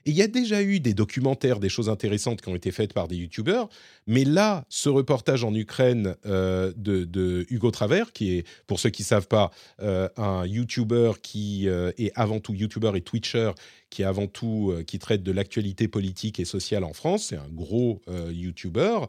Et 0.07 0.11
il 0.11 0.15
y 0.15 0.21
a 0.21 0.27
déjà 0.27 0.63
eu 0.63 0.79
des 0.79 0.93
documentaires, 0.93 1.59
des 1.59 1.67
choses 1.67 1.89
intéressantes 1.89 2.41
qui 2.41 2.47
ont 2.47 2.55
été 2.55 2.71
faites 2.71 2.93
par 2.93 3.09
des 3.09 3.17
youtubeurs, 3.17 3.67
mais 4.07 4.23
là, 4.23 4.63
ce 4.69 4.87
reportage 4.87 5.43
en 5.43 5.53
Ukraine 5.53 6.15
euh, 6.25 6.71
de, 6.77 7.45
Hugo 7.49 7.71
Travers, 7.71 8.13
qui 8.13 8.37
est, 8.37 8.47
pour 8.67 8.79
ceux 8.79 8.89
qui 8.89 9.01
ne 9.01 9.07
savent 9.07 9.27
pas, 9.27 9.51
euh, 9.81 10.07
un 10.15 10.45
youtuber 10.45 11.11
qui 11.21 11.67
euh, 11.67 11.91
est 11.97 12.13
avant 12.15 12.39
tout 12.39 12.53
youtuber 12.53 12.91
et 12.95 13.01
twitcher, 13.01 13.51
qui 13.89 14.03
est 14.03 14.05
avant 14.05 14.27
tout, 14.27 14.73
qui 14.87 14.97
traite 14.97 15.23
de 15.23 15.31
l'actualité 15.33 15.89
politique 15.89 16.39
et 16.39 16.45
sociale 16.45 16.85
en 16.85 16.93
France, 16.93 17.27
c'est 17.29 17.37
un 17.37 17.49
gros 17.51 18.01
youtuber, 18.29 18.99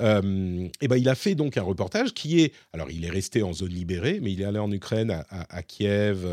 et 0.00 0.88
ben 0.88 0.96
il 0.96 1.08
a 1.08 1.14
fait 1.14 1.36
donc 1.36 1.56
un 1.56 1.62
reportage 1.62 2.14
qui 2.14 2.40
est, 2.40 2.52
alors 2.72 2.90
il 2.90 3.04
est 3.04 3.10
resté 3.10 3.44
en 3.44 3.52
zone 3.52 3.70
libérée, 3.70 4.18
mais 4.20 4.32
il 4.32 4.40
est 4.40 4.44
allé 4.44 4.58
en 4.58 4.72
Ukraine, 4.72 5.22
à, 5.30 5.62
Kiev, 5.62 6.26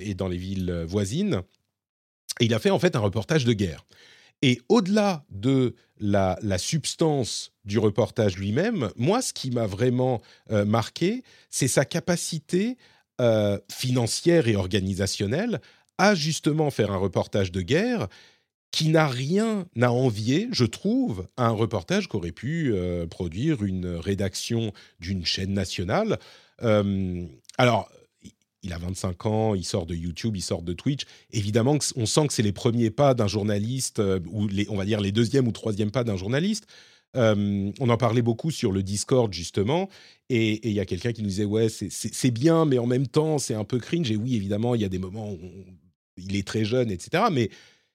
et 0.00 0.14
dans 0.14 0.26
les 0.26 0.36
villes 0.36 0.84
voisines 0.88 1.42
il 2.40 2.54
a 2.54 2.58
fait 2.58 2.70
en 2.70 2.78
fait 2.78 2.96
un 2.96 3.00
reportage 3.00 3.44
de 3.44 3.52
guerre. 3.52 3.84
Et 4.42 4.60
au-delà 4.68 5.24
de 5.30 5.74
la, 5.98 6.36
substance 6.58 7.52
du 7.64 7.78
reportage 7.78 8.36
lui-même, 8.36 8.90
moi, 8.96 9.20
ce 9.20 9.32
qui 9.32 9.50
m'a 9.50 9.66
vraiment 9.66 10.22
euh, 10.50 10.64
marqué, 10.64 11.22
c'est 11.50 11.68
sa 11.68 11.84
capacité 11.84 12.76
euh, 13.20 13.58
financière 13.70 14.46
et 14.46 14.54
organisationnelle 14.54 15.60
à 15.98 16.14
justement 16.14 16.70
faire 16.70 16.92
un 16.92 16.96
reportage 16.96 17.50
de 17.50 17.62
guerre 17.62 18.06
qui 18.70 18.90
n'a 18.90 19.08
rien 19.08 19.66
à 19.80 19.90
envier, 19.90 20.48
je 20.52 20.66
trouve, 20.66 21.26
à 21.36 21.46
un 21.46 21.52
reportage 21.52 22.06
qu'aurait 22.06 22.32
pu 22.32 22.72
euh, 22.72 23.06
produire 23.06 23.64
une 23.64 23.96
rédaction 23.96 24.72
d'une 25.00 25.24
chaîne 25.24 25.52
nationale. 25.52 26.18
alors, 26.60 27.90
il 28.62 28.72
a 28.72 28.78
25 28.78 29.26
ans, 29.26 29.54
il 29.54 29.64
sort 29.64 29.86
de 29.86 29.94
YouTube, 29.94 30.36
il 30.36 30.42
sort 30.42 30.62
de 30.62 30.72
Twitch. 30.72 31.02
Évidemment, 31.30 31.78
on 31.96 32.06
sent 32.06 32.26
que 32.26 32.32
c'est 32.32 32.42
les 32.42 32.52
premiers 32.52 32.90
pas 32.90 33.14
d'un 33.14 33.28
journaliste, 33.28 34.00
euh, 34.00 34.20
ou 34.30 34.48
on 34.68 34.76
va 34.76 34.84
dire 34.84 35.00
les 35.00 35.12
deuxièmes 35.12 35.46
ou 35.46 35.52
troisièmes 35.52 35.90
pas 35.90 36.04
d'un 36.04 36.16
journaliste. 36.16 36.66
Euh, 37.16 37.70
on 37.80 37.88
en 37.88 37.96
parlait 37.96 38.22
beaucoup 38.22 38.50
sur 38.50 38.72
le 38.72 38.82
Discord, 38.82 39.32
justement, 39.32 39.88
et 40.28 40.68
il 40.68 40.74
y 40.74 40.80
a 40.80 40.84
quelqu'un 40.84 41.12
qui 41.12 41.22
nous 41.22 41.28
disait 41.28 41.44
Ouais, 41.44 41.68
c'est 41.68 42.30
bien, 42.30 42.64
mais 42.64 42.78
en 42.78 42.86
même 42.86 43.06
temps, 43.06 43.38
c'est 43.38 43.54
un 43.54 43.64
peu 43.64 43.78
cringe. 43.78 44.10
Et 44.10 44.16
oui, 44.16 44.36
évidemment, 44.36 44.74
il 44.74 44.82
y 44.82 44.84
a 44.84 44.88
des 44.90 44.98
moments 44.98 45.32
où 45.32 45.38
il 46.16 46.36
est 46.36 46.46
très 46.46 46.64
jeune, 46.64 46.90
etc. 46.90 47.24
Mais 47.32 47.50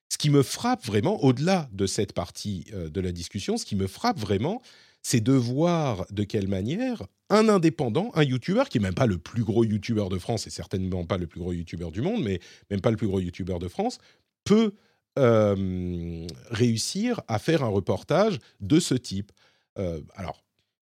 ce 0.08 0.18
qui 0.18 0.30
me 0.30 0.42
frappe 0.42 0.84
vraiment, 0.84 1.22
au-delà 1.22 1.68
de 1.72 1.86
cette 1.86 2.12
partie 2.12 2.66
de 2.72 3.00
la 3.00 3.12
discussion, 3.12 3.56
ce 3.56 3.64
qui 3.64 3.76
me 3.76 3.86
frappe 3.86 4.18
vraiment, 4.18 4.60
c'est 5.04 5.20
de 5.20 5.32
voir 5.32 6.06
de 6.10 6.24
quelle 6.24 6.48
manière 6.48 7.06
un 7.28 7.48
indépendant, 7.48 8.10
un 8.14 8.24
YouTuber, 8.24 8.64
qui 8.70 8.78
n'est 8.78 8.84
même 8.84 8.94
pas 8.94 9.06
le 9.06 9.18
plus 9.18 9.44
gros 9.44 9.62
YouTuber 9.62 10.06
de 10.10 10.18
France 10.18 10.46
et 10.46 10.50
certainement 10.50 11.04
pas 11.04 11.18
le 11.18 11.26
plus 11.26 11.40
gros 11.40 11.52
YouTuber 11.52 11.90
du 11.92 12.00
monde, 12.00 12.24
mais 12.24 12.40
même 12.70 12.80
pas 12.80 12.90
le 12.90 12.96
plus 12.96 13.06
gros 13.06 13.20
YouTuber 13.20 13.58
de 13.60 13.68
France, 13.68 13.98
peut 14.44 14.72
euh, 15.18 16.26
réussir 16.50 17.20
à 17.28 17.38
faire 17.38 17.62
un 17.62 17.68
reportage 17.68 18.38
de 18.60 18.80
ce 18.80 18.94
type. 18.94 19.30
Euh, 19.78 20.00
alors, 20.14 20.42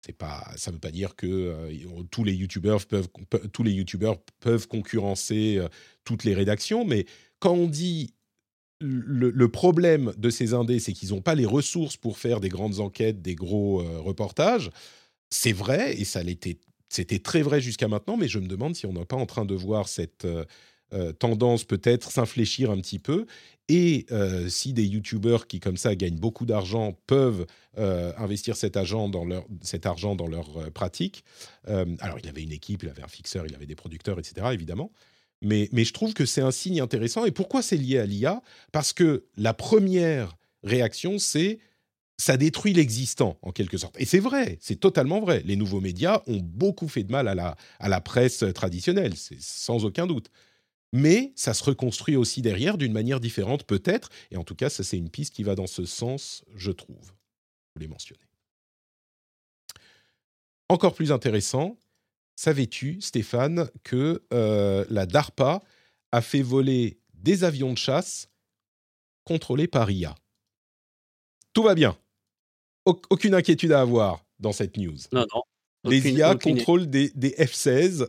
c'est 0.06 0.16
pas, 0.16 0.46
ça 0.58 0.70
ne 0.70 0.76
veut 0.76 0.80
pas 0.80 0.92
dire 0.92 1.16
que 1.16 1.28
euh, 1.28 2.04
tous 2.12 2.24
les 2.24 2.38
peuvent, 2.88 3.08
tous 3.52 3.64
les 3.64 3.72
youtubeurs 3.72 4.18
peuvent 4.40 4.68
concurrencer 4.68 5.60
toutes 6.04 6.24
les 6.24 6.36
rédactions, 6.36 6.86
mais 6.86 7.06
quand 7.40 7.54
on 7.54 7.68
dit 7.68 8.14
le, 8.84 9.48
problème 9.48 10.14
de 10.18 10.30
ces 10.30 10.54
indés, 10.54 10.80
c'est 10.80 10.94
qu'ils 10.94 11.10
n'ont 11.10 11.22
pas 11.22 11.36
les 11.36 11.46
ressources 11.46 11.98
pour 11.98 12.18
faire 12.18 12.40
des 12.40 12.50
grandes 12.50 12.80
enquêtes, 12.80 13.22
des 13.22 13.36
gros 13.36 13.82
euh, 13.82 14.00
reportages. 14.00 14.70
C'est 15.30 15.54
vrai, 15.54 16.00
et 16.00 16.06
ça 16.06 16.22
c'était 16.90 17.20
très 17.20 17.42
vrai 17.42 17.60
jusqu'à 17.60 17.88
maintenant, 17.88 18.18
mais 18.18 18.28
je 18.28 18.40
me 18.40 18.48
demande 18.48 18.76
si 18.76 18.86
on 18.86 18.94
n'est 18.94 19.06
pas 19.06 19.16
en 19.16 19.26
train 19.26 19.46
de 19.46 19.56
voir 19.56 19.88
cette 19.88 20.26
euh, 20.26 20.46
euh, 20.94 21.12
tendance 21.12 21.64
peut-être 21.64 22.12
s'infléchir 22.12 22.70
un 22.70 22.78
petit 22.78 23.00
peu. 23.00 23.26
Et 23.70 24.06
si 24.50 24.74
des 24.74 24.84
youtubeurs 24.84 25.48
qui, 25.48 25.62
comme 25.62 25.78
ça, 25.78 25.96
gagnent 25.96 26.20
beaucoup 26.20 26.46
d'argent, 26.46 27.00
peuvent 27.08 27.46
investir 27.78 28.58
cet 28.58 28.74
dans 28.74 29.24
leur, 29.24 29.46
cet 29.62 29.86
argent 29.86 30.16
dans 30.16 30.28
leur 30.28 30.70
pratique. 30.74 31.24
alors, 31.66 32.20
il 32.22 32.28
avait 32.28 32.44
une 32.44 32.52
équipe, 32.52 32.84
il 32.84 32.90
avait 32.90 33.04
un 33.04 33.08
fixeur, 33.08 33.46
il 33.48 33.56
avait 33.56 33.66
des 33.66 33.76
producteurs, 33.76 34.20
etc., 34.20 34.48
évidemment. 34.52 34.92
Mais, 35.44 35.70
je 35.74 35.94
trouve 35.94 36.14
que 36.14 36.26
c'est 36.26 36.42
un 36.42 36.52
signe 36.52 36.82
intéressant. 36.82 37.26
Et 37.26 37.32
pourquoi 37.32 37.62
c'est 37.62 37.78
lié 37.78 38.00
à 38.00 38.06
l'IA 38.06 38.42
Parce 38.72 38.94
que 38.94 39.26
la 39.38 39.54
première 39.54 40.38
réaction, 40.64 41.20
c'est 41.20 41.60
ça 42.18 42.38
détruit 42.38 42.74
l'existant, 42.74 43.38
en 43.42 43.52
quelque 43.52 43.78
sorte. 43.78 44.00
Et 44.00 44.06
c'est 44.06 44.20
vrai, 44.20 44.58
c'est 44.62 44.80
totalement 44.80 45.20
vrai. 45.20 45.42
Les 45.46 45.56
nouveaux 45.56 45.82
médias 45.82 46.22
ont 46.28 46.40
beaucoup 46.40 46.88
fait 46.88 47.04
de 47.04 47.12
mal 47.12 47.28
à 47.28 47.36
la, 47.36 47.58
à 47.80 47.90
la 47.90 48.02
presse 48.02 48.46
traditionnelle, 48.56 49.18
c'est 49.18 49.42
sans 49.42 49.84
aucun 49.84 50.08
doute. 50.08 50.30
Mais 50.94 51.34
ça 51.36 51.56
se 51.56 51.64
reconstruit 51.64 52.16
aussi 52.16 52.44
derrière 52.44 52.78
d'une 52.78 52.94
manière 52.94 53.20
différente, 53.20 53.64
peut-être. 53.64 54.10
Et 54.32 54.38
en 54.38 54.44
tout 54.44 54.56
cas, 54.56 54.70
ça, 54.70 54.84
c'est 54.84 54.98
une 54.98 55.10
piste 55.10 55.34
qui 55.34 55.44
va 55.44 55.56
dans 55.56 55.68
ce 55.68 55.86
sens, 55.86 56.46
je 56.56 56.72
trouve. 56.72 57.12
Je 57.68 57.80
voulais 57.80 57.88
mentionner. 57.88 58.22
Encore 60.70 60.94
plus 60.94 61.12
intéressant, 61.12 61.78
Savais-tu, 62.36 63.00
Stéphane, 63.02 63.70
que 63.84 64.24
euh, 64.34 64.86
la 64.90 65.06
DARPA 65.06 65.62
a 66.12 66.22
fait 66.22 66.42
voler 66.42 67.00
des 67.14 67.44
avions 67.44 67.74
de 67.74 67.78
chasse 67.78 68.30
contrôlés 69.24 69.68
par 69.68 69.90
IA 69.92 70.16
Tout 71.54 71.64
va 71.64 71.76
bien. 71.76 71.98
aucune 72.86 73.36
inquiétude 73.36 73.72
à 73.72 73.82
avoir 73.82 74.26
dans 74.40 74.52
cette 74.52 74.78
news. 74.78 74.98
Non, 75.12 75.26
non. 75.34 75.44
les 75.90 76.10
IA 76.10 76.36
contrôlent 76.36 76.90
des, 76.90 77.12
F-16 77.38 78.08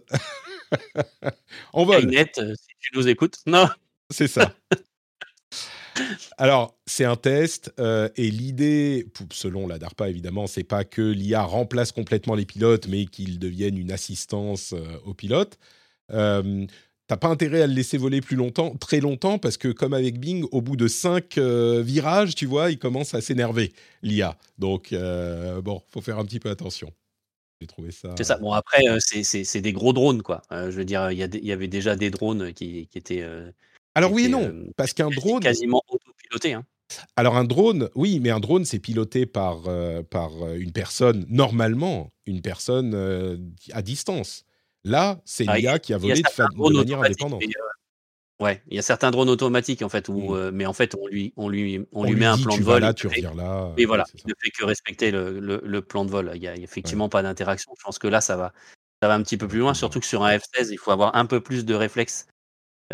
en 1.72 1.84
vol. 1.84 2.06
Net, 2.06 2.38
euh, 2.38 2.54
si 2.54 2.74
tu 2.80 2.96
nous 2.96 3.08
écoutes. 3.08 3.38
Non. 3.46 3.68
C'est 4.10 4.28
ça. 4.28 4.54
Alors, 6.38 6.76
c'est 6.86 7.04
un 7.04 7.16
test 7.16 7.72
euh, 7.78 8.08
et 8.16 8.30
l'idée, 8.30 9.06
selon 9.30 9.66
la 9.66 9.78
DARPA 9.78 10.08
évidemment, 10.08 10.46
c'est 10.46 10.64
pas 10.64 10.84
que 10.84 11.02
l'IA 11.02 11.42
remplace 11.42 11.92
complètement 11.92 12.34
les 12.34 12.46
pilotes, 12.46 12.88
mais 12.88 13.06
qu'ils 13.06 13.38
deviennent 13.38 13.78
une 13.78 13.92
assistance 13.92 14.72
euh, 14.72 14.98
aux 15.04 15.14
pilotes. 15.14 15.58
Euh, 16.12 16.66
T'as 17.06 17.18
pas 17.18 17.28
intérêt 17.28 17.60
à 17.60 17.66
le 17.66 17.74
laisser 17.74 17.98
voler 17.98 18.22
plus 18.22 18.34
longtemps, 18.34 18.74
très 18.76 18.98
longtemps, 18.98 19.38
parce 19.38 19.58
que 19.58 19.68
comme 19.68 19.92
avec 19.92 20.18
Bing, 20.18 20.46
au 20.52 20.62
bout 20.62 20.76
de 20.76 20.88
cinq 20.88 21.36
euh, 21.36 21.82
virages, 21.82 22.34
tu 22.34 22.46
vois, 22.46 22.70
il 22.70 22.78
commence 22.78 23.12
à 23.12 23.20
s'énerver 23.20 23.74
l'IA. 24.02 24.38
Donc 24.56 24.94
bon, 25.62 25.82
faut 25.88 26.00
faire 26.00 26.18
un 26.18 26.24
petit 26.24 26.40
peu 26.40 26.48
attention. 26.48 26.90
J'ai 27.60 27.66
trouvé 27.66 27.90
ça. 27.90 28.14
C'est 28.16 28.24
ça. 28.24 28.38
Bon 28.38 28.52
après, 28.52 28.82
c'est 29.00 29.60
des 29.60 29.72
gros 29.74 29.92
drones 29.92 30.22
quoi. 30.22 30.40
je 30.50 30.70
veux 30.70 30.86
dire, 30.86 31.10
il 31.10 31.18
y, 31.18 31.52
avait 31.52 31.68
déjà 31.68 31.94
des 31.94 32.08
drones 32.08 32.54
qui 32.54 32.88
étaient 32.94 33.22
alors 33.94 34.12
oui 34.12 34.24
et 34.24 34.28
non, 34.28 34.52
parce 34.76 34.92
qu'un 34.92 35.10
drone... 35.10 35.40
Quasiment 35.40 35.82
autopiloté. 35.88 36.54
Hein. 36.54 36.64
Alors 37.16 37.36
un 37.36 37.44
drone, 37.44 37.88
oui, 37.94 38.20
mais 38.20 38.30
un 38.30 38.40
drone, 38.40 38.64
c'est 38.64 38.78
piloté 38.78 39.26
par, 39.26 39.62
par 40.10 40.30
une 40.54 40.72
personne, 40.72 41.24
normalement, 41.28 42.12
une 42.26 42.42
personne 42.42 43.54
à 43.72 43.82
distance. 43.82 44.44
Là, 44.84 45.20
c'est 45.24 45.46
ah, 45.48 45.58
l'IA 45.58 45.78
qui 45.78 45.94
a 45.94 45.98
volé 45.98 46.20
de, 46.20 46.76
manière 46.76 47.00
indépendante. 47.00 47.42
ouais, 48.38 48.62
il 48.68 48.76
y 48.76 48.78
a 48.78 48.82
certains 48.82 49.10
drones 49.10 49.30
automatiques 49.30 49.80
en 49.80 49.88
fait, 49.88 50.10
où, 50.10 50.34
mmh. 50.34 50.50
mais 50.50 50.66
en 50.66 50.74
fait 50.74 50.94
on 50.94 51.06
lui, 51.06 51.32
on 51.36 51.48
lui, 51.48 51.86
on, 51.92 52.04
lui 52.04 52.14
met 52.14 52.26
un 52.26 52.36
plan 52.36 52.56
de 52.56 52.62
vol. 52.62 52.82
Là, 52.82 52.92
tu 52.92 53.06
reviens 53.06 53.34
là. 53.34 53.72
Et 53.78 53.86
voilà, 53.86 54.04
il 54.14 54.28
ne 54.28 54.34
fait 54.38 54.50
que 54.50 54.64
respecter 54.64 55.10
le, 55.10 55.40
le, 55.40 55.82
plan 55.82 56.04
de 56.04 56.10
vol. 56.10 56.30
Il 56.34 56.40
n'y 56.40 56.48
a, 56.48 56.54
effectivement 56.54 57.08
pas 57.08 57.22
d'interaction. 57.22 57.72
Je 57.78 57.82
pense 57.82 57.98
que 57.98 58.08
là, 58.08 58.20
ça 58.20 58.36
va, 58.36 58.52
ça 59.00 59.08
va 59.08 59.14
un 59.14 59.22
petit 59.22 59.38
peu 59.38 59.48
plus 59.48 59.60
loin, 59.60 59.72
surtout 59.72 60.00
que 60.00 60.06
sur 60.06 60.22
un 60.22 60.36
F16, 60.36 60.68
il 60.70 60.78
faut 60.78 60.90
avoir 60.90 61.16
un 61.16 61.24
peu 61.24 61.40
plus 61.40 61.64
de 61.64 61.74
réflexe 61.74 62.26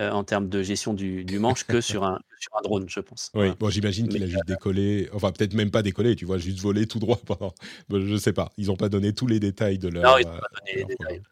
euh, 0.01 0.11
en 0.11 0.25
termes 0.25 0.49
de 0.49 0.63
gestion 0.63 0.95
du, 0.95 1.27
manche 1.39 1.65
que 1.65 1.83
sur 1.83 2.05
un, 2.05 2.19
sur 2.41 2.57
un 2.57 2.63
drone, 2.63 2.87
je 2.89 3.01
pense. 3.01 3.31
Oui, 3.35 3.49
bon, 3.61 3.69
j'imagine 3.69 4.09
qu'il 4.09 4.23
a 4.23 4.27
juste 4.27 4.49
euh, 4.49 4.55
décollé, 4.55 5.11
enfin 5.13 5.31
peut-être 5.31 5.53
même 5.53 5.71
pas 5.71 5.83
décollé, 5.83 6.17
tu 6.17 6.25
vois, 6.25 6.39
juste 6.39 6.59
volé 6.61 6.87
tout 6.87 6.99
droit 6.99 7.21
pendant. 7.27 7.55
Je 7.91 8.17
sais 8.17 8.33
pas, 8.33 8.51
ils 8.57 8.69
n'ont 8.69 8.77
pas 8.77 8.89
donné 8.89 9.13
tous 9.13 9.27
les 9.27 9.41
détails 9.41 9.79
de 9.79 9.89
leur. 9.89 10.03
Non, 10.03 10.17
ils 10.17 10.27
n'ont 10.27 10.39
pas 10.39 10.49
donné 10.59 10.79
les 10.79 10.85
détails. 10.85 11.23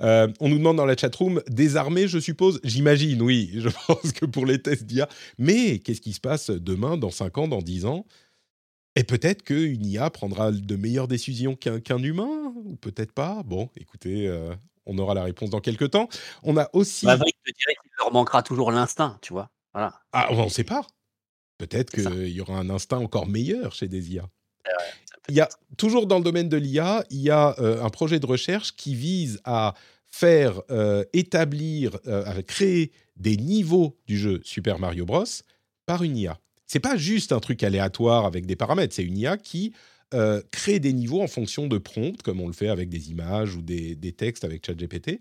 Euh, 0.00 0.26
on 0.40 0.48
nous 0.48 0.58
demande 0.58 0.78
dans 0.78 0.86
la 0.86 0.96
chatroom, 0.96 1.40
désarmé, 1.46 2.08
je 2.08 2.18
suppose 2.18 2.60
J'imagine, 2.64 3.22
oui, 3.22 3.52
je 3.54 3.68
pense 3.86 4.10
que 4.12 4.26
pour 4.26 4.46
les 4.46 4.60
tests 4.60 4.84
d'IA. 4.84 5.08
Mais 5.38 5.78
qu'est-ce 5.78 6.00
qui 6.00 6.12
se 6.12 6.20
passe 6.20 6.50
demain, 6.50 6.96
dans 6.96 7.10
5 7.10 7.38
ans, 7.38 7.46
dans 7.46 7.62
10 7.62 7.86
ans? 7.86 8.04
Et 8.96 9.04
peut-être 9.04 9.44
qu'une 9.44 9.86
IA 9.86 10.10
prendra 10.10 10.50
de 10.50 10.76
meilleures 10.76 11.06
décisions 11.06 11.54
qu'un 11.54 12.02
humain, 12.02 12.52
ou 12.56 12.74
peut-être 12.74 13.12
pas? 13.12 13.44
Bon, 13.44 13.70
écoutez, 13.76 14.28
on 14.86 14.98
aura 14.98 15.14
la 15.14 15.22
réponse 15.22 15.50
dans 15.50 15.60
quelques 15.60 15.92
temps. 15.92 16.08
On 16.42 16.56
a 16.56 16.68
aussi. 16.72 17.06
Maverick 17.06 17.36
te 17.44 17.52
dirait 17.52 17.76
leur 18.08 18.12
manquera 18.12 18.42
toujours 18.42 18.72
l'instinct, 18.72 19.18
tu 19.20 19.32
vois. 19.32 19.50
Voilà. 19.72 19.92
Ah, 20.12 20.28
on 20.30 20.44
ne 20.44 20.48
sait 20.48 20.64
pas. 20.64 20.86
Peut-être 21.58 21.90
qu'il 21.90 22.28
y 22.28 22.40
aura 22.40 22.58
un 22.58 22.70
instinct 22.70 22.98
encore 22.98 23.26
meilleur 23.26 23.74
chez 23.74 23.88
des 23.88 24.14
IA. 24.14 24.28
il 25.28 25.34
y 25.34 25.40
a, 25.40 25.48
toujours 25.76 26.06
dans 26.06 26.18
le 26.18 26.24
domaine 26.24 26.48
de 26.48 26.56
l'IA, 26.56 27.04
il 27.10 27.20
y 27.20 27.30
a 27.30 27.54
euh, 27.58 27.82
un 27.82 27.90
projet 27.90 28.20
de 28.20 28.26
recherche 28.26 28.74
qui 28.76 28.94
vise 28.94 29.40
à 29.44 29.74
faire 30.06 30.62
euh, 30.70 31.04
établir, 31.12 31.98
euh, 32.06 32.24
à 32.24 32.42
créer 32.42 32.92
des 33.16 33.36
niveaux 33.36 33.98
du 34.06 34.16
jeu 34.16 34.40
Super 34.44 34.78
Mario 34.78 35.04
Bros. 35.04 35.24
par 35.84 36.02
une 36.02 36.16
IA. 36.16 36.38
C'est 36.66 36.80
pas 36.80 36.96
juste 36.96 37.32
un 37.32 37.40
truc 37.40 37.62
aléatoire 37.62 38.24
avec 38.24 38.46
des 38.46 38.56
paramètres, 38.56 38.94
c'est 38.94 39.04
une 39.04 39.18
IA 39.18 39.36
qui 39.36 39.74
créer 40.50 40.80
des 40.80 40.94
niveaux 40.94 41.20
en 41.20 41.26
fonction 41.26 41.66
de 41.66 41.76
prompts, 41.76 42.22
comme 42.22 42.40
on 42.40 42.46
le 42.46 42.54
fait 42.54 42.70
avec 42.70 42.88
des 42.88 43.10
images 43.10 43.54
ou 43.54 43.60
des, 43.60 44.14
textes 44.16 44.42
avec 44.42 44.64
ChatGPT. 44.64 45.20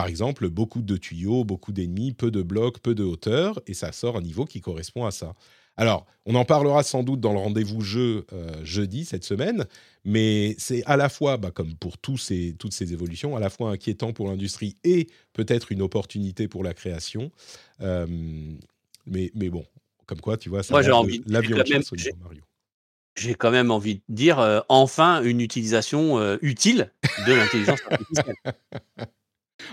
Par 0.00 0.08
exemple, 0.08 0.48
beaucoup 0.48 0.80
de 0.80 0.96
tuyaux, 0.96 1.44
beaucoup 1.44 1.72
d'ennemis, 1.72 2.14
peu 2.14 2.30
de 2.30 2.40
blocs, 2.40 2.78
peu 2.78 2.94
de 2.94 3.04
hauteur, 3.04 3.60
et 3.66 3.74
ça 3.74 3.92
sort 3.92 4.16
un 4.16 4.22
niveau 4.22 4.46
qui 4.46 4.62
correspond 4.62 5.04
à 5.04 5.10
ça. 5.10 5.34
Alors, 5.76 6.06
on 6.24 6.34
en 6.36 6.46
parlera 6.46 6.82
sans 6.82 7.02
doute 7.02 7.20
dans 7.20 7.34
le 7.34 7.38
rendez-vous 7.38 7.82
jeu 7.82 8.24
euh, 8.32 8.50
jeudi 8.64 9.04
cette 9.04 9.24
semaine, 9.24 9.66
mais 10.06 10.54
c'est 10.56 10.82
à 10.86 10.96
la 10.96 11.10
fois, 11.10 11.36
bah, 11.36 11.50
comme 11.50 11.74
pour 11.74 11.98
tous 11.98 12.16
ces, 12.16 12.56
toutes 12.58 12.72
ces 12.72 12.94
évolutions, 12.94 13.36
à 13.36 13.40
la 13.40 13.50
fois 13.50 13.72
inquiétant 13.72 14.14
pour 14.14 14.26
l'industrie 14.28 14.74
et 14.84 15.06
peut-être 15.34 15.70
une 15.70 15.82
opportunité 15.82 16.48
pour 16.48 16.64
la 16.64 16.72
création. 16.72 17.30
Euh, 17.82 18.06
mais, 19.04 19.30
mais 19.34 19.50
bon, 19.50 19.66
comme 20.06 20.22
quoi, 20.22 20.38
tu 20.38 20.48
vois, 20.48 20.62
ça 20.62 20.72
Moi, 20.72 20.80
j'ai 20.80 20.92
envie 20.92 21.22
l'avion 21.26 21.58
de 21.58 22.18
Mario 22.22 22.40
j'ai 23.16 23.34
quand 23.34 23.50
même 23.50 23.70
envie 23.70 23.96
de 23.96 24.02
dire 24.08 24.38
euh, 24.38 24.60
enfin 24.70 25.22
une 25.22 25.42
utilisation 25.42 26.38
utile 26.40 26.90
de 27.26 27.34
l'intelligence 27.34 27.80
artificielle. 27.90 28.36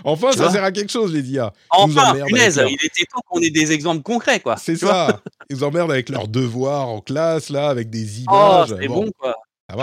Enfin, 0.04 0.32
ça 0.32 0.50
sert 0.50 0.64
à 0.64 0.72
quelque 0.72 0.90
chose, 0.90 1.12
les 1.12 1.30
IA. 1.30 1.52
Enfin, 1.70 2.14
punaise, 2.26 2.62
il 2.68 2.74
était 2.74 3.04
temps 3.04 3.20
qu'on 3.28 3.40
ait 3.40 3.50
des 3.50 3.72
exemples 3.72 4.02
concrets, 4.02 4.40
quoi. 4.40 4.56
C'est 4.56 4.76
ça. 4.76 5.20
Ils 5.50 5.56
nous 5.56 5.64
emmerdent 5.64 5.92
avec 5.92 6.08
leurs 6.08 6.28
devoirs 6.28 6.88
en 6.88 7.00
classe, 7.00 7.50
là, 7.50 7.68
avec 7.68 7.90
des 7.90 8.06
oh, 8.20 8.30
images. 8.30 8.72
Oh, 8.72 8.76
c'est 8.80 8.88
bon. 8.88 9.10
quoi. 9.18 9.34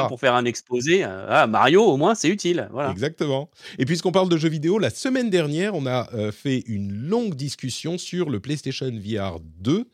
Pour 0.08 0.20
faire 0.20 0.34
un 0.34 0.46
exposé, 0.46 1.04
euh, 1.04 1.28
ah, 1.30 1.48
Mario, 1.48 1.84
au 1.84 1.98
moins, 1.98 2.16
c'est 2.16 2.30
utile. 2.30 2.68
Voilà. 2.72 2.90
Exactement. 2.92 3.50
Et 3.78 3.86
puisqu'on 3.86 4.12
parle 4.12 4.30
de 4.30 4.38
jeux 4.38 4.50
vidéo, 4.50 4.80
la 4.80 4.90
semaine 4.90 5.30
dernière, 5.30 5.76
on 5.76 5.86
a 5.86 6.08
fait 6.32 6.64
une 6.66 6.92
longue 6.92 7.36
discussion 7.36 7.98
sur 7.98 8.30
le 8.30 8.40
PlayStation 8.40 8.92
VR 8.92 9.40
2 9.60 9.88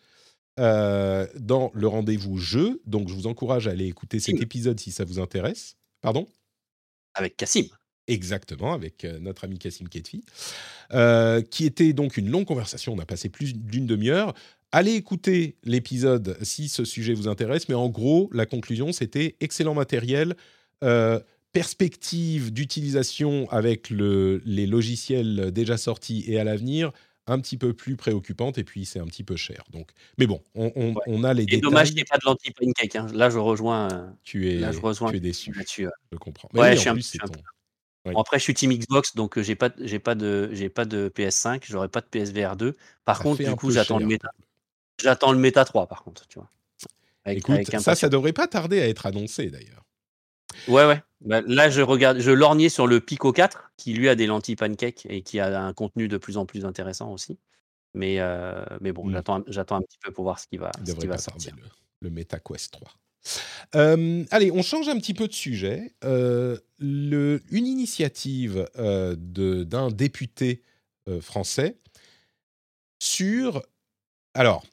euh, 0.59 1.25
dans 1.39 1.71
le 1.73 1.87
rendez-vous 1.87 2.37
jeu. 2.37 2.81
Donc, 2.85 3.07
je 3.07 3.13
vous 3.13 3.25
encourage 3.25 3.67
à 3.67 3.71
aller 3.71 3.87
écouter 3.87 4.19
cet 4.19 4.41
épisode 4.41 4.79
si 4.79 4.91
ça 4.91 5.05
vous 5.05 5.19
intéresse. 5.19 5.77
Pardon? 6.01 6.27
Avec 7.13 7.37
Cassim. 7.37 7.67
Exactement, 8.11 8.73
avec 8.73 9.05
euh, 9.05 9.19
notre 9.19 9.45
ami 9.45 9.57
Cassim 9.57 9.87
Ketfi, 9.87 10.23
euh, 10.93 11.41
qui 11.41 11.65
était 11.65 11.93
donc 11.93 12.17
une 12.17 12.29
longue 12.29 12.45
conversation. 12.45 12.93
On 12.93 12.99
a 12.99 13.05
passé 13.05 13.29
plus 13.29 13.53
d'une 13.53 13.85
demi-heure. 13.85 14.33
Allez 14.73 14.93
écouter 14.93 15.55
l'épisode 15.63 16.37
si 16.41 16.67
ce 16.67 16.83
sujet 16.83 17.13
vous 17.13 17.29
intéresse. 17.29 17.69
Mais 17.69 17.75
en 17.75 17.87
gros, 17.87 18.29
la 18.33 18.45
conclusion, 18.45 18.91
c'était 18.91 19.37
excellent 19.39 19.73
matériel. 19.73 20.35
perspective 21.53 22.53
d'utilisation 22.53 23.49
avec 23.49 23.89
le, 23.89 24.41
les 24.45 24.67
logiciels 24.67 25.51
déjà 25.51 25.77
sortis 25.77 26.23
et 26.27 26.39
à 26.39 26.43
l'avenir, 26.43 26.91
un 27.27 27.39
petit 27.39 27.57
peu 27.57 27.73
plus 27.73 27.95
préoccupante 27.95 28.57
et 28.57 28.63
puis 28.63 28.85
c'est 28.85 28.99
un 28.99 29.05
petit 29.05 29.23
peu 29.23 29.35
cher. 29.35 29.63
Donc, 29.71 29.91
mais 30.17 30.27
bon, 30.27 30.41
on, 30.55 30.95
on, 31.07 31.23
a 31.23 31.33
les 31.33 31.45
détails. 31.45 31.61
dommage 31.61 31.87
qu'il 31.87 31.95
n'y 31.95 32.01
ait 32.01 32.05
pas 32.05 32.17
de 32.17 32.25
l'anti-pancake. 32.25 32.95
Hein. 32.95 33.07
Là, 33.13 33.29
je 33.29 33.37
rejoins. 33.37 33.91
Euh, 33.91 34.09
tu 34.23 34.49
es, 34.49 34.55
là, 34.55 34.71
je 34.71 34.79
rejoins 34.79 35.11
tu 35.11 35.17
es 35.17 35.19
déçu. 35.19 35.53
Je 35.77 36.17
comprends. 36.17 36.49
Mais 36.53 36.59
ouais, 36.61 36.75
je 36.75 36.81
suis 36.99 37.19
après, 38.05 38.39
je 38.39 38.43
suis 38.43 38.53
Team 38.53 38.73
Xbox, 38.73 39.15
donc 39.15 39.39
j'ai 39.39 39.55
pas, 39.55 39.69
j'ai 39.79 39.99
pas 39.99 40.15
de, 40.15 40.49
j'ai 40.53 40.69
pas 40.69 40.85
de 40.85 41.11
PS5, 41.15 41.63
j'aurai 41.63 41.87
pas 41.87 42.01
de 42.01 42.07
PSVR 42.07 42.55
2. 42.55 42.75
Par 43.05 43.19
contre, 43.19 43.43
du 43.43 43.55
coup, 43.55 43.71
j'attends 43.71 43.99
le 43.99 44.05
méta. 44.05 44.29
J'attends 45.01 45.31
le 45.31 45.37
méta 45.37 45.65
3, 45.65 45.87
par 45.87 46.03
contre, 46.03 46.27
tu 46.27 46.39
vois. 46.39 46.49
Écoute, 47.25 47.63
ça, 47.79 47.95
ça 47.95 48.09
devrait 48.09 48.33
pas 48.33 48.47
tarder 48.47 48.81
à 48.81 48.87
être 48.87 49.05
annoncé 49.05 49.51
d'ailleurs. 49.51 49.85
Ouais, 50.67 50.85
ouais. 50.85 51.01
Bah, 51.21 51.41
là, 51.45 51.69
je 51.69 51.81
regarde, 51.81 52.19
je 52.19 52.31
lorgnais 52.31 52.69
sur 52.69 52.87
le 52.87 52.99
Pico 52.99 53.31
4, 53.31 53.71
qui 53.77 53.93
lui 53.93 54.09
a 54.09 54.15
des 54.15 54.25
lentilles 54.25 54.55
pancake 54.55 55.05
et 55.07 55.21
qui 55.21 55.39
a 55.39 55.61
un 55.61 55.73
contenu 55.73 56.07
de 56.07 56.17
plus 56.17 56.37
en 56.37 56.45
plus 56.45 56.65
intéressant 56.65 57.11
aussi. 57.11 57.37
Mais, 57.93 58.19
euh, 58.19 58.63
mais 58.79 58.91
bon, 58.91 59.05
mmh. 59.05 59.11
j'attends, 59.11 59.43
j'attends 59.47 59.75
un 59.77 59.81
petit 59.81 59.99
peu 60.03 60.11
pour 60.11 60.23
voir 60.23 60.39
ce 60.39 60.47
qui 60.47 60.57
va, 60.57 60.71
ce 60.85 60.93
qui 60.93 61.07
va 61.07 61.17
sortir. 61.17 61.55
Le, 61.55 61.63
le 62.01 62.09
MetaQuest 62.09 62.71
3. 62.73 62.91
Euh, 63.75 64.23
allez, 64.31 64.51
on 64.51 64.61
change 64.61 64.89
un 64.89 64.97
petit 64.97 65.13
peu 65.13 65.27
de 65.27 65.33
sujet. 65.33 65.93
Euh, 66.03 66.57
une 66.79 67.67
initiative 67.67 68.67
euh, 68.77 69.15
d'un 69.15 69.89
député 69.89 70.61
français 71.19 71.77
sur... 72.99 73.61
Alors, 74.33 74.63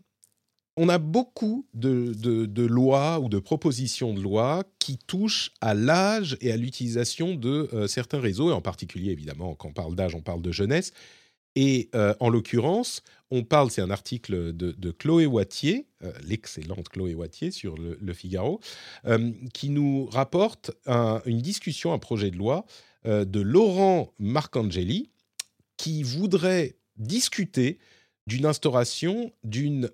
on 0.77 0.89
a 0.89 0.99
beaucoup 0.99 1.66
de, 1.75 2.12
de, 2.15 2.62
lois 2.62 3.19
ou 3.19 3.29
de 3.29 3.39
propositions 3.39 4.15
de 4.15 4.20
lois 4.20 4.62
qui 4.79 4.99
touchent 4.99 5.51
à 5.61 5.75
l'âge 5.75 6.37
et 6.41 6.53
à 6.53 6.57
l'utilisation 6.57 7.35
de 7.35 7.87
certains 7.89 8.20
réseaux, 8.20 8.51
et 8.51 8.53
en 8.53 8.61
particulier, 8.61 9.11
évidemment, 9.11 9.55
quand 9.55 9.69
on 9.69 9.73
parle 9.73 9.97
d'âge, 9.97 10.15
on 10.15 10.20
parle 10.20 10.43
de 10.43 10.53
jeunesse. 10.53 10.93
Et 11.60 11.90
en 12.20 12.28
l'occurrence, 12.28 13.02
on 13.30 13.44
parle, 13.44 13.70
c'est 13.70 13.82
un 13.82 13.90
article 13.90 14.52
de, 14.55 14.90
Chloé 14.90 15.26
Wattier, 15.26 15.86
euh, 16.02 16.12
l'excellente 16.24 16.89
Chloé 16.89 17.14
Wattier 17.14 17.51
sur 17.51 17.76
le, 17.76 18.12
Figaro, 18.12 18.60
euh, 19.06 19.32
qui 19.52 19.70
nous 19.70 20.06
rapporte 20.06 20.70
une 20.86 21.40
discussion, 21.40 21.93
un 21.93 21.98
projet 21.98 22.30
de 22.30 22.36
loi 22.36 22.64
euh, 23.06 23.24
de 23.24 23.40
Laurent 23.40 24.12
Marcangeli, 24.18 25.10
qui 25.76 26.02
voudrait 26.02 26.76
discuter 26.97 27.78
d'une 28.26 28.44
instauration 28.44 29.32
d'une 29.43 29.90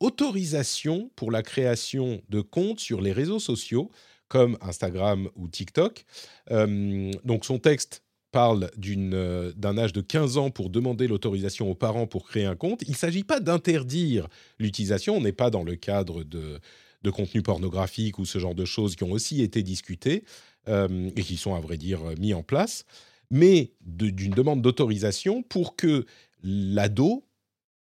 autorisation 0.00 1.10
pour 1.16 1.30
la 1.30 1.42
création 1.42 2.20
de 2.28 2.42
comptes 2.42 2.80
sur 2.80 3.00
les 3.00 3.12
réseaux 3.12 3.38
sociaux 3.38 3.90
comme 4.28 4.58
Instagram 4.60 5.30
ou 5.34 5.48
TikTok. 5.48 6.04
donc 6.50 7.44
son 7.46 7.58
texte 7.58 8.02
parle 8.30 8.70
euh, 8.86 9.52
d'un 9.56 9.78
âge 9.78 9.92
de 9.92 10.00
15 10.00 10.38
ans 10.38 10.50
pour 10.50 10.70
demander 10.70 11.08
l'autorisation 11.08 11.70
aux 11.70 11.74
parents 11.74 12.06
pour 12.06 12.28
créer 12.28 12.44
un 12.44 12.56
compte. 12.56 12.82
Il 12.82 12.90
ne 12.90 12.96
s'agit 12.96 13.24
pas 13.24 13.40
d'interdire 13.40 14.28
l'utilisation, 14.58 15.16
on 15.16 15.20
n'est 15.20 15.32
pas 15.32 15.50
dans 15.50 15.62
le 15.62 15.76
cadre 15.76 16.24
de, 16.24 16.60
de 17.02 17.10
contenu 17.10 17.42
pornographique 17.42 18.18
ou 18.18 18.24
ce 18.24 18.38
genre 18.38 18.54
de 18.54 18.64
choses 18.64 18.96
qui 18.96 19.04
ont 19.04 19.12
aussi 19.12 19.42
été 19.42 19.62
discutées 19.62 20.24
euh, 20.68 21.10
et 21.16 21.22
qui 21.22 21.36
sont, 21.36 21.54
à 21.54 21.60
vrai 21.60 21.76
dire, 21.76 22.00
mis 22.18 22.34
en 22.34 22.42
place, 22.42 22.84
mais 23.30 23.72
d'une 23.80 24.32
demande 24.32 24.62
d'autorisation 24.62 25.42
pour 25.42 25.76
que 25.76 26.06
l'ado 26.42 27.24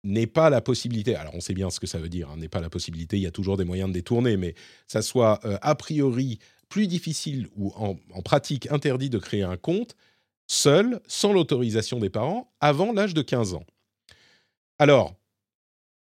n'ait 0.03 0.27
pas 0.27 0.49
la 0.49 0.61
possibilité, 0.61 1.15
alors 1.15 1.35
on 1.35 1.41
sait 1.41 1.53
bien 1.53 1.69
ce 1.69 1.79
que 1.79 1.87
ça 1.87 1.99
veut 1.99 2.09
dire, 2.09 2.29
hein, 2.29 2.37
n'est 2.37 2.49
pas 2.49 2.61
la 2.61 2.69
possibilité, 2.69 3.17
il 3.17 3.23
y 3.23 3.27
a 3.27 3.31
toujours 3.31 3.57
des 3.57 3.65
moyens 3.65 3.89
de 3.89 3.93
détourner, 3.93 4.37
mais 4.37 4.55
ça 4.87 5.01
soit 5.01 5.39
euh, 5.45 5.57
a 5.61 5.75
priori 5.75 6.39
plus 6.69 6.87
difficile 6.87 7.47
ou 7.55 7.71
en, 7.75 7.95
pratique 8.21 8.69
interdit 8.71 9.09
de 9.09 9.17
créer 9.17 9.43
un 9.43 9.57
compte 9.57 9.95
seul, 10.47 11.01
sans 11.07 11.33
l'autorisation 11.33 11.99
des 11.99 12.09
parents, 12.09 12.51
avant 12.59 12.93
l'âge 12.93 13.13
de 13.13 13.21
15 13.21 13.53
ans. 13.53 13.65
Alors, 14.79 15.15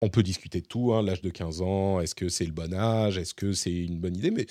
on 0.03 0.09
peut 0.09 0.23
discuter 0.23 0.61
de 0.61 0.67
tout, 0.67 0.93
hein, 0.93 1.03
l'âge 1.03 1.23
de 1.23 1.31
15 1.31 1.63
ans, 1.63 2.01
est-ce 2.01 2.15
que 2.15 2.29
c'est 2.29 2.45
le 2.45 2.53
bon 2.53 2.73
âge, 2.73 3.19
est-ce 3.19 3.35
que 3.35 3.53
c'est 3.53 3.75
une 3.75 3.99
bonne 3.99 4.17
idée, 4.17 4.31
mais 4.31 4.47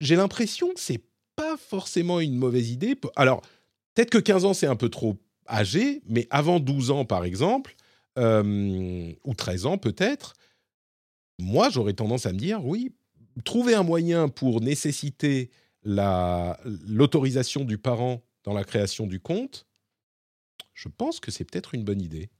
j'ai 0.00 0.16
l'impression 0.16 0.72
que 0.72 0.80
c'est 0.80 1.02
pas 1.36 1.56
forcément 1.56 2.20
une 2.20 2.36
mauvaise 2.36 2.70
idée. 2.70 2.96
Alors, 3.16 3.42
peut-être 3.94 4.10
que 4.10 4.18
15 4.18 4.44
ans, 4.44 4.54
c'est 4.54 4.66
un 4.66 4.76
peu 4.76 4.88
trop 4.88 5.16
âgé, 5.48 6.02
mais 6.06 6.26
avant 6.30 6.58
12 6.60 6.90
ans, 6.90 7.04
par 7.04 7.24
exemple, 7.24 7.76
euh, 8.18 9.12
ou 9.24 9.34
13 9.34 9.66
ans 9.66 9.78
peut-être, 9.78 10.34
moi, 11.38 11.70
j'aurais 11.70 11.92
tendance 11.92 12.26
à 12.26 12.32
me 12.32 12.38
dire, 12.38 12.64
oui, 12.64 12.92
trouver 13.44 13.74
un 13.74 13.84
moyen 13.84 14.28
pour 14.28 14.60
nécessiter 14.60 15.50
l'autorisation 15.84 17.64
du 17.64 17.78
parent 17.78 18.22
dans 18.48 18.54
la 18.54 18.64
création 18.64 19.06
du 19.06 19.20
compte, 19.20 19.66
je 20.72 20.88
pense 20.88 21.20
que 21.20 21.30
c'est 21.30 21.44
peut-être 21.44 21.74
une 21.74 21.84
bonne 21.84 22.00
idée. 22.00 22.30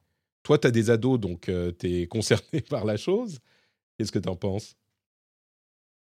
Toi, 0.43 0.57
tu 0.57 0.67
as 0.67 0.71
des 0.71 0.89
ados, 0.89 1.21
donc 1.21 1.51
euh, 1.51 1.71
tu 1.79 2.01
es 2.01 2.07
concerné 2.07 2.63
par 2.71 2.87
la 2.87 2.97
chose. 2.97 3.41
Qu'est-ce 3.99 4.11
que 4.11 4.19
tu 4.19 4.29
en 4.31 4.37
penses? 4.37 4.75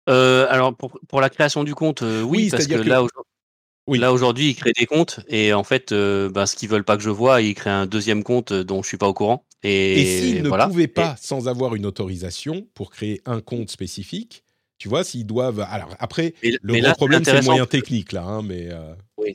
Euh, 0.08 0.46
Alors, 0.50 0.72
pour, 0.76 1.20
la 1.20 1.30
création 1.30 1.64
du 1.64 1.74
compte, 1.74 2.02
euh, 2.02 2.22
oui, 2.22 2.48
parce 2.48 2.68
que, 2.68 2.74
là, 2.74 3.04
oui. 3.88 3.98
là, 3.98 4.12
aujourd'hui, 4.12 4.50
ils 4.50 4.54
créent 4.54 4.72
des 4.72 4.86
comptes 4.86 5.18
et 5.26 5.52
en 5.52 5.64
fait, 5.64 5.92
ben, 5.92 6.46
ce 6.46 6.54
qu'ils 6.54 6.68
veulent 6.68 6.84
pas 6.84 6.96
que 6.96 7.02
je 7.02 7.10
vois, 7.10 7.42
ils 7.42 7.54
créent 7.54 7.70
un 7.70 7.86
deuxième 7.86 8.22
compte 8.22 8.52
dont 8.52 8.84
je 8.84 8.86
suis 8.86 8.98
pas 8.98 9.08
au 9.08 9.14
courant. 9.14 9.44
Et, 9.64 10.04
s'ils 10.04 10.42
ne 10.44 10.66
pouvaient 10.68 10.86
pas, 10.86 11.16
sans 11.20 11.48
avoir 11.48 11.74
une 11.74 11.86
autorisation, 11.86 12.68
pour 12.74 12.92
créer 12.92 13.20
un 13.26 13.40
compte 13.40 13.68
spécifique, 13.68 14.44
tu 14.78 14.88
vois, 14.88 15.02
s'ils 15.02 15.26
doivent. 15.26 15.66
Alors, 15.68 15.96
après, 15.98 16.34
le 16.42 16.80
gros 16.80 16.92
problème, 16.92 17.24
c'est 17.24 17.34
le 17.34 17.42
moyen 17.42 17.66
technique, 17.66 18.12
là, 18.12 18.22
hein, 18.22 18.42
mais. 18.42 18.68
Oui. 19.16 19.34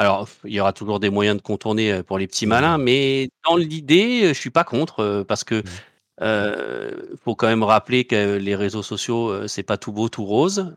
Alors, 0.00 0.28
il 0.44 0.52
y 0.52 0.60
aura 0.60 0.72
toujours 0.72 1.00
des 1.00 1.10
moyens 1.10 1.36
de 1.36 1.42
contourner, 1.42 1.92
euh, 1.92 2.02
pour 2.04 2.18
les 2.18 2.28
petits 2.28 2.46
malins, 2.46 2.78
mais 2.78 3.30
dans 3.44 3.56
l'idée, 3.56 4.22
euh, 4.26 4.28
je 4.28 4.38
suis 4.38 4.50
pas 4.50 4.62
contre, 4.62 5.00
euh, 5.00 5.24
parce 5.24 5.42
que, 5.42 5.56
mmh. 5.56 7.16
faut 7.24 7.34
quand 7.34 7.48
même 7.48 7.64
rappeler 7.64 8.04
que 8.04 8.36
les 8.36 8.54
réseaux 8.54 8.82
sociaux, 8.84 9.46
c'est 9.48 9.62
pas 9.64 9.76
tout 9.76 9.92
beau, 9.92 10.08
tout 10.08 10.24
rose, 10.24 10.74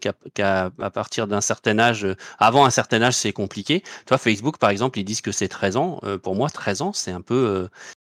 qu'à 0.00 0.70
partir 0.92 1.26
d'un 1.26 1.40
certain 1.40 1.78
âge, 1.78 2.06
avant 2.38 2.64
un 2.64 2.70
certain 2.70 3.02
âge, 3.02 3.14
c'est 3.14 3.32
compliqué. 3.32 3.80
Tu 3.82 4.08
vois, 4.08 4.18
Facebook, 4.18 4.58
par 4.58 4.70
exemple, 4.70 4.98
ils 4.98 5.04
disent 5.04 5.20
que 5.20 5.32
c'est 5.32 5.48
13 5.48 5.76
ans. 5.76 6.00
pour 6.22 6.34
moi, 6.34 6.50
13 6.50 6.82
ans, 6.82 6.92
c'est 6.92 7.12
un 7.12 7.20
peu, 7.20 7.68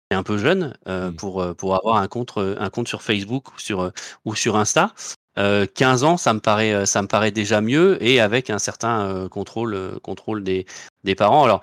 un 0.09 0.23
peu 0.23 0.39
jeune, 0.39 0.73
mmh. 0.87 1.11
pour, 1.11 1.45
pour 1.55 1.75
avoir 1.75 1.97
un 1.97 2.07
compte, 2.07 2.33
un 2.37 2.69
compte 2.71 2.87
sur 2.87 3.03
Facebook 3.03 3.53
ou 3.53 3.59
sur, 3.59 3.91
ou 4.25 4.33
sur 4.33 4.57
Insta. 4.57 4.93
15 5.37 6.03
euh, 6.03 6.07
ans, 6.07 6.17
ça 6.17 6.33
me 6.33 6.39
paraît, 6.39 6.73
euh, 6.73 6.85
ça 6.85 7.01
me 7.01 7.07
paraît 7.07 7.31
déjà 7.31 7.61
mieux 7.61 8.03
et 8.03 8.19
avec 8.19 8.49
un 8.49 8.57
certain 8.57 9.07
euh, 9.07 9.29
contrôle, 9.29 9.99
contrôle 10.01 10.43
des, 10.43 10.65
des 11.03 11.13
parents. 11.13 11.43
Alors, 11.43 11.61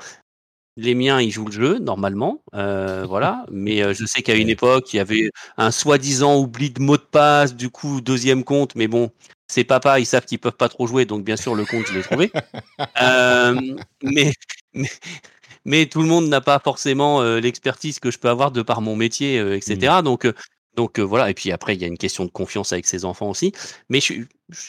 les 0.76 0.94
miens, 0.94 1.20
ils 1.20 1.30
jouent 1.30 1.46
le 1.46 1.52
jeu 1.52 1.78
normalement, 1.78 2.42
voilà. 2.52 3.46
Mais 3.50 3.94
je 3.94 4.04
sais 4.06 4.22
qu'à 4.22 4.34
une 4.34 4.48
époque, 4.48 4.92
il 4.92 4.96
y 4.96 5.00
avait 5.00 5.30
un 5.56 5.70
soi-disant 5.70 6.36
oubli 6.36 6.70
de 6.70 6.82
mot 6.82 6.96
de 6.96 7.02
passe, 7.02 7.54
du 7.54 7.70
coup 7.70 8.00
deuxième 8.00 8.42
compte. 8.42 8.74
Mais 8.74 8.88
bon, 8.88 9.12
c'est 9.46 9.62
papa, 9.62 10.00
ils 10.00 10.06
savent 10.06 10.24
qu'ils 10.24 10.40
peuvent 10.40 10.56
pas 10.56 10.68
trop 10.68 10.88
jouer, 10.88 11.04
donc 11.04 11.24
bien 11.24 11.36
sûr 11.36 11.54
le 11.54 11.64
compte 11.64 11.86
je 11.86 11.94
l'ai 11.94 12.02
trouvé. 12.02 12.32
mais, 14.02 14.32
mais, 15.64 15.86
tout 15.86 16.02
le 16.02 16.08
monde 16.08 16.26
n'a 16.26 16.40
pas 16.40 16.58
forcément 16.58 17.22
l'expertise 17.22 18.00
que 18.00 18.10
je 18.10 18.18
peux 18.18 18.28
avoir 18.28 18.50
de 18.50 18.62
par 18.62 18.80
mon 18.80 18.96
métier, 18.96 19.38
etc. 19.54 20.00
Mmh. 20.00 20.02
Donc 20.02 20.26
donc 20.76 20.98
voilà, 20.98 21.30
et 21.30 21.34
puis 21.34 21.52
après, 21.52 21.74
il 21.74 21.80
y 21.80 21.84
a 21.84 21.88
une 21.88 21.98
question 21.98 22.24
de 22.24 22.30
confiance 22.30 22.72
avec 22.72 22.86
ses 22.86 23.04
enfants 23.04 23.30
aussi. 23.30 23.52
Mais 23.88 24.00
je, 24.00 24.22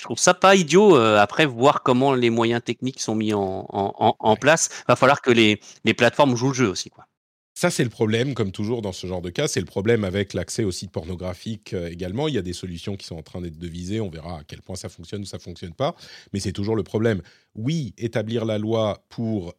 trouve 0.03 0.17
ça 0.17 0.33
pas 0.33 0.55
idiot, 0.55 0.95
après, 0.95 1.45
voir 1.45 1.83
comment 1.83 2.13
les 2.13 2.29
moyens 2.29 2.63
techniques 2.63 3.01
sont 3.01 3.15
mis 3.15 3.33
en, 3.33 3.65
en, 3.69 4.15
en 4.19 4.35
place. 4.35 4.69
Il 4.81 4.85
va 4.89 4.95
falloir 4.95 5.21
que 5.21 5.31
les, 5.31 5.59
les, 5.83 5.93
plateformes 5.93 6.35
jouent 6.35 6.49
le 6.49 6.53
jeu 6.53 6.69
aussi. 6.69 6.89
Quoi. 6.89 7.05
Ça, 7.57 7.71
c'est 7.71 7.85
le 7.85 7.89
problème, 7.89 8.33
comme 8.33 8.51
toujours 8.51 8.81
dans 8.81 8.91
ce 8.91 9.07
genre 9.07 9.21
de 9.21 9.29
cas. 9.29 9.47
C'est 9.47 9.61
le 9.61 9.65
problème 9.65 10.03
avec 10.03 10.33
l'accès 10.33 10.65
aux 10.65 10.71
sites 10.71 10.91
pornographiques 10.91 11.73
également. 11.73 12.27
Il 12.27 12.35
y 12.35 12.37
a 12.37 12.41
des 12.41 12.53
solutions 12.53 12.97
qui 12.97 13.07
sont 13.07 13.15
en 13.15 13.23
train 13.23 13.39
d'être 13.39 13.57
devisées. 13.57 14.01
On 14.01 14.09
verra 14.09 14.39
à 14.39 14.43
quel 14.43 14.61
point 14.61 14.75
ça 14.75 14.89
fonctionne 14.89 15.21
ou 15.21 15.25
ça 15.25 15.39
fonctionne 15.39 15.73
pas. 15.73 15.95
Mais 16.33 16.41
c'est 16.41 16.51
toujours 16.51 16.75
le 16.75 16.83
problème. 16.83 17.21
Oui, 17.55 17.93
établir 17.97 18.43
la 18.43 18.57
loi 18.57 19.05
pour 19.07 19.55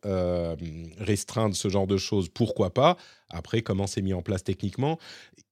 restreindre 0.98 1.56
ce 1.56 1.68
genre 1.68 1.86
de 1.86 1.96
choses, 1.96 2.28
pourquoi 2.28 2.74
pas? 2.74 2.98
Après, 3.30 3.62
comment 3.62 3.86
c'est 3.86 4.02
mis 4.02 4.12
en 4.12 4.22
place 4.22 4.44
techniquement? 4.44 4.98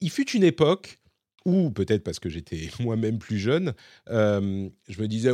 Il 0.02 0.10
fut 0.10 0.30
une 0.32 0.44
époque 0.44 1.00
où 1.44 1.70
peut-être 1.70 2.04
parce 2.04 2.18
que 2.18 2.28
j'étais 2.28 2.70
moi-même 2.80 3.18
plus 3.18 3.38
jeune, 3.38 3.74
euh, 4.10 4.68
je 4.88 5.00
me 5.00 5.08
disais, 5.08 5.30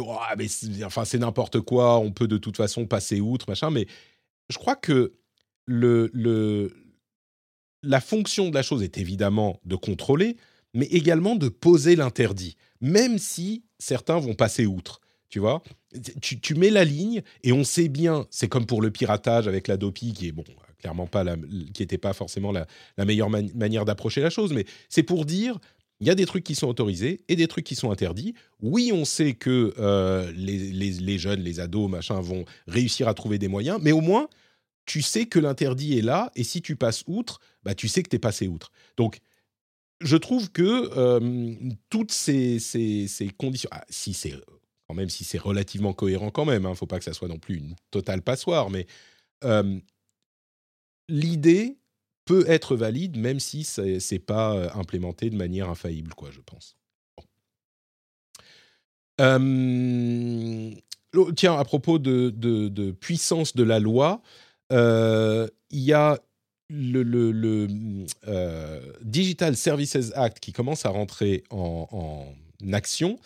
c'est, 0.49 0.85
enfin 0.85 1.05
c'est 1.05 1.19
n'importe 1.19 1.61
quoi, 1.61 1.99
on 1.99 2.13
peut 2.13 2.29
de 2.29 2.39
toute 2.39 2.57
façon 2.57 2.87
passer 2.87 3.21
outre, 3.21 3.49
machin. 3.49 3.71
Mais 3.71 3.87
je 4.49 4.59
crois 4.59 4.77
que 4.77 5.13
le, 5.67 6.11
le, 6.13 6.73
la 7.83 8.01
fonction 8.01 8.49
de 8.51 8.55
la 8.55 8.63
chose 8.63 8.83
est 8.83 8.99
évidemment 8.99 9.61
de 9.65 9.77
contrôler, 9.77 10.37
mais 10.75 10.87
également 10.87 11.37
de 11.37 11.49
poser 11.49 11.97
l'interdit, 11.97 12.57
même 12.81 13.19
si 13.19 13.65
certains 13.79 14.19
vont 14.19 14.35
passer 14.35 14.67
outre. 14.67 15.01
Tu 15.29 15.39
vois, 15.39 15.63
tu, 16.21 16.55
mets 16.57 16.71
la 16.71 16.85
ligne 16.85 17.23
et 17.45 17.53
on 17.53 17.63
sait 17.63 17.89
bien, 17.89 18.27
c'est 18.31 18.49
comme 18.49 18.67
pour 18.67 18.83
le 18.83 18.91
piratage 18.91 19.47
avec 19.47 19.69
la 19.69 19.77
Dopi 19.77 20.13
qui 20.13 20.27
est 20.27 20.33
bon, 20.33 20.43
clairement 20.81 21.07
pas 21.07 21.23
la, 21.23 21.37
qui 21.73 21.83
n'était 21.83 21.99
pas 21.99 22.13
forcément 22.13 22.51
la, 22.51 22.67
meilleure 22.99 23.31
manière 23.31 23.85
d'approcher 23.85 24.23
la 24.23 24.31
chose, 24.31 24.53
mais 24.53 24.65
c'est 24.89 25.05
pour 25.05 25.25
dire 25.25 25.59
il 26.01 26.07
y 26.07 26.11
a 26.11 26.15
des 26.15 26.27
trucs 26.27 26.45
qui 26.45 26.55
sont 26.55 26.67
autorisés 26.67 27.21
et 27.29 27.37
des 27.37 27.47
trucs 27.47 27.65
qui 27.65 27.75
sont 27.75 27.91
interdits. 27.93 28.35
Oui, 28.61 28.91
on 28.93 29.05
sait 29.05 29.35
que 29.35 29.75
euh, 29.79 30.33
les, 30.35 30.73
les, 30.73 31.19
jeunes, 31.19 31.41
les 31.41 31.61
ados, 31.61 31.91
machin, 31.91 32.21
vont 32.21 32.47
réussir 32.67 33.07
à 33.07 33.15
trouver 33.15 33.39
des 33.39 33.49
moyens, 33.49 33.79
mais 33.83 33.93
au 33.93 34.01
moins, 34.01 34.29
tu 34.91 35.03
sais 35.03 35.27
que 35.27 35.39
l'interdit 35.39 35.97
est 35.97 36.03
là, 36.03 36.33
et 36.35 36.43
si 36.43 36.63
tu 36.63 36.75
passes 36.75 37.05
outre, 37.07 37.39
bah, 37.63 37.77
tu 37.77 37.87
sais 37.87 38.03
que 38.03 38.09
tu 38.09 38.17
es 38.17 38.19
passé 38.19 38.49
outre. 38.49 38.73
Donc, 38.97 39.21
je 40.01 40.17
trouve 40.17 40.51
que 40.51 40.91
toutes 41.91 42.11
ces, 42.11 42.59
ces, 42.59 43.31
conditions, 43.39 43.69
ah, 43.71 43.85
si 43.89 44.15
c'est 44.15 44.35
quand 44.89 44.95
même 44.95 45.09
si 45.09 45.23
c'est 45.23 45.39
relativement 45.39 45.93
cohérent 45.93 46.33
quand 46.33 46.45
même, 46.45 46.63
il 46.63 46.67
hein, 46.67 46.71
ne 46.71 46.75
faut 46.75 46.89
pas 46.89 46.99
que 46.99 47.05
ça 47.05 47.13
soit 47.13 47.29
non 47.29 47.39
plus 47.39 47.59
une 47.59 47.77
totale 47.93 48.23
passoire, 48.23 48.69
mais 48.69 48.89
l'idée 51.09 51.79
peut 52.25 52.45
être 52.49 52.75
valide 52.75 53.17
même 53.17 53.39
si 53.39 53.63
ce 53.63 54.13
n'est 54.13 54.19
pas 54.19 54.57
euh, 54.57 54.71
implémenté 54.75 55.31
de 55.31 55.37
manière 55.37 55.71
infaillible, 55.71 56.15
quoi, 56.15 56.31
je 56.33 56.41
pense. 56.41 56.77
tiens, 61.37 61.59
à 61.59 61.65
propos 61.65 61.99
de, 61.99 62.31
de, 62.31 62.91
puissance 62.93 63.55
de 63.55 63.63
la 63.63 63.79
loi, 63.79 64.23
il 64.71 65.49
y 65.73 65.93
a 65.93 66.19
le, 66.71 67.69
euh, 68.29 68.81
Digital 69.03 69.57
Services 69.57 70.13
Act 70.15 70.41
qui 70.41 70.53
commence 70.53 70.87
à 70.87 70.91
rentrer 70.91 71.45
en, 71.51 72.27
action 72.73 73.19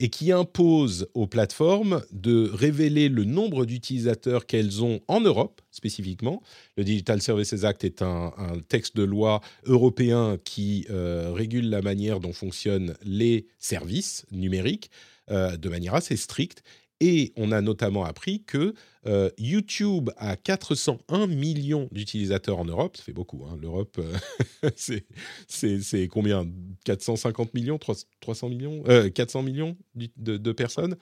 et 0.00 0.10
qui 0.10 0.32
impose 0.32 1.08
aux 1.14 1.26
plateformes 1.26 2.02
de 2.12 2.50
révéler 2.52 3.08
le 3.08 3.24
nombre 3.24 3.64
d'utilisateurs 3.64 4.44
qu'elles 4.44 4.84
ont 4.84 5.00
en 5.08 5.20
Europe 5.20 5.62
spécifiquement. 5.70 6.42
Le 6.76 6.84
Digital 6.84 7.22
Services 7.22 7.64
Act 7.64 7.84
est 7.84 8.02
un, 8.02 8.32
texte 8.68 8.96
de 8.96 9.02
loi 9.02 9.40
européen 9.64 10.36
qui 10.44 10.86
euh, 10.90 11.32
régule 11.32 11.70
la 11.70 11.80
manière 11.80 12.20
dont 12.20 12.34
fonctionnent 12.34 12.94
les 13.04 13.46
services 13.58 14.26
numériques 14.30 14.90
euh, 15.30 15.56
de 15.56 15.68
manière 15.70 15.94
assez 15.94 16.16
stricte 16.16 16.62
et 17.04 17.32
on 17.36 17.50
a 17.50 17.60
notamment 17.60 18.04
appris 18.04 18.44
que 18.44 18.74
euh, 19.06 19.28
YouTube 19.36 20.10
a 20.16 20.36
401 20.36 21.26
millions 21.26 21.88
d'utilisateurs 21.90 22.60
en 22.60 22.64
Europe. 22.64 22.96
Ça 22.96 23.02
fait 23.02 23.12
beaucoup. 23.12 23.44
Hein. 23.44 23.58
L'Europe, 23.60 23.98
euh, 23.98 24.70
c'est 25.48 26.08
combien? 26.08 26.46
450 26.84 27.54
millions? 27.54 27.78
300 28.20 28.48
millions? 28.48 28.84
400 29.12 29.40
euh, 29.40 29.42
millions 29.42 29.76
de, 29.96 30.36
de 30.36 30.52
personnes. 30.52 30.96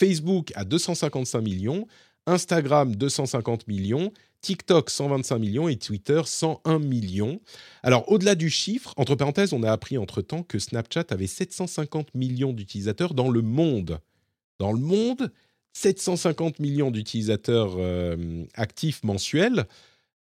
Facebook 0.00 0.50
a 0.54 0.64
255 0.64 1.40
millions. 1.42 1.86
Instagram 2.26 2.96
250 2.96 3.68
millions, 3.68 4.12
TikTok 4.40 4.90
125 4.90 5.38
millions 5.38 5.68
et 5.68 5.76
Twitter 5.76 6.20
101 6.24 6.78
millions. 6.78 7.40
Alors 7.82 8.10
au-delà 8.10 8.34
du 8.34 8.50
chiffre, 8.50 8.92
entre 8.96 9.14
parenthèses, 9.14 9.52
on 9.52 9.62
a 9.62 9.70
appris 9.70 9.98
entre-temps 9.98 10.42
que 10.42 10.58
Snapchat 10.58 11.04
avait 11.10 11.26
750 11.26 12.14
millions 12.14 12.52
d'utilisateurs 12.52 13.14
dans 13.14 13.28
le 13.28 13.42
monde. 13.42 14.00
Dans 14.58 14.72
le 14.72 14.80
monde, 14.80 15.30
750 15.74 16.58
millions 16.58 16.90
d'utilisateurs 16.90 17.74
euh, 17.76 18.44
actifs 18.54 19.04
mensuels. 19.04 19.66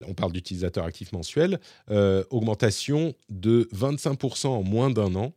On 0.06 0.14
parle 0.14 0.32
d'utilisateurs 0.32 0.84
actifs 0.84 1.12
mensuels, 1.12 1.60
euh, 1.90 2.24
augmentation 2.30 3.14
de 3.28 3.68
25% 3.72 4.48
en 4.48 4.62
moins 4.62 4.90
d'un 4.90 5.14
an. 5.14 5.34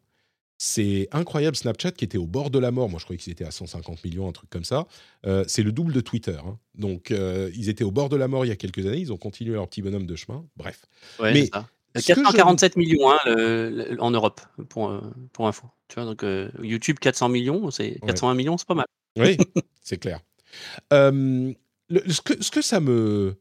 C'est 0.57 1.09
incroyable. 1.11 1.55
Snapchat 1.55 1.91
qui 1.91 2.05
était 2.05 2.17
au 2.17 2.27
bord 2.27 2.49
de 2.49 2.59
la 2.59 2.71
mort, 2.71 2.89
moi 2.89 2.99
je 2.99 3.05
croyais 3.05 3.17
qu'ils 3.17 3.31
étaient 3.31 3.45
à 3.45 3.51
150 3.51 4.03
millions, 4.03 4.27
un 4.27 4.31
truc 4.31 4.49
comme 4.49 4.63
ça. 4.63 4.87
Euh, 5.25 5.43
c'est 5.47 5.63
le 5.63 5.71
double 5.71 5.91
de 5.91 6.01
Twitter. 6.01 6.37
Hein. 6.45 6.57
Donc 6.75 7.09
ils 7.09 7.69
étaient 7.69 7.83
au 7.83 7.91
bord 7.91 8.09
de 8.09 8.15
la 8.15 8.27
mort 8.27 8.45
il 8.45 8.49
y 8.49 8.51
a 8.51 8.55
quelques 8.55 8.85
années. 8.85 8.99
Ils 8.99 9.11
ont 9.11 9.17
continué 9.17 9.53
leur 9.53 9.67
petit 9.67 9.81
bonhomme 9.81 10.05
de 10.05 10.15
chemin. 10.15 10.45
Bref. 10.55 10.85
Mais 11.21 11.49
447 11.93 12.75
millions 12.75 13.11
hein, 13.11 13.97
en 13.99 14.11
Europe 14.11 14.41
pour, 14.69 15.01
pour 15.33 15.47
info. 15.47 15.67
Tu 15.87 15.95
vois, 15.95 16.05
donc 16.05 16.25
YouTube 16.61 16.99
400 16.99 17.29
millions, 17.29 17.69
c'est 17.71 17.99
420 18.05 18.33
millions, 18.33 18.57
c'est 18.57 18.67
pas 18.67 18.75
mal. 18.75 18.87
Oui, 19.17 19.37
c'est 19.81 19.97
clair. 19.97 20.19
ce, 20.91 22.21
que, 22.21 22.41
ce 22.41 22.51
que 22.51 22.61
ça 22.61 22.79
me, 22.79 23.35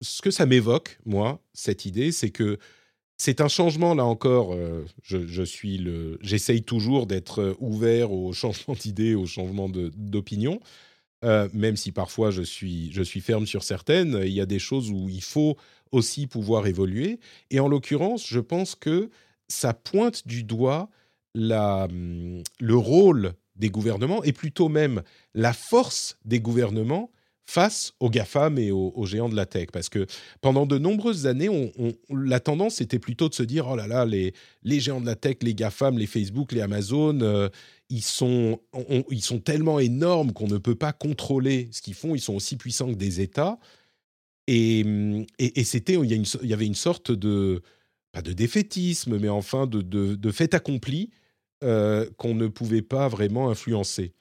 ce 0.00 0.22
que 0.22 0.30
ça 0.30 0.46
m'évoque, 0.46 0.98
moi, 1.04 1.40
cette 1.52 1.84
idée, 1.84 2.12
c'est 2.12 2.30
que 2.30 2.58
c'est 3.20 3.42
un 3.42 3.48
changement 3.48 3.94
là 3.94 4.06
encore. 4.06 4.56
je, 5.02 5.42
suis 5.42 5.76
le, 5.76 6.18
j'essaye 6.22 6.62
toujours 6.62 7.06
d'être 7.06 7.54
ouvert 7.60 8.12
au 8.12 8.32
changement 8.32 8.74
d'idées, 8.80 9.14
au 9.14 9.26
changement 9.26 9.68
d'opinion. 9.68 10.58
même 11.22 11.76
si 11.76 11.92
parfois 11.92 12.30
je 12.30 12.40
suis, 12.40 12.90
je 12.92 13.02
suis 13.02 13.20
ferme 13.20 13.46
sur 13.46 13.62
certaines, 13.62 14.22
il 14.24 14.32
y 14.32 14.40
a 14.40 14.46
des 14.46 14.58
choses 14.58 14.90
où 14.90 15.10
il 15.10 15.22
faut 15.22 15.58
aussi 15.92 16.26
pouvoir 16.26 16.66
évoluer. 16.66 17.20
Et 17.50 17.60
en 17.60 17.68
l'occurrence, 17.68 18.26
je 18.26 18.40
pense 18.40 18.74
que 18.74 19.10
ça 19.48 19.74
pointe 19.74 20.26
du 20.26 20.42
doigt 20.42 20.88
la, 21.34 21.88
mmh, 21.88 22.42
le 22.58 22.76
rôle 22.76 23.34
des 23.56 23.68
gouvernements 23.68 24.24
et 24.24 24.32
plutôt 24.32 24.70
même 24.70 25.02
la 25.34 25.52
force 25.52 26.16
des 26.24 26.40
gouvernements 26.40 27.10
face 27.50 27.94
aux 27.98 28.10
GAFAM 28.10 28.58
et 28.58 28.70
aux, 28.70 29.06
géants 29.06 29.28
de 29.28 29.34
la 29.34 29.44
tech. 29.44 29.68
Parce 29.72 29.88
que 29.88 30.06
pendant 30.40 30.66
de 30.66 30.78
nombreuses 30.78 31.26
années, 31.26 31.72
la 32.08 32.38
tendance 32.38 32.80
était 32.80 33.00
plutôt 33.00 33.28
de 33.28 33.34
se 33.34 33.42
dire, 33.42 33.66
oh 33.68 33.74
là 33.74 33.88
là, 33.88 34.06
les, 34.06 34.32
géants 34.64 35.00
de 35.00 35.06
la 35.06 35.16
tech, 35.16 35.38
les 35.42 35.54
GAFAM, 35.54 35.98
les 35.98 36.06
Facebook, 36.06 36.52
les 36.52 36.60
Amazon, 36.60 37.18
euh, 37.22 37.48
ils, 37.88 38.02
sont, 38.02 38.60
ils 39.10 39.22
sont 39.22 39.40
tellement 39.40 39.80
énormes 39.80 40.32
qu'on 40.32 40.46
ne 40.46 40.58
peut 40.58 40.76
pas 40.76 40.92
contrôler 40.92 41.68
ce 41.72 41.82
qu'ils 41.82 41.94
font, 41.94 42.14
ils 42.14 42.20
sont 42.20 42.34
aussi 42.34 42.56
puissants 42.56 42.92
que 42.92 42.98
des 42.98 43.20
États. 43.20 43.58
Et, 44.46 44.84
c'était, 45.64 45.94
il, 45.94 46.26
y 46.42 46.52
avait 46.52 46.66
une 46.66 46.74
sorte 46.76 47.10
de, 47.10 47.62
pas 48.12 48.22
de 48.22 48.32
défaitisme, 48.32 49.18
mais 49.18 49.28
enfin 49.28 49.66
de, 49.66 49.82
de, 49.82 50.14
de 50.14 50.30
fait 50.30 50.54
accompli 50.54 51.10
euh, 51.64 52.08
qu'on 52.16 52.34
ne 52.34 52.46
pouvait 52.46 52.82
pas 52.82 53.08
vraiment 53.08 53.50
influencer. 53.50 54.14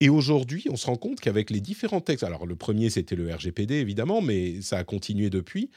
Et 0.00 0.08
aujourd'hui, 0.08 0.66
on 0.70 0.76
se 0.76 0.86
rend 0.86 0.96
compte 0.96 1.20
qu'avec 1.20 1.50
les 1.50 1.60
différents 1.60 2.00
textes, 2.00 2.24
alors 2.24 2.46
le 2.46 2.56
premier 2.56 2.90
c'était 2.90 3.16
le 3.16 3.32
RGPD 3.34 3.74
évidemment, 3.74 4.20
mais 4.20 4.60
ça 4.62 4.78
a 4.78 4.84
continué 4.84 5.28
depuis. 5.30 5.70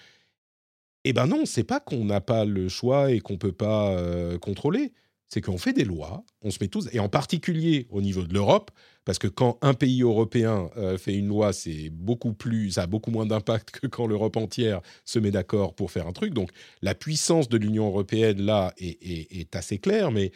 Eh 1.03 1.13
ben 1.13 1.25
non, 1.25 1.45
c'est 1.45 1.63
pas 1.63 1.79
qu'on 1.79 2.05
n'a 2.05 2.21
pas 2.21 2.45
le 2.45 2.69
choix 2.69 3.11
et 3.11 3.19
qu'on 3.19 3.37
peut 3.37 3.51
pas 3.51 3.91
euh, 3.91 4.37
contrôler, 4.37 4.93
c'est 5.27 5.41
qu'on 5.41 5.57
fait 5.57 5.73
des 5.73 5.85
lois, 5.85 6.23
on 6.43 6.51
se 6.51 6.59
met 6.61 6.67
tous, 6.67 6.89
et 6.91 6.99
en 6.99 7.09
particulier 7.09 7.87
au 7.89 8.01
niveau 8.01 8.23
de 8.23 8.33
l'Europe, 8.33 8.69
parce 9.05 9.17
que 9.17 9.27
quand 9.27 9.57
un 9.63 9.73
pays 9.73 10.03
européen 10.03 10.69
euh, 10.77 10.99
fait 10.99 11.15
une 11.15 11.27
loi, 11.27 11.53
c'est 11.53 11.89
beaucoup 11.89 12.33
plus, 12.33 12.71
ça 12.71 12.83
a 12.83 12.87
beaucoup 12.87 13.09
moins 13.09 13.25
d'impact 13.25 13.71
que 13.71 13.87
quand 13.87 14.05
l'Europe 14.05 14.37
entière 14.37 14.81
se 15.05 15.17
met 15.17 15.31
d'accord 15.31 15.73
pour 15.73 15.89
faire 15.89 16.05
un 16.05 16.13
truc. 16.13 16.33
Donc 16.33 16.51
la 16.83 16.93
puissance 16.93 17.49
de 17.49 17.57
l'Union 17.57 17.87
européenne 17.87 18.41
là 18.41 18.73
est 18.77 19.55
assez 19.55 19.79
claire, 19.79 20.11
mais 20.11 20.31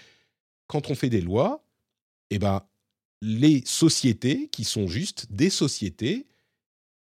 quand 0.67 0.89
on 0.89 0.95
fait 0.95 1.09
des 1.09 1.21
lois, 1.21 1.63
eh 2.31 2.39
ben, 2.39 2.63
les 3.21 3.63
sociétés, 3.65 4.49
qui 4.51 4.63
sont 4.63 4.87
juste 4.87 5.27
des 5.31 5.49
sociétés, 5.49 6.27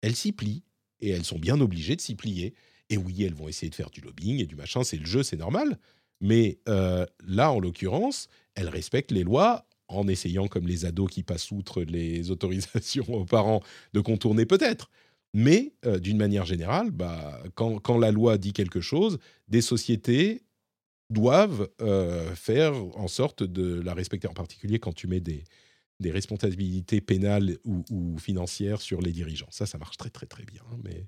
elles 0.01 0.15
s'y 0.15 0.31
plient. 0.31 0.63
Et 0.99 1.09
elles 1.09 1.25
sont 1.25 1.39
bien 1.39 1.59
obligées 1.59 1.95
de 1.95 2.01
s'y 2.01 2.15
plier. 2.15 2.53
Et 2.89 2.97
oui, 2.97 3.23
elles 3.23 3.33
vont 3.33 3.47
essayer 3.47 3.69
de 3.69 3.75
faire 3.75 3.89
du 3.89 4.01
lobbying 4.01 4.39
et 4.39 4.45
du 4.45 4.55
machin, 4.55 4.83
c'est 4.83 4.97
le 4.97 5.05
jeu, 5.05 5.23
c'est 5.23 5.37
normal. 5.37 5.79
Mais 6.21 6.59
euh, 6.69 7.05
là, 7.25 7.51
en 7.51 7.59
l'occurrence, 7.59 8.29
elles 8.55 8.69
respectent 8.69 9.11
les 9.11 9.23
lois 9.23 9.65
en 9.87 10.07
essayant, 10.07 10.47
comme 10.47 10.67
les 10.67 10.85
ados 10.85 11.11
qui 11.11 11.23
passent 11.23 11.51
outre 11.51 11.81
les 11.81 12.31
autorisations 12.31 13.05
aux 13.13 13.25
parents, 13.25 13.61
de 13.93 13.99
contourner 13.99 14.45
peut-être. 14.45 14.89
Mais 15.33 15.73
euh, 15.85 15.99
d'une 15.99 16.17
manière 16.17 16.45
générale, 16.45 16.91
bah, 16.91 17.41
quand, 17.55 17.97
la 17.97 18.11
loi 18.11 18.37
dit 18.37 18.53
quelque 18.53 18.81
chose, 18.81 19.17
des 19.47 19.61
sociétés 19.61 20.43
doivent 21.09 21.69
euh, 21.81 22.33
faire 22.35 22.73
en 22.95 23.07
sorte 23.07 23.43
de 23.43 23.81
la 23.81 23.93
respecter, 23.93 24.27
en 24.27 24.33
particulier 24.33 24.79
quand 24.79 24.93
tu 24.93 25.07
mets 25.07 25.19
des, 25.19 25.43
des 26.03 26.11
responsabilités 26.11 27.01
pénales 27.01 27.57
ou, 27.65 28.17
financières 28.19 28.81
sur 28.81 29.01
les 29.01 29.11
dirigeants. 29.11 29.49
Ça, 29.49 29.65
ça 29.65 29.79
marche 29.79 29.97
très 29.97 30.11
très 30.11 30.27
très 30.27 30.43
bien. 30.43 30.61
Hein, 30.71 30.77
mais, 30.83 31.07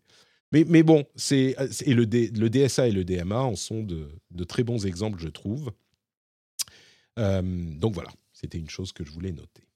mais, 0.51 0.65
mais 0.67 0.81
bon, 0.81 1.05
c'est, 1.15 1.55
et 1.85 1.93
le, 1.93 2.05
le 2.05 2.49
DSA 2.49 2.88
et 2.88 2.91
le 2.91 3.05
DMA 3.05 3.39
en 3.39 3.55
sont 3.55 3.84
de, 3.84 4.09
de 4.31 4.43
très 4.43 4.63
bons 4.63 4.85
exemples, 4.85 5.19
je 5.19 5.30
trouve. 5.30 5.72
Euh, 7.19 7.41
donc 7.77 7.93
voilà, 7.93 8.11
c'était 8.34 8.57
une 8.57 8.69
chose 8.69 8.91
que 8.91 9.05
je 9.05 9.11
voulais 9.11 9.31
noter. 9.31 9.67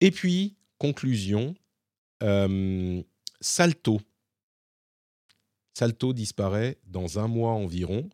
Et 0.00 0.10
puis, 0.10 0.56
conclusion, 0.78 1.54
euh, 2.22 3.02
Salto 3.40 4.00
Salto 5.76 6.14
disparaît 6.14 6.78
dans 6.86 7.18
un 7.18 7.28
mois 7.28 7.52
environ. 7.52 8.08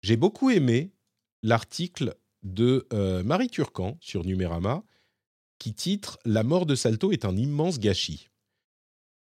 J'ai 0.00 0.16
beaucoup 0.16 0.48
aimé 0.48 0.90
l'article 1.42 2.14
de 2.42 2.86
euh, 2.92 3.22
Marie 3.22 3.48
Turcan 3.48 3.96
sur 4.00 4.24
Numérama 4.24 4.84
qui 5.58 5.74
titre 5.74 6.18
La 6.24 6.42
mort 6.42 6.66
de 6.66 6.74
Salto 6.74 7.12
est 7.12 7.24
un 7.24 7.36
immense 7.36 7.78
gâchis. 7.78 8.28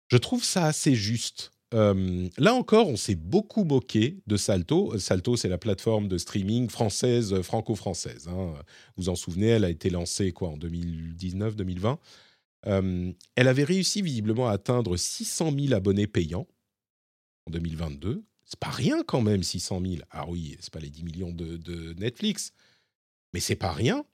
Je 0.09 0.16
trouve 0.16 0.45
ça 0.45 0.66
assez 0.66 0.95
juste. 0.95 1.51
Euh, 1.74 2.28
là 2.39 2.55
encore, 2.55 2.89
on 2.89 2.97
s'est 2.97 3.16
beaucoup 3.16 3.65
moqué 3.65 4.20
de 4.27 4.36
Salto. 4.36 4.97
Salto, 4.99 5.36
c'est 5.36 5.49
la 5.49 5.59
plateforme 5.59 6.09
de 6.09 6.16
streaming 6.16 6.70
française, 6.70 7.35
euh, 7.35 7.43
franco-française. 7.43 8.28
Hein. 8.28 8.55
Vous 8.97 9.09
en 9.09 9.16
souvenez, 9.16 9.49
elle 9.49 9.65
a 9.65 9.70
été 9.70 9.90
lancée 9.90 10.32
quoi 10.32 10.49
en 10.49 10.57
2019-2020. 10.57 11.99
elle 12.65 13.49
avait 13.49 13.65
réussi 13.65 14.01
visiblement 14.01 14.49
à 14.49 14.53
atteindre 14.53 14.97
600 14.97 15.53
000 15.59 15.74
abonnés 15.74 16.07
payants 16.07 16.47
2022. 17.51 18.24
C'est 18.45 18.59
pas 18.59 18.70
rien 18.70 19.03
quand 19.03 19.20
même, 19.20 19.43
600 19.43 19.82
000. 19.82 19.95
Ah 20.11 20.27
oui, 20.28 20.57
c'est 20.61 20.73
pas 20.73 20.81
les 20.81 20.90
10 20.90 21.05
millions 21.05 21.32
de, 21.32 21.95
Netflix, 21.99 22.53
mais 23.33 23.41
c'est 23.41 23.57
pas 23.57 23.73
rien. 23.73 24.05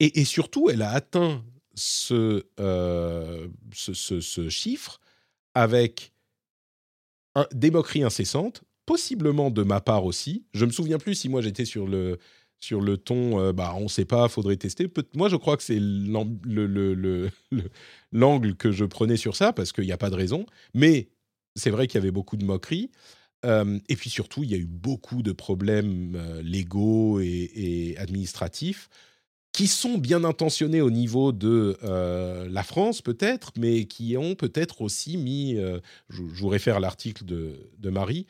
et, 0.00 0.24
surtout, 0.24 0.70
elle 0.70 0.82
a 0.82 0.90
atteint 0.90 1.44
ce, 1.74 2.44
chiffre 4.48 5.00
avec 5.54 6.12
des 7.52 7.70
moqueries 7.70 8.02
incessantes, 8.02 8.62
possiblement 8.86 9.50
de 9.50 9.62
ma 9.62 9.80
part 9.80 10.04
aussi. 10.04 10.44
Je 10.54 10.64
me 10.64 10.70
souviens 10.70 10.98
plus 10.98 11.14
si 11.14 11.28
moi 11.28 11.40
j'étais 11.40 11.64
sur 11.64 11.86
le 11.86 12.18
ton, 12.96 13.40
euh, 13.40 13.52
bah, 13.52 13.74
on 13.76 13.84
ne 13.84 13.88
sait 13.88 14.04
pas, 14.04 14.28
faudrait 14.28 14.56
tester. 14.56 14.88
moi, 15.14 15.28
je 15.28 15.36
crois 15.36 15.56
que 15.56 15.62
c'est 15.62 15.80
l'angle 18.12 18.56
que 18.56 18.72
je 18.72 18.84
prenais 18.84 19.16
sur 19.16 19.36
ça, 19.36 19.52
parce 19.52 19.72
qu'il 19.72 19.84
n'y 19.84 19.92
a 19.92 19.98
pas 19.98 20.10
de 20.10 20.16
raison. 20.16 20.46
Mais 20.74 21.08
c'est 21.54 21.70
vrai 21.70 21.86
qu'il 21.86 21.98
y 21.98 22.02
avait 22.02 22.10
beaucoup 22.10 22.36
de 22.36 22.44
moqueries. 22.44 22.90
Euh, 23.44 23.78
et 23.88 23.96
puis 23.96 24.10
surtout, 24.10 24.44
il 24.44 24.50
y 24.50 24.54
a 24.54 24.58
eu 24.58 24.66
beaucoup 24.66 25.22
de 25.22 25.32
problèmes 25.32 26.14
euh, 26.16 26.42
légaux 26.42 27.20
et, 27.20 27.94
administratifs 27.98 28.88
qui 29.52 29.66
sont 29.66 29.98
bien 29.98 30.24
intentionnés 30.24 30.80
au 30.80 30.90
niveau 30.90 31.30
de 31.30 31.76
la 31.82 32.62
France 32.62 33.02
peut-être, 33.02 33.52
mais 33.58 33.84
qui 33.84 34.16
ont 34.16 34.34
peut-être 34.34 34.80
aussi 34.80 35.18
mis, 35.18 35.58
je, 36.08 36.22
vous 36.22 36.48
réfère 36.48 36.76
à 36.76 36.80
l'article 36.80 37.26
de, 37.26 37.70
de, 37.78 37.90
Marie, 37.90 38.26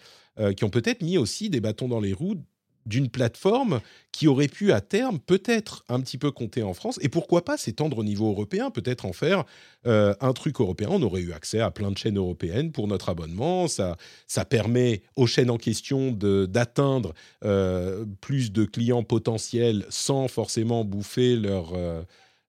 qui 0.56 0.64
ont 0.64 0.70
peut-être 0.70 1.01
mis 1.01 1.18
aussi 1.18 1.48
des 1.48 1.60
bâtons 1.60 1.86
dans 1.86 2.01
les 2.01 2.12
roues 2.12 2.43
d'une 2.86 3.09
plateforme 3.09 3.80
qui 4.10 4.28
aurait 4.28 4.48
pu 4.48 4.72
à 4.72 4.80
terme 4.80 5.18
peut-être 5.18 5.84
un 5.88 6.00
petit 6.00 6.18
peu 6.18 6.30
compter 6.30 6.62
en 6.62 6.74
France 6.74 6.98
et 7.02 7.09
pourquoi 7.09 7.44
pas 7.44 7.56
s'étendre 7.56 7.98
au 7.98 8.04
niveau 8.04 8.28
européen, 8.28 8.70
peut-être 8.70 9.06
en 9.06 9.12
faire 9.12 9.44
euh, 9.86 10.14
un 10.20 10.32
truc 10.32 10.60
européen. 10.60 10.88
On 10.90 11.02
aurait 11.02 11.22
eu 11.22 11.32
accès 11.32 11.60
à 11.60 11.70
plein 11.70 11.90
de 11.90 11.98
chaînes 11.98 12.18
européennes 12.18 12.72
pour 12.72 12.88
notre 12.88 13.09
abonnement. 13.09 13.68
Ça, 13.68 13.96
ça 14.26 14.44
permet 14.44 15.02
aux 15.16 15.26
chaînes 15.26 15.50
en 15.50 15.59
question 15.59 16.12
d'atteindre 16.12 17.14
euh, 17.44 18.04
plus 18.20 18.52
de 18.52 18.64
clients 18.64 19.04
potentiels 19.04 19.86
sans 19.88 20.28
forcément 20.28 20.84
bouffer 20.84 21.36
leur, 21.36 21.72
euh, 21.74 22.02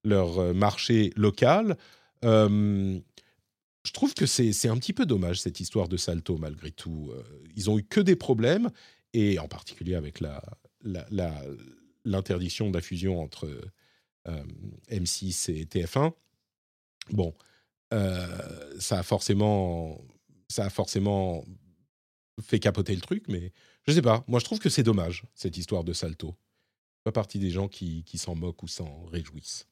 leur 0.04 0.54
marché 0.54 1.12
local. 1.16 1.78
je 2.24 3.92
trouve 3.94 4.14
que 4.14 4.26
c'est 4.26 4.68
un 4.68 4.78
petit 4.78 4.94
peu 4.94 5.06
dommage 5.06 5.42
cette 5.42 5.60
histoire 5.60 5.88
de 5.88 5.98
Salto 5.98 6.38
malgré 6.38 6.72
tout. 6.72 7.12
ils 7.56 7.70
ont 7.70 7.78
eu 7.78 7.84
que 7.84 8.00
des 8.00 8.16
problèmes 8.16 8.70
et 9.14 9.40
en 9.40 9.48
particulier 9.48 9.96
avec 9.96 10.20
l'interdiction 10.20 12.66
la, 12.66 12.72
de 12.72 12.78
la 12.78 12.82
fusion 12.82 13.22
entre 13.22 13.50
euh, 14.28 14.44
M6 14.90 15.52
et 15.52 15.66
TF1, 15.66 16.14
bon, 17.12 17.34
euh, 17.94 18.80
ça, 18.80 19.00
a 19.00 19.04
forcément, 19.04 20.02
ça 20.48 20.66
a 20.66 20.70
forcément 20.70 21.46
fait 22.42 22.60
capoter 22.60 22.96
le 22.96 23.02
truc, 23.02 23.26
mais 23.28 23.52
je 23.86 23.92
ne 23.92 23.96
sais 23.96 24.02
pas. 24.02 24.24
Moi, 24.28 24.40
je 24.40 24.46
trouve 24.46 24.60
que 24.60 24.70
c'est 24.70 24.84
dommage, 24.84 25.24
cette 25.36 25.58
histoire 25.58 25.84
de 25.84 25.94
Salto. 25.94 26.36
Pas 27.04 27.12
partie 27.12 27.38
des 27.38 27.52
gens 27.52 27.68
qui, 27.68 28.04
qui 28.06 28.18
s'en 28.18 28.34
moquent 28.34 28.64
ou 28.64 28.68
s'en 28.68 29.04
réjouissent. 29.06 29.68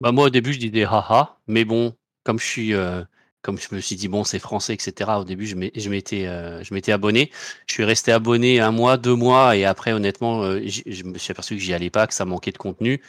Bah 0.00 0.12
moi, 0.12 0.26
au 0.26 0.30
début, 0.30 0.52
je 0.52 0.58
disais 0.58 0.84
haha, 0.84 1.40
mais 1.46 1.64
bon, 1.64 1.94
comme 2.24 2.38
je 2.38 2.46
suis. 2.46 2.74
Euh, 2.74 3.04
comme 3.42 3.58
je 3.58 3.74
me 3.74 3.80
suis 3.80 3.96
dit 3.96 4.08
bon 4.08 4.24
c'est 4.24 4.38
français 4.38 4.74
etc 4.74 5.10
au 5.18 5.24
début 5.24 5.46
je 5.46 5.56
m'étais 5.88 6.26
euh, 6.26 6.62
je 6.62 6.72
m'étais 6.72 6.92
abonné. 6.92 7.30
Je 7.66 7.74
suis 7.74 7.84
resté 7.84 8.12
abonné 8.12 8.60
un 8.60 8.70
mois 8.70 8.96
deux 8.96 9.14
mois 9.14 9.56
et 9.56 9.64
après 9.64 9.92
honnêtement 9.92 10.42
euh, 10.42 10.60
je 10.66 11.04
me 11.04 11.18
suis 11.18 11.32
aperçu 11.32 11.56
que 11.56 11.60
j'y 11.60 11.74
allais 11.74 11.90
pas 11.90 12.06
que 12.06 12.14
ça 12.14 12.24
manquait 12.24 12.52
de 12.52 12.58
contenu. 12.58 13.02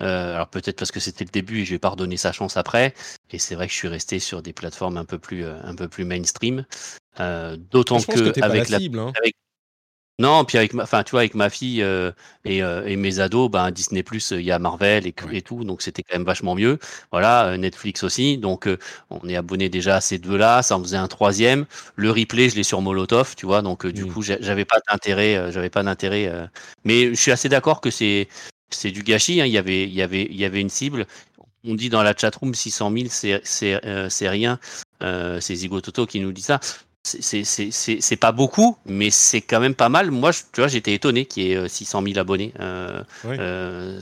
Euh, 0.00 0.34
alors 0.34 0.48
peut-être 0.48 0.78
parce 0.78 0.90
que 0.90 1.00
c'était 1.00 1.24
le 1.24 1.30
début 1.30 1.60
et 1.60 1.64
je 1.64 1.72
vais 1.72 1.78
pas 1.78 1.90
redonner 1.90 2.16
sa 2.16 2.32
chance 2.32 2.56
après. 2.56 2.94
Et 3.30 3.38
c'est 3.38 3.54
vrai 3.54 3.66
que 3.66 3.72
je 3.72 3.78
suis 3.78 3.88
resté 3.88 4.18
sur 4.18 4.42
des 4.42 4.52
plateformes 4.52 4.96
un 4.96 5.04
peu 5.04 5.18
plus 5.18 5.44
un 5.44 5.74
peu 5.74 5.88
plus 5.88 6.04
mainstream. 6.04 6.64
D'autant 7.18 8.00
que, 8.00 8.40
avec 8.42 8.68
la, 8.68 8.78
hein. 8.78 9.12
Non, 10.22 10.44
puis 10.44 10.56
avec 10.56 10.72
ma, 10.72 10.84
enfin, 10.84 11.02
tu 11.02 11.10
vois, 11.10 11.20
avec 11.22 11.34
ma 11.34 11.50
fille 11.50 11.82
euh, 11.82 12.12
euh, 12.46 12.86
et, 12.86 12.94
mes 12.94 13.18
ados, 13.18 13.50
ben 13.50 13.72
Disney 13.72 14.04
Plus, 14.04 14.30
il 14.30 14.42
y 14.42 14.52
a 14.52 14.60
Marvel 14.60 15.04
et, 15.04 15.42
tout, 15.42 15.64
donc 15.64 15.82
c'était 15.82 16.04
quand 16.04 16.16
même 16.16 16.24
vachement 16.24 16.54
mieux. 16.54 16.78
Voilà, 17.10 17.46
euh, 17.46 17.56
Netflix 17.56 18.04
aussi, 18.04 18.38
donc 18.38 18.68
on 19.10 19.28
est 19.28 19.34
abonné 19.34 19.68
déjà 19.68 19.96
à 19.96 20.00
ces 20.00 20.18
deux-là. 20.18 20.62
Ça 20.62 20.76
en 20.76 20.82
faisait 20.82 20.96
un 20.96 21.08
troisième. 21.08 21.66
Le 21.96 22.12
replay, 22.12 22.50
je 22.50 22.54
l'ai 22.54 22.62
sur 22.62 22.80
Molotov, 22.80 23.34
tu 23.34 23.46
vois, 23.46 23.62
donc 23.62 23.84
du 23.84 24.04
mmh. 24.04 24.12
coup, 24.12 24.22
j'avais 24.22 24.64
pas 24.64 24.78
d'intérêt, 24.88 25.50
j'avais 25.50 25.70
pas 25.70 25.82
d'intérêt. 25.82 26.32
mais 26.84 27.08
je 27.08 27.20
suis 27.20 27.32
assez 27.32 27.48
d'accord 27.48 27.80
que 27.80 27.90
c'est 27.90 28.28
c'est 28.70 28.92
du 28.92 29.02
gâchis. 29.02 29.40
Hein. 29.40 29.46
Il 29.46 29.52
y 29.52 29.58
avait 29.58 29.82
il 29.82 29.94
y 29.94 30.02
avait 30.02 30.28
il 30.30 30.36
y 30.36 30.44
avait 30.44 30.60
une 30.60 30.70
cible. 30.70 31.06
On 31.64 31.74
dit 31.74 31.88
dans 31.88 32.04
la 32.04 32.14
chatroom 32.16 32.54
600 32.54 32.92
000, 32.92 33.06
c'est 33.10 33.40
c'est 33.44 34.28
rien. 34.28 34.60
c'est 35.00 35.54
Zigototo 35.56 36.06
qui 36.06 36.20
nous 36.20 36.30
dit 36.30 36.42
ça 36.42 36.60
c'est 37.04 38.16
pas 38.16 38.32
beaucoup, 38.32 38.76
mais 38.86 39.10
c'est 39.10 39.40
quand 39.40 39.60
même 39.60 39.74
pas 39.74 39.88
mal. 39.88 40.10
Moi, 40.10 40.30
tu 40.32 40.60
vois, 40.60 40.68
j'étais 40.68 40.94
étonné 40.94 41.26
qu'il 41.26 41.42
y 41.44 41.52
ait 41.52 41.68
600 41.68 42.00
euh, 42.02 42.06
000 42.06 42.18
abonnés. 42.18 42.52
Euh, 42.60 43.02
euh, 43.24 44.00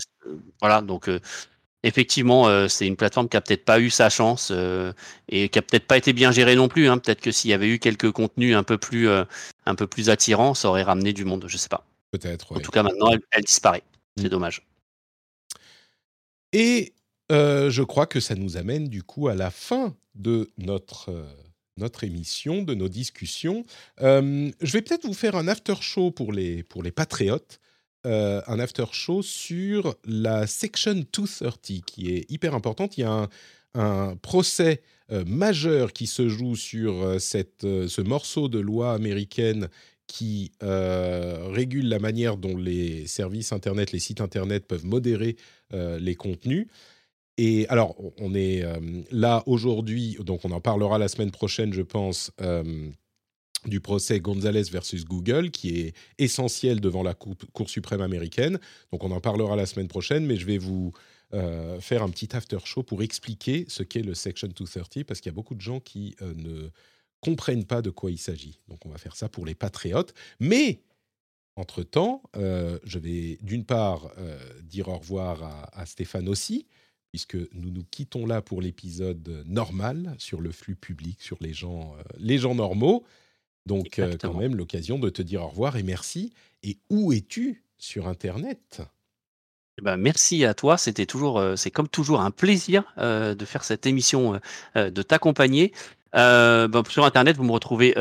voilà, 0.60 0.82
donc 0.82 1.10
effectivement, 1.82 2.68
c'est 2.68 2.86
une 2.86 2.96
plateforme 2.96 3.28
qui 3.28 3.36
a 3.36 3.40
peut-être 3.40 3.64
pas 3.64 3.80
eu 3.80 3.90
sa 3.90 4.10
chance 4.10 4.52
et 5.28 5.48
qui 5.48 5.58
a 5.58 5.62
peut-être 5.62 5.86
pas 5.86 5.96
été 5.96 6.12
bien 6.12 6.30
gérée 6.30 6.56
non 6.56 6.68
plus. 6.68 6.88
Hein. 6.88 6.98
Peut-être 6.98 7.20
que 7.20 7.32
s'il 7.32 7.50
y 7.50 7.54
avait 7.54 7.68
eu 7.68 7.78
quelques 7.78 8.10
contenus 8.10 8.54
un 8.54 8.62
peu 8.62 8.76
plus, 8.76 9.08
un 9.08 9.74
peu 9.74 9.86
plus 9.86 10.10
attirants, 10.10 10.54
ça 10.54 10.68
aurait 10.68 10.82
ramené 10.82 11.12
du 11.12 11.24
monde. 11.24 11.46
Je 11.48 11.56
sais 11.56 11.70
pas. 11.70 11.86
Peut-être. 12.10 12.54
En 12.54 12.60
tout 12.60 12.70
cas, 12.70 12.82
maintenant, 12.82 13.10
elle, 13.30 13.44
disparaît. 13.44 13.82
C'est 14.18 14.24
mm. 14.24 14.28
dommage. 14.28 14.66
Et 16.52 16.92
je 17.30 17.82
crois 17.82 18.06
que 18.06 18.20
ça 18.20 18.34
nous 18.34 18.58
amène 18.58 18.88
du 18.88 19.02
coup 19.02 19.28
à 19.28 19.34
la 19.34 19.50
fin 19.50 19.96
de 20.14 20.50
notre 20.58 21.24
notre 21.76 22.04
émission, 22.04 22.62
de 22.62 22.74
nos 22.74 22.88
discussions. 22.88 23.64
Euh, 24.00 24.50
je 24.60 24.72
vais 24.72 24.82
peut-être 24.82 25.06
vous 25.06 25.14
faire 25.14 25.36
un 25.36 25.48
after 25.48 25.74
show 25.80 26.10
pour 26.10 26.32
les, 26.32 26.62
pour 26.62 26.82
les 26.82 26.92
patriotes. 26.92 27.60
Euh, 28.06 28.40
un 28.46 28.58
after 28.58 28.86
show 28.92 29.22
sur 29.22 29.94
la 30.04 30.46
Section 30.46 31.04
230 31.12 31.82
qui 31.84 32.12
est 32.12 32.30
hyper 32.30 32.54
importante. 32.54 32.96
Il 32.96 33.02
y 33.02 33.04
a 33.04 33.28
un, 33.74 34.16
procès 34.16 34.82
euh, 35.12 35.24
majeur 35.24 35.92
qui 35.92 36.08
se 36.08 36.28
joue 36.28 36.56
sur 36.56 37.20
cette, 37.20 37.60
ce 37.62 38.00
morceau 38.00 38.48
de 38.48 38.58
loi 38.58 38.92
américaine 38.94 39.68
qui 40.08 40.50
régule 40.60 41.88
la 41.88 42.00
manière 42.00 42.36
dont 42.36 42.56
les 42.56 43.06
services 43.06 43.52
Internet, 43.52 43.92
les 43.92 44.00
sites 44.00 44.20
Internet 44.20 44.66
peuvent 44.66 44.84
modérer 44.84 45.36
les 45.72 46.16
contenus. 46.16 46.66
Et 47.38 47.66
alors, 47.68 47.96
on 48.18 48.34
est 48.34 48.62
euh, 48.62 49.02
là 49.10 49.42
aujourd'hui, 49.46 50.16
donc 50.20 50.44
on 50.44 50.50
en 50.50 50.60
parlera 50.60 50.98
la 50.98 51.08
semaine 51.08 51.30
prochaine, 51.30 51.72
je 51.72 51.82
pense, 51.82 52.32
euh, 52.40 52.90
du 53.66 53.80
procès 53.80 54.20
Gonzalez 54.20 54.64
versus 54.70 55.04
Google, 55.04 55.50
qui 55.50 55.80
est 55.80 55.94
essentiel 56.18 56.80
devant 56.80 57.02
la 57.02 57.14
Cour, 57.14 57.70
suprême 57.70 58.00
américaine. 58.00 58.58
Donc 58.92 59.04
on 59.04 59.10
en 59.10 59.20
parlera 59.20 59.56
la 59.56 59.66
semaine 59.66 59.88
prochaine, 59.88 60.26
mais 60.26 60.36
je 60.36 60.46
vais 60.46 60.58
vous 60.58 60.92
euh, 61.32 61.80
faire 61.80 62.02
un 62.02 62.10
petit 62.10 62.34
after 62.34 62.58
show 62.64 62.82
pour 62.82 63.02
expliquer 63.02 63.64
ce 63.68 63.82
qu'est 63.82 64.02
le 64.02 64.14
Section 64.14 64.48
230, 64.48 65.04
parce 65.04 65.20
qu'il 65.20 65.30
y 65.30 65.34
a 65.34 65.36
beaucoup 65.36 65.54
de 65.54 65.60
gens 65.60 65.80
qui 65.80 66.16
ne 66.20 66.68
comprennent 67.20 67.64
pas 67.64 67.82
de 67.82 67.90
quoi 67.90 68.10
il 68.10 68.18
s'agit. 68.18 68.58
Donc 68.68 68.84
on 68.84 68.90
va 68.90 68.98
faire 68.98 69.16
ça 69.16 69.28
pour 69.28 69.46
les 69.46 69.54
patriotes. 69.54 70.14
Mais 70.40 70.80
entre-temps, 71.56 72.22
je 72.34 72.98
vais 72.98 73.38
d'une 73.42 73.64
part 73.64 74.10
dire 74.62 74.88
au 74.88 74.98
revoir 74.98 75.42
à, 75.42 75.80
à 75.80 75.86
Stéphane 75.86 76.28
aussi, 76.28 76.66
puisque 77.10 77.34
nous 77.34 77.70
nous 77.70 77.84
quittons 77.90 78.26
là 78.26 78.40
pour 78.40 78.60
l'épisode 78.60 79.44
normal 79.46 80.14
sur 80.18 80.40
le 80.40 80.52
flux 80.52 80.76
public, 80.76 81.20
sur 81.20 81.36
les 81.40 81.52
gens, 81.52 81.94
euh, 81.98 82.02
les 82.18 82.38
gens 82.38 82.54
normaux. 82.54 83.04
Donc, 83.66 83.98
euh, 83.98 84.16
quand 84.20 84.34
même, 84.34 84.56
l'occasion 84.56 84.98
de 84.98 85.10
te 85.10 85.20
dire 85.20 85.42
au 85.42 85.48
revoir 85.48 85.76
et 85.76 85.82
merci. 85.82 86.32
Et 86.62 86.78
où 86.88 87.12
es-tu 87.12 87.62
sur 87.78 88.08
Internet? 88.08 88.82
Eh 89.78 89.82
ben, 89.82 89.96
merci 89.96 90.44
à 90.44 90.54
toi. 90.54 90.78
C'était 90.78 91.06
toujours, 91.06 91.38
euh, 91.38 91.56
c'est 91.56 91.70
comme 91.70 91.88
toujours 91.88 92.20
un 92.20 92.30
plaisir 92.30 92.84
de 92.96 93.44
faire 93.44 93.64
cette 93.64 93.86
émission, 93.86 94.40
de 94.74 95.02
t'accompagner. 95.02 95.72
Ben, 96.12 96.82
sur 96.88 97.04
Internet, 97.04 97.36
vous 97.36 97.44
me 97.44 97.52
retrouvez 97.52 97.94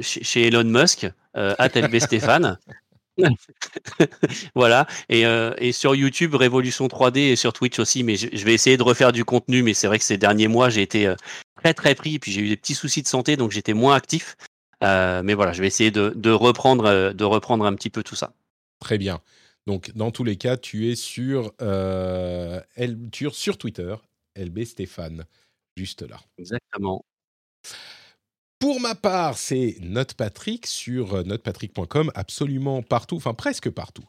chez, 0.00 0.46
Elon 0.46 0.64
Musk, 0.64 1.06
à 1.34 1.68
Stéphane. 2.00 2.58
voilà. 4.54 4.86
Et, 5.08 5.26
euh, 5.26 5.54
et, 5.58 5.72
sur 5.72 5.94
YouTube, 5.94 6.34
Révolution 6.34 6.86
3D 6.86 7.18
et 7.18 7.36
sur 7.36 7.52
Twitch 7.52 7.78
aussi. 7.78 8.02
Mais 8.02 8.16
je, 8.16 8.44
vais 8.44 8.54
essayer 8.54 8.76
de 8.76 8.82
refaire 8.82 9.12
du 9.12 9.24
contenu. 9.24 9.62
Mais 9.62 9.74
c'est 9.74 9.86
vrai 9.86 9.98
que 9.98 10.04
ces 10.04 10.18
derniers 10.18 10.48
mois, 10.48 10.70
j'ai 10.70 10.82
été 10.82 11.06
euh, 11.06 11.14
très 11.56 11.74
très 11.74 11.94
pris. 11.94 12.18
Puis 12.18 12.32
j'ai 12.32 12.40
eu 12.40 12.48
des 12.48 12.56
petits 12.56 12.74
soucis 12.74 13.02
de 13.02 13.08
santé, 13.08 13.36
donc 13.36 13.50
j'étais 13.50 13.74
moins 13.74 13.94
actif. 13.94 14.36
Euh, 14.82 15.22
mais 15.22 15.34
voilà, 15.34 15.52
je 15.52 15.60
vais 15.60 15.68
essayer 15.68 15.90
de, 15.90 16.12
de, 16.16 16.30
reprendre, 16.30 17.12
de 17.12 17.24
reprendre 17.24 17.64
un 17.64 17.74
petit 17.74 17.90
peu 17.90 18.02
tout 18.02 18.16
ça. 18.16 18.32
Très 18.80 18.98
bien. 18.98 19.20
Donc 19.66 19.92
dans 19.94 20.10
tous 20.10 20.24
les 20.24 20.36
cas, 20.36 20.56
tu 20.56 20.90
es 20.90 20.96
sur, 20.96 21.52
sur 23.32 23.58
Twitter, 23.58 23.94
LB 24.36 24.64
Stéphane, 24.64 25.24
juste 25.76 26.02
là. 26.02 26.18
Exactement. 26.38 27.04
Pour 28.62 28.78
ma 28.78 28.94
part, 28.94 29.38
c'est 29.38 29.74
NotePatrick 29.80 30.68
sur 30.68 31.14
euh, 31.14 31.22
notepatrick.com, 31.24 32.12
absolument 32.14 32.80
partout, 32.80 33.16
enfin 33.16 33.34
presque 33.34 33.68
partout. 33.68 34.04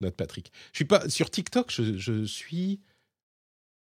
NotePatrick. 0.00 0.50
Je 0.72 0.78
suis 0.78 0.86
pas 0.86 1.10
sur 1.10 1.30
TikTok, 1.30 1.70
je, 1.70 2.24
suis 2.24 2.80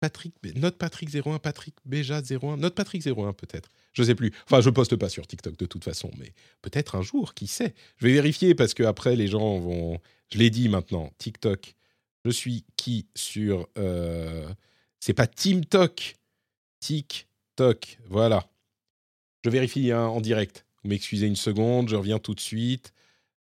Patrick, 0.00 0.34
NotePatrick01, 0.42 1.40
Patrick 1.40 1.74
Béja01, 1.86 2.58
NotePatrick01 2.58 3.34
peut-être. 3.34 3.68
Je 3.92 4.02
sais 4.02 4.14
plus. 4.14 4.32
Enfin, 4.46 4.62
je 4.62 4.70
poste 4.70 4.96
pas 4.96 5.10
sur 5.10 5.26
TikTok 5.26 5.58
de 5.58 5.66
toute 5.66 5.84
façon, 5.84 6.10
mais 6.16 6.32
peut-être 6.62 6.94
un 6.94 7.02
jour, 7.02 7.34
qui 7.34 7.46
sait. 7.46 7.74
Je 7.98 8.06
vais 8.06 8.14
vérifier 8.14 8.54
parce 8.54 8.72
que 8.72 8.82
après 8.82 9.16
les 9.16 9.28
gens 9.28 9.58
vont. 9.58 10.00
Je 10.32 10.38
l'ai 10.38 10.48
dit 10.48 10.70
maintenant, 10.70 11.12
TikTok. 11.18 11.74
Je 12.24 12.30
suis 12.30 12.64
qui 12.78 13.08
sur 13.14 13.68
euh, 13.76 14.48
C'est 15.00 15.12
pas 15.12 15.26
TeamTalk. 15.26 16.16
TikTok. 16.80 17.98
Voilà. 18.08 18.48
Je 19.44 19.50
vérifie 19.50 19.92
hein, 19.92 20.06
en 20.06 20.20
direct. 20.20 20.64
Vous 20.82 20.90
m'excusez 20.90 21.26
une 21.26 21.36
seconde, 21.36 21.88
je 21.88 21.96
reviens 21.96 22.18
tout 22.18 22.34
de 22.34 22.40
suite. 22.40 22.94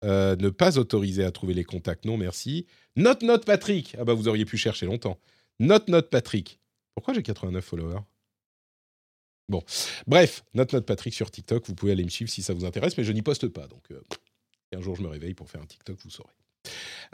Euh, 0.04 0.36
ne 0.36 0.50
pas 0.50 0.78
autoriser 0.78 1.24
à 1.24 1.32
trouver 1.32 1.56
les 1.56 1.64
contacts, 1.64 2.06
non 2.06 2.18
merci. 2.18 2.68
Note 2.96 3.24
Note 3.24 3.46
Patrick. 3.46 3.96
Ah 3.98 4.06
bah 4.06 4.14
vous 4.14 4.28
auriez 4.28 4.46
pu 4.46 4.58
chercher 4.58 4.86
longtemps. 4.86 5.20
Note 5.60 5.88
Note 5.88 6.10
Patrick. 6.12 6.60
Pourquoi 6.94 7.16
j'ai 7.16 7.24
89 7.24 7.66
followers? 7.66 8.02
Bon, 9.50 9.64
bref, 10.06 10.44
Note 10.54 10.74
Note 10.74 10.86
Patrick 10.86 11.16
sur 11.16 11.32
TikTok. 11.32 11.66
Vous 11.68 11.74
pouvez 11.74 11.94
aller 11.94 12.04
me 12.04 12.10
suivre 12.10 12.30
si 12.30 12.44
ça 12.44 12.54
vous 12.54 12.66
intéresse, 12.66 12.96
mais 12.98 13.04
je 13.04 13.12
n'y 13.12 13.24
poste 13.24 13.48
pas. 13.48 13.68
Donc, 13.68 13.84
euh, 13.92 14.02
un 14.76 14.82
jour 14.82 14.96
je 14.96 15.02
me 15.02 15.08
réveille 15.08 15.34
pour 15.34 15.50
faire 15.50 15.62
un 15.62 15.66
TikTok, 15.66 15.98
vous 16.04 16.12
saurez. 16.12 16.34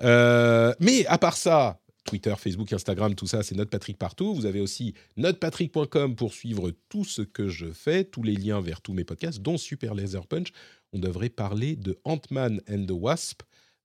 Euh, 0.02 0.74
mais 0.80 1.06
à 1.06 1.18
part 1.18 1.38
ça, 1.38 1.80
Twitter, 2.04 2.34
Facebook, 2.38 2.72
Instagram, 2.74 3.16
tout 3.16 3.28
ça, 3.28 3.44
c'est 3.44 3.56
Notepatrick 3.56 3.98
partout. 3.98 4.34
Vous 4.34 4.46
avez 4.46 4.60
aussi 4.60 4.94
notepatrick.com 5.18 6.16
pour 6.16 6.34
suivre 6.34 6.72
tout 6.90 7.06
ce 7.06 7.22
que 7.22 7.48
je 7.48 7.68
fais, 7.72 8.04
tous 8.04 8.24
les 8.24 8.36
liens 8.36 8.62
vers 8.62 8.82
tous 8.82 8.94
mes 8.94 9.04
podcasts, 9.04 9.42
dont 9.42 9.58
Super 9.58 9.94
Laser 9.94 10.28
Punch. 10.28 10.52
On 10.92 11.00
devrait 11.00 11.30
parler 11.30 11.76
de 11.76 11.98
Ant-Man 12.04 12.62
and 12.70 12.86
the 12.86 12.92
Wasp 12.92 13.42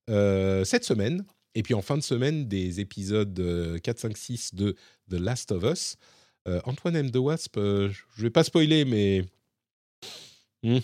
euh, 0.09 0.63
cette 0.63 0.83
semaine. 0.83 1.25
Et 1.55 1.63
puis 1.63 1.73
en 1.73 1.81
fin 1.81 1.97
de 1.97 2.03
semaine, 2.03 2.47
des 2.47 2.79
épisodes 2.79 3.79
4, 3.81 3.99
5, 3.99 4.17
6 4.17 4.55
de 4.55 4.75
The 5.09 5.15
Last 5.15 5.51
of 5.51 5.63
Us. 5.63 5.95
Euh, 6.47 6.61
Antoine 6.65 6.97
and 6.97 7.09
the 7.09 7.17
Wasp, 7.17 7.55
je 7.57 7.89
je 8.15 8.21
vais 8.21 8.29
pas 8.29 8.43
spoiler, 8.43 8.85
mais. 8.85 9.25
Hmm. 10.63 10.79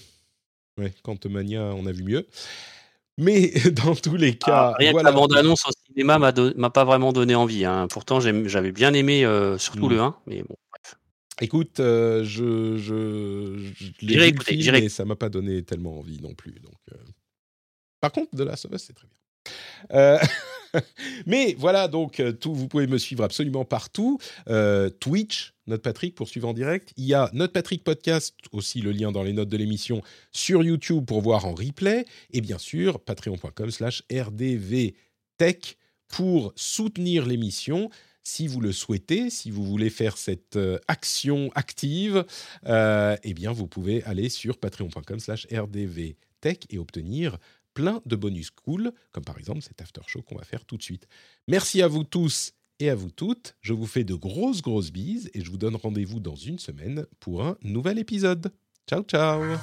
Ouais, 0.77 0.93
Quantumania, 1.03 1.63
on 1.75 1.85
a 1.85 1.91
vu 1.91 2.03
mieux. 2.03 2.27
Mais 3.17 3.51
dans 3.85 3.95
tous 3.95 4.15
les 4.15 4.37
ah, 4.43 4.45
cas. 4.45 4.73
rien 4.77 4.91
voilà. 4.91 5.09
que 5.09 5.13
la 5.13 5.19
bande-annonce 5.19 5.65
au 5.67 5.71
cinéma 5.87 6.19
m'a 6.19 6.69
pas 6.69 6.83
vraiment 6.83 7.13
donné 7.13 7.35
envie. 7.35 7.65
Hein. 7.65 7.87
Pourtant, 7.89 8.19
j'avais 8.19 8.71
bien 8.71 8.93
aimé, 8.93 9.25
euh, 9.25 9.57
surtout 9.57 9.89
le 9.89 9.99
1, 9.99 10.09
hmm. 10.09 10.13
mais 10.27 10.43
bon, 10.43 10.55
bref. 10.71 10.95
Écoute, 11.41 11.79
euh, 11.79 12.23
je, 12.23 12.77
je, 12.77 13.57
je 13.57 14.05
l'ai 14.05 14.27
écouté, 14.27 14.57
mais 14.71 14.89
ça 14.89 15.05
m'a 15.05 15.15
pas 15.15 15.29
donné 15.29 15.63
tellement 15.63 15.99
envie 15.99 16.19
non 16.21 16.33
plus. 16.33 16.53
Donc, 16.59 16.75
euh. 16.93 16.97
Par 18.01 18.11
contre, 18.11 18.35
de 18.35 18.43
la 18.43 18.55
sauveuse, 18.55 18.81
c'est 18.81 18.93
très 18.93 19.07
bien. 19.07 19.15
Mais 21.25 21.55
voilà, 21.57 21.87
donc 21.87 22.19
euh, 22.19 22.31
tout, 22.31 22.53
vous 22.53 22.67
pouvez 22.67 22.87
me 22.87 22.97
suivre 22.97 23.23
absolument 23.23 23.65
partout. 23.65 24.19
Euh, 24.49 24.89
Twitch, 24.89 25.53
Note 25.67 25.81
Patrick 25.81 26.15
pour 26.15 26.27
suivre 26.27 26.47
en 26.47 26.53
direct. 26.53 26.93
Il 26.97 27.05
y 27.05 27.13
a 27.13 27.29
Note 27.33 27.53
Patrick 27.53 27.83
Podcast, 27.83 28.35
aussi 28.51 28.81
le 28.81 28.91
lien 28.91 29.11
dans 29.11 29.23
les 29.23 29.33
notes 29.33 29.49
de 29.49 29.57
l'émission, 29.57 30.01
sur 30.31 30.63
YouTube 30.63 31.05
pour 31.05 31.21
voir 31.21 31.45
en 31.45 31.53
replay. 31.53 32.05
Et 32.31 32.41
bien 32.41 32.57
sûr, 32.57 32.99
patreon.com 32.99 33.71
slash 33.71 34.03
rdvtech 34.11 35.77
pour 36.07 36.53
soutenir 36.55 37.25
l'émission 37.25 37.89
si 38.27 38.47
vous 38.47 38.59
le 38.59 38.71
souhaitez, 38.71 39.29
si 39.29 39.51
vous 39.51 39.63
voulez 39.63 39.91
faire 39.91 40.17
cette 40.17 40.55
euh, 40.55 40.79
action 40.87 41.51
active, 41.53 42.25
eh 42.65 43.33
bien, 43.35 43.51
vous 43.51 43.67
pouvez 43.67 44.03
aller 44.03 44.29
sur 44.29 44.57
patreon.com/slash 44.57 45.45
rdvtech 45.51 46.65
et 46.71 46.79
obtenir 46.79 47.37
plein 47.75 48.01
de 48.07 48.15
bonus 48.15 48.49
cool, 48.49 48.91
comme 49.11 49.23
par 49.23 49.37
exemple 49.37 49.61
cet 49.61 49.81
after 49.81 50.01
show 50.07 50.23
qu'on 50.23 50.37
va 50.37 50.43
faire 50.43 50.65
tout 50.65 50.77
de 50.77 50.81
suite. 50.81 51.07
Merci 51.47 51.83
à 51.83 51.87
vous 51.87 52.03
tous 52.03 52.53
et 52.79 52.89
à 52.89 52.95
vous 52.95 53.11
toutes. 53.11 53.55
Je 53.61 53.73
vous 53.73 53.85
fais 53.85 54.03
de 54.03 54.15
grosses, 54.15 54.63
grosses 54.63 54.91
bises 54.91 55.29
et 55.35 55.41
je 55.43 55.51
vous 55.51 55.57
donne 55.57 55.75
rendez-vous 55.75 56.19
dans 56.19 56.35
une 56.35 56.57
semaine 56.57 57.05
pour 57.19 57.45
un 57.45 57.57
nouvel 57.61 57.99
épisode. 57.99 58.51
Ciao, 58.89 59.03
ciao 59.03 59.57